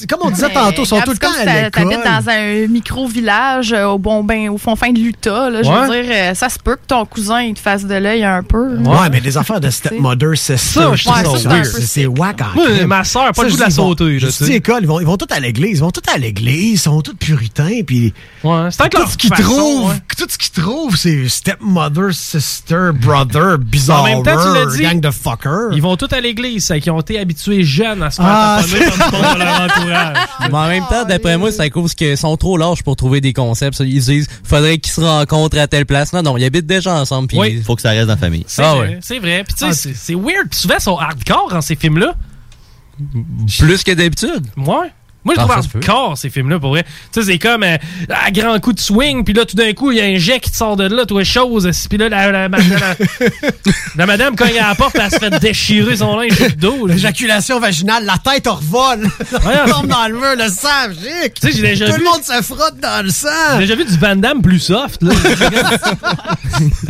Comme 0.08 0.20
on 0.22 0.30
disait 0.30 0.48
Mais, 0.48 0.54
tantôt, 0.54 0.82
ils 0.82 0.86
sont 0.86 1.00
tout 1.02 1.10
le 1.12 1.16
temps 1.18 1.28
comme 1.30 1.48
à 1.48 1.62
l'école. 1.64 1.70
T'habites 1.90 2.04
dans 2.04 2.30
un 2.30 2.66
micro-village 2.68 3.72
euh, 3.72 3.84
au 3.86 3.98
bon 3.98 4.24
ben, 4.24 4.48
au 4.48 4.58
fond 4.58 4.76
fin 4.76 4.90
de 4.92 4.98
l'Utah. 4.98 5.50
là. 5.50 5.62
Je 5.62 5.68
Ouais. 5.68 5.86
veux 5.86 6.02
dire, 6.02 6.12
euh, 6.14 6.34
ça 6.34 6.48
se 6.48 6.58
peut 6.58 6.76
que 6.76 6.86
ton 6.86 7.04
cousin 7.04 7.42
il 7.42 7.54
te 7.54 7.60
fasse 7.60 7.84
de 7.84 7.94
l'œil 7.94 8.24
un 8.24 8.42
peu. 8.42 8.76
Ouais, 8.78 9.10
mais 9.10 9.20
les 9.20 9.36
affaires 9.36 9.60
de 9.60 9.70
stepmother, 9.70 10.30
c'est 10.36 10.56
ça. 10.56 10.80
Ça, 10.90 10.94
je 10.96 11.04
trouve 11.04 11.16
Ouais, 11.16 11.24
ça 11.24 11.64
ça, 11.64 11.80
c'est 11.82 12.06
en 12.06 12.12
crime. 12.12 12.86
ma 12.86 13.04
sœur 13.04 13.32
pas 13.32 13.42
le 13.44 13.50
goût 13.50 13.56
de 13.56 13.60
la 13.60 13.70
sauter, 13.70 14.18
Je 14.18 14.26
dis 14.44 14.52
école, 14.54 14.78
ils 14.82 14.86
vont, 14.88 15.00
ils 15.00 15.06
vont 15.06 15.16
tous 15.16 15.32
à 15.34 15.40
l'église. 15.40 15.78
Ils 15.78 15.80
vont 15.80 15.90
tous 15.90 16.02
à 16.12 16.18
l'église. 16.18 16.72
Ils 16.74 16.78
sont 16.78 17.00
tous 17.02 17.14
puritains. 17.14 17.82
Puis 17.86 18.12
Ouais, 18.42 18.68
c'est 18.70 18.80
avec 18.80 18.92
tout 18.94 19.06
ce 19.10 19.16
qu'ils 19.16 19.30
trouvent, 19.30 19.94
tout 20.16 20.26
ce 20.28 20.38
qu'ils 20.38 20.62
trouvent, 20.62 20.96
c'est 20.96 21.28
stepmother, 21.28 21.65
sister, 22.12 22.90
brother, 22.94 23.58
bizarre, 23.58 24.02
En 24.02 24.04
même 24.04 24.22
temps, 24.22 24.36
tu 24.42 24.54
l'as 24.54 24.66
dit. 24.66 24.82
gang 24.82 25.00
de 25.00 25.10
fuckers. 25.10 25.72
Ils 25.72 25.82
vont 25.82 25.96
tous 25.96 26.12
à 26.14 26.20
l'église, 26.20 26.64
c'est 26.66 26.80
qu'ils 26.80 26.92
ont 26.92 27.00
été 27.00 27.18
habitués 27.18 27.62
jeunes 27.64 28.02
à 28.02 28.10
se 28.10 28.16
faire 28.16 28.24
Ah, 28.28 28.60
comme 29.10 29.38
leur 29.38 29.60
entourage. 29.62 30.16
Mais 30.50 30.54
en 30.58 30.68
même 30.68 30.84
temps, 30.88 31.04
d'après 31.04 31.36
moi, 31.38 31.50
c'est 31.52 31.62
à 31.62 31.70
cause 31.70 31.94
qu'ils 31.94 32.16
sont 32.16 32.36
trop 32.36 32.56
larges 32.56 32.82
pour 32.82 32.96
trouver 32.96 33.20
des 33.20 33.32
concepts. 33.32 33.80
Ils 33.80 34.02
se 34.02 34.10
disent, 34.10 34.28
faudrait 34.44 34.78
qu'ils 34.78 34.92
se 34.92 35.00
rencontrent 35.00 35.58
à 35.58 35.66
telle 35.66 35.86
place. 35.86 36.12
Non, 36.12 36.22
non, 36.22 36.36
ils 36.36 36.44
habitent 36.44 36.66
déjà 36.66 36.94
ensemble. 36.94 37.28
Puis 37.28 37.38
Il 37.48 37.62
faut 37.62 37.74
que 37.76 37.82
ça 37.82 37.90
reste 37.90 38.06
dans 38.06 38.12
la 38.14 38.16
famille. 38.18 38.44
C'est 38.46 38.62
Ah 38.62 38.74
vrai, 38.74 38.88
ouais. 38.88 38.98
c'est 39.02 39.18
vrai. 39.18 39.44
Puis 39.44 39.54
tu 39.54 39.72
sais, 39.72 39.90
Ah, 39.90 39.92
c'est- 39.94 40.14
weird. 40.14 40.52
Souvent, 40.52 40.74
ils 40.78 40.82
sont 40.82 40.96
hardcore 40.98 41.48
dans 41.50 41.60
ces 41.60 41.76
films-là. 41.76 42.14
plus 43.58 43.82
que 43.82 43.92
d'habitude. 43.92 44.46
Ouais. 44.56 44.92
Moi, 45.26 45.34
je 45.36 45.40
Ah, 45.40 45.44
trouve 45.48 45.64
hardcore, 45.82 46.16
ces 46.16 46.30
films-là, 46.30 46.58
pour 46.58 46.70
vrai. 46.70 46.84
Tu 47.12 47.20
sais, 47.20 47.26
c'est 47.32 47.38
comme 47.38 47.62
euh, 47.64 47.76
à 48.08 48.30
grand 48.30 48.58
coup 48.60 48.72
de 48.72 48.80
swing, 48.80 49.24
puis 49.24 49.34
là, 49.34 49.44
tout 49.44 49.56
d'un 49.56 49.72
coup, 49.74 49.90
il 49.92 49.98
y 49.98 50.00
a 50.00 50.04
un 50.04 50.16
jet 50.16 50.40
qui 50.40 50.50
te 50.50 50.56
sort 50.56 50.76
de 50.76 50.84
là, 50.86 51.04
toi, 51.04 51.22
chose. 51.24 51.68
Puis 51.88 51.98
là, 51.98 52.08
la, 52.08 52.30
la, 52.30 52.48
la- 52.48 52.58
la- 52.58 52.94
la 53.96 54.06
madame 54.06 54.36
cogne 54.36 54.58
à 54.58 54.68
la 54.68 54.74
porte, 54.74 54.96
elle 54.98 55.10
se 55.10 55.18
fait 55.18 55.38
déchirer 55.40 55.96
son 55.96 56.16
linge 56.16 56.38
le 56.38 56.50
dos. 56.52 56.86
L'éjaculation 56.86 57.58
vaginale, 57.60 58.04
la 58.06 58.18
tête 58.18 58.46
revole. 58.46 59.02
Ouais, 59.32 59.70
tombe 59.70 59.88
dans 59.88 60.06
le 60.08 60.14
mur, 60.14 60.36
le 60.38 60.48
sang 60.48 60.90
gicle. 60.92 61.32
Tu 61.40 61.48
sais, 61.48 61.52
j'ai 61.56 61.62
déjà 61.62 61.86
Tout 61.86 61.92
vu- 61.94 61.98
le 61.98 62.04
monde 62.04 62.22
se 62.22 62.40
frotte 62.42 62.78
dans 62.80 63.04
le 63.04 63.10
sang. 63.10 63.28
J'ai 63.54 63.58
déjà 63.66 63.74
vu 63.74 63.84
du 63.84 63.98
Van 63.98 64.16
Damme 64.16 64.40
plus 64.42 64.60
soft, 64.60 65.02
là. 65.02 65.12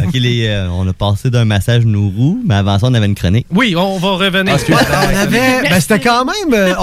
Ok, 0.06 0.12
les, 0.14 0.46
euh, 0.46 0.68
on 0.70 0.86
a 0.88 0.92
passé 0.92 1.30
d'un 1.30 1.44
massage 1.44 1.84
Nourou, 1.84 2.40
mais 2.46 2.54
avant 2.54 2.78
ça, 2.78 2.86
on 2.86 2.94
avait 2.94 3.06
une 3.06 3.14
chronique. 3.14 3.46
oui, 3.50 3.74
on 3.76 3.98
va 3.98 4.10
revenir. 4.10 4.54
Ouais, 4.54 4.60
on 4.70 5.16
avait. 5.16 5.62
Ben, 5.68 5.80
c'était 5.80 5.98
quand 6.00 6.24
même. 6.24 6.54
euh, 6.54 6.74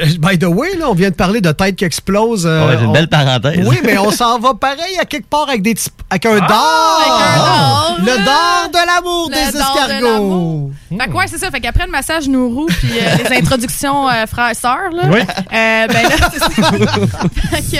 euh, 0.00 0.06
by 0.18 0.38
the 0.38 0.44
way, 0.44 0.76
là, 0.78 0.88
on 0.92 0.94
vient 0.94 1.10
de 1.10 1.14
parler 1.14 1.40
de 1.40 1.50
tête 1.52 1.74
qui 1.76 1.84
explose. 1.84 2.44
euh, 2.46 2.66
Ouais, 2.68 2.74
c'est 2.76 2.82
une 2.84 2.90
on- 2.90 2.92
belle 2.92 3.08
parenthèse. 3.08 3.66
Oui, 3.66 3.78
mais 3.82 3.96
on 3.98 4.10
s'en 4.10 4.38
va 4.38 4.52
pareil 4.54 4.98
à 5.00 5.04
quelque 5.06 5.26
part 5.28 5.48
avec 5.48 5.62
des 5.62 5.74
petits- 5.74 5.88
avec 6.10 6.26
un 6.26 6.38
dard. 6.38 6.98
Avec 7.00 7.12
un 7.12 7.36
dard, 7.36 7.96
Le 7.98 8.24
dard 8.24 8.68
de 8.72 8.86
l'amour 8.86 9.28
Le 9.30 9.34
des 9.34 9.58
dard 9.58 9.74
de 9.74 9.80
escargots. 9.80 10.06
l'amour. 10.06 10.70
Fait 10.90 11.08
que 11.08 11.12
ouais, 11.16 11.26
c'est 11.28 11.38
ça. 11.38 11.50
Fait 11.50 11.60
qu'après 11.60 11.86
le 11.86 11.90
massage 11.92 12.28
Nourou 12.28 12.66
puis 12.66 12.90
euh, 13.00 13.16
les 13.30 13.36
introductions 13.38 14.08
euh, 14.08 14.26
frères 14.26 14.50
et 14.50 14.54
sœurs, 14.54 14.90
là, 14.92 15.02
Oui. 15.10 15.20
euh, 15.20 15.86
ben 15.86 15.88
là, 15.88 16.28
c'est 16.32 16.38
ça. 16.38 16.50
Fait 17.50 17.62
que, 17.62 17.76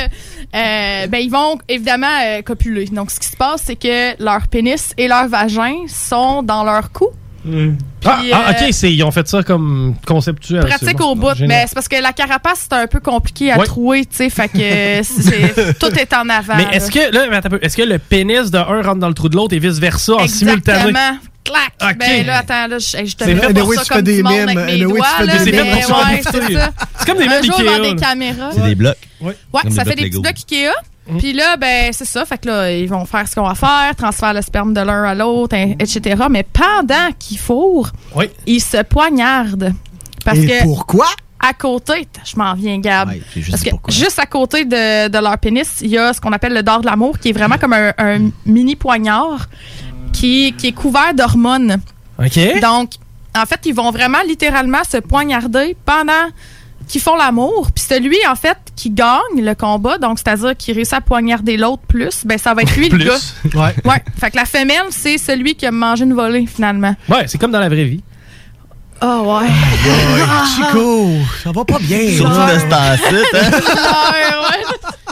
euh, 0.55 1.07
ben, 1.09 1.19
ils 1.19 1.31
vont 1.31 1.59
évidemment 1.69 2.07
euh, 2.25 2.43
copuler. 2.43 2.87
Donc, 2.87 3.11
ce 3.11 3.21
qui 3.21 3.29
se 3.29 3.37
passe, 3.37 3.63
c'est 3.67 3.77
que 3.77 4.23
leur 4.23 4.49
pénis 4.49 4.93
et 4.97 5.09
leur 5.09 5.29
vagin 5.29 5.75
sont 5.89 6.43
dans 6.43 6.65
leur 6.65 6.91
cou. 6.93 7.09
Ah, 7.45 8.21
ah, 8.33 8.51
euh, 8.51 8.51
ok, 8.67 8.73
c'est- 8.73 8.93
ils 8.93 9.03
ont 9.03 9.11
fait 9.11 9.27
ça 9.27 9.43
comme 9.43 9.95
conceptuel. 10.07 10.65
Pratique 10.67 10.99
bon. 10.99 11.11
au 11.13 11.15
bout, 11.15 11.39
mais 11.41 11.65
c'est 11.67 11.75
parce 11.75 11.89
que 11.89 12.01
la 12.01 12.13
carapace, 12.13 12.67
c'est 12.71 12.77
un 12.77 12.87
peu 12.87 13.01
compliqué 13.01 13.51
à 13.53 13.59
Ouais. 13.59 13.65
trouver, 13.67 14.05
tu 14.05 14.17
sais, 14.17 14.31
fait 14.31 14.49
que 14.49 14.59
c'est- 15.03 15.79
tout 15.79 15.93
est 15.99 16.13
en 16.15 16.29
avant. 16.29 16.55
Mais 16.57 16.67
est-ce 16.73 16.91
que, 16.91 17.13
là, 17.13 17.41
est-ce 17.63 17.77
que 17.77 17.83
le 17.83 17.99
pénis 17.99 18.51
de 18.51 18.59
un 18.59 18.83
rentre 18.83 19.01
dans 19.01 19.09
le 19.09 19.15
trou 19.15 19.29
de 19.29 19.37
l'autre 19.37 19.55
et 19.55 19.59
vice-versa 19.59 20.15
en 20.15 20.27
simultané? 20.29 20.91
Exactement. 20.91 21.19
Clac! 21.45 21.73
Ok. 21.83 21.99
Ben 21.99 22.25
là, 22.27 22.39
attends, 22.39 22.69
là, 22.69 22.79
je, 22.79 23.05
je 23.05 23.17
te 23.17 23.25
C'est 23.25 23.35
fais 23.35 23.35
pour 23.35 23.45
anyway, 23.63 23.77
ça 23.77 23.83
tu 23.83 23.89
comme 23.89 23.97
fais 23.97 24.03
des 24.05 24.23
monde 24.23 24.33
mimes, 24.33 24.43
avec 24.43 24.57
mes 24.59 24.63
anyway, 24.63 24.87
tu 24.87 24.89
doigts, 24.95 25.07
C'est 25.19 25.27
ouais, 25.27 26.23
c'est 26.23 26.33
ça. 26.53 26.71
C'est 26.99 27.07
comme 27.07 27.19
des 27.19 27.25
jour, 27.45 27.59
Ikea, 27.59 27.81
des 27.83 27.97
caméras. 27.97 28.51
C'est 28.55 28.63
des 28.63 28.75
blocs. 28.77 28.97
Ouais, 29.21 29.35
Comme 29.63 29.71
ça 29.73 29.85
fait 29.85 29.97
des 29.97 30.09
blocs 30.09 30.23
petits 30.35 30.45
blocs 30.47 30.69
Ikea. 30.71 30.71
Puis 31.19 31.33
là, 31.33 31.57
ben, 31.57 31.93
c'est 31.93 32.05
ça. 32.05 32.25
Fait 32.25 32.39
que 32.39 32.49
là, 32.49 32.71
ils 32.73 32.89
vont 32.89 33.05
faire 33.05 33.27
ce 33.27 33.35
qu'on 33.35 33.47
va 33.49 33.55
faire, 33.55 33.95
transférer 33.97 34.35
le 34.35 34.43
sperme 34.43 34.73
de 34.73 34.81
l'un 34.81 35.03
à 35.05 35.15
l'autre, 35.15 35.57
etc. 35.57 36.25
Mais 36.31 36.45
pendant 36.45 37.11
qu'ils 37.19 37.39
fourrent, 37.39 37.91
Oui. 38.15 38.27
ils 38.47 38.61
se 38.61 38.83
poignardent. 38.83 39.73
Parce 40.25 40.39
Et 40.39 40.47
que 40.47 40.63
pourquoi? 40.63 41.07
à 41.41 41.53
côté, 41.55 42.07
je 42.25 42.37
m'en 42.37 42.55
viens, 42.55 42.79
Gab. 42.79 43.09
Ouais, 43.09 43.21
juste 43.35 43.51
Parce 43.51 43.63
dit 43.63 43.67
que 43.67 43.71
pourquoi. 43.75 43.93
juste 43.93 44.19
à 44.21 44.27
côté 44.27 44.65
de, 44.65 45.09
de 45.09 45.19
leur 45.19 45.37
pénis, 45.39 45.81
il 45.83 45.89
y 45.91 45.99
a 45.99 46.13
ce 46.13 46.21
qu'on 46.21 46.31
appelle 46.33 46.55
le 46.55 46.63
dard 46.63 46.81
de 46.83 46.87
l'amour, 46.87 47.19
qui 47.19 47.31
est 47.31 47.33
vraiment 47.33 47.59
comme 47.59 47.73
un, 47.73 47.93
un 47.99 48.31
mini 48.47 48.77
poignard 48.77 49.49
qui, 50.13 50.55
qui 50.57 50.69
est 50.69 50.73
couvert 50.73 51.15
d'hormones. 51.15 51.81
OK. 52.21 52.61
Donc, 52.61 52.91
en 53.37 53.45
fait, 53.47 53.59
ils 53.65 53.75
vont 53.75 53.91
vraiment 53.91 54.19
littéralement 54.27 54.85
se 54.89 54.99
poignarder 54.99 55.77
pendant 55.85 56.29
qu'ils 56.93 57.01
font 57.01 57.17
l'amour. 57.17 57.71
Puis 57.75 57.85
celui, 57.89 58.19
en 58.31 58.35
fait, 58.35 58.59
qui 58.77 58.91
gagne 58.91 59.19
le 59.39 59.55
combat, 59.55 59.97
donc 59.99 60.19
c'est-à-dire 60.19 60.57
qui 60.57 60.73
réussit 60.73 60.93
à 60.95 61.01
poignarder 61.01 61.57
l'autre 61.57 61.83
plus, 61.89 62.25
ben 62.27 62.37
ça 62.39 62.53
va 62.55 62.63
être 62.63 62.77
lui 62.77 62.89
le 62.91 62.99
Plus. 62.99 63.07
gars. 63.07 63.61
Ouais. 63.61 63.75
Ouais. 63.85 64.03
Fait 64.21 64.31
que 64.31 64.37
la 64.37 64.45
femelle, 64.45 64.87
c'est 64.91 65.17
celui 65.19 65.55
qui 65.55 65.65
a 65.67 65.71
mangé 65.71 66.05
une 66.05 66.13
volée, 66.15 66.47
finalement. 66.47 66.95
Ouais, 67.09 67.27
c'est 67.27 67.39
comme 67.39 67.51
dans 67.51 67.61
la 67.61 67.69
vraie 67.71 67.85
vie. 67.87 68.03
Oh 69.05 69.39
ouais. 69.41 69.49
Chico, 70.55 71.09
ça 71.43 71.51
va 71.53 71.65
pas 71.65 71.79
bien. 71.81 71.99
Surtout 72.17 72.39
là. 72.39 72.55
de 72.55 72.59
ce 72.61 72.67
temps-ci, 72.67 73.15
hein? 73.35 73.51
Ouais, 73.51 74.37
ouais. 74.39 74.65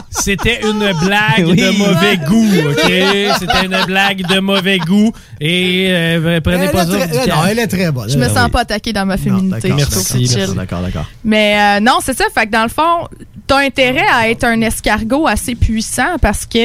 C'était 0.09 0.61
une 0.61 0.91
blague 1.03 1.45
Oui. 1.47 1.55
de 1.55 1.71
mauvais 1.77 2.17
goût, 2.17 2.47
OK? 2.69 2.91
C'était 3.39 3.65
une 3.65 3.85
blague 3.85 4.25
de 4.27 4.39
mauvais 4.39 4.77
goût. 4.77 5.11
Et 5.39 5.87
euh, 5.89 6.39
prenez 6.41 6.65
Elle 6.65 6.71
pas 6.71 6.85
ça. 6.85 6.97
non, 7.27 7.45
elle 7.49 7.59
est 7.59 7.67
très 7.67 7.91
bonne. 7.91 8.09
Je 8.09 8.17
me 8.17 8.27
sens 8.29 8.49
pas 8.49 8.61
attaquée 8.61 8.93
dans 8.93 9.05
ma 9.05 9.17
féminité. 9.17 9.69
d'accord, 9.69 9.79
je 9.79 9.85
trouve 9.85 10.19
merci. 10.19 10.55
D'accord, 10.55 10.79
d'accord. 10.81 11.05
Mais 11.23 11.57
euh, 11.59 11.79
non, 11.81 11.97
c'est 12.03 12.15
ça. 12.17 12.25
Fait 12.33 12.45
que 12.45 12.51
dans 12.51 12.63
le 12.63 12.69
fond, 12.69 13.07
t'as 13.47 13.59
intérêt 13.59 14.05
à 14.13 14.29
être 14.29 14.43
un 14.43 14.61
escargot 14.61 15.27
assez 15.27 15.55
puissant 15.55 16.17
parce 16.21 16.45
que, 16.45 16.57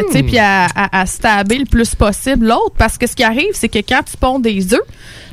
euh, 0.00 0.02
tu 0.08 0.12
sais, 0.18 0.22
puis 0.22 0.38
à, 0.38 0.66
à, 0.74 1.00
à 1.00 1.06
stabber 1.06 1.58
le 1.58 1.66
plus 1.66 1.94
possible 1.94 2.46
l'autre. 2.48 2.74
Parce 2.76 2.98
que 2.98 3.06
ce 3.06 3.14
qui 3.14 3.22
arrive, 3.22 3.52
c'est 3.52 3.68
que 3.68 3.78
quand 3.78 4.02
tu 4.10 4.16
ponds 4.18 4.38
des 4.40 4.74
œufs, 4.74 4.80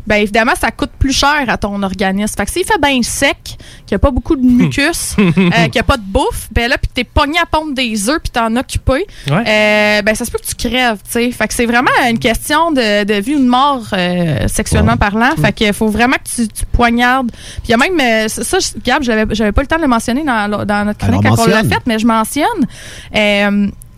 ben 0.07 0.15
évidemment, 0.17 0.53
ça 0.59 0.71
coûte 0.71 0.91
plus 0.97 1.13
cher 1.13 1.43
à 1.47 1.57
ton 1.57 1.81
organisme. 1.83 2.35
Fait 2.35 2.45
que 2.45 2.51
s'il 2.51 2.65
fait 2.65 2.79
bien 2.81 3.01
sec, 3.03 3.37
qu'il 3.43 3.57
n'y 3.91 3.95
a 3.95 3.99
pas 3.99 4.11
beaucoup 4.11 4.35
de 4.35 4.41
mucus, 4.41 5.15
euh, 5.19 5.31
qu'il 5.31 5.71
n'y 5.75 5.79
a 5.79 5.83
pas 5.83 5.97
de 5.97 6.03
bouffe, 6.05 6.47
ben 6.51 6.69
là, 6.69 6.77
puis 6.77 6.89
t'es 6.93 7.03
pogné 7.03 7.39
à 7.39 7.45
pondre 7.45 7.73
des 7.73 8.09
œufs, 8.09 8.19
puis 8.21 8.31
t'en 8.31 8.55
occupé, 8.55 9.05
Ouais. 9.29 9.43
euh, 9.47 10.01
ben 10.01 10.15
ça 10.15 10.25
se 10.25 10.31
peut 10.31 10.39
que 10.39 10.45
tu 10.47 10.55
crèves, 10.55 10.97
tu 11.05 11.11
sais. 11.11 11.31
Fait 11.31 11.47
que 11.47 11.53
c'est 11.53 11.65
vraiment 11.65 11.91
une 12.09 12.19
question 12.19 12.71
de, 12.71 13.03
de 13.03 13.13
vie 13.21 13.35
ou 13.35 13.39
de 13.39 13.47
mort 13.49 13.83
euh, 13.93 14.47
sexuellement 14.47 14.97
parlant. 14.97 15.35
Fait 15.41 15.53
qu'il 15.53 15.73
faut 15.73 15.87
vraiment 15.89 16.17
que 16.17 16.29
tu, 16.43 16.47
tu 16.47 16.65
poignardes. 16.71 17.31
Puis 17.31 17.69
il 17.69 17.71
y 17.71 17.73
a 17.73 17.77
même, 17.77 18.27
ça, 18.27 18.57
Gab, 18.83 19.03
j'avais 19.03 19.51
pas 19.51 19.61
le 19.61 19.67
temps 19.67 19.77
de 19.77 19.81
le 19.83 19.87
mentionner 19.87 20.23
dans, 20.23 20.65
dans 20.65 20.85
notre 20.85 20.99
chronique 20.99 21.25
Alors, 21.25 21.37
quand 21.37 21.43
on 21.43 21.47
l'a 21.47 21.63
fait, 21.63 21.81
mais 21.85 21.99
je 21.99 22.05
mentionne. 22.07 22.65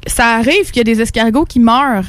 Ça 0.05 0.35
arrive 0.35 0.65
qu'il 0.71 0.77
y 0.77 0.81
a 0.81 0.84
des 0.84 1.01
escargots 1.01 1.45
qui 1.45 1.59
meurent. 1.59 2.03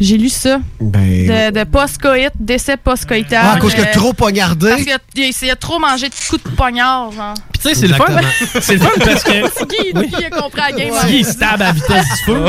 J'ai 0.00 0.16
lu 0.18 0.28
ça. 0.28 0.58
Ben, 0.80 1.50
De, 1.52 1.58
de 1.60 1.64
post-coït, 1.64 2.30
décès 2.38 2.76
post-coïtal. 2.76 3.40
Ah, 3.44 3.52
à 3.54 3.58
cause 3.58 3.74
que 3.74 3.82
Euh, 3.82 3.92
trop 3.92 4.12
poignardé. 4.12 4.70
Parce 4.70 4.82
qu'il 4.82 4.92
a, 4.92 4.98
il 5.42 5.50
a 5.50 5.56
trop 5.56 5.78
mangé 5.78 6.08
de 6.08 6.14
coups 6.28 6.42
de 6.42 6.48
poignard, 6.50 7.12
genre. 7.12 7.34
Puis 7.52 7.62
tu 7.62 7.68
sais, 7.68 7.74
c'est 7.74 7.86
le 7.86 7.94
fun. 7.94 8.06
C'est 8.60 8.74
le 8.74 8.80
fun 8.80 8.90
parce 8.98 9.22
que. 9.22 9.32
C'est 9.56 9.68
qui, 9.68 9.92
qui 10.08 10.24
a 10.24 10.30
compris 10.30 10.60
la 10.60 10.72
game? 10.72 10.94
Qui 11.06 11.18
il 11.18 11.24
stab 11.24 11.60
à 11.62 11.72
vitesse 11.72 12.06
du 12.08 12.24
feu. 12.32 12.44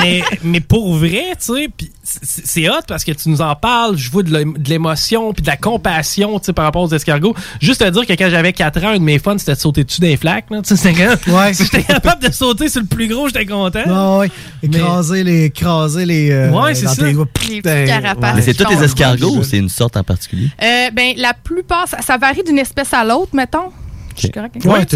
mais, 0.00 0.22
mais 0.42 0.60
pour 0.60 0.94
vrai, 0.94 1.34
tu 1.44 1.54
sais, 1.54 1.68
puis 1.76 1.90
c'est 2.04 2.46
c'est 2.46 2.68
hot 2.68 2.80
parce 2.86 3.04
que 3.04 3.12
tu 3.12 3.28
nous 3.28 3.40
en 3.40 3.54
parles, 3.56 3.96
je 3.96 4.10
vois 4.10 4.22
de 4.22 4.30
l'é- 4.36 4.44
de 4.44 4.68
l'émotion 4.68 5.32
puis 5.32 5.42
de 5.42 5.46
la 5.46 5.56
compassion, 5.56 6.38
tu 6.38 6.46
sais, 6.46 6.52
par 6.52 6.64
rapport 6.66 6.82
aux 6.82 6.92
escargots. 6.94 7.34
Juste 7.60 7.80
te 7.84 7.88
dire 7.90 8.06
que 8.06 8.12
quand 8.12 8.28
j'avais 8.30 8.52
4 8.52 8.84
ans, 8.84 8.88
un 8.90 8.98
de 8.98 9.02
mes 9.04 9.18
fun, 9.18 9.36
c'était 9.38 9.54
de 9.54 9.58
sauter 9.60 9.84
dessus 9.84 10.00
des 10.00 10.16
flaques, 10.16 10.46
là. 10.50 10.60
Tu 10.62 10.68
sais, 10.68 10.76
c'était 10.76 10.94
quand 11.04 11.32
Ouais. 11.32 11.52
j'étais 11.58 11.82
capable 11.82 12.22
de 12.26 12.32
sauter 12.32 12.68
sur 12.68 12.80
le 12.82 12.86
plus 12.86 13.08
gros, 13.08 13.28
j'étais 13.28 13.46
content. 13.46 13.80
Ah 13.86 14.18
ouais. 14.18 14.30
Écraser 14.62 15.24
les. 15.24 15.44
Écraser 15.46 16.04
les 16.06 16.30
euh, 16.42 16.50
Ouais, 16.62 16.74
c'est 16.74 16.86
ça. 16.88 16.96
tes- 16.96 17.12
Les 17.12 17.24
petites 17.26 17.64
Ben, 17.64 17.86
carapaces. 17.86 18.36
Mais 18.36 18.42
c'est 18.42 18.54
tous 18.54 18.68
les 18.70 18.82
escargots 18.82 19.36
ou 19.38 19.42
c'est 19.42 19.58
une 19.58 19.68
sorte 19.68 19.96
en 19.96 20.02
particulier? 20.04 20.48
Euh, 20.62 20.90
ben, 20.92 21.12
la 21.16 21.34
plupart, 21.34 21.88
ça, 21.88 22.00
ça 22.02 22.16
varie 22.18 22.42
d'une 22.42 22.58
espèce 22.58 22.92
à 22.94 23.04
l'autre, 23.04 23.30
mettons. 23.34 23.70
Je 24.16 24.20
suis 24.20 24.30
correct. 24.30 24.56
avec 24.56 24.64
Ouais, 24.66 24.80
ça? 24.80 24.86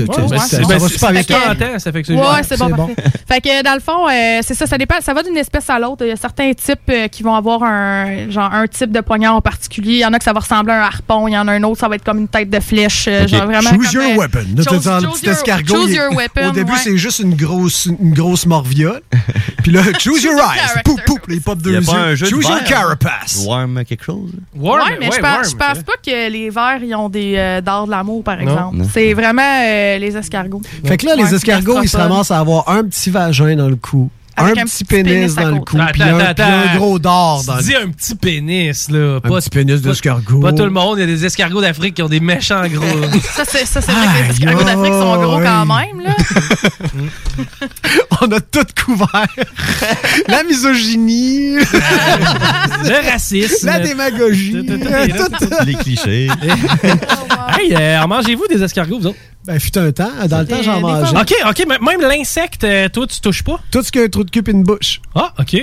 c'est- 0.46 0.62
va 0.62 0.78
c'est- 0.78 0.88
super 0.88 0.98
ça 1.00 1.12
bien. 1.12 1.22
fait 1.22 1.32
40 1.34 1.62
ans, 1.62 1.78
ça 1.78 1.92
fait 1.92 2.00
que 2.02 2.06
c'est 2.08 2.14
Ouais, 2.14 2.42
c'est 2.42 2.58
bon, 2.58 2.68
parfait. 2.70 2.94
Fait 3.28 3.40
que 3.40 3.62
dans 3.62 3.74
le 3.74 3.80
fond, 3.80 4.08
euh, 4.08 4.40
c'est 4.42 4.54
ça, 4.54 4.66
ça 4.66 4.78
dépend, 4.78 4.96
ça 5.00 5.14
va 5.14 5.22
d'une 5.22 5.36
espèce 5.36 5.68
à 5.70 5.78
l'autre. 5.78 6.04
Il 6.04 6.08
y 6.08 6.12
a 6.12 6.16
certains 6.16 6.52
types 6.52 6.78
euh, 6.90 7.08
qui 7.08 7.22
vont 7.22 7.34
avoir 7.34 7.62
un 7.62 8.30
genre 8.30 8.52
un 8.52 8.66
type 8.66 8.90
de 8.92 9.00
poignard 9.00 9.34
en 9.36 9.40
particulier. 9.40 9.92
Il 9.94 9.98
y 10.00 10.04
en 10.06 10.12
a 10.12 10.18
que 10.18 10.24
ça 10.24 10.32
va 10.32 10.40
ressembler 10.40 10.72
à 10.72 10.82
un 10.84 10.86
harpon, 10.86 11.28
il 11.28 11.32
y 11.32 11.38
en 11.38 11.46
a 11.48 11.52
un 11.52 11.62
autre, 11.62 11.80
ça 11.80 11.88
va 11.88 11.96
être 11.96 12.04
comme 12.04 12.18
une 12.18 12.28
tête 12.28 12.50
de 12.50 12.60
flèche, 12.60 13.06
euh, 13.08 13.26
genre 13.26 13.46
vraiment. 13.46 13.70
Choose 13.70 13.92
comme, 13.92 14.02
your 14.08 14.18
weapon. 14.18 14.40
Choose- 14.56 14.84
your- 15.22 15.32
escargot. 15.32 15.74
choose 15.74 15.90
il- 15.90 15.96
your 15.96 16.12
weapon, 16.14 16.48
Au 16.48 16.52
début, 16.52 16.72
ouais. 16.72 16.78
c'est 16.82 16.96
juste 16.96 17.18
une 17.20 17.34
grosse, 17.34 17.86
une 17.86 18.12
grosse 18.14 18.46
morviole. 18.46 19.00
Puis 19.62 19.72
là, 19.72 19.82
choose 19.98 20.22
your 20.22 20.34
eyes. 20.34 20.82
Poup, 20.84 21.00
poup, 21.04 21.20
les 21.28 21.40
pop 21.40 21.60
deux 21.60 21.72
yeux. 21.74 22.16
Choose 22.16 22.44
your 22.44 22.54
verre? 22.58 22.64
carapace. 22.64 23.44
Warm 23.46 23.84
quelque 23.84 24.04
chose? 24.04 24.30
Ouais, 24.54 24.78
mais 25.00 25.06
je 25.06 25.20
pense, 25.20 25.48
c'est- 25.48 25.56
pas 25.56 25.92
que 26.04 26.30
les 26.30 26.50
vers 26.50 26.78
ils 26.82 26.94
ont 26.94 27.08
des 27.08 27.60
dards 27.64 27.86
de 27.86 27.90
l'amour, 27.90 28.22
par 28.22 28.40
exemple. 28.40 28.76
Non. 28.76 28.84
C'est 29.08 29.14
vraiment 29.14 29.60
euh, 29.62 29.98
les 29.98 30.16
escargots. 30.16 30.62
Fait 30.84 30.96
que 30.96 31.06
là, 31.06 31.14
Ouais, 31.14 31.22
les 31.22 31.34
escargots, 31.34 31.82
ils 31.82 31.88
se 31.88 31.96
ramassent 31.96 32.30
à 32.30 32.38
avoir 32.38 32.68
un 32.68 32.84
petit 32.84 33.10
vagin 33.10 33.56
dans 33.56 33.68
le 33.68 33.76
cou, 33.76 34.10
Avec 34.38 34.58
un, 34.58 34.62
un 34.62 34.64
petit 34.66 34.84
pénis, 34.84 35.34
dans 35.34 35.50
le 35.50 35.60
cou, 35.60 35.78
puis 35.92 36.02
un, 36.02 36.18
un 36.18 36.76
gros 36.76 36.98
dard 36.98 37.42
dans 37.44 37.54
Tu 37.54 37.58
le 37.58 37.62
dis 37.64 37.74
un 37.76 37.88
petit 37.88 38.14
pénis, 38.14 38.90
là. 38.90 39.16
Un 39.16 39.20
Pas, 39.20 39.36
petit 39.40 39.50
pénis 39.50 39.80
d'escargot. 39.80 40.40
pas 40.40 40.52
tout 40.52 40.64
le 40.64 40.70
monde. 40.70 40.98
Il 40.98 41.00
y 41.00 41.04
a 41.04 41.06
des 41.06 41.24
escargots 41.24 41.60
d'Afrique 41.62 41.94
qui 41.94 42.02
ont 42.02 42.08
des 42.08 42.20
méchants 42.20 42.66
gros. 42.68 42.84
Ça, 43.34 43.44
c'est 43.46 43.64
vrai 43.80 44.06
que 44.06 44.22
les 44.24 44.30
escargots 44.34 44.64
d'Afrique 44.64 44.92
sont 44.92 45.16
gros 45.22 45.40
quand 45.40 45.66
même, 45.66 46.00
là. 46.04 46.14
On 48.22 48.26
a 48.32 48.40
tout 48.40 48.66
couvert. 48.84 49.26
La 50.28 50.42
misogynie, 50.42 51.56
le 51.56 53.10
racisme. 53.10 53.66
la 53.66 53.80
démagogie. 53.80 54.52
Tout- 54.52 54.78
tout- 54.78 54.78
tout- 55.38 55.46
tout- 55.46 55.64
Les 55.66 55.74
clichés. 55.74 56.28
Hey, 57.58 57.74
euh, 57.74 58.00
en 58.02 58.08
mangez-vous 58.08 58.46
des 58.48 58.62
escargots, 58.62 58.98
vous 58.98 59.06
autres? 59.08 59.18
Ben, 59.46 59.60
fut 59.60 59.78
un 59.78 59.92
temps. 59.92 60.10
Dans 60.28 60.40
le 60.40 60.46
temps, 60.46 60.62
j'en 60.62 60.76
des 60.76 60.82
mangeais. 60.82 61.16
OK, 61.16 61.34
OK, 61.48 61.64
mais 61.68 61.78
même 61.78 62.00
l'insecte, 62.00 62.64
euh, 62.64 62.88
toi, 62.88 63.06
tu 63.06 63.20
touches 63.20 63.44
pas? 63.44 63.60
Tout 63.70 63.82
ce 63.82 63.92
qui 63.92 64.00
a 64.00 64.02
un 64.02 64.08
trou 64.08 64.24
de 64.24 64.30
cul 64.30 64.42
et 64.44 64.50
une 64.50 64.64
bouche. 64.64 65.00
Ah, 65.14 65.32
OK. 65.38 65.56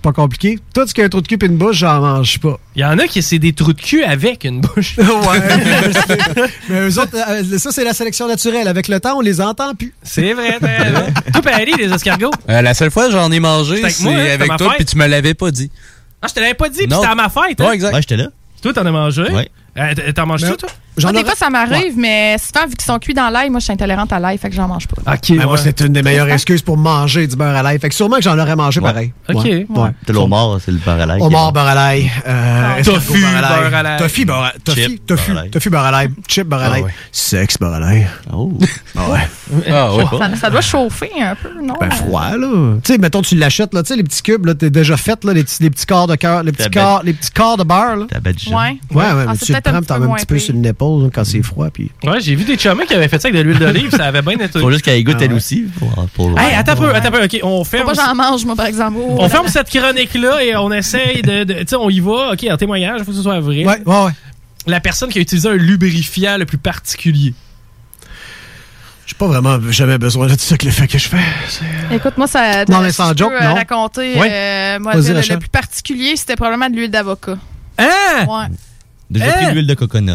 Pas 0.00 0.12
compliqué. 0.12 0.58
Tout 0.74 0.86
ce 0.86 0.94
qui 0.94 1.02
a 1.02 1.04
un 1.04 1.08
trou 1.10 1.20
de 1.20 1.28
cul 1.28 1.36
et 1.38 1.44
une 1.46 1.58
bouche, 1.58 1.76
j'en 1.76 2.00
mange 2.00 2.40
pas. 2.40 2.58
Il 2.74 2.80
y 2.80 2.84
en 2.86 2.98
a 2.98 3.06
qui 3.06 3.22
c'est 3.22 3.38
des 3.38 3.52
trous 3.52 3.74
de 3.74 3.80
cul 3.80 4.02
avec 4.02 4.44
une 4.44 4.62
bouche. 4.62 4.96
ouais. 4.98 5.40
Mais 6.70 6.80
eux 6.88 6.98
autres, 6.98 7.14
euh, 7.14 7.58
ça, 7.58 7.70
c'est 7.72 7.84
la 7.84 7.92
sélection 7.92 8.26
naturelle. 8.26 8.66
Avec 8.68 8.88
le 8.88 8.98
temps, 9.00 9.18
on 9.18 9.20
les 9.20 9.42
entend 9.42 9.74
plus. 9.74 9.92
C'est 10.02 10.32
vrai. 10.32 10.58
Toi, 11.32 11.42
Paris, 11.42 11.72
les 11.76 11.92
escargots. 11.92 12.30
Euh, 12.48 12.62
la 12.62 12.72
seule 12.72 12.90
fois 12.90 13.06
que 13.06 13.12
j'en 13.12 13.30
ai 13.30 13.40
mangé, 13.40 13.80
avec 13.82 13.92
c'est 13.92 14.08
hein, 14.08 14.34
avec 14.34 14.48
ma 14.48 14.56
toi, 14.56 14.72
puis 14.76 14.86
tu 14.86 14.96
me 14.96 15.06
l'avais 15.06 15.34
pas 15.34 15.50
dit. 15.50 15.70
Ah, 16.22 16.26
je 16.28 16.34
te 16.34 16.40
l'avais 16.40 16.54
pas 16.54 16.70
dit, 16.70 16.86
puis 16.86 16.94
c'était 16.94 17.06
à 17.06 17.14
ma 17.14 17.28
fête. 17.28 17.60
Hein? 17.60 17.66
Ouais, 17.66 17.74
exact. 17.74 17.94
Ouais, 17.94 18.00
j'étais 18.00 18.16
là. 18.16 18.28
Toi, 18.62 18.72
t'en 18.72 18.86
as 18.86 18.90
mangé? 18.90 19.22
Ouais. 19.22 19.50
Euh, 19.78 20.12
T'en 20.12 20.26
manges-tu, 20.26 20.56
toi? 20.56 20.68
Moi, 21.02 21.12
des 21.12 21.24
fois, 21.24 21.34
ça 21.34 21.48
m'arrive, 21.50 21.94
mais 21.96 22.36
souvent, 22.38 22.66
vu 22.66 22.74
qu'ils 22.74 22.84
sont 22.84 22.98
cuits 22.98 23.14
dans 23.14 23.28
l'ail, 23.30 23.48
moi, 23.50 23.60
je 23.60 23.64
suis 23.64 23.72
intolérante 23.72 24.12
à 24.12 24.18
l'ail, 24.18 24.36
fait 24.38 24.50
que 24.50 24.56
j'en 24.56 24.68
mange 24.68 24.86
pas. 24.86 25.14
OK, 25.14 25.30
Ben, 25.30 25.44
Moi, 25.46 25.56
c'est 25.56 25.80
une 25.80 25.92
des 25.92 26.02
meilleures 26.02 26.28
excuses 26.28 26.62
pour 26.62 26.76
manger 26.76 27.26
du 27.26 27.36
beurre 27.36 27.56
à 27.56 27.62
l'ail. 27.62 27.78
Fait 27.78 27.88
que 27.88 27.94
sûrement 27.94 28.16
que 28.16 28.22
j'en 28.22 28.38
aurais 28.38 28.56
mangé 28.56 28.80
Ouais. 28.80 28.92
pareil. 28.92 29.12
OK. 29.32 29.44
Ouais. 29.44 29.66
Ouais. 29.70 29.90
De 30.06 30.12
l'homard, 30.12 30.58
c'est 30.64 30.72
le 30.72 30.78
beurre 30.78 31.00
à 31.00 31.06
l'ail. 31.06 31.20
Homard, 31.22 31.52
beurre 31.52 31.66
à 31.68 31.74
l'ail. 31.74 32.10
Euh, 32.26 32.82
Tofu, 32.82 33.20
beurre 33.20 33.74
à 33.74 33.82
l'ail. 33.82 33.98
Tofu, 33.98 34.24
beurre 34.24 34.44
à 34.44 34.52
tofu, 34.64 34.80
Chip, 34.82 35.06
tofu, 35.06 35.30
beurre 35.30 35.38
à 35.38 35.42
l'ail. 35.42 35.50
tofu, 35.50 35.70
beurre 35.70 35.84
à 35.84 35.90
l'ail. 35.90 36.08
Chip, 36.28 36.46
beurre 36.48 36.60
à 36.62 36.64
Ah 36.66 36.70
l'ail. 36.70 36.84
Sexe, 37.12 37.56
beurre 37.58 37.74
à 37.74 37.80
l'ail. 37.80 38.06
Oh. 38.32 38.52
Ah 38.96 39.10
ouais. 39.10 39.64
Ah. 39.70 39.90
Ça, 40.40 40.50
doit 40.50 40.60
chauffer 40.60 41.10
un 41.20 41.34
peu, 41.34 41.50
non? 41.62 41.74
Ben, 41.80 41.90
froid, 41.90 42.36
là. 42.36 42.74
Tu 42.84 42.92
sais, 42.92 42.98
mettons, 42.98 43.22
tu 43.22 43.34
l'achètes, 43.36 43.74
là. 43.74 43.82
Tu 43.82 43.88
sais, 43.88 43.96
les 43.96 44.02
petits 44.04 44.22
cubes, 44.22 44.46
là, 44.46 44.54
t'es 44.54 44.70
déjà 44.70 44.96
fait, 44.96 45.24
là, 45.24 45.32
les 45.32 45.44
petits, 45.44 45.62
les 45.62 45.70
petits 45.70 45.86
corps 45.86 46.06
de 46.06 46.16
cœur, 46.16 46.42
les 46.42 46.52
petits 46.52 46.70
corps, 46.70 47.02
les 47.04 47.12
petits 47.12 47.30
corps 47.30 47.56
de 47.56 47.64
beurre, 47.64 47.96
là. 47.96 48.06
Ouais. 48.14 48.30
Ouais, 48.52 48.78
ouais, 48.92 49.04
Ah, 49.06 49.24
mais 49.32 49.36
tu 49.38 49.52
le 49.52 49.60
prends, 49.60 49.80
t'en 49.82 49.98
mets 50.00 50.06
un 50.10 50.14
petit 50.14 50.26
peu 50.26 50.38
sur 50.38 50.54
l'épaule, 50.80 51.02
là, 51.04 51.10
quand 51.12 51.24
c'est 51.24 51.42
froid, 51.42 51.68
puis. 51.70 51.90
Ouais, 52.04 52.20
j'ai 52.20 52.34
vu 52.34 52.44
des 52.44 52.58
chumés 52.58 52.86
qui 52.86 52.94
avaient 52.94 53.08
fait 53.08 53.20
ça 53.20 53.28
avec 53.28 53.38
de 53.38 53.42
l'huile 53.46 53.58
d'olive, 53.58 53.90
ça 53.90 54.06
avait 54.06 54.22
bien 54.22 54.36
nettoyé. 54.36 54.64
Faut 54.66 54.70
juste 54.72 54.84
qu'elle 54.84 55.02
goûte 55.04 55.16
Ah 55.18 55.24
elle 55.24 55.30
ouais. 55.30 55.36
aussi. 55.36 55.66
Pour, 55.78 55.90
pour... 56.14 56.38
Hey, 56.38 56.54
attends 56.54 56.72
un 56.72 56.76
peu, 56.76 56.94
attends 56.94 57.08
un 57.08 57.10
peu. 57.10 57.24
OK, 57.24 57.40
on 57.42 57.64
ferme, 57.64 57.88
que 57.90 57.94
j'en 57.94 58.14
mange, 58.14 58.44
moi, 58.44 58.56
par 58.56 58.66
exemple. 58.66 58.98
Oh, 59.00 59.16
on 59.18 59.28
ferme 59.28 59.48
cette 59.48 59.68
chronique-là 59.70 60.42
et 60.44 60.56
on 60.56 60.72
essaye 60.72 61.22
de... 61.22 61.44
de- 61.44 61.54
tu 61.54 61.64
sais, 61.68 61.76
on 61.76 61.90
y 61.90 62.00
va. 62.00 62.32
OK, 62.32 62.46
en 62.50 62.56
témoignage, 62.56 62.96
il 63.00 63.04
faut 63.04 63.10
que 63.10 63.16
ce 63.16 63.22
soit 63.22 63.40
vrai. 63.40 63.64
Ouais, 63.64 63.82
ouais, 63.84 64.04
ouais. 64.04 64.10
La 64.66 64.80
personne 64.80 65.08
qui 65.10 65.18
a 65.18 65.22
utilisé 65.22 65.48
un 65.48 65.54
lubrifiant 65.54 66.36
le 66.38 66.44
plus 66.46 66.58
particulier. 66.58 67.34
J'ai 69.06 69.16
pas 69.16 69.26
vraiment 69.26 69.58
jamais 69.70 69.98
besoin 69.98 70.28
de 70.28 70.36
ça 70.38 70.56
que 70.56 70.64
le 70.66 70.70
fait 70.70 70.86
que 70.86 70.96
je 70.98 71.08
fais. 71.08 71.16
Écoute, 71.90 72.16
moi, 72.16 72.26
ça. 72.28 72.64
Non, 72.66 72.80
mais 72.80 72.92
sans 72.92 73.16
joke, 73.16 73.32
euh, 73.32 73.44
non. 73.44 73.54
raconter. 73.54 74.16
Ouais. 74.16 74.28
euh, 74.30 74.78
moi, 74.78 74.94
le, 74.94 75.00
le 75.00 75.38
plus 75.38 75.48
particulier, 75.48 76.14
c'était 76.16 76.36
probablement 76.36 76.70
de 76.70 76.76
l'huile 76.76 76.90
d'avocat. 76.90 77.36
Hein? 77.78 77.88
Ouais. 78.28 78.46
Déjà 79.10 79.24
Hein? 79.26 79.32
pris 79.46 79.54
l'huile 79.54 79.66
de 79.66 79.74
coconut. 79.74 80.12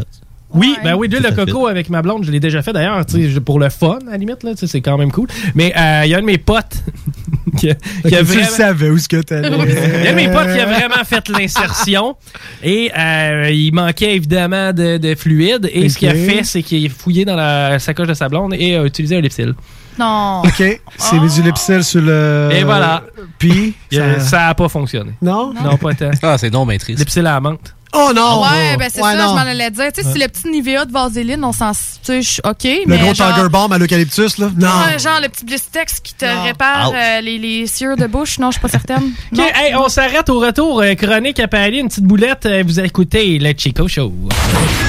Oui, 0.55 0.75
Ouais. 0.77 0.83
ben 0.83 0.95
oui, 0.95 1.07
de 1.09 1.17
fait. 1.17 1.35
coco 1.35 1.67
avec 1.67 1.89
ma 1.89 2.01
blonde, 2.01 2.23
je 2.25 2.31
l'ai 2.31 2.39
déjà 2.39 2.61
fait 2.61 2.73
d'ailleurs, 2.73 3.05
tu 3.05 3.31
sais, 3.33 3.39
pour 3.41 3.59
le 3.59 3.69
fun, 3.69 3.99
à 4.07 4.11
la 4.11 4.17
limite, 4.17 4.43
là, 4.43 4.51
c'est 4.55 4.81
quand 4.81 4.97
même 4.97 5.11
cool. 5.11 5.27
Mais 5.53 5.73
euh, 5.77 6.01
il 6.05 6.09
y 6.11 6.15
a 6.15 6.17
un 6.17 6.21
de 6.21 6.25
mes 6.25 6.37
potes 6.37 6.83
qui 7.57 7.69
a, 7.71 7.75
qui 8.07 8.15
a 8.15 8.19
tu 8.19 8.23
vraiment... 8.25 8.47
savais 8.47 8.89
où 8.89 8.97
ce 8.97 9.07
que 9.07 9.21
t'allais. 9.21 9.49
Il 9.49 10.05
y 10.05 10.07
a 10.07 10.09
un 10.09 10.13
de 10.13 10.15
mes 10.15 10.27
potes 10.29 10.51
qui 10.53 10.59
a 10.59 10.65
vraiment 10.65 11.03
fait 11.05 11.27
l'insertion 11.29 12.15
et 12.63 12.91
euh, 12.97 13.49
il 13.51 13.71
manquait 13.73 14.15
évidemment 14.15 14.73
de, 14.73 14.97
de 14.97 15.15
fluide 15.15 15.69
et 15.71 15.89
ce 15.89 15.97
qu'il 15.97 16.07
a 16.09 16.13
fait, 16.15 16.43
c'est 16.43 16.63
qu'il 16.63 16.85
a 16.85 16.89
fouillé 16.89 17.25
dans 17.25 17.35
la 17.35 17.77
sacoche 17.79 18.07
de 18.07 18.13
sa 18.13 18.29
blonde 18.29 18.53
et 18.57 18.75
a 18.75 18.83
utilisé 18.83 19.15
un 19.17 19.21
lipsil. 19.21 19.53
Non. 19.97 20.41
OK, 20.43 20.81
c'est 20.97 21.19
mis 21.19 21.33
du 21.33 21.41
lipsil 21.41 21.83
sur 21.83 22.01
le. 22.01 22.49
Et 22.51 22.63
voilà. 22.63 23.03
Puis. 23.39 23.73
Ça- 23.91 24.19
Ça 24.19 24.47
a 24.49 24.53
pas 24.55 24.67
fonctionné. 24.69 25.11
Non? 25.21 25.53
Non, 25.53 25.77
pas 25.77 25.93
tant. 25.93 26.11
Ah, 26.23 26.37
c'est 26.37 26.49
non 26.51 26.65
maîtrise. 26.65 26.99
Lipsil 26.99 27.19
à 27.27 27.33
la 27.33 27.39
menthe. 27.41 27.73
Oh 27.97 28.11
non! 28.13 28.41
Ouais, 28.41 28.75
ben 28.77 28.89
c'est 28.93 29.01
Ouais, 29.01 29.13
ça, 29.13 29.23
non. 29.23 29.29
je 29.29 29.33
m'en 29.35 29.49
allais 29.49 29.71
dire. 29.71 29.85
Tu 29.93 30.03
sais, 30.03 30.11
si 30.11 30.19
le 30.19 30.27
petit 30.27 30.49
Nivea 30.49 30.83
de 30.83 30.91
Vaseline, 30.91 31.41
on 31.45 31.53
s'en. 31.53 31.71
Tu 31.71 31.77
sais, 32.03 32.21
je- 32.21 32.41
OK, 32.43 32.63
Le 32.65 32.79
mais. 32.87 32.97
gros 32.97 33.13
genre, 33.13 33.33
Tiger 33.33 33.47
Bomb 33.47 33.71
à 33.71 33.77
l'eucalyptus, 33.77 34.37
là? 34.37 34.49
Non! 34.57 34.67
Ouais, 34.67 34.99
genre 34.99 35.21
le 35.21 35.29
petit 35.29 35.45
Blistex 35.45 36.01
qui 36.01 36.13
te 36.13 36.25
répare 36.25 36.91
euh, 36.93 37.21
les, 37.21 37.37
les 37.37 37.67
sciures 37.67 37.95
de 37.95 38.05
bouche. 38.07 38.37
Non, 38.37 38.47
je 38.51 38.55
suis 38.55 38.61
pas 38.61 38.67
certaine. 38.67 38.97
OK, 39.31 39.37
Non. 39.37 39.45
hey, 39.55 39.73
on 39.75 39.87
s'arrête 39.87 40.27
au 40.27 40.41
retour. 40.41 40.81
euh, 40.81 40.93
chronique 40.95 41.39
à 41.39 41.47
Paris, 41.47 41.77
une 41.79 41.87
petite 41.87 42.03
boulette. 42.03 42.45
euh, 42.47 42.63
vous 42.67 42.81
écoutez 42.81 43.39
le 43.39 43.53
Chico 43.57 43.87
Show. 43.87 44.11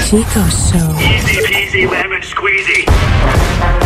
Chico 0.07 0.25
Show. 0.51 0.99
Easy 0.99 1.37
peasy 1.47 1.83
lemon 1.83 2.23
squeezy. 2.23 3.86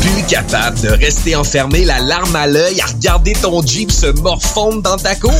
Plus 0.00 0.22
capable 0.28 0.80
de 0.80 0.88
rester 0.88 1.36
enfermé, 1.36 1.84
la 1.84 1.98
larme 1.98 2.34
à 2.36 2.46
l'œil, 2.46 2.80
à 2.80 2.86
regarder 2.86 3.32
ton 3.32 3.62
Jeep 3.62 3.90
se 3.90 4.06
morfondre 4.06 4.82
dans 4.82 4.96
ta 4.96 5.14
cour? 5.14 5.32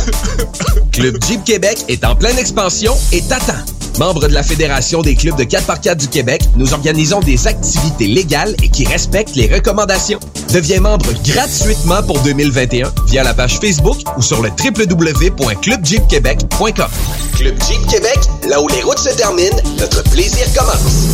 Club 0.93 1.17
Jeep 1.27 1.45
Québec 1.45 1.85
est 1.89 2.05
en 2.05 2.17
pleine 2.17 2.39
expansion 2.39 2.95
et 3.13 3.23
t'attend. 3.23 3.78
Membre 3.99 4.29
de 4.29 4.35
la 4.35 4.45
Fédération 4.45 5.03
des 5.03 5.17
clubs 5.17 5.37
de 5.37 5.43
4x4 5.43 5.97
du 5.97 6.07
Québec, 6.07 6.41
nous 6.57 6.73
organisons 6.73 7.19
des 7.19 7.49
activités 7.49 8.07
légales 8.07 8.55
et 8.63 8.69
qui 8.69 8.87
respectent 8.87 9.35
les 9.35 9.53
recommandations. 9.53 10.21
Deviens 10.55 10.79
membre 10.81 11.07
gratuitement 11.25 12.01
pour 12.05 12.21
2021 12.21 12.93
via 13.09 13.25
la 13.25 13.35
page 13.35 13.59
Facebook 13.59 13.97
ou 14.17 14.23
sur 14.23 14.41
le 14.41 14.51
www.clubjeepquebec.com. 14.51 16.91
Club 17.37 17.57
Jeep 17.61 17.87
Québec, 17.89 18.21
là 18.49 18.63
où 18.63 18.69
les 18.69 18.83
routes 18.83 19.01
se 19.01 19.17
terminent, 19.17 19.57
notre 19.81 20.05
plaisir 20.05 20.47
commence. 20.57 21.09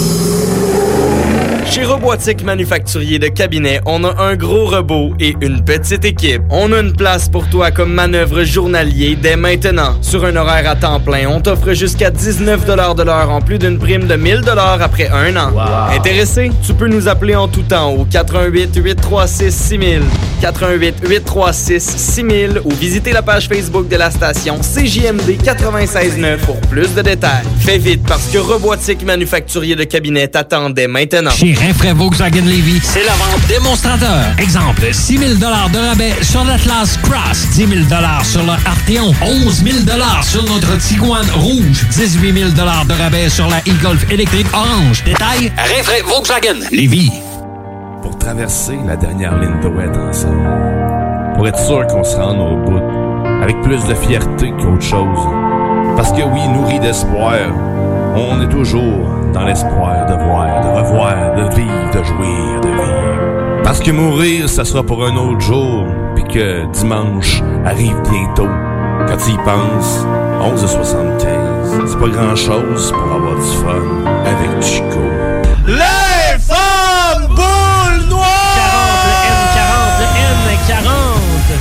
Chez 1.70 1.84
Robotique 1.84 2.44
Manufacturier 2.44 3.18
de 3.18 3.28
Cabinet, 3.28 3.80
on 3.86 4.04
a 4.04 4.22
un 4.22 4.36
gros 4.36 4.66
robot 4.66 5.14
et 5.18 5.34
une 5.40 5.64
petite 5.64 6.04
équipe. 6.04 6.42
On 6.50 6.72
a 6.72 6.78
une 6.78 6.92
place 6.92 7.28
pour 7.28 7.48
toi 7.48 7.70
comme 7.70 7.92
manœuvre 7.92 8.44
journalier 8.44 9.16
dès 9.16 9.34
maintenant. 9.34 9.96
Sur 10.00 10.24
un 10.24 10.36
horaire 10.36 10.70
à 10.70 10.76
temps 10.76 11.00
plein, 11.00 11.28
on 11.28 11.40
t'offre 11.40 11.72
jusqu'à 11.72 12.10
19 12.10 12.64
de 12.74 13.02
l'heure 13.04 13.30
en 13.30 13.40
plus 13.40 13.58
d'une 13.58 13.78
prime 13.78 14.06
de 14.06 14.16
1000 14.16 14.42
après 14.80 15.08
un 15.08 15.36
an. 15.36 15.52
Intéressé? 15.92 16.50
Tu 16.66 16.74
peux 16.74 16.88
nous 16.88 17.06
appeler 17.06 17.36
en 17.36 17.46
tout 17.46 17.62
temps 17.62 17.90
au 17.90 18.04
88 18.04 18.74
836 18.74 19.54
6000, 19.54 20.02
88 20.40 20.96
836 21.08 21.80
6000 21.80 22.60
ou 22.64 22.70
visiter 22.72 23.12
la 23.12 23.22
page 23.22 23.46
Facebook 23.46 23.88
de 23.88 23.96
la 23.96 24.10
station 24.10 24.58
CJMD 24.58 25.40
96.9 25.44 26.38
pour 26.38 26.60
plus 26.62 26.92
de 26.94 27.02
détails. 27.02 27.44
Fais 27.60 27.78
vite 27.78 28.02
parce 28.08 28.26
que 28.26 28.38
Robotique 28.38 29.04
Manufacturier 29.04 29.76
de 29.76 29.84
Cabinet 29.84 30.26
t'attendait 30.28 30.88
maintenant. 30.88 31.30
Chez 31.30 31.54
Rinfraie 31.54 31.92
Volkswagen 31.92 32.44
Levy, 32.44 32.80
c'est 32.82 33.04
la 33.04 33.12
vente 33.12 33.46
démonstrateur. 33.48 34.24
Exemple, 34.38 34.82
6 34.90 35.18
000 35.18 35.34
de 35.34 35.88
rabais 35.88 36.12
sur 36.22 36.44
l'Atlas 36.44 36.98
Cross, 37.04 37.50
10 37.52 37.68
000 37.68 37.70
sur 38.24 38.42
le 38.42 38.50
Arteon, 38.50 39.14
11 39.22 39.62
000 39.62 39.76
sur 40.22 40.42
notre 40.44 40.76
Tiguan 40.78 41.26
Rouge, 41.36 41.86
18 41.90 42.32
000 42.32 42.50
de 42.64 43.02
rabais 43.02 43.28
sur 43.28 43.46
la 43.48 43.58
e-Golf 43.58 44.10
électrique 44.10 44.46
orange. 44.54 45.04
Détail, 45.04 45.52
Rinfraie 45.58 46.00
Volkswagen 46.00 46.60
Levy. 46.72 47.12
Pour 48.00 48.16
traverser 48.16 48.78
la 48.86 48.96
dernière 48.96 49.38
ligne 49.38 49.60
de 49.62 49.68
ouest 49.68 49.94
ensemble. 49.94 50.48
Pour 51.34 51.46
être 51.46 51.58
sûr 51.58 51.86
qu'on 51.88 52.02
se 52.02 52.16
rende 52.16 52.40
au 52.40 52.56
bout. 52.64 52.80
Avec 53.42 53.60
plus 53.60 53.84
de 53.84 53.94
fierté 53.94 54.50
qu'autre 54.52 54.82
chose. 54.82 55.28
Parce 55.94 56.10
que 56.12 56.22
oui, 56.22 56.48
nourri 56.48 56.80
d'espoir, 56.80 57.34
on 58.16 58.40
est 58.40 58.48
toujours 58.48 59.10
dans 59.34 59.44
l'espoir 59.44 60.06
de 60.06 60.14
voir, 60.24 60.62
de 60.62 60.78
revoir, 60.78 61.34
de 61.36 61.54
vivre, 61.54 61.90
de 61.92 62.02
jouir, 62.02 62.60
de 62.62 62.68
vivre. 62.68 63.62
Parce 63.62 63.80
que 63.80 63.90
mourir, 63.90 64.48
ça 64.48 64.64
sera 64.64 64.82
pour 64.82 65.04
un 65.04 65.14
autre 65.16 65.40
jour, 65.40 65.84
puis 66.14 66.24
que 66.24 66.64
dimanche 66.72 67.42
arrive 67.66 68.00
bientôt. 68.10 68.48
Quand 69.06 69.18
tu 69.18 69.32
y 69.32 69.36
penses, 69.44 70.06
11h75, 70.40 71.86
c'est 71.86 71.98
pas 71.98 72.08
grand-chose 72.08 72.92
pour 72.92 73.12
avoir 73.12 73.34
du 73.36 73.56
fun 73.62 73.82
avec 74.24 74.62
Chico. 74.62 75.00
Les 75.66 76.38
femmes 76.40 77.26
boules 77.28 78.08
noires! 78.08 78.26
40, 79.54 80.00
le 80.00 80.06
N40, 80.74 80.90
le 81.50 81.56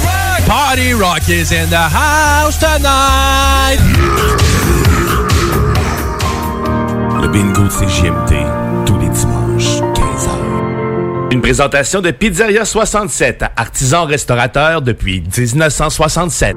N40. 0.00 0.46
Party 0.46 0.92
Rock 0.94 1.28
is 1.28 1.52
in 1.52 1.66
the 1.68 1.74
house 1.74 2.58
tonight! 2.58 3.80
Le 7.20 7.28
bingo 7.28 7.62
de 7.64 7.70
CGMT, 7.70 8.34
tous 8.86 8.98
les 8.98 9.08
dimanches, 9.08 9.80
15h. 9.94 11.32
Une 11.32 11.40
présentation 11.40 12.00
de 12.00 12.10
Pizzeria 12.12 12.64
67, 12.64 13.44
artisan 13.56 14.04
restaurateur 14.04 14.82
depuis 14.82 15.20
1967. 15.36 16.56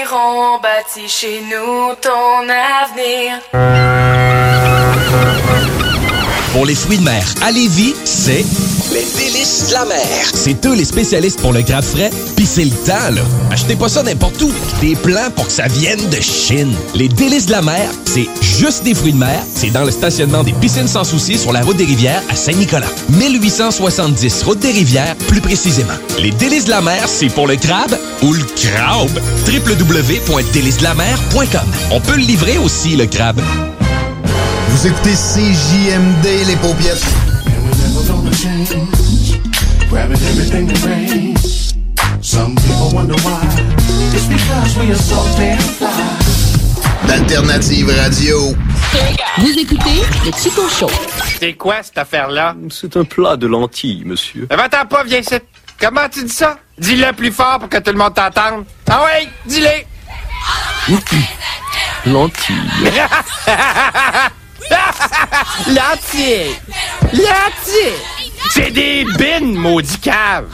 bâti 0.61 1.07
chez 1.07 1.41
nous 1.41 1.93
ton 2.01 2.49
avenir. 2.49 3.39
Pour 6.53 6.65
les 6.65 6.75
fruits 6.75 6.97
de 6.97 7.03
mer 7.03 7.23
à 7.41 7.51
Lévis, 7.51 7.95
c'est 8.03 8.43
les 8.91 9.05
délices 9.17 9.69
de 9.69 9.73
la 9.73 9.85
mer. 9.85 9.97
C'est 10.33 10.65
eux 10.65 10.75
les 10.75 10.85
spécialistes 10.85 11.39
pour 11.41 11.53
le 11.53 11.61
crabe 11.61 11.83
frais, 11.83 12.09
pis 12.35 12.45
c'est 12.45 12.65
le 12.65 12.71
temps, 12.71 13.11
là. 13.13 13.21
Achetez 13.49 13.75
pas 13.75 13.89
ça 13.89 14.03
n'importe 14.03 14.41
où. 14.41 14.51
Des 14.81 14.95
plans 14.95 15.29
pour 15.35 15.47
que 15.47 15.51
ça 15.51 15.67
vienne 15.67 16.09
de 16.09 16.21
Chine. 16.21 16.73
Les 16.93 17.07
délices 17.07 17.45
de 17.45 17.51
la 17.51 17.61
mer, 17.61 17.89
c'est 18.05 18.27
juste 18.41 18.83
des 18.83 18.93
fruits 18.93 19.13
de 19.13 19.17
mer. 19.17 19.41
C'est 19.53 19.69
dans 19.69 19.85
le 19.85 19.91
stationnement 19.91 20.43
des 20.43 20.53
piscines 20.53 20.87
sans 20.87 21.03
souci 21.03 21.37
sur 21.37 21.53
la 21.53 21.61
route 21.61 21.77
des 21.77 21.85
rivières 21.85 22.23
à 22.29 22.35
Saint-Nicolas. 22.35 22.87
1870 23.09 24.43
route 24.43 24.59
des 24.59 24.71
rivières, 24.71 25.15
plus 25.27 25.41
précisément. 25.41 25.93
Les 26.19 26.31
délices 26.31 26.65
de 26.65 26.71
la 26.71 26.81
mer, 26.81 27.07
c'est 27.07 27.29
pour 27.29 27.47
le 27.47 27.55
crabe 27.55 27.97
ou 28.23 28.33
le 28.33 28.43
crabe. 28.43 29.19
www.délicesdelamer.com. 29.47 31.67
On 31.91 32.01
peut 32.01 32.15
le 32.15 32.23
livrer 32.23 32.57
aussi, 32.57 32.95
le 32.95 33.05
crabe. 33.05 33.39
Vous 34.69 34.87
écoutez 34.87 35.13
CJMD, 35.13 36.25
les 36.47 36.55
paupiètes. 38.41 38.75
Grabbing 39.89 40.17
everything 40.29 40.67
that 40.67 40.83
rains. 40.85 41.73
Some 42.21 42.55
people 42.55 42.91
wonder 42.93 43.15
why. 43.23 43.41
It's 44.13 44.27
because 44.27 44.77
we 44.77 44.91
are 44.91 44.95
so 44.95 45.15
damn 45.37 45.57
fly. 45.59 45.89
D'Alternative 47.07 47.89
Radio. 47.89 48.55
Vous 49.37 49.59
écoutez 49.59 50.01
le 50.25 50.31
Chico 50.31 50.67
Show. 50.69 50.89
C'est 51.39 51.53
quoi 51.53 51.81
cette 51.83 51.97
affaire-là? 51.97 52.55
C'est 52.69 52.95
un 52.97 53.03
plat 53.03 53.35
de 53.35 53.47
lentilles, 53.47 54.03
monsieur. 54.05 54.47
Eh, 54.49 54.55
Va-t'en 54.55 54.85
pas, 54.85 55.03
viens 55.03 55.19
ici. 55.19 55.35
Comment 55.79 56.07
tu 56.09 56.23
dis 56.23 56.33
ça? 56.33 56.57
Dis-le 56.77 57.11
plus 57.13 57.31
fort 57.31 57.59
pour 57.59 57.69
que 57.69 57.77
tout 57.77 57.91
le 57.91 57.97
monde 57.97 58.13
t'entende. 58.13 58.65
Ah 58.89 59.03
oui, 59.05 59.27
dis-le. 59.45 59.67
Lentilles. 62.05 62.55
Lentilles. 65.67 66.55
Lentilles. 67.13 68.20
C'est 68.49 68.71
des 68.71 69.05
bines, 69.17 69.55
maudit 69.55 69.97
cave. 69.99 70.45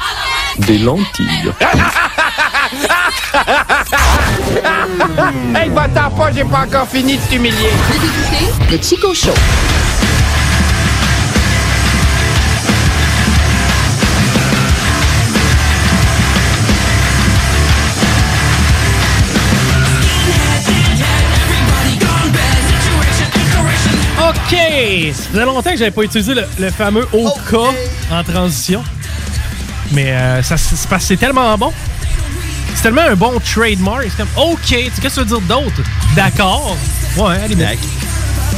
Des 0.59 0.77
lentilles. 0.80 1.53
hey, 5.55 5.69
va-t'en 5.69 6.09
pas, 6.11 6.31
j'ai 6.34 6.43
pas 6.43 6.65
encore 6.65 6.88
fini 6.88 7.18
de 7.18 7.22
t'humilier. 7.30 7.69
Vous 7.89 7.95
écoutez 7.95 8.45
le 8.72 8.77
Chico 8.81 9.14
Show. 9.14 9.34
Ça 25.13 25.29
faisait 25.31 25.45
longtemps 25.45 25.71
que 25.71 25.77
j'avais 25.77 25.91
pas 25.91 26.03
utilisé 26.03 26.34
le, 26.34 26.43
le 26.59 26.69
fameux 26.71 27.07
OK 27.13 27.55
en 28.11 28.23
transition. 28.23 28.84
Mais 29.91 30.11
euh, 30.11 30.43
ça, 30.43 30.57
c'est 30.57 30.88
parce 30.89 31.03
que 31.03 31.07
c'est 31.09 31.17
tellement 31.17 31.57
bon. 31.57 31.71
C'est 32.75 32.84
tellement 32.84 33.01
un 33.01 33.15
bon 33.15 33.39
trademark. 33.39 34.03
C'est 34.09 34.17
comme 34.17 34.43
OK. 34.51 34.59
Qu'est-ce 34.67 35.01
que 35.01 35.07
tu 35.07 35.19
veux 35.19 35.25
dire 35.25 35.41
d'autre? 35.41 35.81
D'accord. 36.15 36.75
Ouais, 37.17 37.35
allez, 37.43 37.55
mec. 37.55 37.79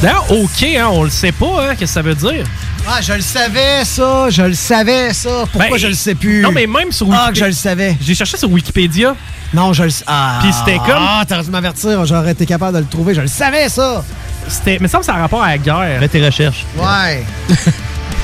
D'ailleurs, 0.02 0.30
OK, 0.30 0.62
hein, 0.62 0.88
on 0.92 1.04
le 1.04 1.10
sait 1.10 1.32
pas, 1.32 1.46
hein, 1.46 1.68
qu'est-ce 1.70 1.80
que 1.80 1.86
ça 1.86 2.02
veut 2.02 2.14
dire? 2.14 2.44
Ah, 2.88 3.00
je 3.02 3.12
le 3.12 3.20
savais, 3.20 3.84
ça. 3.84 4.30
Je 4.30 4.42
le 4.42 4.54
savais, 4.54 5.12
ça. 5.12 5.44
Pourquoi 5.52 5.70
Ben, 5.70 5.76
je 5.78 5.86
le 5.88 5.94
sais 5.94 6.14
plus? 6.14 6.40
Non, 6.42 6.52
mais 6.52 6.66
même 6.66 6.90
sur 6.92 7.06
Ah, 7.12 7.28
Wikipédia. 7.28 7.32
que 7.32 7.38
je 7.38 7.44
le 7.46 7.52
savais. 7.52 7.96
J'ai 8.00 8.14
cherché 8.14 8.36
sur 8.38 8.50
Wikipédia. 8.50 9.14
Non, 9.52 9.72
je 9.72 9.82
le 9.84 9.90
sais. 9.90 10.04
Ah. 10.06 10.38
Puis 10.42 10.52
c'était 10.52 10.78
comme- 10.78 10.96
Ah, 10.98 11.24
t'aurais 11.28 11.42
dû 11.42 11.50
m'avertir. 11.50 12.04
J'aurais 12.06 12.32
été 12.32 12.46
capable 12.46 12.74
de 12.74 12.82
le 12.82 12.86
trouver. 12.88 13.14
Je 13.14 13.20
le 13.22 13.26
savais, 13.26 13.68
ça. 13.68 14.04
C'était, 14.48 14.78
mais 14.80 14.88
ça 14.88 14.98
me 14.98 15.02
semble 15.02 15.06
que 15.06 15.06
ça 15.06 15.14
a 15.14 15.20
rapport 15.22 15.42
à 15.42 15.48
la 15.50 15.58
guerre. 15.58 15.98
Fais 16.00 16.08
tes 16.08 16.24
recherches. 16.24 16.64
Ouais. 16.76 17.24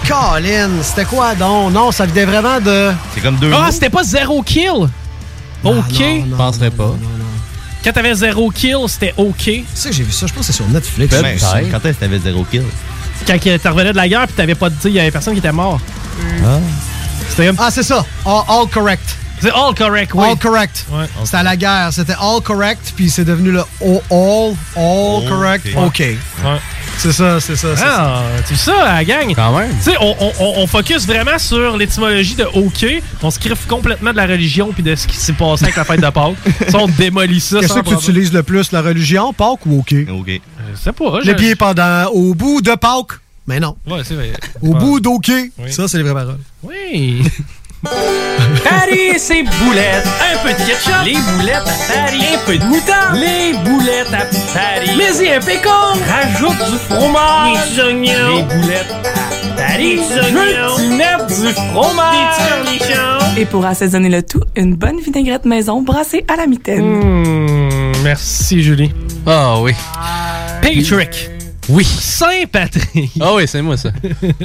Colin, 0.09 0.71
c'était 0.83 1.05
quoi 1.05 1.35
donc? 1.35 1.73
Non, 1.73 1.91
ça 1.91 2.07
venait 2.07 2.25
vraiment 2.25 2.61
de. 2.61 2.93
C'est 3.15 3.21
comme 3.21 3.37
deux 3.37 3.51
Ah, 3.53 3.67
mots. 3.67 3.71
c'était 3.73 3.91
pas 3.91 4.05
zéro 4.05 4.43
kill. 4.43 4.89
OK. 5.65 5.85
Je 5.99 6.35
penserais 6.37 6.71
pas. 6.71 6.95
Quand 7.83 7.93
t'avais 7.93 8.15
zéro 8.15 8.51
kill, 8.51 8.77
c'était 8.89 9.15
OK. 9.17 9.35
Tu 9.45 9.65
sais 9.75 9.91
que 9.91 9.95
j'ai 9.95 10.05
vu 10.05 10.13
ça, 10.13 10.27
je 10.27 10.33
pense 10.33 10.47
que 10.47 10.53
c'est 10.53 10.57
sur 10.57 10.69
Netflix. 10.69 11.21
Ben, 11.21 11.39
ça. 11.39 11.59
Quand 11.71 11.85
est-ce 11.85 11.95
que 11.99 12.01
t'avais 12.05 12.19
zéro 12.21 12.45
kill? 12.45 12.63
Quand 13.27 13.37
tu 13.41 13.51
revenais 13.69 13.93
de 13.93 13.97
la 13.97 14.09
guerre, 14.09 14.27
puis 14.27 14.37
t'avais 14.37 14.55
pas 14.55 14.71
dit, 14.71 14.77
il 14.87 14.93
y 14.93 15.01
avait 15.01 15.11
personne 15.11 15.33
qui 15.33 15.41
était 15.41 15.51
mort. 15.53 15.81
Ah. 16.45 16.59
C'était 17.31 17.47
comme. 17.49 17.57
Ah, 17.59 17.71
c'est 17.71 17.83
ça. 17.83 18.05
All, 18.25 18.43
all 18.49 18.67
correct. 18.73 19.17
C'est 19.41 19.51
all 19.53 19.75
correct, 19.77 20.13
oui. 20.15 20.25
All 20.31 20.37
correct. 20.39 20.87
C'était 21.25 21.37
à 21.37 21.43
la 21.43 21.57
guerre. 21.57 21.89
C'était 21.93 22.15
all 22.21 22.41
correct, 22.43 22.93
puis 22.97 23.11
c'est 23.11 23.25
devenu 23.25 23.51
le 23.53 23.61
all, 23.83 24.01
all, 24.11 24.55
all 24.77 25.29
correct, 25.29 25.67
OK. 25.77 26.03
C'est 26.99 27.13
ça, 27.13 27.39
c'est 27.41 27.57
ça. 27.57 27.77
c'est 27.77 27.83
ça. 27.83 27.95
Ah, 27.99 28.23
tu 28.49 28.57
sais 28.57 28.71
ça, 28.71 28.85
la 28.95 29.05
gang? 29.05 29.31
Quand 29.35 29.59
même. 29.59 29.71
Tu 29.85 29.91
sais, 29.91 29.97
on, 30.01 30.17
on- 30.19 30.33
on- 30.63 30.67
focus 30.67 31.07
vraiment 31.07 31.39
sur 31.39 31.77
l'étymologie 31.77 32.35
de 32.37 32.45
OK. 32.45 32.87
On 33.23 33.31
se 33.31 33.39
criffe 33.39 33.67
complètement 33.67 34.13
de 34.13 34.17
la 34.17 34.27
religion 34.27 34.73
puis 34.73 34.83
de 34.83 34.95
ce 34.95 35.07
qui 35.07 35.17
s'est 35.17 35.35
passé 35.35 35.65
avec 35.65 35.77
la 35.77 35.85
fête 35.85 36.01
de 36.01 36.09
Pâques. 36.09 36.37
Ça, 36.71 36.79
on 36.79 36.89
démolit 36.89 37.41
ça. 37.41 37.61
Qu'est-ce 37.61 37.75
que 37.75 37.81
tu 37.89 37.95
utilises 37.95 38.33
le 38.33 38.43
plus, 38.43 38.73
la 38.73 38.81
religion, 38.81 39.35
Pâques 39.35 39.67
ou 39.67 39.81
OK? 39.81 39.95
OK. 40.11 40.41
Je 40.73 40.77
sais 40.79 40.93
pas. 40.93 41.21
Les 41.23 41.35
pieds 41.35 41.55
pendant 41.55 42.07
au 42.13 42.35
bout 42.35 42.63
de 42.63 42.75
Pâques. 42.75 43.21
Mais 43.47 43.61
non. 43.61 43.77
Ouais, 43.87 44.01
c'est 44.03 44.15
vrai. 44.15 44.33
Au 44.63 44.69
Ouais. 44.69 44.79
bout 44.81 44.99
d'OK. 45.01 45.27
Oui. 45.29 45.51
Ça, 45.73 45.87
c'est 45.89 45.99
les 45.99 46.03
vraies 46.03 46.15
paroles. 46.15 46.39
Oui. 46.63 47.23
Paris, 48.65 49.19
c'est 49.19 49.43
boulettes. 49.43 50.07
Un 50.21 50.39
peu 50.43 50.53
de 50.53 50.67
ketchup. 50.67 51.05
Les 51.05 51.15
boulettes 51.15 51.57
à 51.57 51.93
Paris. 51.93 52.25
Un 52.35 52.39
peu 52.47 52.59
de 52.59 52.65
moutarde. 52.65 53.17
Les 53.17 53.53
boulettes 53.65 54.13
à 54.13 54.27
Paris. 54.55 54.91
Mais 54.97 55.25
y 55.25 55.33
un 55.33 55.41
pécan. 55.41 55.71
Rajoute 56.09 56.59
du 56.71 56.79
fromage. 56.89 57.75
Des 57.75 57.83
oignons. 57.83 58.37
Les 58.37 58.43
boulettes 58.43 58.95
à 59.05 59.57
Paris. 59.57 59.97
Des 59.97 60.19
oignons. 60.19 61.27
Du 61.29 61.53
fromage? 61.53 62.37
Des 62.65 62.79
cornichons. 62.79 63.37
Et 63.37 63.45
pour 63.45 63.65
assaisonner 63.67 64.09
le 64.09 64.23
tout, 64.23 64.43
une 64.57 64.75
bonne 64.75 65.01
vinaigrette 65.01 65.45
maison 65.45 65.83
brassée 65.83 66.25
à 66.29 66.37
la 66.37 66.47
mitaine. 66.47 66.83
Mmh, 66.83 67.93
merci, 68.03 68.63
Julie. 68.63 68.93
Ah 69.27 69.61
oui. 69.61 69.73
Patrick. 70.63 71.31
Oui. 71.69 71.85
Saint-Patrick. 71.85 73.11
Ah 73.21 73.35
oui, 73.35 73.47
c'est 73.47 73.61
moi 73.63 73.77
ça. 73.77 73.91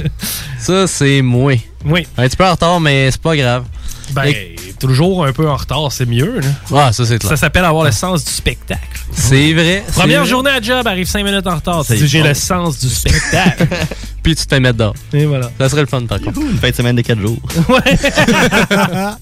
ça, 0.58 0.86
c'est 0.86 1.22
moi. 1.22 1.54
Oui. 1.84 2.06
Un 2.16 2.28
petit 2.28 2.36
peu 2.36 2.44
en 2.46 2.52
retard, 2.52 2.80
mais 2.80 3.10
c'est 3.10 3.20
pas 3.20 3.36
grave. 3.36 3.64
Ben, 4.12 4.24
Et- 4.24 4.56
toujours 4.78 5.24
un 5.24 5.32
peu 5.32 5.48
en 5.48 5.56
retard, 5.56 5.92
c'est 5.92 6.06
mieux. 6.06 6.40
Là. 6.40 6.46
Ah, 6.74 6.92
ça, 6.92 7.06
c'est 7.06 7.18
clair. 7.18 7.30
Ça 7.30 7.36
s'appelle 7.36 7.64
avoir 7.64 7.84
le 7.84 7.92
sens 7.92 8.24
du 8.24 8.30
spectacle. 8.32 8.80
C'est 9.12 9.52
vrai. 9.52 9.84
Première 9.94 10.20
vrai. 10.22 10.28
journée 10.30 10.50
à 10.50 10.60
job, 10.60 10.86
arrive 10.86 11.06
5 11.06 11.24
minutes 11.24 11.46
en 11.46 11.54
retard. 11.54 11.84
J'ai 11.88 12.22
le 12.22 12.34
sens 12.34 12.78
du 12.80 12.88
spectacle. 12.88 13.68
Puis 14.22 14.34
tu 14.36 14.44
te 14.44 14.54
fais 14.54 14.60
mettre 14.60 14.78
dehors. 14.78 14.94
Et 15.12 15.24
voilà. 15.24 15.50
Ça 15.58 15.68
serait 15.68 15.82
le 15.82 15.86
fun, 15.86 16.04
par 16.06 16.20
contre. 16.20 16.40
Une 16.40 16.58
fin 16.58 16.70
de 16.70 16.74
semaine 16.74 16.96
de 16.96 17.02
4 17.02 17.20
jours. 17.20 17.38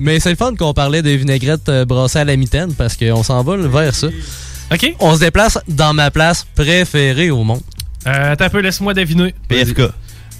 Mais 0.00 0.20
c'est 0.20 0.30
le 0.30 0.36
fun 0.36 0.54
qu'on 0.56 0.74
parlait 0.74 1.02
des 1.02 1.16
vinaigrettes 1.16 1.68
euh, 1.68 1.84
brassées 1.84 2.18
à 2.20 2.24
la 2.24 2.36
mitaine 2.36 2.72
parce 2.74 2.96
qu'on 2.96 3.22
s'en 3.22 3.42
va 3.42 3.56
vers 3.56 3.94
ça. 3.94 4.08
OK. 4.72 4.94
On 5.00 5.14
se 5.14 5.20
déplace 5.20 5.58
dans 5.68 5.94
ma 5.94 6.10
place 6.10 6.46
préférée 6.54 7.30
au 7.30 7.44
monde. 7.44 7.60
Euh, 8.06 8.34
t'as 8.36 8.46
un 8.46 8.50
peu, 8.50 8.60
laisse-moi 8.60 8.94
deviner. 8.94 9.34
PFK. 9.48 9.82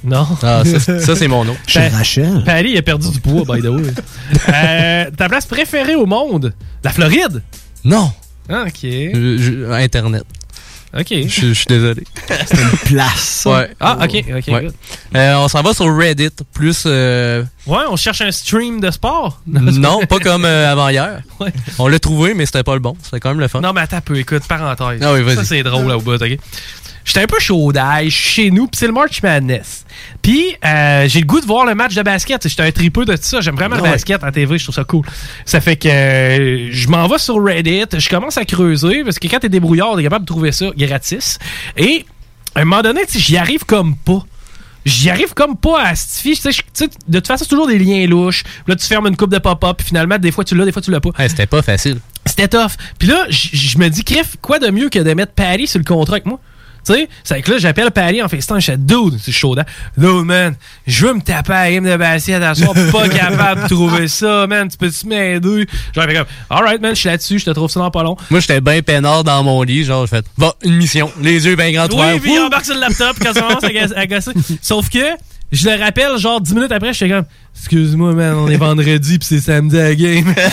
Non? 0.05 0.27
Ah, 0.43 0.63
ça, 0.65 1.01
ça, 1.01 1.17
c'est 1.17 1.29
mon 1.29 1.45
nom. 1.45 1.57
Chez 1.67 1.89
Rachel. 1.89 2.43
Paris, 2.45 2.71
il 2.73 2.79
a 2.79 2.83
perdu 2.83 3.11
du 3.11 3.21
poids, 3.21 3.43
by 3.57 3.63
the 3.63 3.67
way. 3.71 3.83
Euh, 4.53 5.11
ta 5.17 5.29
place 5.29 5.47
préférée 5.47 5.95
au 5.95 6.07
monde? 6.07 6.53
La 6.83 6.91
Floride? 6.91 7.43
Non. 7.85 8.13
Ah, 8.49 8.65
OK. 8.67 8.73
Je- 8.83 9.39
je- 9.39 9.71
Internet. 9.73 10.25
OK. 10.97 11.07
Je 11.11 11.27
je 11.27 11.53
suis 11.53 11.65
désolé. 11.67 12.05
C'est 12.47 12.61
une 12.61 12.79
place. 12.97 13.43
Ouais. 13.47 13.71
Ah, 13.81 13.99
OK, 14.03 14.15
OK, 14.29 14.45
Ouais. 14.49 14.61
good. 14.65 14.75
Euh, 15.17 15.35
on 15.37 15.49
s'en 15.49 15.63
va 15.63 15.73
sur 15.75 15.87
Reddit, 15.97 16.29
plus... 16.53 16.85
euh, 16.87 17.43
Ouais, 17.67 17.81
on 17.91 17.97
cherche 17.97 18.21
un 18.21 18.31
stream 18.31 18.81
de 18.81 18.91
sport. 18.93 19.41
non, 19.47 20.01
pas 20.07 20.19
comme 20.21 20.45
euh, 20.45 20.71
avant 20.71 20.89
hier. 20.91 21.21
Ouais. 21.41 21.53
On 21.79 21.89
l'a 21.89 21.99
trouvé, 21.99 22.35
mais 22.35 22.47
c'était 22.47 22.63
pas 22.63 22.75
le 22.75 22.81
bon. 22.81 22.97
C'était 23.03 23.19
quand 23.21 23.31
même 23.31 23.41
le 23.41 23.49
fun. 23.49 23.61
Non, 23.61 23.73
mais 23.73 23.81
attends 23.81 23.97
un 23.97 24.01
peu, 24.03 24.17
écoute, 24.17 24.43
parenthèse. 24.49 25.01
Ah 25.03 25.13
oui, 25.15 25.23
vas-y. 25.23 25.37
Ça, 25.37 25.45
c'est 25.45 25.63
drôle 25.65 25.89
là 25.89 25.97
au 25.97 26.01
bout, 26.01 26.15
OK? 26.23 26.39
J'étais 27.05 27.21
un 27.21 27.27
peu 27.27 27.39
chaud 27.39 27.71
d'ail, 27.73 28.09
je 28.09 28.17
suis 28.17 28.29
chez 28.31 28.51
nous, 28.51 28.67
puis 28.67 28.79
c'est 28.79 28.87
le 28.87 28.93
March 28.93 29.23
Madness. 29.23 29.85
Puis, 30.23 30.57
euh, 30.65 31.07
j'ai 31.07 31.21
le 31.21 31.27
goût 31.27 31.41
de 31.41 31.45
voir 31.47 31.67
le 31.67 31.75
match 31.75 31.95
de 31.95 32.03
basket. 32.03 32.49
J'étais 32.49 32.63
un 32.63 32.73
tripeux 32.73 33.05
de 33.05 33.13
tout 33.15 33.23
ça. 33.23 33.41
J'aime 33.43 33.57
vraiment 33.57 33.77
le 33.77 33.83
Ouais. 33.83 33.91
basket 33.91 34.25
en 34.25 34.31
TV, 34.33 34.57
je 34.57 34.65
trouve 34.65 34.75
ça 34.75 34.85
cool. 34.85 35.05
Ça 35.45 35.61
fait 35.61 35.77
que 35.77 35.87
euh, 35.89 36.69
je 36.73 36.89
m'en 36.89 37.07
vais 37.07 37.19
sur 37.19 37.43
Reddit, 37.45 37.85
je 37.99 38.09
commence 38.09 38.39
à 38.39 38.45
creuser, 38.47 39.05
parce 39.05 39.19
que 39.19 39.29
quand 39.29 39.39
t'es 39.39 39.51
débrouillard, 39.51 39.97
t'es 39.97 40.03
capable 40.03 40.25
de 40.25 40.31
trouver 40.31 40.51
ça 40.53 40.67
gratis. 40.77 41.39
Et, 41.77 42.07
à 42.55 42.61
un 42.61 42.65
moment 42.65 42.83
donné, 42.83 43.03
j'y 43.15 43.37
arrive 43.37 43.65
comme 43.65 43.97
pas. 43.97 44.25
J'y 44.87 45.09
arrive 45.11 45.33
comme 45.35 45.57
pas 45.57 45.83
à. 45.83 45.93
Tu 45.95 46.35
sais, 46.35 46.51
sais, 46.73 46.89
de 47.09 47.19
toute 47.19 47.27
façon, 47.27 47.45
c'est 47.45 47.51
toujours 47.51 47.67
des 47.67 47.79
liens 47.79 48.07
louches. 48.07 48.45
Là, 48.67 48.77
tu 48.77 48.87
fermes 48.87 49.07
une 49.07 49.17
coupe 49.17 49.31
de 49.31 49.39
pop-up, 49.39 49.79
puis 49.79 49.87
finalement, 49.89 50.19
des 50.19 50.31
fois, 50.31 50.45
tu 50.45 50.55
l'as, 50.55 50.65
des 50.67 50.73
fois, 50.73 50.83
tu 50.83 50.91
l'as 50.91 51.01
pas. 51.01 51.11
Ouais, 51.19 51.29
c'était 51.29 51.47
pas 51.47 51.63
facile. 51.63 51.99
C'était 52.27 52.49
tough. 52.49 52.73
Puis 52.99 53.09
là, 53.09 53.27
je 53.29 53.79
me 53.79 53.89
dis, 53.89 54.05
Criff, 54.05 54.37
quoi 54.43 54.59
de 54.59 54.69
mieux 54.71 54.89
que 54.91 54.99
de 54.99 55.15
mettre 55.15 55.33
Paris 55.33 55.67
sur 55.67 55.79
le 55.79 55.85
contrat 55.85 56.15
avec 56.17 56.27
moi? 56.27 56.39
Tu 56.85 56.93
sais, 56.93 57.09
c'est 57.23 57.43
que 57.43 57.53
là, 57.53 57.59
j'appelle 57.59 57.91
Paris 57.91 58.23
en 58.23 58.29
FaceTime, 58.29 58.61
je 58.61 58.67
fais 58.67 58.77
dude, 58.77 59.19
c'est 59.21 59.33
chaud, 59.33 59.57
hein? 59.59 59.65
Dude, 59.97 60.25
man, 60.25 60.55
je 60.87 61.07
veux 61.07 61.15
me 61.15 61.21
taper 61.21 61.53
à 61.53 61.65
la 61.65 61.73
game 61.73 61.85
de 61.85 61.97
basket 61.97 62.43
à 62.43 62.55
soir, 62.55 62.75
pas 62.93 63.09
capable 63.09 63.63
de 63.63 63.69
trouver 63.69 64.09
ça, 64.09 64.47
man, 64.47 64.69
tu 64.69 64.77
peux-tu 64.77 65.07
m'aider? 65.07 65.67
Genre, 65.95 66.05
fait 66.05 66.15
comme, 66.15 66.27
alright, 66.51 66.81
man, 66.81 66.95
je 66.95 67.01
suis 67.01 67.09
là-dessus, 67.09 67.39
je 67.39 67.47
te 67.47 67.51
trouve 67.51 67.71
ça 67.71 67.81
dans 67.81 67.91
pas 67.91 68.03
long. 68.03 68.17
Moi, 68.31 68.41
j'étais 68.41 68.61
bien 68.61 68.83
peinard 68.83 69.25
dans 69.25 69.43
mon 69.43 69.63
lit. 69.63 69.85
Genre, 69.85 70.07
j'ai 70.07 70.17
fait, 70.17 70.27
va, 70.37 70.55
une 70.63 70.77
mission. 70.77 71.11
Les 71.21 71.47
yeux 71.47 71.57
bien 71.57 71.73
grands, 71.73 71.89
toi. 71.89 72.13
Oui, 72.13 72.21
puis 72.21 72.35
il 72.35 72.41
embarque 72.41 72.65
sur 72.65 72.75
le 72.75 72.81
laptop 72.81 73.17
quand 73.21 73.33
ça 73.33 73.43
commence 73.43 73.65
à, 73.65 73.99
à 73.99 74.07
gosser. 74.07 74.33
Sauf 74.63 74.89
que, 74.91 74.99
je 75.53 75.69
le 75.69 75.77
rappelle, 75.83 76.17
genre 76.19 76.41
10 76.41 76.55
minutes 76.55 76.73
après, 76.73 76.93
j'étais 76.93 77.11
comme, 77.13 77.25
excuse-moi, 77.57 78.13
man, 78.13 78.35
on 78.35 78.49
est 78.49 78.57
vendredi 78.57 79.19
pis 79.19 79.27
c'est 79.27 79.41
samedi 79.41 79.79
à 79.79 79.85
la 79.91 79.95
game. 79.95 80.35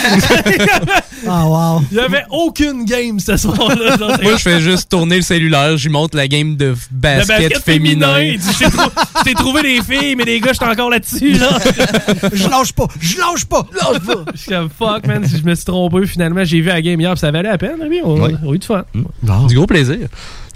Ah, 1.24 1.46
wow. 1.46 1.82
Il 1.92 1.98
y 1.98 2.00
avait 2.00 2.24
aucune 2.30 2.84
game 2.84 3.20
ce 3.20 3.36
soir-là. 3.36 3.96
genre, 3.96 4.16
Moi, 4.22 4.32
je 4.36 4.42
fais 4.42 4.60
juste 4.60 4.88
tourner 4.90 5.14
le 5.16 5.22
cellulaire. 5.22 5.76
J'y 5.76 5.88
montre 5.88 6.16
la 6.16 6.26
game 6.26 6.56
de 6.56 6.66
Le 6.70 6.76
basket, 6.90 7.58
féminin. 7.58 8.20
Il 8.20 8.38
dit, 8.40 8.48
J'ai 8.58 8.64
trou- 8.68 8.90
j'ai 9.24 9.34
trouvé 9.34 9.62
des 9.62 9.82
filles, 9.82 10.16
mais 10.16 10.24
les 10.24 10.40
gars, 10.40 10.52
j'étais 10.52 10.64
encore 10.64 10.90
là-dessus, 10.90 11.34
là. 11.34 11.58
Je 12.32 12.48
lâche 12.48 12.72
pas, 12.72 12.88
je 13.00 13.18
lâche 13.18 13.44
pas, 13.44 13.64
lâche 13.72 14.00
pas. 14.04 14.24
Je 14.34 14.40
suis 14.40 14.50
comme 14.50 14.68
fuck, 14.76 15.06
man, 15.06 15.24
si 15.24 15.38
je 15.38 15.44
me 15.44 15.54
suis 15.54 15.64
trompé, 15.64 16.04
finalement, 16.08 16.42
j'ai 16.44 16.60
vu 16.60 16.66
la 16.68 16.82
game 16.82 17.00
hier, 17.00 17.12
pis 17.14 17.20
ça 17.20 17.30
valait 17.30 17.50
la 17.50 17.58
peine, 17.58 17.76
oui, 17.88 18.00
on, 18.02 18.20
Ouais. 18.20 18.34
on 18.44 18.50
a 18.50 18.54
eu 18.54 18.58
du 18.58 18.66
fun. 18.66 18.84
Du 19.48 19.54
gros 19.54 19.66
plaisir. 19.66 20.08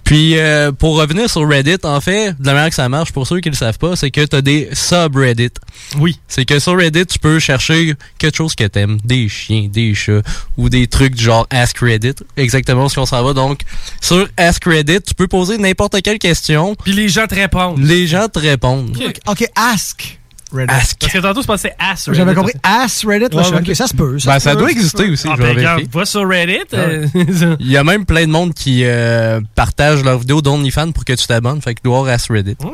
Puis, 0.06 0.38
euh, 0.38 0.70
pour 0.70 0.98
revenir 1.00 1.28
sur 1.28 1.46
Reddit, 1.48 1.78
en 1.82 2.00
fait, 2.00 2.30
de 2.38 2.46
la 2.46 2.54
manière 2.54 2.68
que 2.68 2.76
ça 2.76 2.88
marche, 2.88 3.10
pour 3.10 3.26
ceux 3.26 3.40
qui 3.40 3.50
le 3.50 3.56
savent 3.56 3.76
pas, 3.76 3.96
c'est 3.96 4.12
que 4.12 4.24
t'as 4.24 4.40
des 4.40 4.68
subreddits. 4.72 5.50
Oui. 5.98 6.16
C'est 6.28 6.44
que 6.44 6.60
sur 6.60 6.78
Reddit, 6.78 7.06
tu 7.06 7.18
peux 7.18 7.40
chercher 7.40 7.94
quelque 8.16 8.36
chose 8.36 8.54
que 8.54 8.62
t'aimes. 8.62 8.98
Des 9.04 9.28
chiens, 9.28 9.66
des 9.68 9.94
chats, 9.94 10.22
ou 10.56 10.68
des 10.68 10.86
trucs 10.86 11.16
du 11.16 11.24
genre 11.24 11.48
Ask 11.50 11.78
Reddit. 11.78 12.14
Exactement 12.36 12.88
ce 12.88 12.94
qu'on 12.94 13.04
s'en 13.04 13.24
va. 13.24 13.32
Donc, 13.32 13.62
sur 14.00 14.28
Ask 14.36 14.64
Reddit, 14.64 15.00
tu 15.00 15.14
peux 15.14 15.26
poser 15.26 15.58
n'importe 15.58 16.00
quelle 16.02 16.20
question. 16.20 16.76
Puis 16.76 16.92
les 16.92 17.08
gens 17.08 17.26
te 17.26 17.34
répondent. 17.34 17.82
Les 17.82 18.06
gens 18.06 18.28
te 18.28 18.38
répondent. 18.38 18.96
OK, 19.26 19.44
ask 19.56 20.20
Reddit. 20.56 20.72
Ask. 20.74 20.96
Parce 21.00 21.12
que 21.12 21.18
tantôt, 21.18 21.42
je 21.42 21.46
pensais 21.46 21.74
Ass. 21.78 22.08
J'avais 22.12 22.34
compris 22.34 22.52
ask 22.62 23.04
Reddit. 23.06 23.34
là, 23.34 23.42
Ouais, 23.50 23.68
ouais. 23.68 23.74
Ça 23.74 23.86
se 23.86 23.94
peut. 23.94 24.12
Ben, 24.24 24.38
ça 24.38 24.38
se 24.40 24.48
peut, 24.50 24.56
doit 24.56 24.70
exister 24.70 25.10
aussi, 25.10 25.28
Ah, 25.30 25.36
ben, 25.36 25.86
va 25.92 26.04
sur 26.04 26.28
Reddit. 26.28 26.58
Euh, 26.74 27.06
Il 27.60 27.70
y 27.70 27.76
a 27.76 27.84
même 27.84 28.04
plein 28.04 28.26
de 28.26 28.30
monde 28.32 28.52
qui 28.54 28.82
euh, 28.84 29.40
partagent 29.54 30.02
leurs 30.04 30.18
vidéos 30.18 30.42
d'OnlyFans 30.42 30.92
pour 30.92 31.04
que 31.04 31.12
tu 31.12 31.26
t'abonnes. 31.26 31.60
Fait 31.60 31.74
que 31.74 31.80
dois 31.84 31.98
avoir 31.98 32.14
Ask 32.14 32.30
Reddit. 32.30 32.56
Oh. 32.64 32.72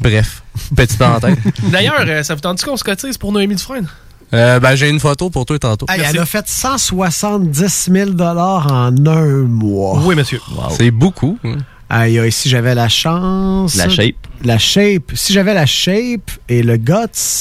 Bref, 0.00 0.42
petite 0.74 0.98
parenthèse. 0.98 1.36
D'ailleurs, 1.70 2.04
euh, 2.06 2.22
ça 2.22 2.34
vous 2.34 2.40
tente 2.40 2.62
qu'on 2.64 2.76
se 2.76 2.84
cotise 2.84 3.18
pour 3.18 3.32
Noémie 3.32 3.54
Dufresne? 3.54 3.86
Euh, 4.32 4.60
ben, 4.60 4.76
j'ai 4.76 4.88
une 4.88 5.00
photo 5.00 5.28
pour 5.28 5.44
toi 5.44 5.58
tantôt. 5.58 5.86
Hey, 5.88 6.02
elle 6.08 6.18
a 6.20 6.24
fait 6.24 6.46
170 6.46 7.90
000 7.92 8.10
en 8.20 9.06
un 9.06 9.26
mois. 9.42 9.98
Oui, 10.04 10.14
monsieur. 10.14 10.40
C'est 10.70 10.90
beaucoup. 10.90 11.38
hein. 11.44 11.56
Aïe, 11.90 12.18
aïe, 12.20 12.30
si 12.32 12.48
j'avais 12.48 12.74
la 12.74 12.88
chance. 12.88 13.74
La 13.76 13.88
shape. 13.88 14.14
La 14.44 14.58
shape. 14.58 15.10
Si 15.14 15.32
j'avais 15.32 15.54
la 15.54 15.66
shape 15.66 16.30
et 16.48 16.62
le 16.62 16.76
guts, 16.76 16.94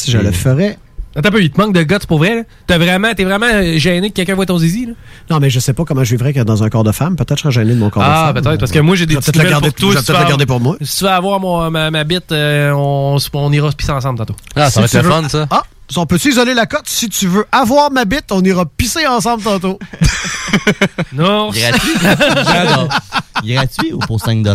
je 0.07 0.17
Hmm. 0.17 0.21
le 0.21 0.31
ferais. 0.31 0.77
Attends 1.15 1.29
un 1.29 1.31
peu, 1.31 1.41
il 1.43 1.49
te 1.51 1.59
manque 1.59 1.73
de 1.73 1.83
guts 1.83 2.05
pour 2.07 2.19
vrai, 2.19 2.35
là? 2.35 2.41
T'as 2.67 2.77
vraiment, 2.77 3.13
t'es 3.13 3.23
vraiment 3.25 3.47
euh, 3.47 3.77
gêné 3.77 4.09
que 4.09 4.15
quelqu'un 4.15 4.35
voit 4.35 4.45
ton 4.45 4.57
zizi, 4.59 4.85
là? 4.85 4.93
Non, 5.29 5.39
mais 5.39 5.49
je 5.49 5.59
sais 5.59 5.73
pas 5.73 5.83
comment 5.83 6.03
je 6.03 6.11
vivrais 6.11 6.33
que 6.33 6.39
dans 6.41 6.63
un 6.63 6.69
corps 6.69 6.83
de 6.83 6.91
femme. 6.91 7.15
Peut-être 7.15 7.29
que 7.43 7.49
je 7.49 7.53
serais 7.53 7.63
gêné 7.65 7.73
de 7.75 7.79
mon 7.79 7.89
corps 7.89 8.03
de 8.03 8.07
Ah, 8.09 8.31
femme. 8.33 8.41
peut-être, 8.43 8.59
parce 8.59 8.71
que 8.71 8.79
moi, 8.79 8.95
j'ai 8.95 9.05
des 9.05 9.15
petites 9.15 9.33
peut-être 9.33 9.59
pour 9.59 9.73
toi. 9.73 9.89
je 9.91 9.95
vais 9.95 9.99
si 9.99 10.05
tu 10.05 10.11
peut-être 10.11 10.23
la 10.23 10.29
garder 10.29 10.43
avoir- 10.43 10.59
pour 10.59 10.59
moi. 10.61 10.77
Si 10.81 10.97
tu 10.97 11.03
veux 11.03 11.09
avoir 11.09 11.39
mon- 11.39 11.69
ma, 11.71 11.91
ma 11.91 12.03
bite, 12.03 12.31
euh, 12.31 12.71
on, 12.71 13.17
on 13.33 13.51
ira 13.51 13.71
se 13.71 13.75
pisser 13.75 13.91
ensemble 13.91 14.19
tantôt. 14.19 14.35
Ah, 14.55 14.69
ça 14.69 14.81
va 14.81 14.85
être 14.85 14.93
le 14.95 15.03
fun, 15.09 15.27
ça. 15.29 15.47
Ah, 15.49 15.63
on 15.97 16.05
peut-tu 16.05 16.29
isoler 16.29 16.53
la 16.53 16.65
cote? 16.65 16.87
Si 16.87 17.09
tu 17.09 17.27
veux 17.27 17.45
avoir 17.51 17.91
ma 17.91 18.05
bite, 18.05 18.31
on 18.31 18.41
ira 18.43 18.65
pisser 18.65 19.05
ensemble 19.07 19.43
tantôt. 19.43 19.79
Non. 21.13 21.49
Gratuit. 21.51 21.91
J'adore. 22.01 22.89
Gratuit 23.43 23.93
ou 23.93 23.99
pour 23.99 24.19
5 24.19 24.45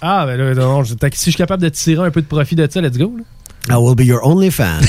Ah, 0.00 0.24
ben 0.26 0.36
là, 0.36 0.54
non, 0.54 0.84
je- 0.84 0.94
si 0.94 0.98
je 1.16 1.20
suis 1.20 1.34
capable 1.34 1.62
de 1.62 1.68
tirer 1.68 2.06
un 2.06 2.10
peu 2.10 2.20
de 2.22 2.26
profit 2.26 2.54
de 2.54 2.68
ça, 2.70 2.80
let's 2.80 2.96
go, 2.98 3.14
là. 3.16 3.24
I 3.68 3.76
will 3.78 3.96
be 3.96 4.02
your 4.06 4.20
only 4.24 4.50
fan. 4.50 4.80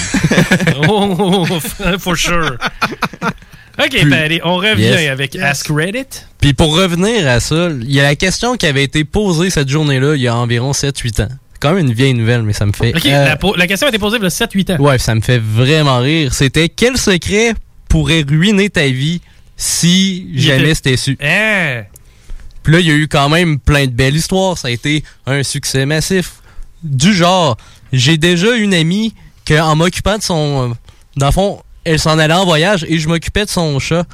oh, 0.87 1.45
for 1.99 2.15
sure. 2.15 2.57
OK, 3.79 3.89
Puis- 3.89 4.09
Patty, 4.09 4.39
on 4.43 4.57
revient 4.57 4.81
Yes. 4.83 5.09
avec 5.09 5.35
Ask 5.35 5.67
Reddit. 5.69 6.05
Puis 6.39 6.53
pour 6.53 6.75
revenir 6.75 7.27
à 7.27 7.39
ça, 7.39 7.69
il 7.69 7.91
y 7.91 7.99
a 7.99 8.03
la 8.03 8.15
question 8.15 8.55
qui 8.55 8.65
avait 8.67 8.83
été 8.83 9.03
posée 9.03 9.49
cette 9.49 9.69
journée-là 9.69 10.15
il 10.15 10.21
y 10.21 10.27
a 10.27 10.35
environ 10.35 10.71
7-8 10.73 11.21
ans. 11.23 11.27
Quand 11.59 11.73
même 11.73 11.85
une 11.87 11.93
vieille 11.93 12.13
nouvelle, 12.13 12.43
mais 12.43 12.53
ça 12.53 12.65
me 12.65 12.71
fait... 12.71 12.95
OK, 12.95 13.05
euh, 13.05 13.25
la, 13.25 13.37
la 13.57 13.67
question 13.67 13.87
a 13.87 13.89
été 13.89 13.99
posée 13.99 14.17
il 14.17 14.23
y 14.23 14.25
a 14.25 14.29
7-8 14.29 14.75
ans. 14.75 14.81
Ouais, 14.83 14.97
ça 14.99 15.15
me 15.15 15.21
fait 15.21 15.39
vraiment 15.39 15.99
rire. 15.99 16.33
C'était 16.33 16.69
quel 16.69 16.97
secret 16.97 17.53
pourrait 17.89 18.23
ruiner 18.27 18.69
ta 18.69 18.87
vie 18.87 19.21
si 19.55 20.27
Il 20.33 20.41
jamais 20.41 20.63
était- 20.65 20.75
c'était 20.75 20.97
su? 20.97 21.17
Hein? 21.21 21.83
Puis 22.63 22.73
là, 22.73 22.79
il 22.79 22.85
y 22.85 22.91
a 22.91 22.95
eu 22.95 23.07
quand 23.07 23.29
même 23.29 23.59
plein 23.59 23.85
de 23.85 23.91
belles 23.91 24.15
histoires. 24.15 24.57
Ça 24.57 24.67
a 24.67 24.71
été 24.71 25.03
un 25.25 25.41
succès 25.43 25.85
massif. 25.85 26.33
Du 26.83 27.13
genre, 27.13 27.57
j'ai 27.93 28.17
déjà 28.17 28.55
une 28.55 28.73
amie 28.73 29.13
qu'en 29.47 29.75
m'occupant 29.75 30.17
de 30.17 30.23
son... 30.23 30.69
euh, 30.71 30.73
Dans 31.15 31.27
le 31.27 31.31
fond, 31.31 31.61
elle 31.87 31.99
s'en 31.99 32.19
allait 32.19 32.33
en 32.33 32.45
voyage 32.45 32.85
et 32.89 32.97
je 32.99 33.07
m'occupais 33.07 33.45
de 33.45 33.49
son 33.49 33.79
chat 33.79 34.05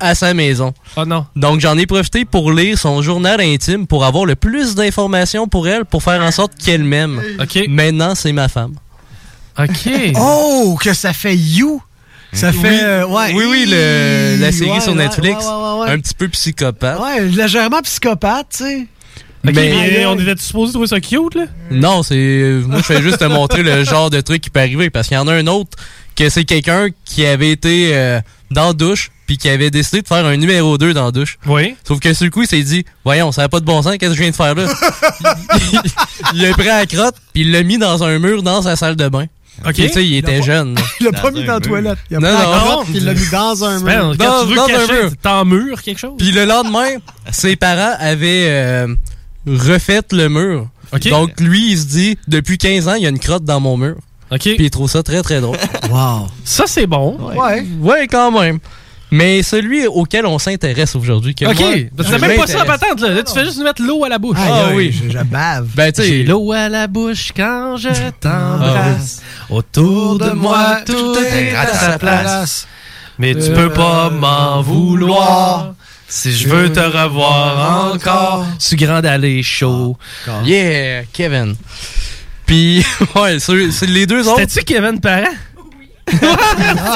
à 0.00 0.14
sa 0.14 0.32
maison. 0.34 0.72
Oh 0.96 1.04
non. 1.04 1.26
Donc 1.36 1.60
j'en 1.60 1.76
ai 1.76 1.86
profité 1.86 2.24
pour 2.24 2.52
lire 2.52 2.78
son 2.78 3.02
journal 3.02 3.40
intime 3.40 3.86
pour 3.86 4.04
avoir 4.04 4.24
le 4.24 4.36
plus 4.36 4.74
d'informations 4.74 5.48
pour 5.48 5.68
elle 5.68 5.84
pour 5.84 6.02
faire 6.02 6.20
en 6.22 6.30
sorte 6.30 6.52
qu'elle 6.56 6.84
m'aime. 6.84 7.20
Maintenant, 7.68 8.14
c'est 8.14 8.32
ma 8.32 8.48
femme. 8.48 8.74
OK. 9.58 9.90
Oh, 10.18 10.76
que 10.82 10.92
ça 10.94 11.12
fait 11.12 11.36
You. 11.36 11.80
Ça 12.32 12.52
fait. 12.52 12.68
Oui. 12.68 12.78
euh, 12.82 13.06
ouais. 13.06 13.32
Oui, 13.34 13.44
oui, 13.48 13.64
le- 13.68 14.36
la 14.40 14.52
série 14.52 14.70
Ouais, 14.70 14.80
sur 14.80 14.92
ouais, 14.92 14.98
Netflix. 14.98 15.44
ouais, 15.44 15.50
ouais, 15.50 15.80
ouais. 15.86 15.90
Un 15.90 15.98
petit 15.98 16.12
peu 16.14 16.28
psychopathe. 16.28 17.00
Ouais, 17.00 17.22
légèrement 17.26 17.80
psychopathe, 17.82 18.48
tu 18.50 18.64
sais. 18.64 18.86
Ok, 19.46 19.54
Mais- 19.54 19.70
mais 19.98 20.06
on 20.06 20.18
était 20.18 20.34
supposé 20.42 20.72
trouver 20.72 20.88
ça 20.88 21.00
cute, 21.00 21.36
là? 21.36 21.44
Non, 21.70 22.02
c'est. 22.02 22.60
Moi, 22.66 22.78
je 22.78 22.82
fais 22.82 23.00
juste 23.00 23.18
te 23.18 23.24
montrer 23.24 23.62
le 23.62 23.84
genre 23.84 24.10
de 24.10 24.20
truc 24.20 24.42
qui 24.42 24.50
peut 24.50 24.58
arriver. 24.60 24.90
Parce 24.90 25.06
qu'il 25.08 25.16
y 25.16 25.20
en 25.20 25.28
a 25.28 25.34
un 25.34 25.46
autre 25.46 25.78
que 26.16 26.28
c'est 26.30 26.44
quelqu'un 26.44 26.88
qui 27.04 27.24
avait 27.26 27.50
été 27.50 27.90
euh, 27.94 28.20
dans 28.50 28.68
la 28.68 28.72
douche 28.72 29.10
puis 29.26 29.38
qui 29.38 29.48
avait 29.48 29.70
décidé 29.70 30.02
de 30.02 30.06
faire 30.06 30.24
un 30.24 30.36
numéro 30.36 30.78
2 30.78 30.94
dans 30.94 31.06
la 31.06 31.10
douche. 31.10 31.38
Oui. 31.46 31.74
Sauf 31.86 31.98
que 32.00 32.14
sur 32.14 32.24
le 32.24 32.30
coup, 32.30 32.42
il 32.42 32.48
s'est 32.48 32.62
dit 32.62 32.84
Voyons, 33.04 33.32
ça 33.32 33.42
n'a 33.42 33.48
pas 33.48 33.60
de 33.60 33.64
bon 33.64 33.82
sens, 33.82 33.96
qu'est-ce 33.98 34.10
que 34.12 34.16
je 34.16 34.22
viens 34.22 34.30
de 34.30 34.36
faire 34.36 34.54
là? 34.54 34.66
Il 36.34 36.44
a 36.46 36.52
pris 36.52 36.66
la 36.66 36.86
crotte 36.86 37.16
puis 37.32 37.42
il 37.42 37.50
l'a 37.52 37.62
mis 37.62 37.78
dans 37.78 38.02
un 38.02 38.18
mur 38.18 38.42
dans 38.42 38.62
sa 38.62 38.76
salle 38.76 38.96
de 38.96 39.08
bain. 39.08 39.26
Ok. 39.64 39.74
Tu 39.74 39.88
sais, 39.88 40.04
il 40.06 40.16
était 40.16 40.42
jeune. 40.42 40.76
Il 41.00 41.06
l'a 41.06 41.12
pas 41.12 41.30
mis 41.30 41.42
dans 41.44 41.54
la 41.54 41.60
toilette. 41.60 41.98
Il 42.10 42.16
a 42.16 42.20
Non, 42.20 42.28
pris 42.28 42.36
la 42.36 42.44
non. 42.44 42.60
crotte, 42.64 42.84
puis 42.86 42.94
il 42.98 43.04
l'a 43.06 43.14
mis 43.14 43.28
dans 43.30 43.64
un 43.64 43.80
mur. 43.80 44.14
quand 44.18 44.24
Dans- 44.24 44.42
tu 44.42 44.48
veux 44.50 44.54
dans 44.56 44.66
le 44.66 44.74
un 44.74 45.02
mur. 45.02 45.10
t'en 45.22 45.44
mur 45.46 45.82
quelque 45.82 45.98
chose? 45.98 46.12
Puis 46.18 46.30
le 46.32 46.44
lendemain, 46.44 46.88
ses 47.32 47.56
parents 47.56 47.94
avaient 47.98 48.48
euh, 48.50 48.94
refait 49.46 50.02
le 50.12 50.28
mur. 50.28 50.68
Ok. 50.92 51.08
Donc 51.08 51.40
lui, 51.40 51.72
il 51.72 51.78
se 51.78 51.86
dit 51.86 52.18
depuis 52.28 52.58
15 52.58 52.86
ans, 52.88 52.94
il 52.94 53.02
y 53.02 53.06
a 53.06 53.08
une 53.08 53.18
crotte 53.18 53.44
dans 53.44 53.60
mon 53.60 53.76
mur. 53.78 53.96
OK. 54.30 54.40
Puis 54.40 54.56
il 54.58 54.70
trouve 54.70 54.90
ça 54.90 55.02
très 55.02 55.22
très 55.22 55.40
drôle. 55.40 55.56
Wow. 55.90 56.26
Ça, 56.44 56.64
c'est 56.66 56.86
bon. 56.86 57.16
Ouais. 57.34 57.64
Ouais, 57.80 58.06
quand 58.08 58.30
même. 58.40 58.58
Mais 59.12 59.44
celui 59.44 59.86
auquel 59.86 60.26
on 60.26 60.36
s'intéresse 60.38 60.96
aujourd'hui, 60.96 61.32
que 61.34 61.44
OK. 61.44 61.60
moi, 61.60 61.70
Parce 61.96 62.10
que 62.10 62.20
même 62.20 62.36
pas 62.40 62.46
ça 62.48 62.54
à 62.54 62.64
m'intéresse. 62.64 62.80
patente, 62.80 63.00
là. 63.02 63.08
Là, 63.10 63.22
tu 63.22 63.32
fais 63.32 63.44
juste 63.44 63.58
nous 63.58 63.64
mettre 63.64 63.80
l'eau 63.82 64.04
à 64.04 64.08
la 64.08 64.18
bouche. 64.18 64.36
Ah 64.40 64.70
oui. 64.74 64.90
Je, 64.92 65.08
je 65.16 65.22
bave. 65.24 65.68
Ben, 65.76 65.92
tu 65.92 66.02
sais, 66.02 66.08
J'ai 66.08 66.22
l'eau 66.24 66.50
à 66.50 66.68
la 66.68 66.88
bouche 66.88 67.30
quand 67.36 67.76
je 67.76 67.88
t'embrasse. 68.20 69.22
Autour 69.48 70.18
de 70.18 70.30
moi, 70.30 70.78
tout 70.84 71.14
est 71.18 71.54
à 71.54 71.66
sa 71.68 71.98
place. 71.98 72.66
Mais 73.18 73.34
tu 73.34 73.52
peux 73.52 73.70
pas 73.70 74.10
m'en 74.10 74.60
vouloir. 74.60 75.74
Si 76.08 76.32
je 76.32 76.48
veux 76.48 76.72
te 76.72 76.80
revoir 76.80 77.92
encore, 77.94 78.44
tu 78.58 78.76
grand 78.76 79.04
aller 79.04 79.42
chaud. 79.42 79.96
Yeah, 80.44 81.02
Kevin. 81.12 81.54
Puis, 82.46 82.84
ouais, 83.16 83.38
c'est 83.38 83.70
c'est 83.72 83.86
les 83.86 84.06
deux 84.06 84.26
autres. 84.28 84.40
C'était-tu 84.40 84.64
Kevin 84.64 85.00
Parent? 85.00 85.34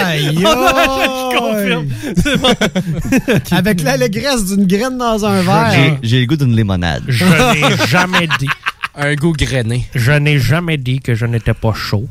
Aïe, 0.05 0.39
Oh 0.47 1.31
je 1.32 1.39
confirme. 1.39 1.89
C'est 2.16 2.36
bon. 2.36 2.55
Avec 3.56 3.82
l'allégresse 3.82 4.44
d'une 4.47 4.66
graine 4.66 4.98
dans 4.98 5.24
un 5.24 5.43
verre. 5.43 5.98
J'ai 6.02 6.20
le 6.20 6.27
goût 6.27 6.36
d'une 6.36 6.55
limonade. 6.56 7.02
Je 7.09 7.24
n'ai 7.24 7.86
jamais 7.89 8.28
dit. 8.39 8.48
Un 8.94 9.14
goût 9.14 9.32
grainé. 9.32 9.86
Je 9.94 10.12
n'ai 10.12 10.39
jamais 10.39 10.77
dit 10.77 11.01
que 11.01 11.14
je 11.14 11.27
n'étais 11.27 11.55
pas 11.55 11.72
chaud. 11.74 12.06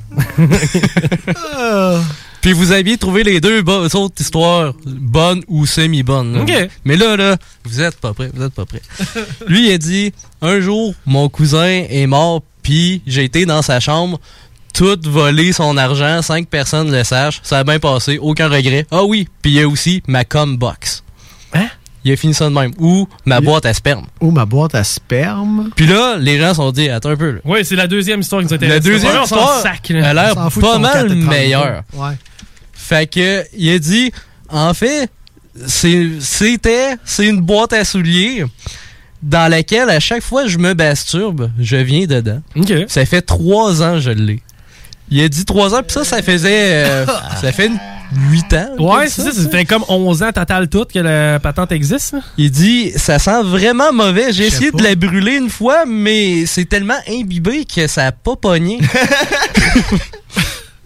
Puis 2.41 2.53
vous 2.53 2.71
aviez 2.71 2.97
trouvé 2.97 3.23
les 3.23 3.41
deux 3.41 3.61
bo- 3.61 3.85
autres 3.93 4.21
histoires 4.21 4.73
bonnes 4.85 5.41
ou 5.49 5.65
semi-bonnes. 5.65 6.33
là. 6.35 6.41
Ok. 6.41 6.69
Mais 6.85 6.95
là, 6.95 7.17
là, 7.17 7.35
vous 7.65 7.81
êtes 7.81 7.97
pas 7.97 8.13
prêts, 8.13 8.29
vous 8.33 8.43
êtes 8.43 8.53
pas 8.53 8.65
prêts. 8.65 8.81
Lui, 9.47 9.67
il 9.67 9.73
a 9.73 9.77
dit, 9.77 10.13
un 10.41 10.61
jour, 10.61 10.93
mon 11.05 11.27
cousin 11.27 11.83
est 11.89 12.07
mort, 12.07 12.41
puis 12.63 13.01
j'ai 13.07 13.23
été 13.23 13.45
dans 13.45 13.61
sa 13.61 13.79
chambre, 13.79 14.19
tout 14.73 14.97
volé 15.05 15.51
son 15.53 15.77
argent, 15.77 16.21
cinq 16.21 16.47
personnes 16.47 16.91
le 16.91 17.03
sachent, 17.03 17.39
ça 17.43 17.59
a 17.59 17.63
bien 17.63 17.79
passé, 17.79 18.17
aucun 18.19 18.47
regret. 18.49 18.85
Ah 18.91 19.03
oui, 19.03 19.27
puis 19.41 19.51
il 19.51 19.57
y 19.57 19.61
a 19.61 19.67
aussi 19.67 20.03
ma 20.07 20.25
com 20.25 20.57
box. 20.57 21.03
Hein? 21.53 21.67
Il 22.05 22.11
a 22.13 22.15
fini 22.15 22.33
ça 22.33 22.45
de 22.45 22.53
même. 22.53 22.71
Ou 22.77 23.07
ma 23.25 23.41
boîte 23.41 23.65
à 23.65 23.73
sperme. 23.73 24.05
Ou 24.21 24.31
ma 24.31 24.45
boîte 24.45 24.73
à 24.73 24.83
sperme. 24.85 25.69
Puis 25.75 25.85
là, 25.85 26.15
les 26.17 26.37
gens 26.39 26.49
se 26.49 26.55
sont 26.55 26.71
dit, 26.71 26.87
attends 26.89 27.09
un 27.09 27.17
peu, 27.17 27.31
là. 27.31 27.39
Oui, 27.43 27.59
c'est 27.65 27.75
la 27.75 27.87
deuxième 27.87 28.21
histoire 28.21 28.41
qui 28.41 28.47
nous 28.47 28.53
intéresse. 28.53 28.75
La 28.75 28.79
deuxième 28.91 29.13
s'en 29.15 29.23
histoire, 29.23 29.59
sac, 29.61 29.81
elle 29.89 29.97
là. 29.99 30.09
a 30.09 30.13
l'air 30.13 30.35
pas 30.35 30.77
mal 30.79 30.93
4 30.93 31.05
et 31.05 31.07
32. 31.09 31.25
meilleure. 31.27 31.81
Ouais. 31.93 32.13
Fait 32.73 33.09
que, 33.11 33.43
il 33.57 33.69
a 33.71 33.79
dit, 33.79 34.11
en 34.49 34.73
fait, 34.73 35.09
c'est- 35.67 36.21
c'était, 36.21 36.95
c'est 37.03 37.27
une 37.27 37.41
boîte 37.41 37.73
à 37.73 37.83
souliers 37.83 38.45
dans 39.21 39.49
laquelle, 39.49 39.89
à 39.89 39.99
chaque 39.99 40.23
fois 40.23 40.43
que 40.43 40.49
je 40.49 40.57
me 40.57 40.73
masturbe, 40.73 41.49
je 41.59 41.75
viens 41.77 42.05
dedans. 42.05 42.41
Ça 42.87 43.05
fait 43.05 43.21
trois 43.21 43.81
ans 43.81 43.93
que 43.95 43.99
je 44.01 44.11
l'ai. 44.11 44.41
Il 45.11 45.21
a 45.23 45.27
dit 45.27 45.43
trois 45.43 45.73
ans, 45.73 45.81
puis 45.81 45.91
ça, 45.93 46.03
ça 46.03 46.21
faisait, 46.21 46.85
euh, 46.85 47.05
ça 47.41 47.51
fait 47.51 47.67
une- 47.67 47.79
huit 48.31 48.51
ans. 48.53 48.69
Ouais, 48.79 49.07
c'est 49.07 49.21
ça. 49.21 49.31
Ça 49.31 49.49
fait 49.49 49.65
comme 49.65 49.83
11 49.87 50.23
ans 50.23 50.31
total 50.31 50.67
tout 50.67 50.85
que 50.91 50.97
la 50.99 51.39
patente 51.39 51.71
existe. 51.71 52.13
là. 52.13 52.19
Il 52.39 52.49
dit, 52.49 52.91
ça 52.95 53.19
sent 53.19 53.43
vraiment 53.43 53.91
mauvais. 53.93 54.31
J'ai 54.33 54.47
essayé 54.47 54.71
de 54.71 54.81
la 54.81 54.95
brûler 54.95 55.35
une 55.35 55.49
fois, 55.49 55.83
mais 55.87 56.45
c'est 56.47 56.65
tellement 56.65 56.97
imbibé 57.07 57.65
que 57.65 57.85
ça 57.87 58.07
a 58.07 58.11
pas 58.11 58.35
pogné. 58.35 58.79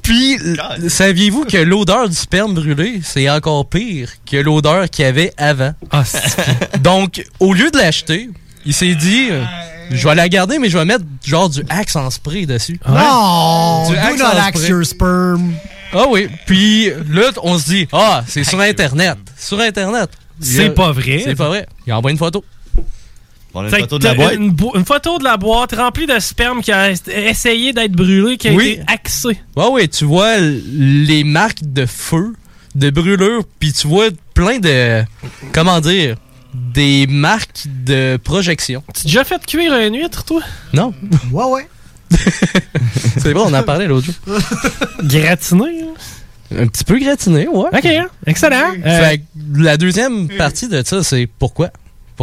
Puis, 0.03 0.37
saviez-vous 0.89 1.45
que 1.45 1.57
l'odeur 1.57 2.09
du 2.09 2.15
sperme 2.15 2.53
brûlé, 2.53 2.99
c'est 3.03 3.29
encore 3.29 3.67
pire 3.67 4.09
que 4.29 4.37
l'odeur 4.37 4.89
qu'il 4.89 5.05
y 5.05 5.07
avait 5.07 5.33
avant? 5.37 5.73
Ah, 5.91 6.03
Donc, 6.81 7.25
au 7.39 7.53
lieu 7.53 7.71
de 7.71 7.77
l'acheter, 7.77 8.29
il 8.65 8.73
s'est 8.73 8.95
dit, 8.95 9.29
euh, 9.31 9.43
je 9.91 10.07
vais 10.07 10.15
la 10.15 10.27
garder, 10.29 10.59
mais 10.59 10.69
je 10.69 10.77
vais 10.77 10.85
mettre 10.85 11.05
genre 11.25 11.49
du 11.49 11.63
Axe 11.69 11.95
en 11.95 12.09
spray 12.09 12.45
dessus. 12.45 12.79
Non! 12.87 13.89
Du 13.89 13.95
Axe 13.97 14.21
en 14.21 14.37
axe 14.37 14.57
spray. 14.59 14.69
your 14.69 14.85
sperm. 14.85 15.53
Ah 15.93 16.05
oui. 16.09 16.27
Puis 16.45 16.89
là, 17.09 17.31
on 17.41 17.57
se 17.57 17.65
dit, 17.65 17.87
ah, 17.93 18.23
c'est 18.27 18.43
sur 18.43 18.59
Internet. 18.59 19.17
Sur 19.37 19.59
Internet. 19.59 20.09
C'est 20.39 20.71
pas 20.71 20.91
vrai. 20.91 21.21
C'est 21.23 21.35
pas 21.35 21.47
vrai. 21.47 21.67
Il 21.87 21.93
envoie 21.93 22.11
une 22.11 22.17
photo. 22.17 22.43
On 23.55 23.63
a 23.65 23.69
Fait 23.69 23.77
une 23.77 23.83
photo 23.83 23.99
de 23.99 24.03
la 24.05 24.13
boîte. 24.15 24.33
Une, 24.35 24.51
bo- 24.51 24.71
une 24.75 24.85
photo 24.85 25.19
de 25.19 25.23
la 25.23 25.37
boîte 25.37 25.75
remplie 25.75 26.07
de 26.07 26.17
sperme 26.19 26.61
qui 26.61 26.71
a 26.71 26.91
essayé 27.07 27.71
d'être 27.73 27.91
brûlé, 27.91 28.37
qui 28.37 28.47
a 28.49 28.53
Oui. 28.53 28.69
été 28.71 28.83
axé. 28.87 29.37
Ouais, 29.55 29.67
ouais, 29.67 29.87
tu 29.87 30.05
vois 30.05 30.37
les 30.39 31.23
marques 31.23 31.59
de 31.61 31.85
feu, 31.85 32.33
de 32.73 32.89
brûlure, 32.89 33.43
puis 33.59 33.71
tu 33.73 33.87
vois 33.87 34.07
plein 34.33 34.57
de. 34.59 35.03
Comment 35.53 35.79
dire 35.81 36.15
Des 36.53 37.05
marques 37.07 37.65
de 37.85 38.17
projection. 38.23 38.83
Tu 38.93 39.01
as 39.01 39.03
déjà 39.03 39.23
fait 39.23 39.45
cuire 39.45 39.75
une 39.77 39.95
huître, 39.97 40.23
toi? 40.23 40.41
Non. 40.73 40.91
Ouais, 41.31 41.45
ouais. 41.45 41.67
C'est 43.17 43.33
vrai, 43.33 43.43
on 43.45 43.53
en 43.53 43.63
parlait 43.63 43.87
l'autre 43.87 44.07
jour. 44.07 44.15
Gratiné. 45.03 45.81
hein? 45.83 46.57
Un 46.59 46.67
petit 46.67 46.83
peu 46.83 46.99
gratiné, 46.99 47.47
ouais. 47.47 47.69
Ok, 47.73 47.85
hein? 47.85 48.07
excellent. 48.27 48.73
Euh, 48.85 48.99
Fait 49.09 49.17
que 49.19 49.23
la 49.61 49.77
deuxième 49.77 50.27
partie 50.27 50.67
de 50.67 50.81
ça, 50.85 51.03
c'est 51.03 51.27
pourquoi? 51.39 51.69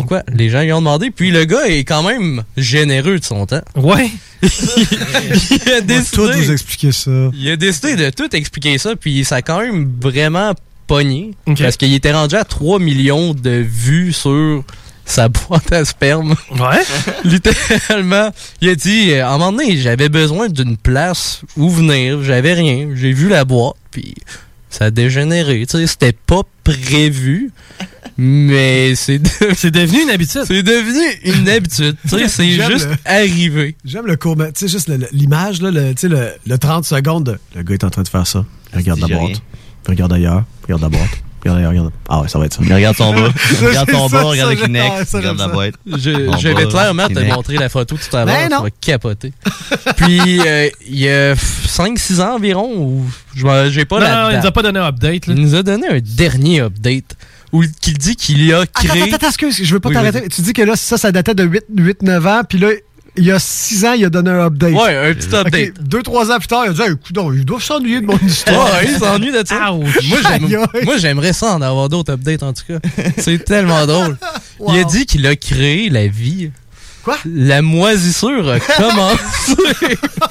Pourquoi? 0.00 0.22
Les 0.32 0.48
gens 0.48 0.62
lui 0.62 0.72
ont 0.72 0.80
demandé, 0.80 1.10
puis 1.10 1.30
le 1.30 1.44
gars 1.44 1.66
est 1.66 1.84
quand 1.84 2.02
même 2.02 2.42
généreux 2.56 3.18
de 3.18 3.24
son 3.24 3.46
temps. 3.46 3.60
Ouais. 3.76 4.10
il 4.42 5.72
a 5.72 5.80
décidé. 5.82 6.16
Tout 6.16 6.32
vous 6.32 6.52
expliquer 6.52 6.92
ça. 6.92 7.10
Il 7.34 7.50
a 7.50 7.56
décidé 7.56 7.96
de 7.96 8.10
tout 8.10 8.34
expliquer 8.34 8.78
ça, 8.78 8.96
puis 8.96 9.24
ça 9.24 9.36
a 9.36 9.42
quand 9.42 9.60
même 9.60 9.92
vraiment 10.00 10.54
pogné. 10.86 11.32
Parce 11.58 11.76
qu'il 11.76 11.94
était 11.94 12.12
rendu 12.12 12.34
à 12.34 12.44
3 12.44 12.78
millions 12.78 13.34
de 13.34 13.50
vues 13.50 14.12
sur 14.12 14.64
sa 15.04 15.28
boîte 15.28 15.72
à 15.72 15.84
sperme. 15.84 16.34
Ouais. 16.52 16.82
Littéralement. 17.24 18.30
Il 18.60 18.68
a 18.70 18.74
dit, 18.74 19.12
euh, 19.12 19.26
à 19.26 19.30
un 19.30 19.38
moment 19.38 19.52
donné, 19.52 19.76
j'avais 19.76 20.08
besoin 20.08 20.48
d'une 20.48 20.76
place 20.76 21.42
où 21.56 21.68
venir. 21.68 22.22
J'avais 22.22 22.54
rien. 22.54 22.90
J'ai 22.94 23.12
vu 23.12 23.28
la 23.28 23.44
boîte, 23.44 23.76
puis 23.90 24.14
ça 24.70 24.86
a 24.86 24.90
dégénéré. 24.90 25.66
Tu 25.68 25.76
sais, 25.78 25.86
c'était 25.86 26.12
pas 26.12 26.42
prévu. 26.64 27.50
Mais 28.16 28.94
c'est 28.96 29.18
de- 29.18 29.28
C'est 29.56 29.70
devenu 29.70 30.02
une 30.02 30.10
habitude. 30.10 30.42
c'est 30.46 30.62
devenu 30.62 31.00
une 31.24 31.48
habitude. 31.48 31.96
Tu 32.02 32.08
sais, 32.10 32.28
c'est 32.28 32.50
juste 32.50 32.88
le- 32.88 32.96
arrivé. 33.04 33.76
J'aime 33.84 34.06
le 34.06 34.16
court, 34.16 34.36
tu 34.36 34.42
sais, 34.54 34.68
juste 34.68 34.88
le- 34.88 34.96
le- 34.98 35.08
l'image, 35.12 35.62
là, 35.62 35.70
le, 35.70 35.90
tu 35.94 36.00
sais, 36.02 36.08
le, 36.08 36.28
le 36.46 36.58
30 36.58 36.84
secondes 36.84 37.24
de. 37.24 37.38
Le 37.56 37.62
gars 37.62 37.74
est 37.74 37.84
en 37.84 37.90
train 37.90 38.02
de 38.02 38.08
faire 38.08 38.26
ça. 38.26 38.44
Il 38.72 38.78
regarde 38.78 39.00
la 39.00 39.06
boîte. 39.08 39.42
Il 39.86 39.90
regarde 39.90 40.12
ailleurs. 40.12 40.44
Il 40.68 40.74
regarde 40.74 40.82
la 40.82 40.88
boîte. 40.98 41.22
Il 41.44 41.50
regarde. 41.50 41.68
Regarde... 41.74 41.90
Ah 42.08 42.20
ouais, 42.22 42.28
ça 42.28 42.38
va 42.38 42.46
être 42.46 42.54
ça. 42.54 42.62
Il 42.64 42.72
regarde 42.74 42.96
son 42.96 43.12
bas. 43.14 43.28
Regarde 43.62 43.90
son 43.90 44.08
bas, 44.08 44.22
regarde 44.22 44.50
le 44.50 44.56
Kleenex, 44.56 44.84
ah, 45.00 45.04
ça, 45.04 45.18
regarde 45.18 45.38
la 45.38 45.48
boîte. 45.48 45.74
Je, 45.86 45.96
je 46.38 46.48
vais 46.48 46.66
clairement 46.66 47.08
te 47.08 47.18
montrer 47.34 47.56
la 47.56 47.68
photo 47.68 47.96
tout 47.96 48.16
à 48.16 48.24
Ben 48.24 48.48
l'heure. 48.50 48.58
Tu 48.58 48.64
vas 48.64 48.70
capoter. 48.80 49.32
Puis, 49.96 50.40
euh, 50.46 50.68
il 50.86 50.98
y 50.98 51.08
a 51.08 51.34
5-6 51.34 52.20
ans 52.20 52.36
environ, 52.36 52.70
où 52.76 53.04
je 53.34 53.44
m'en- 53.44 53.68
j'ai 53.70 53.84
pas 53.84 53.96
non, 54.00 54.04
la 54.06 54.22
non, 54.24 54.30
il 54.32 54.38
nous 54.40 54.46
a 54.46 54.52
pas 54.52 54.62
donné 54.62 54.78
un 54.80 54.86
update. 54.88 55.26
Là. 55.26 55.34
Il 55.36 55.42
nous 55.42 55.54
a 55.54 55.62
donné 55.62 55.88
un 55.88 55.98
dernier 56.00 56.60
update 56.60 57.16
où 57.52 57.62
il 57.64 57.70
dit 57.98 58.14
qu'il 58.16 58.52
a 58.54 58.60
Attends, 58.60 58.88
créé. 58.88 59.02
attends, 59.02 59.16
attends, 59.16 59.26
excuse, 59.28 59.60
je 59.62 59.74
veux 59.74 59.80
pas 59.80 59.88
Oui, 59.88 59.94
t'arrêter. 59.96 60.28
Tu 60.28 60.40
dis 60.42 60.52
que 60.52 60.62
là, 60.62 60.76
ça, 60.76 60.96
ça 60.98 61.10
datait 61.10 61.34
de 61.34 61.44
8-9 61.44 62.28
ans, 62.28 62.42
puis 62.48 62.58
là, 62.58 62.68
il 63.20 63.26
y 63.26 63.30
a 63.30 63.38
6 63.38 63.84
ans, 63.84 63.92
il 63.92 64.04
a 64.04 64.10
donné 64.10 64.30
un 64.30 64.46
update. 64.46 64.72
Ouais, 64.74 64.96
un 65.10 65.14
petit 65.14 65.34
update. 65.34 65.74
2-3 65.88 66.32
ans 66.32 66.38
plus 66.38 66.48
tard, 66.48 66.62
il 66.66 66.70
a 66.70 66.72
dit, 66.72 66.82
hey, 66.82 66.88
écoute, 66.88 67.12
donc, 67.12 67.32
il 67.36 67.44
doit 67.44 67.60
s'ennuyer 67.60 68.00
de 68.00 68.06
mon 68.06 68.18
histoire. 68.18 68.72
Ouais, 68.72 68.86
il 68.88 68.98
s'ennuie 68.98 69.30
de 69.32 69.42
ça. 69.46 69.70
Moi, 70.84 70.96
j'aimerais 70.98 71.32
ça 71.32 71.54
en 71.54 71.62
avoir 71.62 71.88
d'autres 71.88 72.12
updates, 72.12 72.42
en 72.42 72.52
tout 72.52 72.64
cas. 72.66 72.78
C'est 73.18 73.44
tellement 73.44 73.86
drôle. 73.86 74.16
Il 74.68 74.78
a 74.78 74.84
dit 74.84 75.06
qu'il 75.06 75.26
a 75.26 75.36
créé 75.36 75.88
la 75.90 76.06
vie 76.08 76.50
Quoi? 77.02 77.16
La 77.24 77.62
moisissure 77.62 78.46
a 78.50 78.60
commencé. 78.76 79.56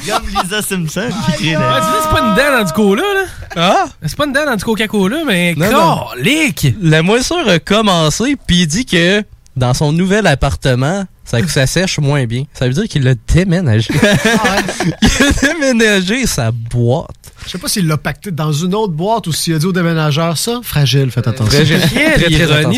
Comme 0.08 0.28
Lisa 0.44 0.62
Simpson 0.62 1.10
qui 1.26 1.32
crie 1.34 1.56
Ouais, 1.56 1.64
tu 1.64 1.88
dis, 1.88 1.98
c'est 2.04 2.12
pas 2.12 2.22
une 2.22 2.36
dent 2.36 2.60
dans 2.60 2.64
du 2.64 2.72
cola, 2.74 3.02
là? 3.02 3.26
Ah? 3.56 3.86
C'est 4.06 4.16
pas 4.16 4.26
une 4.28 4.34
dent 4.34 4.46
dans 4.46 4.56
du 4.56 4.64
Coca-Cola, 4.64 5.18
mais 5.26 5.56
Non, 5.56 5.72
non. 5.72 6.00
calique! 6.16 6.68
La 6.82 7.02
moisissure 7.02 7.48
a 7.50 7.58
commencé, 7.58 8.38
puis 8.48 8.62
il 8.62 8.68
dit 8.68 8.86
que 8.86 9.24
dans 9.56 9.74
son 9.74 9.92
nouvel 9.92 10.28
appartement, 10.28 11.06
ça, 11.30 11.38
ça 11.48 11.68
sèche 11.68 12.00
moins 12.00 12.26
bien. 12.26 12.44
Ça 12.54 12.66
veut 12.68 12.74
dire 12.74 12.86
qu'il 12.88 13.08
a 13.08 13.14
déménagé. 13.34 13.90
il 15.02 15.24
a 15.24 15.54
déménagé 15.54 16.26
sa 16.26 16.52
boîte. 16.52 17.08
Je 17.46 17.52
sais 17.52 17.58
pas 17.58 17.68
s'il 17.68 17.88
l'a 17.88 17.98
pacté 17.98 18.32
dans 18.32 18.52
une 18.52 18.74
autre 18.76 18.94
boîte 18.94 19.28
ou 19.28 19.32
s'il 19.32 19.54
a 19.54 19.60
dit 19.60 19.66
au 19.66 19.72
déménageur 19.72 20.38
ça. 20.38 20.60
Fragile, 20.64 21.10
faites 21.12 21.28
attention. 21.28 21.58
Fragile. 21.58 21.82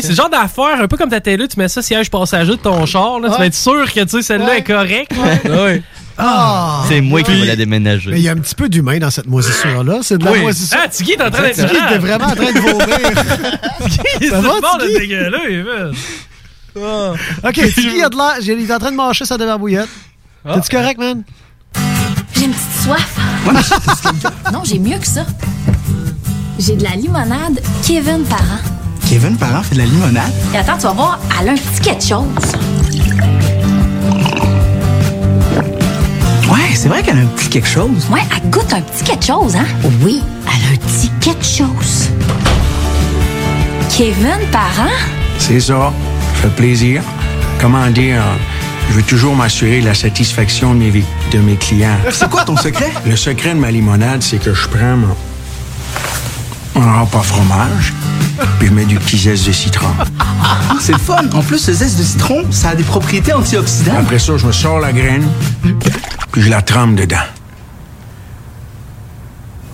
C'est 0.02 0.08
le 0.10 0.14
genre 0.14 0.30
d'affaire, 0.30 0.80
un 0.80 0.86
peu 0.86 0.96
comme 0.96 1.10
ta 1.10 1.20
télé, 1.20 1.48
tu 1.48 1.58
mets 1.58 1.68
ça 1.68 1.82
siège 1.82 2.10
passager 2.10 2.52
de 2.52 2.56
ton 2.56 2.84
char, 2.86 3.18
là, 3.20 3.28
tu 3.28 3.32
Ouais. 3.34 3.38
vas 3.40 3.46
être 3.46 3.54
sûr 3.54 3.92
que 3.92 4.00
tu 4.00 4.08
sais, 4.08 4.22
celle-là 4.22 4.46
Ouais. 4.46 4.58
est 4.58 4.62
correcte. 4.64 5.12
Oui. 5.44 5.82
Ah! 6.18 6.84
C'est 6.88 7.00
moi 7.00 7.22
qui 7.22 7.34
la 7.46 7.56
déménager. 7.56 8.10
Mais 8.10 8.18
il 8.18 8.22
y 8.22 8.28
a 8.28 8.32
un 8.32 8.36
petit 8.36 8.54
peu 8.54 8.68
d'humain 8.68 8.98
dans 8.98 9.10
cette 9.10 9.26
moisissure-là. 9.26 10.00
C'est 10.02 10.18
de 10.18 10.24
la 10.24 10.32
Oui. 10.32 10.40
moisissure. 10.40 10.78
Ah, 10.80 10.86
Tiggy 10.88 11.12
est 11.12 11.22
en 11.22 11.30
train 11.30 11.42
d'être 11.42 11.56
Tiggy 11.56 11.74
était 11.86 11.98
vraiment 11.98 12.26
en 12.26 12.34
train 12.34 12.52
de 12.52 12.58
vomir. 12.60 12.86
C'est 14.20 14.28
Ça 14.28 14.40
va, 14.42 14.54
le 14.54 14.60
bord 14.60 14.78
man. 16.76 17.14
OK, 17.44 17.52
Tiggy, 17.54 17.96
il, 17.98 18.04
a 18.04 18.08
de 18.08 18.16
l'air- 18.16 18.38
il 18.40 18.70
est 18.70 18.74
en 18.74 18.78
train 18.78 18.90
de 18.90 18.96
mâcher 18.96 19.24
sa 19.24 19.36
débarbouillette. 19.38 19.88
Ah. 20.44 20.54
T'es-tu 20.54 20.76
correct, 20.76 20.98
man? 20.98 21.22
J'ai 22.34 22.44
une 22.44 22.52
petite 22.52 22.82
soif. 22.84 23.16
non, 24.52 24.62
j'ai 24.64 24.78
mieux 24.78 24.98
que 24.98 25.06
ça. 25.06 25.24
J'ai 26.58 26.76
de 26.76 26.82
la 26.84 26.90
limonade 26.96 27.60
Kevin 27.86 28.24
Parent. 28.24 28.60
Kevin 29.08 29.36
Parent 29.36 29.62
fait 29.62 29.74
de 29.74 29.80
la 29.80 29.86
limonade? 29.86 30.32
Et 30.54 30.56
attends, 30.58 30.76
tu 30.76 30.82
vas 30.84 30.92
voir, 30.92 31.18
elle 31.40 31.48
a 31.50 31.52
un 31.52 31.56
petit 31.56 31.80
quelque 31.82 32.04
chose. 32.04 32.26
Ouais, 36.50 36.74
c'est 36.74 36.88
vrai 36.88 37.02
qu'elle 37.02 37.18
a 37.18 37.22
un 37.22 37.26
petit 37.26 37.48
quelque 37.48 37.68
chose. 37.68 38.06
Ouais, 38.10 38.20
elle 38.34 38.50
goûte 38.50 38.72
un 38.72 38.80
petit 38.82 39.04
quelque 39.04 39.24
chose, 39.26 39.56
hein? 39.56 39.64
Oui, 40.02 40.22
elle 40.46 40.68
a 40.70 40.72
un 40.74 40.76
petit 40.76 41.10
quelque 41.20 41.44
chose. 41.44 42.08
Kevin 43.96 44.38
Parent? 44.50 44.90
C'est 45.38 45.60
ça. 45.60 45.92
Plaisir. 46.50 47.02
Comment 47.60 47.88
dire? 47.90 48.16
euh, 48.20 48.34
Je 48.90 48.94
veux 48.94 49.02
toujours 49.02 49.34
m'assurer 49.36 49.80
de 49.80 49.86
la 49.86 49.94
satisfaction 49.94 50.74
de 50.74 50.78
mes, 50.80 50.90
vi- 50.90 51.04
de 51.32 51.38
mes 51.38 51.56
clients. 51.56 51.96
C'est 52.10 52.28
quoi 52.28 52.44
ton 52.44 52.56
secret? 52.56 52.92
Le 53.06 53.16
secret 53.16 53.54
de 53.54 53.58
ma 53.60 53.70
limonade, 53.70 54.22
c'est 54.22 54.38
que 54.38 54.52
je 54.52 54.66
prends 54.68 54.96
mon, 54.96 55.16
mon 56.74 57.02
à 57.02 57.06
fromage, 57.22 57.92
puis 58.58 58.68
je 58.68 58.72
mets 58.72 58.84
du 58.84 58.96
petit 58.96 59.18
zeste 59.18 59.46
de 59.46 59.52
citron. 59.52 59.86
Ah, 60.42 60.74
c'est 60.80 60.92
le 60.92 60.98
fun. 60.98 61.22
En 61.32 61.42
plus, 61.42 61.66
le 61.68 61.74
zeste 61.74 61.98
de 61.98 62.02
citron, 62.02 62.44
ça 62.50 62.70
a 62.70 62.74
des 62.74 62.82
propriétés 62.84 63.32
antioxydantes. 63.32 63.96
Après 64.00 64.18
ça, 64.18 64.36
je 64.36 64.46
me 64.46 64.52
sors 64.52 64.80
la 64.80 64.92
graine, 64.92 65.26
puis 66.32 66.42
je 66.42 66.50
la 66.50 66.60
trempe 66.62 66.96
dedans. 66.96 67.16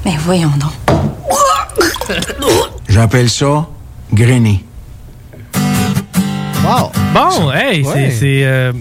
Mais 0.05 0.16
voyons 0.24 0.53
donc. 0.59 0.73
J'appelle 2.89 3.28
ça 3.31 3.66
grainer. 4.12 4.65
Wow. 6.69 6.93
Bon, 7.15 7.53
hey, 7.53 7.82
c'est- 7.85 7.90
Ouais. 7.90 8.11
c'est 8.11 8.45
euh, 8.45 8.73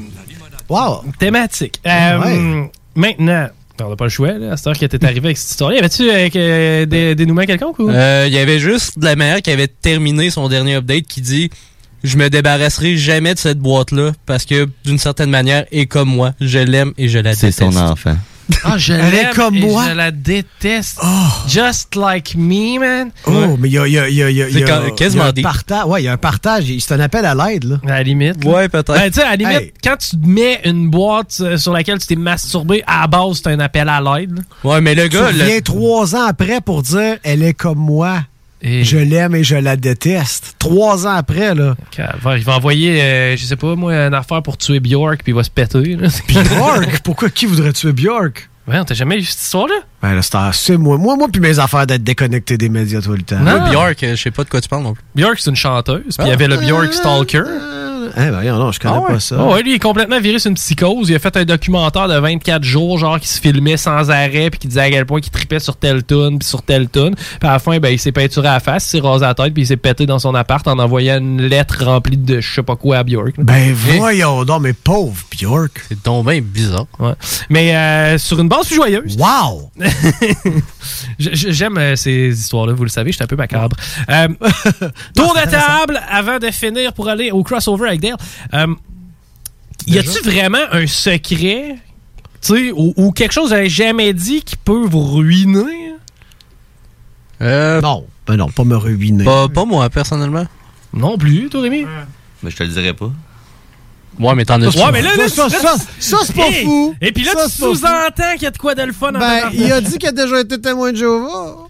wow. 0.70 1.04
thématique. 1.20 1.80
Euh, 1.86 2.20
Ouais. 2.20 2.70
Maintenant, 2.96 3.48
on 3.84 3.90
n'a 3.90 3.96
pas 3.96 4.06
le 4.06 4.10
choix, 4.10 4.34
là, 4.34 4.54
à 4.54 4.58
cette 4.58 4.68
heure 4.68 4.78
que 4.80 4.86
t'es 4.88 5.04
arrivé 5.06 5.28
avec 5.28 5.38
cette 5.38 5.52
histoire. 5.52 5.72
Y 5.74 5.78
avait-tu 5.80 6.10
euh, 6.12 6.86
des 6.86 7.16
dénouements 7.16 7.46
quelconque 7.46 7.80
ou? 7.80 7.90
Euh, 7.90 8.26
Il 8.28 8.34
y 8.34 8.38
avait 8.40 8.60
juste 8.60 8.98
de 9.00 9.06
la 9.06 9.16
mère 9.16 9.42
qui 9.42 9.52
avait 9.52 9.68
terminé 9.68 10.30
son 10.30 10.50
dernier 10.50 10.76
update 10.76 11.06
qui 11.08 11.22
dit 11.22 11.50
Je 12.04 12.18
me 12.18 12.30
débarrasserai 12.30 12.98
jamais 12.98 13.34
de 13.34 13.40
cette 13.40 13.60
boîte-là 13.60 14.12
parce 14.26 14.46
que 14.46 14.68
d'une 14.84 14.98
certaine 14.98 15.30
manière, 15.30 15.66
et 15.72 15.86
comme 15.86 16.10
moi, 16.10 16.34
je 16.42 16.60
l'aime 16.60 16.94
et 16.98 17.08
je 17.08 17.20
la 17.20 17.34
C'est 17.36 17.48
déteste. 17.48 17.72
son 17.74 17.78
enfant. 17.78 18.16
Ah, 18.64 18.78
je 18.78 18.94
Elle 18.94 19.12
l'ai 19.12 19.18
aime 19.20 19.34
comme 19.36 19.56
et 19.56 19.60
moi. 19.62 19.86
Je 19.90 19.94
la 19.96 20.12
déteste. 20.12 21.00
Just 21.48 21.96
like 21.96 22.36
me, 22.36 22.80
man. 22.80 23.12
Oh, 23.26 23.58
mais 23.60 23.68
il 23.70 23.74
y 23.74 23.78
a, 23.78 23.88
il 23.88 23.94
y 23.94 24.00
a, 24.00 24.08
il 24.10 24.16
y 24.16 24.24
a, 24.24 24.30
il 24.30 24.36
y 24.38 24.44
a, 24.44 24.48
il 24.50 24.60
y 24.60 24.64
a- 24.64 24.68
quand- 24.68 24.96
quasiment 24.96 25.24
il 25.36 25.42
y 25.42 25.46
a 25.46 25.50
un 25.50 25.52
partage. 25.52 25.86
Ouais, 25.86 26.02
il 26.02 26.06
y 26.06 26.08
a 26.08 26.14
un 26.14 26.18
partage. 26.18 26.64
C'est 26.80 26.94
un 26.94 27.00
appel 27.00 27.26
à 27.26 27.36
l'aide, 27.36 27.64
là. 27.66 27.76
À 27.86 27.88
la 27.90 28.04
limite. 28.04 28.44
là. 28.44 28.50
Ouais, 28.52 28.70
peut-être. 28.70 28.94
Ben, 28.94 29.08
tu 29.12 29.20
sais, 29.20 29.24
à 29.26 29.32
la 29.32 29.36
limite, 29.36 29.58
Hey. 29.62 29.74
quand 29.84 29.98
tu 29.98 30.16
mets 30.26 30.62
une 30.66 30.90
boîte 30.90 31.38
euh, 31.42 31.58
sur 31.58 31.74
laquelle 31.74 32.00
tu 32.00 32.08
t'es 32.08 32.16
masturbé, 32.16 32.84
à 32.88 33.02
la 33.02 33.08
base, 33.08 33.42
c'est 33.44 33.48
un 33.52 33.60
appel 33.60 33.90
à 33.90 34.00
l'aide. 34.02 34.40
Ouais, 34.64 34.82
mais 34.82 34.96
le 34.96 35.04
Tu 35.10 35.18
gars, 35.18 35.32
le- 35.32 35.42
reviens 35.44 35.60
trois 35.62 36.16
ans 36.16 36.26
après 36.28 36.62
pour 36.62 36.82
dire 36.84 37.18
elle 37.24 37.44
est 37.44 37.54
comme 37.54 37.80
moi. 37.80 38.20
Et- 38.62 38.84
Je 38.84 38.98
l'aime 38.98 39.36
et 39.36 39.44
je 39.44 39.56
la 39.56 39.76
déteste. 39.76 40.56
Trois 40.60 41.06
ans 41.06 41.12
après, 41.16 41.54
là. 41.56 41.76
Il 42.36 42.44
va 42.44 42.56
envoyer, 42.56 43.02
euh, 43.02 43.38
je 43.38 43.46
sais 43.46 43.56
pas, 43.56 43.76
moi, 43.76 43.94
une 43.94 44.14
affaire 44.14 44.42
pour 44.42 44.58
tuer 44.58 44.80
Bjork, 44.80 45.18
puis 45.24 45.32
il 45.32 45.36
va 45.36 45.44
se 45.44 45.50
péter. 45.50 45.96
là. 45.96 46.08
Bjork? 46.28 47.00
Pourquoi 47.04 47.30
qui 47.30 47.46
voudrait 47.46 47.74
tuer 47.74 47.92
Bjork? 47.94 48.50
Ouais, 48.68 48.84
t'as 48.84 48.96
jamais 48.96 49.16
eu 49.18 49.24
cette 49.24 49.42
histoire-là? 49.42 49.76
Ben 50.02 50.14
là, 50.14 50.22
c'est 50.22 50.38
c'est 50.52 50.76
moi. 50.78 50.98
Moi, 50.98 51.16
moi, 51.16 51.28
puis 51.32 51.40
mes 51.40 51.58
affaires 51.58 51.88
d'être 51.88 52.04
déconnecté 52.04 52.58
des 52.58 52.68
médias 52.68 53.00
tout 53.02 53.14
le 53.14 53.22
temps. 53.22 53.40
Non. 53.40 53.60
Moi, 53.62 53.70
Björk, 53.70 54.04
euh, 54.04 54.16
je 54.16 54.22
sais 54.24 54.32
pas 54.32 54.44
de 54.44 54.50
quoi 54.50 54.60
tu 54.60 54.68
parles 54.68 54.84
non 54.84 54.94
plus. 54.94 55.04
Bjork, 55.16 55.36
c'est 55.40 55.50
une 55.50 55.56
chanteuse, 55.56 56.02
puis 56.18 56.26
il 56.26 56.28
y 56.28 56.32
Ah. 56.32 56.34
avait 56.34 56.48
le 56.50 56.58
Bjork 56.58 56.94
Stalker. 56.94 57.44
Eh 58.20 58.32
ben, 58.32 58.42
non, 58.58 58.72
je 58.72 58.80
connais 58.80 58.96
Ah 58.96 59.02
ouais? 59.02 59.14
pas 59.14 59.20
ça. 59.20 59.36
Ah 59.40 59.46
ouais, 59.46 59.62
lui, 59.64 59.72
il 59.72 59.76
est 59.76 59.80
complètement 59.80 60.20
viré 60.20 60.40
sur 60.40 60.50
une 60.50 60.56
psychose. 60.56 61.10
Il 61.10 61.16
a 61.16 61.20
fait 61.20 61.38
un 61.38 61.46
documentaire 61.46 62.08
de 62.08 62.18
24 62.18 62.64
jours, 62.64 62.98
genre, 62.98 63.20
qui 63.20 63.28
se 63.28 63.40
filmait 63.40 63.78
sans 63.78 64.10
arrêt, 64.10 64.50
puis 64.50 64.60
qui 64.60 64.68
disait 64.68 64.82
à 64.82 64.90
quel 64.90 65.06
point 65.06 65.20
il 65.24 65.30
tripait 65.30 65.60
sur 65.60 65.76
telle 65.78 66.04
tune, 66.04 66.40
puis 66.40 66.48
sur 66.48 66.62
telle 66.64 66.90
tune. 66.90 67.14
Puis 67.16 67.48
à 67.48 67.54
la 67.54 67.60
fin, 67.60 67.78
ben, 67.80 67.90
il 67.90 68.00
s'est 68.00 68.12
peinturé 68.12 68.48
à 68.48 68.54
la 68.54 68.60
face, 68.60 68.86
il 68.88 68.90
s'est 68.90 69.00
rasé 69.08 69.26
la 69.26 69.34
tête, 69.36 69.54
puis 69.54 69.64
il 69.64 69.68
s'est 69.68 69.78
pété 69.78 70.06
dans 70.06 70.20
son 70.20 70.34
appart 70.36 70.68
en 70.68 70.80
envoyant 70.80 71.18
une 71.20 71.42
lettre 71.44 71.86
remplie 71.86 72.18
de 72.18 72.40
je 72.42 72.56
sais 72.56 72.64
pas 72.64 72.76
quoi 72.76 72.98
à 72.98 73.04
Bjork. 73.04 73.36
Ben 73.38 73.72
voyons 73.74 74.44
donc, 74.46 74.62
mais 74.64 74.74
pauvre 74.74 75.16
Bjork. 75.32 75.84
C'est 75.88 76.04
donc 76.04 76.28
bien 76.28 76.42
bizarre. 76.42 76.88
Ouais. 77.00 77.14
Mais 77.50 77.76
euh, 77.76 78.18
sur 78.18 78.40
une 78.40 78.48
base 78.50 78.66
plus 78.68 78.76
joyeuse. 78.78 79.18
Wow! 79.18 79.72
J'aime 81.20 81.78
euh, 81.78 81.96
ces 81.96 82.30
histoires-là, 82.30 82.74
vous 82.74 82.84
le 82.84 82.90
savez, 82.90 83.12
je 83.12 83.16
suis 83.18 83.24
un 83.24 83.28
peu 83.28 83.36
macabre. 83.36 83.76
Euh, 84.10 84.28
tour 85.16 85.34
de 85.36 85.50
table 85.50 86.00
avant 86.10 86.40
de 86.40 86.48
finir 86.52 86.94
pour 86.94 87.08
aller 87.10 87.32
au 87.32 87.44
crossover 87.44 87.88
avec 87.90 88.02
Euh, 88.54 88.68
y 89.88 89.98
a-tu 89.98 90.22
vraiment 90.24 90.58
un 90.72 90.88
secret, 90.88 91.78
tu 92.42 92.48
sais, 92.68 92.72
ou, 92.72 92.94
ou 92.98 93.12
quelque 93.12 93.32
chose 93.34 93.50
que 93.50 93.56
j'avais 93.56 93.70
jamais 93.70 94.14
dit 94.14 94.42
qui 94.42 94.56
peut 94.58 94.86
vous 94.86 95.04
ruiner? 95.04 95.94
Euh, 97.42 97.82
non, 97.82 98.06
ben 98.26 98.36
non, 98.36 98.50
pas 98.50 98.64
me 98.64 98.76
ruiner. 98.76 99.24
Pas, 99.24 99.48
pas 99.48 99.66
moi, 99.66 99.90
personnellement. 99.90 100.46
Non 100.94 101.18
plus, 101.18 101.50
toi, 101.50 101.62
Rémi? 101.62 101.86
Mais 102.44 102.50
je 102.52 102.56
te 102.56 102.64
le 102.64 102.70
dirais 102.70 102.94
pas. 102.94 103.12
Ouais, 104.20 104.34
mais 104.34 104.46
t'en 104.46 104.60
as 104.62 104.76
Ouais, 104.76 104.92
mais 104.92 105.04
là, 105.04 105.16
là, 105.16 105.30
Ça, 105.30 105.48
ça, 105.48 105.60
ça, 105.60 105.76
ça, 106.00 106.18
c'est 106.26 106.36
pas 106.36 106.48
Hey! 106.48 106.64
fou. 106.66 106.96
Et 107.02 107.12
puis 107.12 107.24
là, 107.24 107.34
Ça, 107.34 107.46
tu 107.46 107.52
sous-entends 107.52 108.34
qu'il 108.34 108.44
y 108.44 108.46
a 108.48 108.52
de 108.52 108.58
quoi 108.58 108.74
de 108.74 108.82
le 108.82 108.94
fun 108.94 109.10
en 109.10 109.20
Ben, 109.20 109.50
il 109.54 109.72
a 109.72 109.80
dit 109.80 110.00
qu'il 110.00 110.10
a 110.10 110.12
déjà 110.12 110.40
été 110.42 110.60
témoin 110.60 110.92
de 110.92 110.98
Jéhovah. 110.98 111.68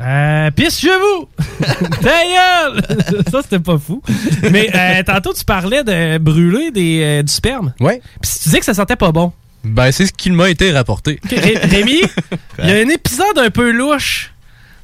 Euh, 0.00 0.50
pisse 0.52 0.80
chez 0.80 0.88
vous! 0.88 1.28
Ta! 2.02 2.10
Ça, 3.30 3.40
c'était 3.42 3.58
pas 3.58 3.76
fou. 3.78 4.02
Mais 4.50 4.70
euh, 4.74 5.02
tantôt, 5.02 5.34
tu 5.34 5.44
parlais 5.44 5.84
de 5.84 6.16
brûler 6.18 6.70
des, 6.70 7.00
euh, 7.02 7.22
du 7.22 7.32
sperme. 7.32 7.74
Ouais. 7.80 8.00
Puis 8.20 8.30
tu 8.32 8.38
disais 8.44 8.60
que 8.60 8.64
ça 8.64 8.72
sentait 8.74 8.96
pas 8.96 9.12
bon. 9.12 9.32
Ben, 9.62 9.92
c'est 9.92 10.06
ce 10.06 10.12
qui 10.12 10.30
m'a 10.30 10.48
été 10.48 10.72
rapporté. 10.72 11.20
Ré- 11.28 11.58
Rémi, 11.62 12.00
il 12.62 12.68
y 12.68 12.72
a 12.72 12.76
un 12.76 12.88
épisode 12.88 13.38
un 13.38 13.50
peu 13.50 13.70
louche 13.70 14.32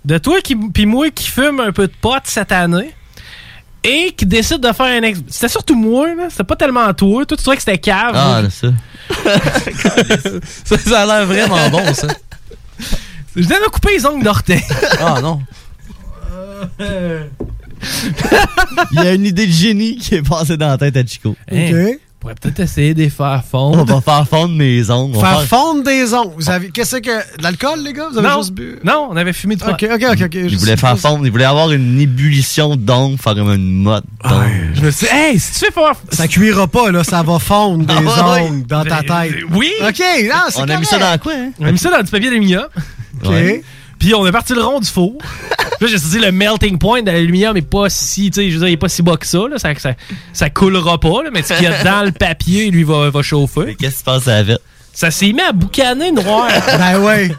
de 0.05 0.18
toi 0.18 0.40
qui, 0.43 0.55
puis 0.55 0.84
moi 0.84 1.10
qui 1.10 1.28
fume 1.30 1.60
un 1.60 1.72
peu 1.72 1.86
de 1.86 1.93
pot 1.98 2.20
cette 2.24 2.52
année 2.52 2.94
et 3.82 4.12
qui 4.12 4.26
décide 4.26 4.60
de 4.60 4.72
faire 4.72 4.86
un 4.86 5.02
ex... 5.02 5.20
C'était 5.28 5.48
surtout 5.48 5.76
moi, 5.76 6.14
là. 6.14 6.24
C'était 6.28 6.44
pas 6.44 6.56
tellement 6.56 6.93
toi. 6.93 7.24
Toi, 7.24 7.36
tu 7.36 7.43
trouvais 7.43 7.56
que 7.56 7.62
c'était 7.62 7.78
cave. 7.78 8.12
Ah, 8.14 8.26
moi. 8.26 8.43
là, 8.43 8.51
ça. 8.51 8.68
ça, 10.64 10.78
ça 10.78 11.01
a 11.02 11.06
l'air 11.06 11.26
vraiment 11.26 11.70
bon, 11.70 11.94
ça. 11.94 12.09
Je 13.36 13.42
viens 13.46 13.60
de 13.60 13.68
couper 13.70 13.90
les 13.96 14.06
ongles 14.06 14.24
d'orteil. 14.24 14.62
Ah 15.00 15.20
non. 15.20 15.40
Il 18.92 19.02
y 19.02 19.06
a 19.06 19.12
une 19.14 19.26
idée 19.26 19.46
de 19.46 19.52
génie 19.52 19.96
qui 19.96 20.14
est 20.16 20.22
passée 20.26 20.56
dans 20.56 20.68
la 20.68 20.78
tête 20.78 20.96
à 20.96 21.04
Chico. 21.04 21.36
Hey, 21.46 21.72
OK. 21.72 21.78
on 21.90 22.20
pourrait 22.20 22.34
peut-être 22.40 22.60
essayer 22.60 22.94
de 22.94 23.00
les 23.00 23.10
faire 23.10 23.42
On 23.52 23.74
fondre. 23.74 23.84
va 23.84 24.00
faire 24.00 24.26
fondre 24.26 24.54
mes 24.54 24.90
ongles. 24.90 25.16
On 25.16 25.20
Faire 25.20 25.40
faire- 25.40 25.48
fondre 25.48 25.84
des 25.84 26.14
ongles. 26.14 26.32
Vous 26.36 26.50
avez, 26.50 26.70
qu'est-ce 26.70 26.96
que, 26.96 27.36
de 27.38 27.42
l'alcool, 27.42 27.80
les 27.84 27.92
gars? 27.92 28.08
Vous 28.10 28.18
avez 28.18 28.28
Non, 28.28 28.38
juste 28.38 28.52
bu? 28.54 28.78
non, 28.82 29.08
on 29.10 29.16
avait 29.16 29.32
fumé 29.34 29.56
de. 29.56 29.62
Ok, 29.62 29.84
ok, 29.92 30.04
ok, 30.12 30.22
ok. 30.24 30.34
Il 30.34 30.56
voulait 30.58 30.76
faire 30.76 30.98
fondre, 30.98 31.24
il 31.26 31.30
voulait 31.30 31.44
avoir 31.44 31.70
une 31.70 32.00
ébullition 32.00 32.74
d'ongles, 32.76 33.18
faire 33.18 33.34
comme 33.34 33.52
une 33.52 33.82
mode 33.82 34.04
d'ongles. 34.24 34.72
Je 34.74 34.80
me 34.80 34.90
suis 34.90 35.06
dit, 35.06 35.12
hey, 35.12 35.38
si 35.38 35.52
tu 35.52 35.58
fais 35.66 35.72
faire. 35.72 35.92
Ça 36.10 36.26
cuira 36.26 36.66
pas, 36.66 36.90
là, 36.90 37.04
ça 37.04 37.22
va 37.22 37.38
fondre 37.38 37.84
des 37.86 37.94
Ah 37.94 38.00
ouais, 38.32 38.40
ongles 38.48 38.66
dans 38.66 38.84
ta 38.84 39.02
tête. 39.02 39.34
Oui! 39.52 39.70
Ok, 39.86 40.00
non, 40.24 40.34
c'est 40.48 40.60
On 40.60 40.68
a 40.68 40.76
mis 40.78 40.86
ça 40.86 40.98
dans 40.98 41.18
quoi, 41.18 41.32
hein? 41.36 41.50
On 41.60 41.66
a 41.66 41.72
mis 41.72 41.78
ça 41.78 41.90
dans 41.90 42.02
du 42.02 42.10
papier 42.10 42.28
d'aluminium. 42.30 42.64
Ok. 43.22 43.30
Ouais. 43.30 43.62
Puis 43.98 44.14
on 44.14 44.26
est 44.26 44.32
parti 44.32 44.55
le 44.55 44.62
rond 44.62 44.80
du 44.80 44.88
four. 44.88 45.16
Là, 45.80 45.86
j'ai 45.88 45.98
dit 45.98 46.18
le 46.18 46.32
melting 46.32 46.78
point 46.78 47.02
de 47.02 47.10
l'aluminium 47.10 47.56
est 47.56 47.62
pas 47.62 47.90
si, 47.90 48.30
tu 48.30 48.40
sais, 48.40 48.51
je 48.51 48.55
veux 48.55 48.60
dire, 48.60 48.68
il 48.68 48.72
est 48.72 48.78
pas 48.78 48.88
si 48.88 49.02
bas 49.02 49.16
que 49.16 49.26
ça, 49.26 49.40
là. 49.51 49.59
Ça, 49.59 49.74
ça, 49.74 49.93
ça 50.32 50.48
coulera 50.48 50.98
pas, 50.98 51.22
là, 51.22 51.30
mais 51.30 51.43
ce 51.43 51.52
qu'il 51.52 51.64
y 51.64 51.66
a 51.66 51.84
dans 51.84 52.02
le 52.02 52.12
papier, 52.12 52.70
lui, 52.70 52.82
va, 52.82 53.10
va 53.10 53.22
chauffer. 53.22 53.76
Qu'est-ce 53.78 53.93
qui 53.93 53.98
se 53.98 54.05
passe 54.05 54.28
vite? 54.47 54.60
Ça 54.94 55.10
s'est 55.10 55.32
mis 55.32 55.43
à 55.43 55.52
boucaner 55.52 56.12
noir. 56.12 56.48
Ben 56.78 56.98
ouais. 57.01 57.30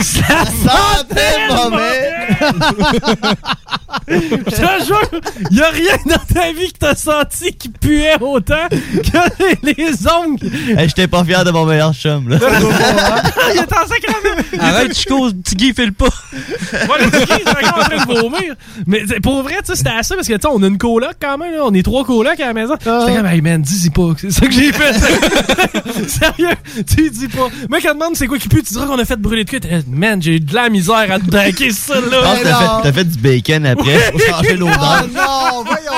Ça 0.00 0.44
sentait 0.46 1.48
mauvais. 1.48 2.10
Je 4.08 4.16
te 4.16 4.84
jure, 4.84 5.00
y 5.50 5.60
a 5.60 5.68
rien 5.70 5.96
dans 6.06 6.34
ta 6.34 6.52
vie 6.52 6.72
que 6.72 6.78
t'as 6.78 6.94
senti 6.94 7.52
qui 7.52 7.68
puait 7.68 8.16
autant 8.20 8.68
que 8.70 9.64
les, 9.66 9.74
les 9.74 10.08
ongles. 10.08 10.46
Hey, 10.76 10.88
J'étais 10.88 11.06
pas 11.06 11.24
fier 11.24 11.44
de 11.44 11.50
mon 11.50 11.64
meilleur 11.64 11.92
chum, 11.94 12.28
là. 12.28 12.38
il 13.52 13.58
est 13.58 13.62
en 13.62 13.86
sacrament. 13.86 14.44
Arrête, 14.58 14.96
Chico, 14.96 15.30
petit 15.30 15.54
Guy, 15.54 15.74
file 15.74 15.92
pas. 15.92 16.06
Ouais, 16.32 17.04
le 17.04 17.10
petit 17.10 17.24
Guy, 17.24 17.32
il 17.40 17.48
est 17.48 17.66
encore 17.66 17.78
en 17.78 17.84
train 17.84 18.04
de 18.04 18.20
vomir. 18.20 18.54
Mais 18.86 19.04
pour 19.22 19.42
vrai, 19.42 19.56
tu 19.60 19.66
sais, 19.66 19.76
c'était 19.76 19.90
à 19.90 20.02
ça 20.02 20.14
parce 20.16 20.26
que, 20.28 20.34
tu 20.34 20.40
sais, 20.40 20.48
on 20.50 20.62
a 20.62 20.66
une 20.66 20.78
coloc 20.78 21.14
quand 21.20 21.38
même, 21.38 21.52
là. 21.52 21.60
On 21.64 21.72
est 21.72 21.82
trois 21.82 22.04
colocs 22.04 22.40
à 22.40 22.46
la 22.46 22.52
maison. 22.52 22.74
J'étais 22.78 23.16
comme, 23.16 23.26
hey 23.26 23.40
man, 23.40 23.62
dis-y 23.62 23.90
pas. 23.90 24.10
C'est 24.18 24.30
ça 24.32 24.46
que 24.46 24.52
j'ai 24.52 24.72
fait. 24.72 24.92
Sérieux, 26.08 26.56
tu 26.86 27.10
dis 27.10 27.28
pas. 27.28 27.48
Moi, 27.68 27.78
quand 27.82 27.94
demande 27.94 28.16
c'est 28.16 28.26
quoi 28.26 28.38
qui 28.38 28.48
pue, 28.48 28.62
tu 28.62 28.72
diras 28.72 28.86
qu'on 28.86 28.98
a 28.98 29.04
fait 29.04 29.16
brûler 29.16 29.44
de 29.44 29.50
cul. 29.50 29.60
Man, 29.86 30.20
j'ai 30.22 30.36
eu 30.36 30.40
de 30.40 30.54
la 30.54 30.68
misère 30.70 31.06
à 31.10 31.18
te 31.18 31.24
braquer 31.30 31.70
ça, 31.70 31.94
Je 32.04 32.10
là. 32.10 32.22
pense 32.22 32.38
que 32.38 32.44
t'as 32.44 32.58
fait, 32.58 32.82
t'as 32.82 32.92
fait 32.92 33.04
du 33.04 33.18
bacon 33.18 33.66
après 33.66 33.98
pour 34.12 34.20
changer 34.20 34.56
l'odeur. 34.56 35.04
Oh 35.04 35.06
non, 35.14 35.64
voyons 35.64 35.93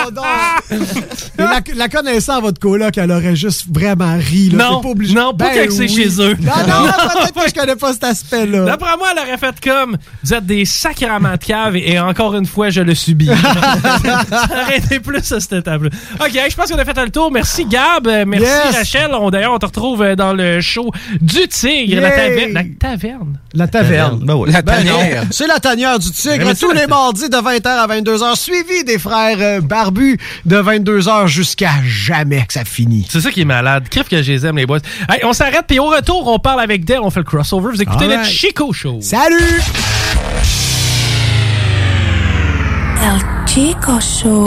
Mais 1.39 1.45
la, 1.45 1.61
la 1.75 1.89
connaissant 1.89 2.41
votre 2.41 2.61
coloc, 2.61 2.97
elle 2.99 3.11
aurait 3.13 3.37
juste 3.37 3.65
vraiment 3.71 4.17
ri. 4.19 4.51
Là. 4.51 4.69
Non, 4.71 4.81
pas 4.81 4.89
obligé. 4.89 5.15
non, 5.15 5.35
pas 5.35 5.51
quand 5.55 5.71
c'est 5.71 5.89
chez 5.89 6.09
eux. 6.21 6.37
Non, 6.41 6.53
non, 6.69 6.85
non, 6.87 6.93
peut-être 7.23 7.45
que 7.45 7.49
je 7.49 7.55
connais 7.55 7.77
pas 7.77 7.93
cet 7.93 8.05
aspect-là. 8.05 8.65
D'après 8.65 8.97
moi, 8.97 9.09
elle 9.13 9.23
aurait 9.23 9.39
fait 9.39 9.55
comme 9.63 9.97
Vous 10.23 10.35
êtes 10.35 10.47
des 10.47 10.65
sacraments 10.65 11.33
de 11.33 11.45
cave 11.45 11.77
et, 11.77 11.93
et 11.93 12.01
encore 12.01 12.35
une 12.37 12.47
fois, 12.47 12.71
je 12.71 12.81
le 12.81 12.95
subis. 12.95 13.31
été 14.77 15.01
plus 15.01 15.33
à 15.33 15.41
cette 15.41 15.53
étape-là. 15.53 15.91
OK, 16.21 16.31
je 16.51 16.55
pense 16.57 16.71
qu'on 16.71 16.79
a 16.79 16.85
fait 16.85 17.03
le 17.05 17.11
tour. 17.11 17.31
Merci 17.33 17.65
Gab, 17.65 18.07
euh, 18.07 18.25
merci 18.27 18.47
Yes. 18.47 18.77
Rachel. 18.77 19.11
On- 19.15 19.31
D'ailleurs, 19.31 19.53
on 19.55 19.59
te 19.59 19.67
retrouve 19.67 20.03
euh, 20.03 20.15
dans 20.17 20.33
le 20.33 20.61
show 20.61 20.91
du 21.21 21.47
Tigre, 21.49 22.01
la, 22.01 22.29
Yay. 22.29 22.53
taverne. 22.53 22.53
la 22.55 22.65
taverne. 22.89 23.39
La 23.55 23.67
taverne. 23.69 24.21
Ben 24.25 24.35
oui. 24.35 24.51
La 24.53 24.63
Ben 24.63 24.77
tanière. 24.77 25.23
non, 25.23 25.29
C'est 25.31 25.47
la 25.47 25.59
tanière 25.59 25.99
du 25.99 26.11
tigre, 26.11 26.53
tous 26.59 26.73
les 26.73 26.87
mardis 26.87 27.29
de 27.29 27.37
20h 27.37 27.67
à 27.67 27.87
22h, 27.87 28.37
suivi 28.37 28.85
des 28.85 28.99
frères 28.99 29.39
euh, 29.41 29.61
de 30.45 30.57
22h 30.57 31.27
jusqu'à 31.27 31.71
jamais 31.85 32.45
que 32.47 32.53
ça 32.53 32.65
finit. 32.65 33.07
C'est 33.09 33.21
ça 33.21 33.31
qui 33.31 33.43
est 33.43 33.47
malade. 33.47 33.89
Crève 33.89 34.09
que 34.09 34.23
je 34.23 34.33
les 34.33 34.47
aime, 34.47 34.57
les 34.57 34.67
boys. 34.67 34.79
Hey, 35.09 35.21
on 35.25 35.33
s'arrête, 35.33 35.65
puis 35.67 35.79
au 35.79 35.87
retour, 35.87 36.27
on 36.29 36.39
parle 36.39 36.61
avec 36.61 36.85
Dale, 36.85 37.01
on 37.03 37.11
fait 37.11 37.21
le 37.21 37.25
crossover. 37.25 37.71
Vous 37.73 37.83
écoutez 37.83 38.07
le 38.07 38.23
Chico 38.25 38.73
Show. 38.73 38.99
Salut! 39.01 39.61
El 43.03 43.21
Chico 43.47 44.01
Show. 44.01 44.47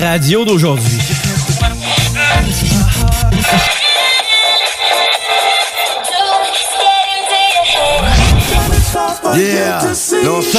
Radio 0.00 0.44
d'aujourd'hui. 0.44 0.98
Yeah. 9.34 9.80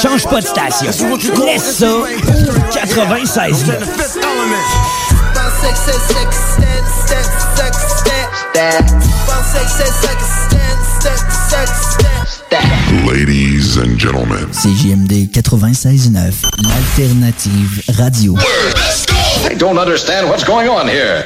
Change 0.02 0.28
pas 0.28 0.42
de 0.42 0.48
station. 0.48 0.92
Laisse 1.46 1.78
ça. 1.78 1.88
96. 2.74 3.66
Ladies 13.06 13.78
and 13.78 13.98
gentlemen. 13.98 14.48
CJMD 14.52 15.30
96.9, 15.32 16.34
l'alternative 16.64 17.82
radio. 17.98 18.36
Don't 19.58 19.80
understand 19.80 20.30
what's 20.30 20.44
going 20.44 20.68
on 20.70 20.88
here. 20.88 21.26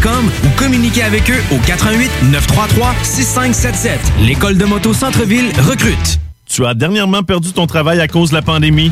ou 0.09 0.49
communiquez 0.57 1.03
avec 1.03 1.29
eux 1.29 1.41
au 1.51 1.57
88 1.65 2.09
933 2.31 2.95
6577. 3.03 3.99
L'école 4.21 4.57
de 4.57 4.65
moto 4.65 4.93
Centre-ville 4.93 5.51
recrute. 5.59 6.19
Tu 6.49 6.65
as 6.65 6.73
dernièrement 6.73 7.23
perdu 7.23 7.53
ton 7.53 7.67
travail 7.67 7.99
à 8.01 8.07
cause 8.07 8.31
de 8.31 8.35
la 8.35 8.41
pandémie? 8.41 8.91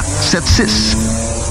681 0.01 1.50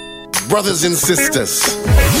Brothers 0.51 0.83
and 0.83 0.97
sisters. 0.97 2.20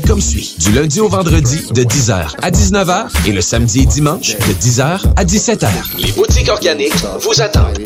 comme 0.00 0.20
suit. 0.20 0.56
Du 0.58 0.72
lundi 0.72 1.00
au 1.00 1.08
vendredi 1.08 1.60
de 1.72 1.82
10h 1.82 2.34
à 2.42 2.50
19h 2.50 3.06
et 3.26 3.32
le 3.32 3.40
samedi 3.40 3.80
et 3.80 3.86
dimanche 3.86 4.36
de 4.36 4.52
10h 4.52 5.00
à 5.16 5.24
17h. 5.24 5.68
Les 5.98 6.12
boutiques 6.12 6.48
organiques 6.48 6.94
vous 7.20 7.40
attendent. 7.40 7.78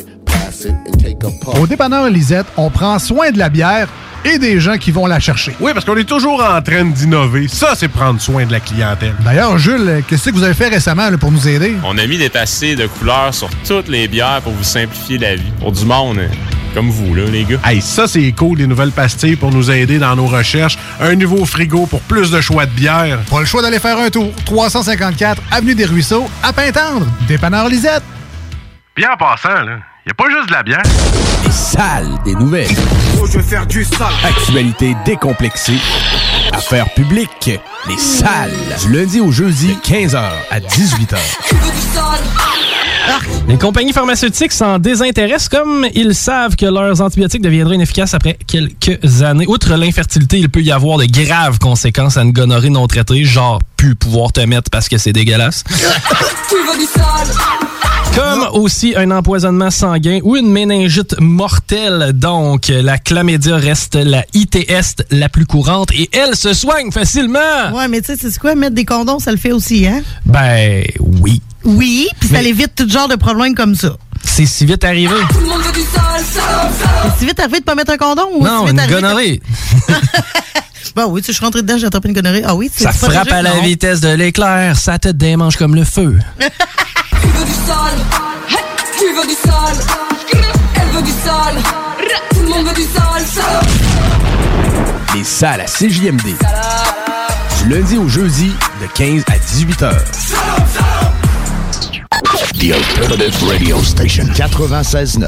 Au 1.61 1.67
dépanneur 1.67 2.09
Lisette, 2.09 2.47
on 2.57 2.71
prend 2.71 2.99
soin 2.99 3.31
de 3.31 3.39
la 3.39 3.49
bière 3.49 3.89
et 4.25 4.39
des 4.39 4.59
gens 4.59 4.77
qui 4.77 4.91
vont 4.91 5.07
la 5.07 5.21
chercher. 5.21 5.55
Oui, 5.61 5.73
parce 5.73 5.85
qu'on 5.85 5.97
est 5.97 6.09
toujours 6.09 6.43
en 6.43 6.61
train 6.61 6.85
d'innover. 6.85 7.47
Ça, 7.49 7.75
c'est 7.77 7.89
prendre 7.89 8.21
soin 8.21 8.47
de 8.47 8.53
la 8.53 8.61
clientèle. 8.61 9.15
D'ailleurs, 9.25 9.59
Jules, 9.59 10.03
qu'est-ce 10.09 10.31
que 10.31 10.35
vous 10.35 10.43
avez 10.43 10.55
fait 10.55 10.69
récemment 10.69 11.09
là, 11.09 11.19
pour 11.19 11.31
nous 11.31 11.47
aider? 11.47 11.75
On 11.85 11.97
a 11.99 12.07
mis 12.07 12.19
des 12.19 12.31
tassés 12.31 12.75
de 12.75 12.87
couleurs 12.87 13.33
sur 13.33 13.49
toutes 13.67 13.89
les 13.89 14.09
bières 14.09 14.41
pour 14.43 14.53
vous 14.53 14.65
simplifier 14.65 15.19
la 15.19 15.37
vie. 15.37 15.53
Pour 15.61 15.73
du 15.73 15.85
monde, 15.85 16.19
hein, 16.19 16.29
comme 16.75 16.91
vous, 16.91 17.15
là, 17.15 17.25
les 17.25 17.45
gars. 17.45 17.59
Hey, 17.65 17.81
ça, 17.81 18.07
c'est 18.07 18.31
cool, 18.33 18.59
des 18.59 18.67
nouvelles 18.67 18.93
pastilles 18.93 19.37
pour 19.37 19.51
nous 19.51 19.71
aider 19.71 19.99
dans 19.99 20.15
nos 20.17 20.27
recherches. 20.27 20.79
Un 21.01 21.15
nouveau 21.15 21.45
frigo 21.45 21.87
pour 21.87 22.01
plus 22.03 22.31
de 22.31 22.41
choix 22.41 22.67
de 22.67 22.71
bière. 22.71 23.19
Pas 23.31 23.41
le 23.41 23.47
choix 23.47 23.63
d'aller 23.63 23.79
faire 23.79 23.99
un 23.99 24.11
tour. 24.11 24.33
354 24.45 25.43
Avenue 25.51 25.75
des 25.75 25.85
Ruisseaux, 25.85 26.29
à 26.43 26.53
Pintendre. 26.53 27.07
Dépanneur 27.27 27.69
Lisette. 27.69 28.03
Bien 28.97 29.13
en 29.13 29.17
passant, 29.17 29.63
là, 29.63 29.79
y 30.07 30.11
a 30.11 30.15
pas 30.15 30.29
juste 30.29 30.49
de 30.49 30.53
la 30.55 30.63
bière. 30.63 30.83
Les 31.45 31.53
salles 31.53 32.19
des 32.25 32.35
nouvelles. 32.35 32.69
Oh, 33.21 33.27
je 33.27 33.39
veux 33.39 33.45
faire 33.45 33.67
du 33.67 33.85
sale. 33.85 34.09
Actualité 34.25 34.97
décomplexée. 35.05 35.79
Affaires 36.53 36.93
publiques. 36.95 37.51
Les 37.89 37.99
salles. 37.99 38.51
Du 38.83 38.93
lundi 38.93 39.21
au 39.21 39.31
jeudi, 39.31 39.69
de 39.69 39.81
15h 39.81 40.21
à 40.51 40.61
18h. 40.61 41.17
Les 43.49 43.57
compagnies 43.57 43.93
pharmaceutiques 43.93 44.53
s'en 44.53 44.79
désintéressent 44.79 45.49
comme 45.49 45.87
ils 45.95 46.15
savent 46.15 46.55
que 46.57 46.67
leurs 46.67 47.01
antibiotiques 47.01 47.43
deviendraient 47.43 47.77
inefficaces 47.77 48.15
après 48.15 48.39
quelques 48.47 49.23
années. 49.23 49.47
Outre 49.49 49.75
l'infertilité, 49.77 50.39
il 50.39 50.49
peut 50.51 50.61
y 50.61 50.71
avoir 50.71 50.99
de 50.99 51.07
graves 51.07 51.59
conséquences 51.59 52.17
à 52.17 52.23
une 52.23 52.33
gonorrhée 52.33 52.71
non 52.71 52.87
traitée, 52.87 53.25
genre 53.25 53.61
plus 53.77 53.95
pouvoir 53.95 54.33
te 54.33 54.41
mettre 54.41 54.71
parce 54.71 54.89
que 54.89 54.99
c'est 54.99 55.13
dégueulasse. 55.13 55.65
Comme 58.15 58.49
aussi 58.53 58.95
un 58.97 59.11
empoisonnement 59.13 59.71
sanguin 59.71 60.19
ou 60.25 60.37
une 60.37 60.51
méningite 60.51 61.21
mortelle. 61.21 62.13
Donc, 62.15 62.69
la 62.69 62.99
chlamydia 62.99 63.57
reste 63.57 63.95
la 63.95 64.25
ITS 64.35 65.05
la 65.11 65.29
plus 65.29 65.47
courante 65.47 65.93
et 65.93 66.11
elle 66.13 66.35
se 66.35 66.53
soigne 66.53 66.91
facilement. 66.91 67.39
Ouais, 67.73 67.87
mais 67.87 68.01
tu 68.01 68.17
sais, 68.17 68.31
c'est 68.31 68.39
quoi? 68.39 68.55
Mettre 68.57 68.75
des 68.75 68.85
condoms, 68.85 69.21
ça 69.21 69.31
le 69.31 69.37
fait 69.37 69.53
aussi, 69.53 69.87
hein? 69.87 70.03
Ben 70.27 70.85
oui. 70.99 71.41
Oui, 71.77 72.09
puis 72.19 72.29
ça 72.31 72.41
évite 72.43 72.75
tout 72.75 72.89
genre 72.89 73.09
de 73.09 73.17
problèmes 73.17 73.55
comme 73.55 73.75
ça. 73.75 73.97
C'est 74.25 74.47
si 74.47 74.65
vite 74.65 74.85
arrivé. 74.85 75.15
C'est 77.05 77.19
si 77.19 77.27
vite 77.27 77.39
arrivé 77.41 77.61
de 77.61 77.65
pas 77.65 77.75
mettre 77.75 77.93
un 77.93 77.97
condom? 77.99 78.29
Ou 78.35 78.43
Non, 78.45 78.65
si 78.67 78.73
une 78.73 78.81
vite 78.81 78.89
de- 78.89 78.95
gonorrée. 78.95 79.41
Ben 80.97 81.07
oui, 81.07 81.21
tu 81.21 81.27
sais, 81.27 81.33
je 81.33 81.37
suis 81.37 81.45
rentré 81.45 81.61
dedans, 81.63 81.77
j'ai 81.79 81.87
attrapé 81.87 82.09
une 82.09 82.15
gonorrée. 82.15 82.43
Ah 82.45 82.55
oui, 82.57 82.71
c'est 82.75 82.83
Ça 82.85 82.93
frappe 82.93 83.31
à 83.31 83.43
la 83.43 83.55
non. 83.55 83.63
vitesse 83.63 84.01
de 84.01 84.09
l'éclair, 84.09 84.77
ça 84.77 84.99
te 84.99 85.09
démange 85.09 85.57
comme 85.57 85.75
le 85.77 85.85
feu. 85.85 86.19
Tu 86.41 87.29
veux 87.29 87.45
du 87.45 87.53
sale 87.53 87.99
Tu 88.99 89.05
veux 89.15 89.27
du 89.27 89.35
sale 89.35 89.79
Elle 90.75 90.89
veut 90.97 91.03
du 91.03 91.13
sale 91.13 91.63
Tout 92.31 92.41
le 92.43 92.49
monde 92.49 92.67
veut 92.67 92.75
du 92.75 92.83
sale 92.83 93.27
sale. 93.27 93.67
Les 95.15 95.25
salles 95.25 95.61
à 95.61 95.67
CJMD. 95.67 96.35
Du 97.63 97.69
lundi 97.69 97.97
au 97.99 98.09
jeudi, 98.09 98.51
de 98.81 98.87
15 98.95 99.23
à 99.29 99.37
18h. 99.39 101.18
The 102.19 102.73
Alternative 102.75 103.43
Radio 103.49 103.79
Station. 103.79 104.27
96.9. 104.27 105.23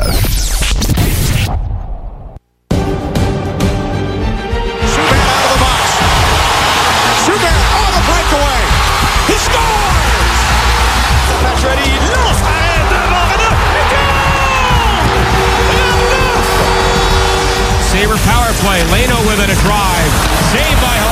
Schubert 7.22 7.62
on 7.78 7.90
the 7.94 8.02
breakaway. 8.10 8.62
He 9.30 9.36
scores. 9.38 10.38
Pacioretty 11.42 11.86
il 11.86 12.02
lance 12.10 12.42
arrêt 12.42 12.82
devant 12.90 13.26
Renaud. 13.30 13.54
Sabre 17.86 18.18
power 18.26 18.52
play. 18.66 18.82
Leno 18.90 19.18
with 19.28 19.38
it 19.38 19.50
a 19.50 19.58
drive. 19.62 20.12
Saved 20.50 20.80
by 20.82 21.09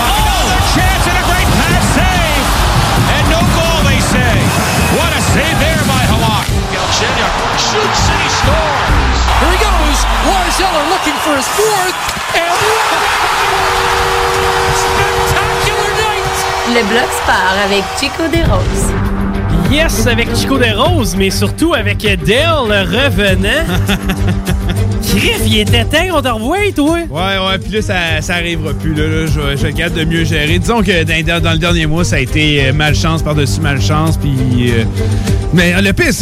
Galchenyuk 7.78 7.94
shoots 7.94 8.08
and 8.10 8.20
he 8.22 8.28
scores. 8.40 9.20
Here 9.38 9.52
he 9.52 9.58
goes. 9.62 9.98
Lars 10.26 10.58
Eller 10.60 10.84
looking 10.90 11.18
for 11.24 11.34
his 11.36 11.48
fourth. 11.56 11.96
And 12.34 12.54
spectacular 14.82 15.90
night. 16.02 16.36
Le 16.74 16.82
bloc 16.88 17.08
sport 17.12 17.56
avec 17.64 17.84
Chico 18.00 18.26
des 18.32 18.42
Roses. 18.42 18.92
Yes, 19.70 20.06
avec 20.06 20.28
Chico 20.34 20.58
des 20.58 20.72
Roses, 20.72 21.14
mais 21.16 21.30
surtout 21.30 21.74
avec 21.74 21.98
Dale 21.98 22.68
le 22.68 22.80
revenant. 22.82 23.64
Griff, 25.14 25.40
il 25.46 25.60
était 25.60 25.84
temps 25.84 26.06
qu'on 26.14 26.22
te 26.22 26.28
revoie, 26.28 26.56
toi? 26.74 26.98
Ouais, 27.10 27.38
ouais, 27.38 27.58
puis 27.58 27.72
là, 27.72 27.82
ça, 27.82 27.94
ça 28.20 28.34
arrivera 28.34 28.72
plus. 28.74 28.94
Là, 28.94 29.04
là, 29.06 29.26
je, 29.26 29.56
je 29.56 29.62
vais 29.62 29.70
être 29.70 29.76
capable 29.76 29.96
de 30.00 30.04
mieux 30.04 30.24
gérer. 30.24 30.58
Disons 30.58 30.82
que 30.82 31.02
dans, 31.22 31.42
dans 31.42 31.52
le 31.52 31.58
dernier 31.58 31.86
mois, 31.86 32.04
ça 32.04 32.16
a 32.16 32.18
été 32.20 32.66
euh, 32.66 32.72
malchance 32.72 33.22
par-dessus 33.22 33.60
malchance. 33.60 34.16
Puis. 34.18 34.70
euh, 34.72 34.84
mais 35.54 35.74
euh, 35.74 35.80
le 35.80 35.92
pire. 35.92 36.12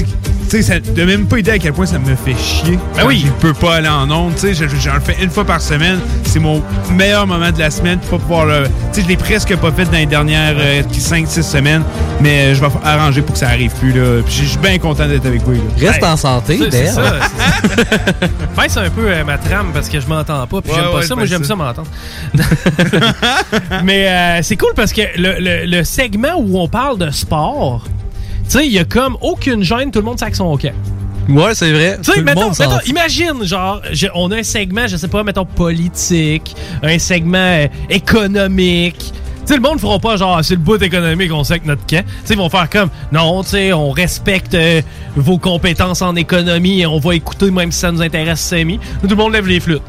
Tu 0.48 0.62
sais, 0.62 0.62
ça 0.62 0.78
de 0.78 1.04
même 1.04 1.26
pas 1.26 1.38
idée 1.38 1.50
à 1.52 1.58
quel 1.58 1.72
point 1.72 1.86
ça 1.86 1.98
me 1.98 2.14
fait 2.14 2.36
chier. 2.36 2.78
Ben 2.96 3.04
oui. 3.06 3.24
Je 3.26 3.32
peux 3.32 3.52
pas 3.54 3.76
aller 3.76 3.88
en 3.88 4.08
ondes. 4.10 4.34
Tu 4.34 4.42
sais, 4.42 4.54
je- 4.54 4.68
je- 4.68 4.76
j'en 4.76 5.00
fais 5.00 5.16
une 5.22 5.30
fois 5.30 5.44
par 5.44 5.60
semaine. 5.60 5.98
C'est 6.24 6.38
mon 6.38 6.62
meilleur 6.92 7.26
moment 7.26 7.50
de 7.50 7.58
la 7.58 7.70
semaine. 7.70 7.98
Pas 7.98 8.18
pouvoir 8.18 8.46
le. 8.46 8.64
Tu 8.64 8.70
sais, 8.92 9.02
je 9.02 9.08
l'ai 9.08 9.16
presque 9.16 9.56
pas 9.56 9.72
fait 9.72 9.84
dans 9.86 9.92
les 9.92 10.06
dernières 10.06 10.54
5-6 10.92 11.42
semaines. 11.42 11.82
Mais 12.20 12.46
euh, 12.46 12.54
je 12.54 12.60
vais 12.60 12.68
arranger 12.84 13.22
pour 13.22 13.32
que 13.32 13.38
ça 13.40 13.48
arrive 13.48 13.72
plus. 13.72 13.92
Là. 13.92 14.22
Puis 14.24 14.34
je 14.34 14.44
suis 14.44 14.58
bien 14.58 14.78
content 14.78 15.06
d'être 15.08 15.26
avec 15.26 15.42
vous. 15.42 15.52
Là. 15.52 15.58
Reste 15.80 16.04
en 16.04 16.16
santé, 16.16 16.58
C'est- 16.58 16.70
c'est 16.70 16.94
Dale. 16.94 17.20
ça, 18.70 18.80
un 18.86 18.90
peu 18.90 19.08
euh, 19.08 19.24
ma 19.24 19.38
trame 19.38 19.70
parce 19.74 19.88
que 19.88 19.98
je 20.00 20.06
m'entends 20.06 20.46
pas. 20.46 20.60
Puis 20.62 20.70
Ouais, 20.70 20.76
j'aime 20.78 20.90
pas 20.90 20.96
ouais, 20.98 21.02
ça. 21.06 21.14
Moi, 21.16 21.24
j'aime 21.26 21.42
ça. 21.42 21.48
ça 21.48 21.56
m'entendre. 21.56 21.88
Mais 23.84 24.08
euh, 24.08 24.38
c'est 24.42 24.56
cool 24.56 24.72
parce 24.76 24.92
que 24.92 25.02
le, 25.16 25.36
le- 25.40 25.66
le 25.66 25.84
segment 25.84 26.36
où 26.38 26.58
on 26.58 26.68
parle 26.68 26.98
de 26.98 27.10
sport, 27.10 27.82
tu 28.48 28.58
sais, 28.58 28.66
il 28.66 28.72
y 28.72 28.78
a 28.78 28.84
comme 28.84 29.16
aucune 29.20 29.62
gêne, 29.62 29.90
tout 29.90 29.98
le 30.00 30.04
monde 30.04 30.18
sac 30.18 30.34
son 30.34 30.52
hockey. 30.52 30.72
Ouais, 31.28 31.54
c'est 31.54 31.72
vrai. 31.72 31.98
Tu 32.02 32.12
sais, 32.12 32.22
mettons, 32.22 32.50
mettons, 32.50 32.78
imagine, 32.86 33.42
genre, 33.44 33.80
je- 33.92 34.06
on 34.14 34.30
a 34.30 34.36
un 34.36 34.42
segment, 34.44 34.86
je 34.86 34.96
sais 34.96 35.08
pas, 35.08 35.24
mettons, 35.24 35.44
politique, 35.44 36.54
un 36.82 36.98
segment 37.00 37.38
euh, 37.38 37.66
économique. 37.90 39.12
Tu 39.40 39.52
sais, 39.52 39.56
le 39.56 39.60
monde 39.62 39.74
ne 39.74 39.78
fera 39.80 39.98
pas 40.00 40.16
genre, 40.16 40.40
c'est 40.44 40.54
le 40.54 40.60
bout 40.60 40.80
économique, 40.82 41.32
on 41.32 41.44
sait 41.44 41.60
que 41.60 41.66
notre 41.66 41.84
camp. 41.86 42.02
Tu 42.04 42.12
sais, 42.24 42.34
ils 42.34 42.36
vont 42.36 42.48
faire 42.48 42.68
comme, 42.68 42.90
non, 43.12 43.42
tu 43.44 43.50
sais, 43.50 43.72
on 43.72 43.90
respecte 43.90 44.54
euh, 44.54 44.82
vos 45.16 45.38
compétences 45.38 46.02
en 46.02 46.16
économie 46.16 46.80
et 46.80 46.86
on 46.86 46.98
va 46.98 47.14
écouter 47.14 47.50
même 47.52 47.70
si 47.70 47.78
ça 47.80 47.92
nous 47.92 48.02
intéresse 48.02 48.40
semi. 48.40 48.78
Tout 49.02 49.08
le 49.08 49.14
monde 49.16 49.32
lève 49.32 49.46
les 49.46 49.60
flûtes. 49.60 49.82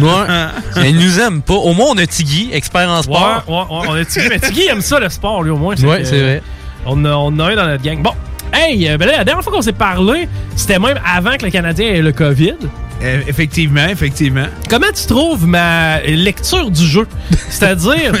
Ouais. 0.00 0.86
Ils 0.88 0.96
nous 0.96 1.20
aiment 1.20 1.42
pas. 1.42 1.54
Au 1.54 1.74
moins, 1.74 1.88
on 1.90 1.98
a 1.98 2.06
Tiggy, 2.06 2.50
expert 2.52 2.88
en 2.88 2.96
Ouais, 2.98 3.02
sport. 3.02 3.42
ouais, 3.48 3.54
ouais, 3.54 3.86
on 3.88 3.94
a 3.94 4.04
Tiggy, 4.04 4.28
mais 4.30 4.38
Tiggy 4.38 4.66
aime 4.68 4.80
ça 4.80 4.98
le 4.98 5.08
sport, 5.10 5.42
lui, 5.42 5.50
au 5.50 5.56
moins. 5.58 5.74
Ouais, 5.76 6.04
c'est 6.04 6.20
vrai. 6.20 6.42
On 6.86 7.04
a, 7.04 7.10
on 7.14 7.38
a 7.38 7.44
un 7.52 7.56
dans 7.56 7.66
notre 7.66 7.82
gang. 7.82 8.02
Bon, 8.02 8.12
hey, 8.52 8.88
euh, 8.88 8.98
ben 8.98 9.06
là, 9.06 9.18
la 9.18 9.24
dernière 9.24 9.42
fois 9.44 9.52
qu'on 9.52 9.62
s'est 9.62 9.72
parlé, 9.72 10.28
c'était 10.56 10.78
même 10.78 10.98
avant 11.06 11.36
que 11.36 11.44
le 11.44 11.50
Canadien 11.50 11.86
ait 11.86 12.02
le 12.02 12.12
COVID. 12.12 12.54
Euh, 13.02 13.20
effectivement, 13.26 13.86
effectivement. 13.88 14.46
Comment 14.68 14.86
tu 14.94 15.06
trouves 15.06 15.46
ma 15.46 16.00
lecture 16.02 16.70
du 16.70 16.86
jeu? 16.86 17.06
C'est-à-dire, 17.48 18.12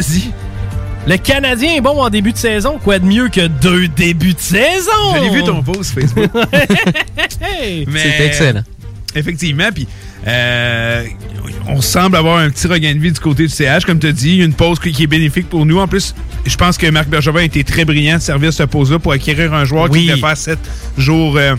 le 1.06 1.16
Canadien 1.16 1.74
est 1.76 1.80
bon 1.80 2.00
en 2.00 2.10
début 2.10 2.32
de 2.32 2.38
saison. 2.38 2.78
Quoi 2.82 2.98
de 2.98 3.04
mieux 3.04 3.28
que 3.28 3.46
deux 3.46 3.88
débuts 3.88 4.34
de 4.34 4.40
saison? 4.40 4.90
Je 5.16 5.22
l'ai 5.22 5.30
vu 5.30 5.44
ton 5.44 5.62
post 5.62 5.94
Facebook. 5.94 6.30
Mais- 7.40 7.84
C'est 7.96 8.26
excellent. 8.26 8.62
Effectivement, 9.14 9.68
puis 9.74 9.86
euh, 10.26 11.04
on 11.68 11.80
semble 11.80 12.16
avoir 12.16 12.38
un 12.38 12.50
petit 12.50 12.66
regain 12.66 12.94
de 12.94 12.98
vie 13.00 13.12
du 13.12 13.20
côté 13.20 13.44
du 13.46 13.48
CH, 13.48 13.84
comme 13.84 13.98
tu 13.98 14.06
as 14.06 14.12
dit, 14.12 14.38
une 14.38 14.54
pause 14.54 14.78
qui 14.78 15.02
est 15.02 15.06
bénéfique 15.06 15.48
pour 15.48 15.66
nous. 15.66 15.78
En 15.78 15.88
plus, 15.88 16.14
je 16.46 16.56
pense 16.56 16.76
que 16.78 16.86
Marc 16.90 17.08
Bergevin 17.08 17.40
a 17.40 17.44
été 17.44 17.64
très 17.64 17.84
brillant 17.84 18.16
de 18.16 18.22
servir 18.22 18.52
cette 18.52 18.70
pause-là 18.70 18.98
pour 18.98 19.12
acquérir 19.12 19.52
un 19.54 19.64
joueur 19.64 19.88
Oui. 19.90 20.00
qui 20.02 20.06
devait 20.08 20.20
faire 20.20 20.36
sept 20.36 20.58
jours 20.98 21.36
euh, 21.36 21.54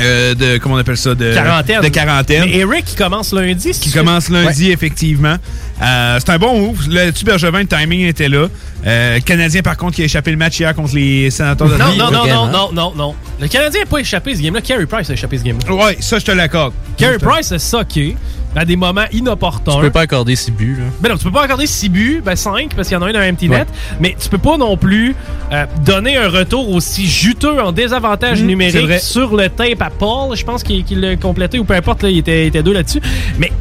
euh, 0.00 0.34
de, 0.34 0.58
comment 0.58 0.74
on 0.74 0.78
appelle 0.78 0.96
ça, 0.96 1.14
de 1.14 1.32
Quarantaine. 1.34 1.80
De 1.80 1.88
quarantaine. 1.88 2.44
Mais 2.44 2.56
Eric, 2.58 2.84
qui 2.84 2.96
commence 2.96 3.32
lundi. 3.32 3.70
qui 3.72 3.90
commence 3.90 4.28
lundi, 4.28 4.70
effectivement. 4.70 5.36
Euh, 5.82 6.18
c'est 6.18 6.30
un 6.30 6.38
bon 6.38 6.58
move. 6.58 6.88
Là-dessus, 6.90 7.24
Bergevin, 7.24 7.60
le 7.60 7.66
timing 7.66 8.06
était 8.06 8.28
là. 8.28 8.48
Euh, 8.86 9.14
le 9.16 9.20
Canadien, 9.20 9.62
par 9.62 9.76
contre, 9.76 9.96
qui 9.96 10.02
a 10.02 10.04
échappé 10.04 10.30
le 10.30 10.36
match 10.36 10.58
hier 10.58 10.74
contre 10.74 10.94
les 10.94 11.30
sénateurs 11.30 11.68
de 11.68 11.76
Non, 11.76 11.96
non, 11.96 12.10
non, 12.10 12.26
non, 12.26 12.46
non, 12.46 12.72
non, 12.72 12.92
non. 12.94 13.14
Le 13.40 13.48
Canadien 13.48 13.80
n'a 13.80 13.86
pas 13.86 13.98
échappé 13.98 14.34
ce 14.34 14.42
game-là. 14.42 14.60
Carey 14.60 14.86
Price 14.86 15.10
a 15.10 15.14
échappé 15.14 15.38
ce 15.38 15.44
game-là. 15.44 15.74
Ouais, 15.74 15.96
ça, 16.00 16.18
je 16.18 16.24
te 16.24 16.30
l'accorde. 16.32 16.72
Carey 16.96 17.18
Price 17.18 17.52
a 17.52 17.58
socké 17.58 18.16
à 18.56 18.64
des 18.64 18.74
moments 18.76 19.04
inopportuns. 19.12 19.74
Tu 19.76 19.80
peux 19.82 19.90
pas 19.90 20.00
accorder 20.00 20.34
6 20.34 20.50
buts, 20.50 20.76
là. 20.78 20.84
Ben 21.00 21.10
non, 21.10 21.16
tu 21.18 21.24
peux 21.24 21.30
pas 21.30 21.42
accorder 21.42 21.66
6 21.66 21.88
buts, 21.90 22.22
ben 22.24 22.34
5, 22.34 22.74
parce 22.74 22.88
qu'il 22.88 22.96
y 22.96 22.98
en 22.98 23.02
a 23.02 23.08
un 23.08 23.12
dans 23.12 23.18
un 23.20 23.30
empty 23.30 23.48
net. 23.48 23.60
Ouais. 23.68 23.96
Mais 24.00 24.16
tu 24.18 24.28
peux 24.28 24.38
pas 24.38 24.56
non 24.56 24.76
plus 24.76 25.14
euh, 25.52 25.66
donner 25.84 26.16
un 26.16 26.28
retour 26.28 26.70
aussi 26.70 27.06
juteux 27.06 27.60
en 27.62 27.70
désavantage 27.72 28.38
Mm, 28.38 28.40
c'est 28.40 28.46
numérique 28.46 29.00
sur 29.00 29.36
le 29.36 29.48
tape 29.48 29.82
à 29.82 29.90
Paul. 29.90 30.36
Je 30.36 30.44
pense 30.44 30.62
qu'il 30.62 30.84
qu'il 30.84 31.00
l'a 31.00 31.16
complété, 31.16 31.58
ou 31.58 31.64
peu 31.64 31.74
importe, 31.74 32.02
là, 32.02 32.10
il, 32.10 32.18
était, 32.18 32.44
il 32.44 32.48
était 32.48 32.62
deux 32.62 32.72
là-dessus. 32.72 33.00
Mais 33.38 33.52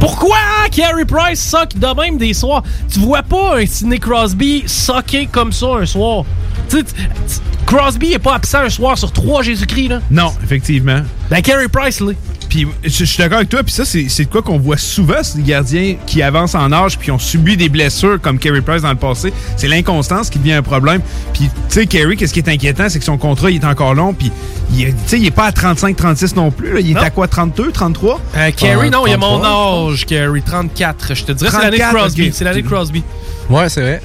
pourquoi 0.00 0.36
Carey 0.70 1.04
Price 1.04 1.42
sock 1.42 1.74
de 1.76 2.00
même 2.00 2.18
des 2.18 2.32
soirs? 2.32 2.62
Tu 2.92 3.00
vois 3.00 3.22
pas 3.22 3.58
un 3.58 3.66
Sidney 3.66 3.98
Crosby 3.98 4.62
socker 4.66 5.26
comme 5.30 5.52
ça 5.52 5.66
un 5.80 5.86
soir? 5.86 6.24
Tu 6.70 6.78
sais, 6.78 6.84
tu- 6.84 6.92
tu- 6.94 7.64
Crosby 7.66 8.12
est 8.12 8.18
pas 8.18 8.34
absent 8.36 8.60
un 8.60 8.70
soir 8.70 8.96
sur 8.96 9.12
trois 9.12 9.42
Jésus-Christ, 9.42 9.88
là. 9.88 10.00
Non, 10.10 10.32
effectivement. 10.42 11.00
Ben, 11.30 11.42
Carey 11.42 11.68
Price, 11.68 12.00
là. 12.00 12.12
Puis 12.48 12.66
je, 12.82 12.88
je 12.90 13.04
suis 13.04 13.18
d'accord 13.18 13.38
avec 13.38 13.48
toi, 13.50 13.62
puis 13.62 13.72
ça, 13.72 13.84
c'est 13.84 14.04
de 14.04 14.28
quoi 14.30 14.42
qu'on 14.42 14.58
voit 14.58 14.76
souvent, 14.78 15.18
c'est 15.22 15.36
des 15.38 15.42
gardiens 15.50 15.96
qui 16.06 16.22
avancent 16.22 16.54
en 16.54 16.72
âge 16.72 16.96
puis 16.96 17.06
qui 17.06 17.10
ont 17.10 17.18
subi 17.18 17.56
des 17.56 17.68
blessures 17.68 18.18
comme 18.20 18.38
Kerry 18.38 18.60
Price 18.62 18.82
dans 18.82 18.88
le 18.90 18.96
passé. 18.96 19.32
C'est 19.56 19.68
l'inconstance 19.68 20.30
qui 20.30 20.38
devient 20.38 20.52
un 20.54 20.62
problème. 20.62 21.00
Puis, 21.34 21.44
tu 21.44 21.50
sais, 21.68 21.86
Kerry, 21.86 22.16
qu'est-ce 22.16 22.32
qui 22.32 22.40
est 22.40 22.48
inquiétant, 22.48 22.88
c'est 22.88 22.98
que 22.98 23.04
son 23.04 23.18
contrat, 23.18 23.50
il 23.50 23.56
est 23.62 23.66
encore 23.66 23.94
long, 23.94 24.14
puis, 24.14 24.32
il 24.72 24.82
est- 24.82 24.86
tu 24.92 24.96
sais, 25.06 25.18
il 25.18 25.26
est 25.26 25.30
pas 25.30 25.44
à 25.46 25.52
35-36 25.52 26.34
non 26.36 26.50
plus. 26.50 26.72
là. 26.74 26.80
Il 26.80 26.94
Non. 26.94 27.00
est 27.00 27.04
à 27.04 27.10
quoi, 27.10 27.28
32, 27.28 27.70
33? 27.70 28.20
Euh, 28.36 28.50
Carey, 28.56 28.90
non, 28.90 29.06
il 29.06 29.12
a 29.12 29.16
mon 29.18 29.38
33, 29.40 29.90
âge, 29.92 30.06
Carey, 30.06 30.42
34. 30.44 31.14
Je 31.14 31.24
te 31.24 31.32
dirais, 31.32 31.50
c'est 31.50 31.58
l'année 31.58 31.76
de 31.76 31.82
34, 31.82 31.96
Crosby. 32.00 32.30
C'est 32.32 32.44
l'année 32.44 32.62
Crosby. 32.62 33.02
Ouais, 33.50 33.68
c'est 33.68 33.80
vrai. 33.82 34.00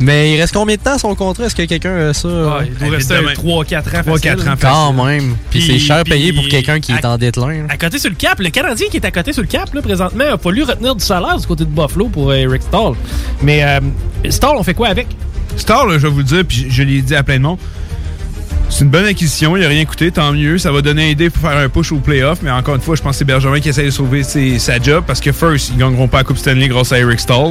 Mais 0.00 0.32
il 0.32 0.40
reste 0.40 0.54
combien 0.54 0.76
de 0.76 0.80
temps 0.80 0.96
son 0.98 1.14
contrat? 1.14 1.44
Est-ce 1.46 1.54
que 1.54 1.62
quelqu'un 1.64 2.08
a 2.08 2.14
ça? 2.14 2.28
Ouais, 2.28 2.66
il 2.66 2.74
doit 2.78 2.96
rester 2.96 3.14
Évidemment. 3.14 3.62
3-4 3.62 3.76
ans. 3.78 3.82
3-4 3.90 4.02
facile. 4.04 4.48
ans. 4.50 4.54
Quand 4.60 4.92
même. 5.04 5.36
Puis 5.50 5.62
c'est 5.62 5.78
cher 5.78 6.02
payé 6.04 6.32
pour 6.32 6.46
quelqu'un 6.48 6.80
qui 6.80 6.92
est 6.92 7.04
en 7.04 7.18
déclin. 7.18 7.48
là. 7.48 7.64
À 7.68 7.76
côté 7.76 7.98
sur 7.98 8.10
le 8.10 8.16
cap, 8.16 8.38
le 8.40 8.50
Canadien 8.50 8.86
qui 8.90 8.96
est 8.96 9.04
à 9.04 9.10
côté 9.10 9.32
sur 9.32 9.42
le 9.42 9.48
cap, 9.48 9.72
là, 9.74 9.82
présentement, 9.82 10.24
a 10.34 10.38
fallu 10.38 10.62
retenir 10.62 10.94
du 10.96 11.04
salaire 11.04 11.38
du 11.38 11.46
côté 11.46 11.64
de 11.64 11.70
Buffalo 11.70 12.08
pour 12.08 12.30
euh, 12.30 12.34
Eric 12.36 12.62
Stahl. 12.62 12.94
Mais 13.42 13.62
euh, 13.64 13.80
Stahl, 14.30 14.56
on 14.56 14.62
fait 14.62 14.74
quoi 14.74 14.88
avec? 14.88 15.08
Star, 15.56 15.86
là, 15.86 15.98
je 15.98 16.06
vais 16.06 16.12
vous 16.12 16.18
le 16.18 16.24
dire, 16.24 16.42
puis 16.46 16.66
je, 16.68 16.74
je 16.76 16.82
l'ai 16.82 17.00
dit 17.02 17.14
à 17.14 17.22
plein 17.22 17.36
de 17.36 17.42
monde. 17.42 17.58
C'est 18.70 18.82
une 18.84 18.90
bonne 18.90 19.04
acquisition, 19.04 19.56
il 19.56 19.62
a 19.64 19.68
rien 19.68 19.84
coûté, 19.84 20.10
tant 20.10 20.32
mieux. 20.32 20.58
Ça 20.58 20.72
va 20.72 20.80
donner 20.82 21.04
une 21.04 21.10
idée 21.10 21.30
pour 21.30 21.48
faire 21.48 21.58
un 21.58 21.68
push 21.68 21.92
au 21.92 21.98
playoff, 21.98 22.38
mais 22.42 22.50
encore 22.50 22.74
une 22.74 22.80
fois, 22.80 22.96
je 22.96 23.02
pense 23.02 23.12
que 23.12 23.18
c'est 23.18 23.24
Bergevin 23.24 23.60
qui 23.60 23.68
essaie 23.68 23.84
de 23.84 23.90
sauver 23.90 24.22
ses- 24.24 24.58
sa 24.58 24.80
job 24.80 25.04
parce 25.06 25.20
que 25.20 25.30
first, 25.30 25.68
ils 25.70 25.76
gagneront 25.78 26.08
pas 26.08 26.18
la 26.18 26.24
Coupe 26.24 26.38
Stanley 26.38 26.66
grâce 26.66 26.90
à 26.90 26.98
Eric 26.98 27.20
Stahl. 27.20 27.50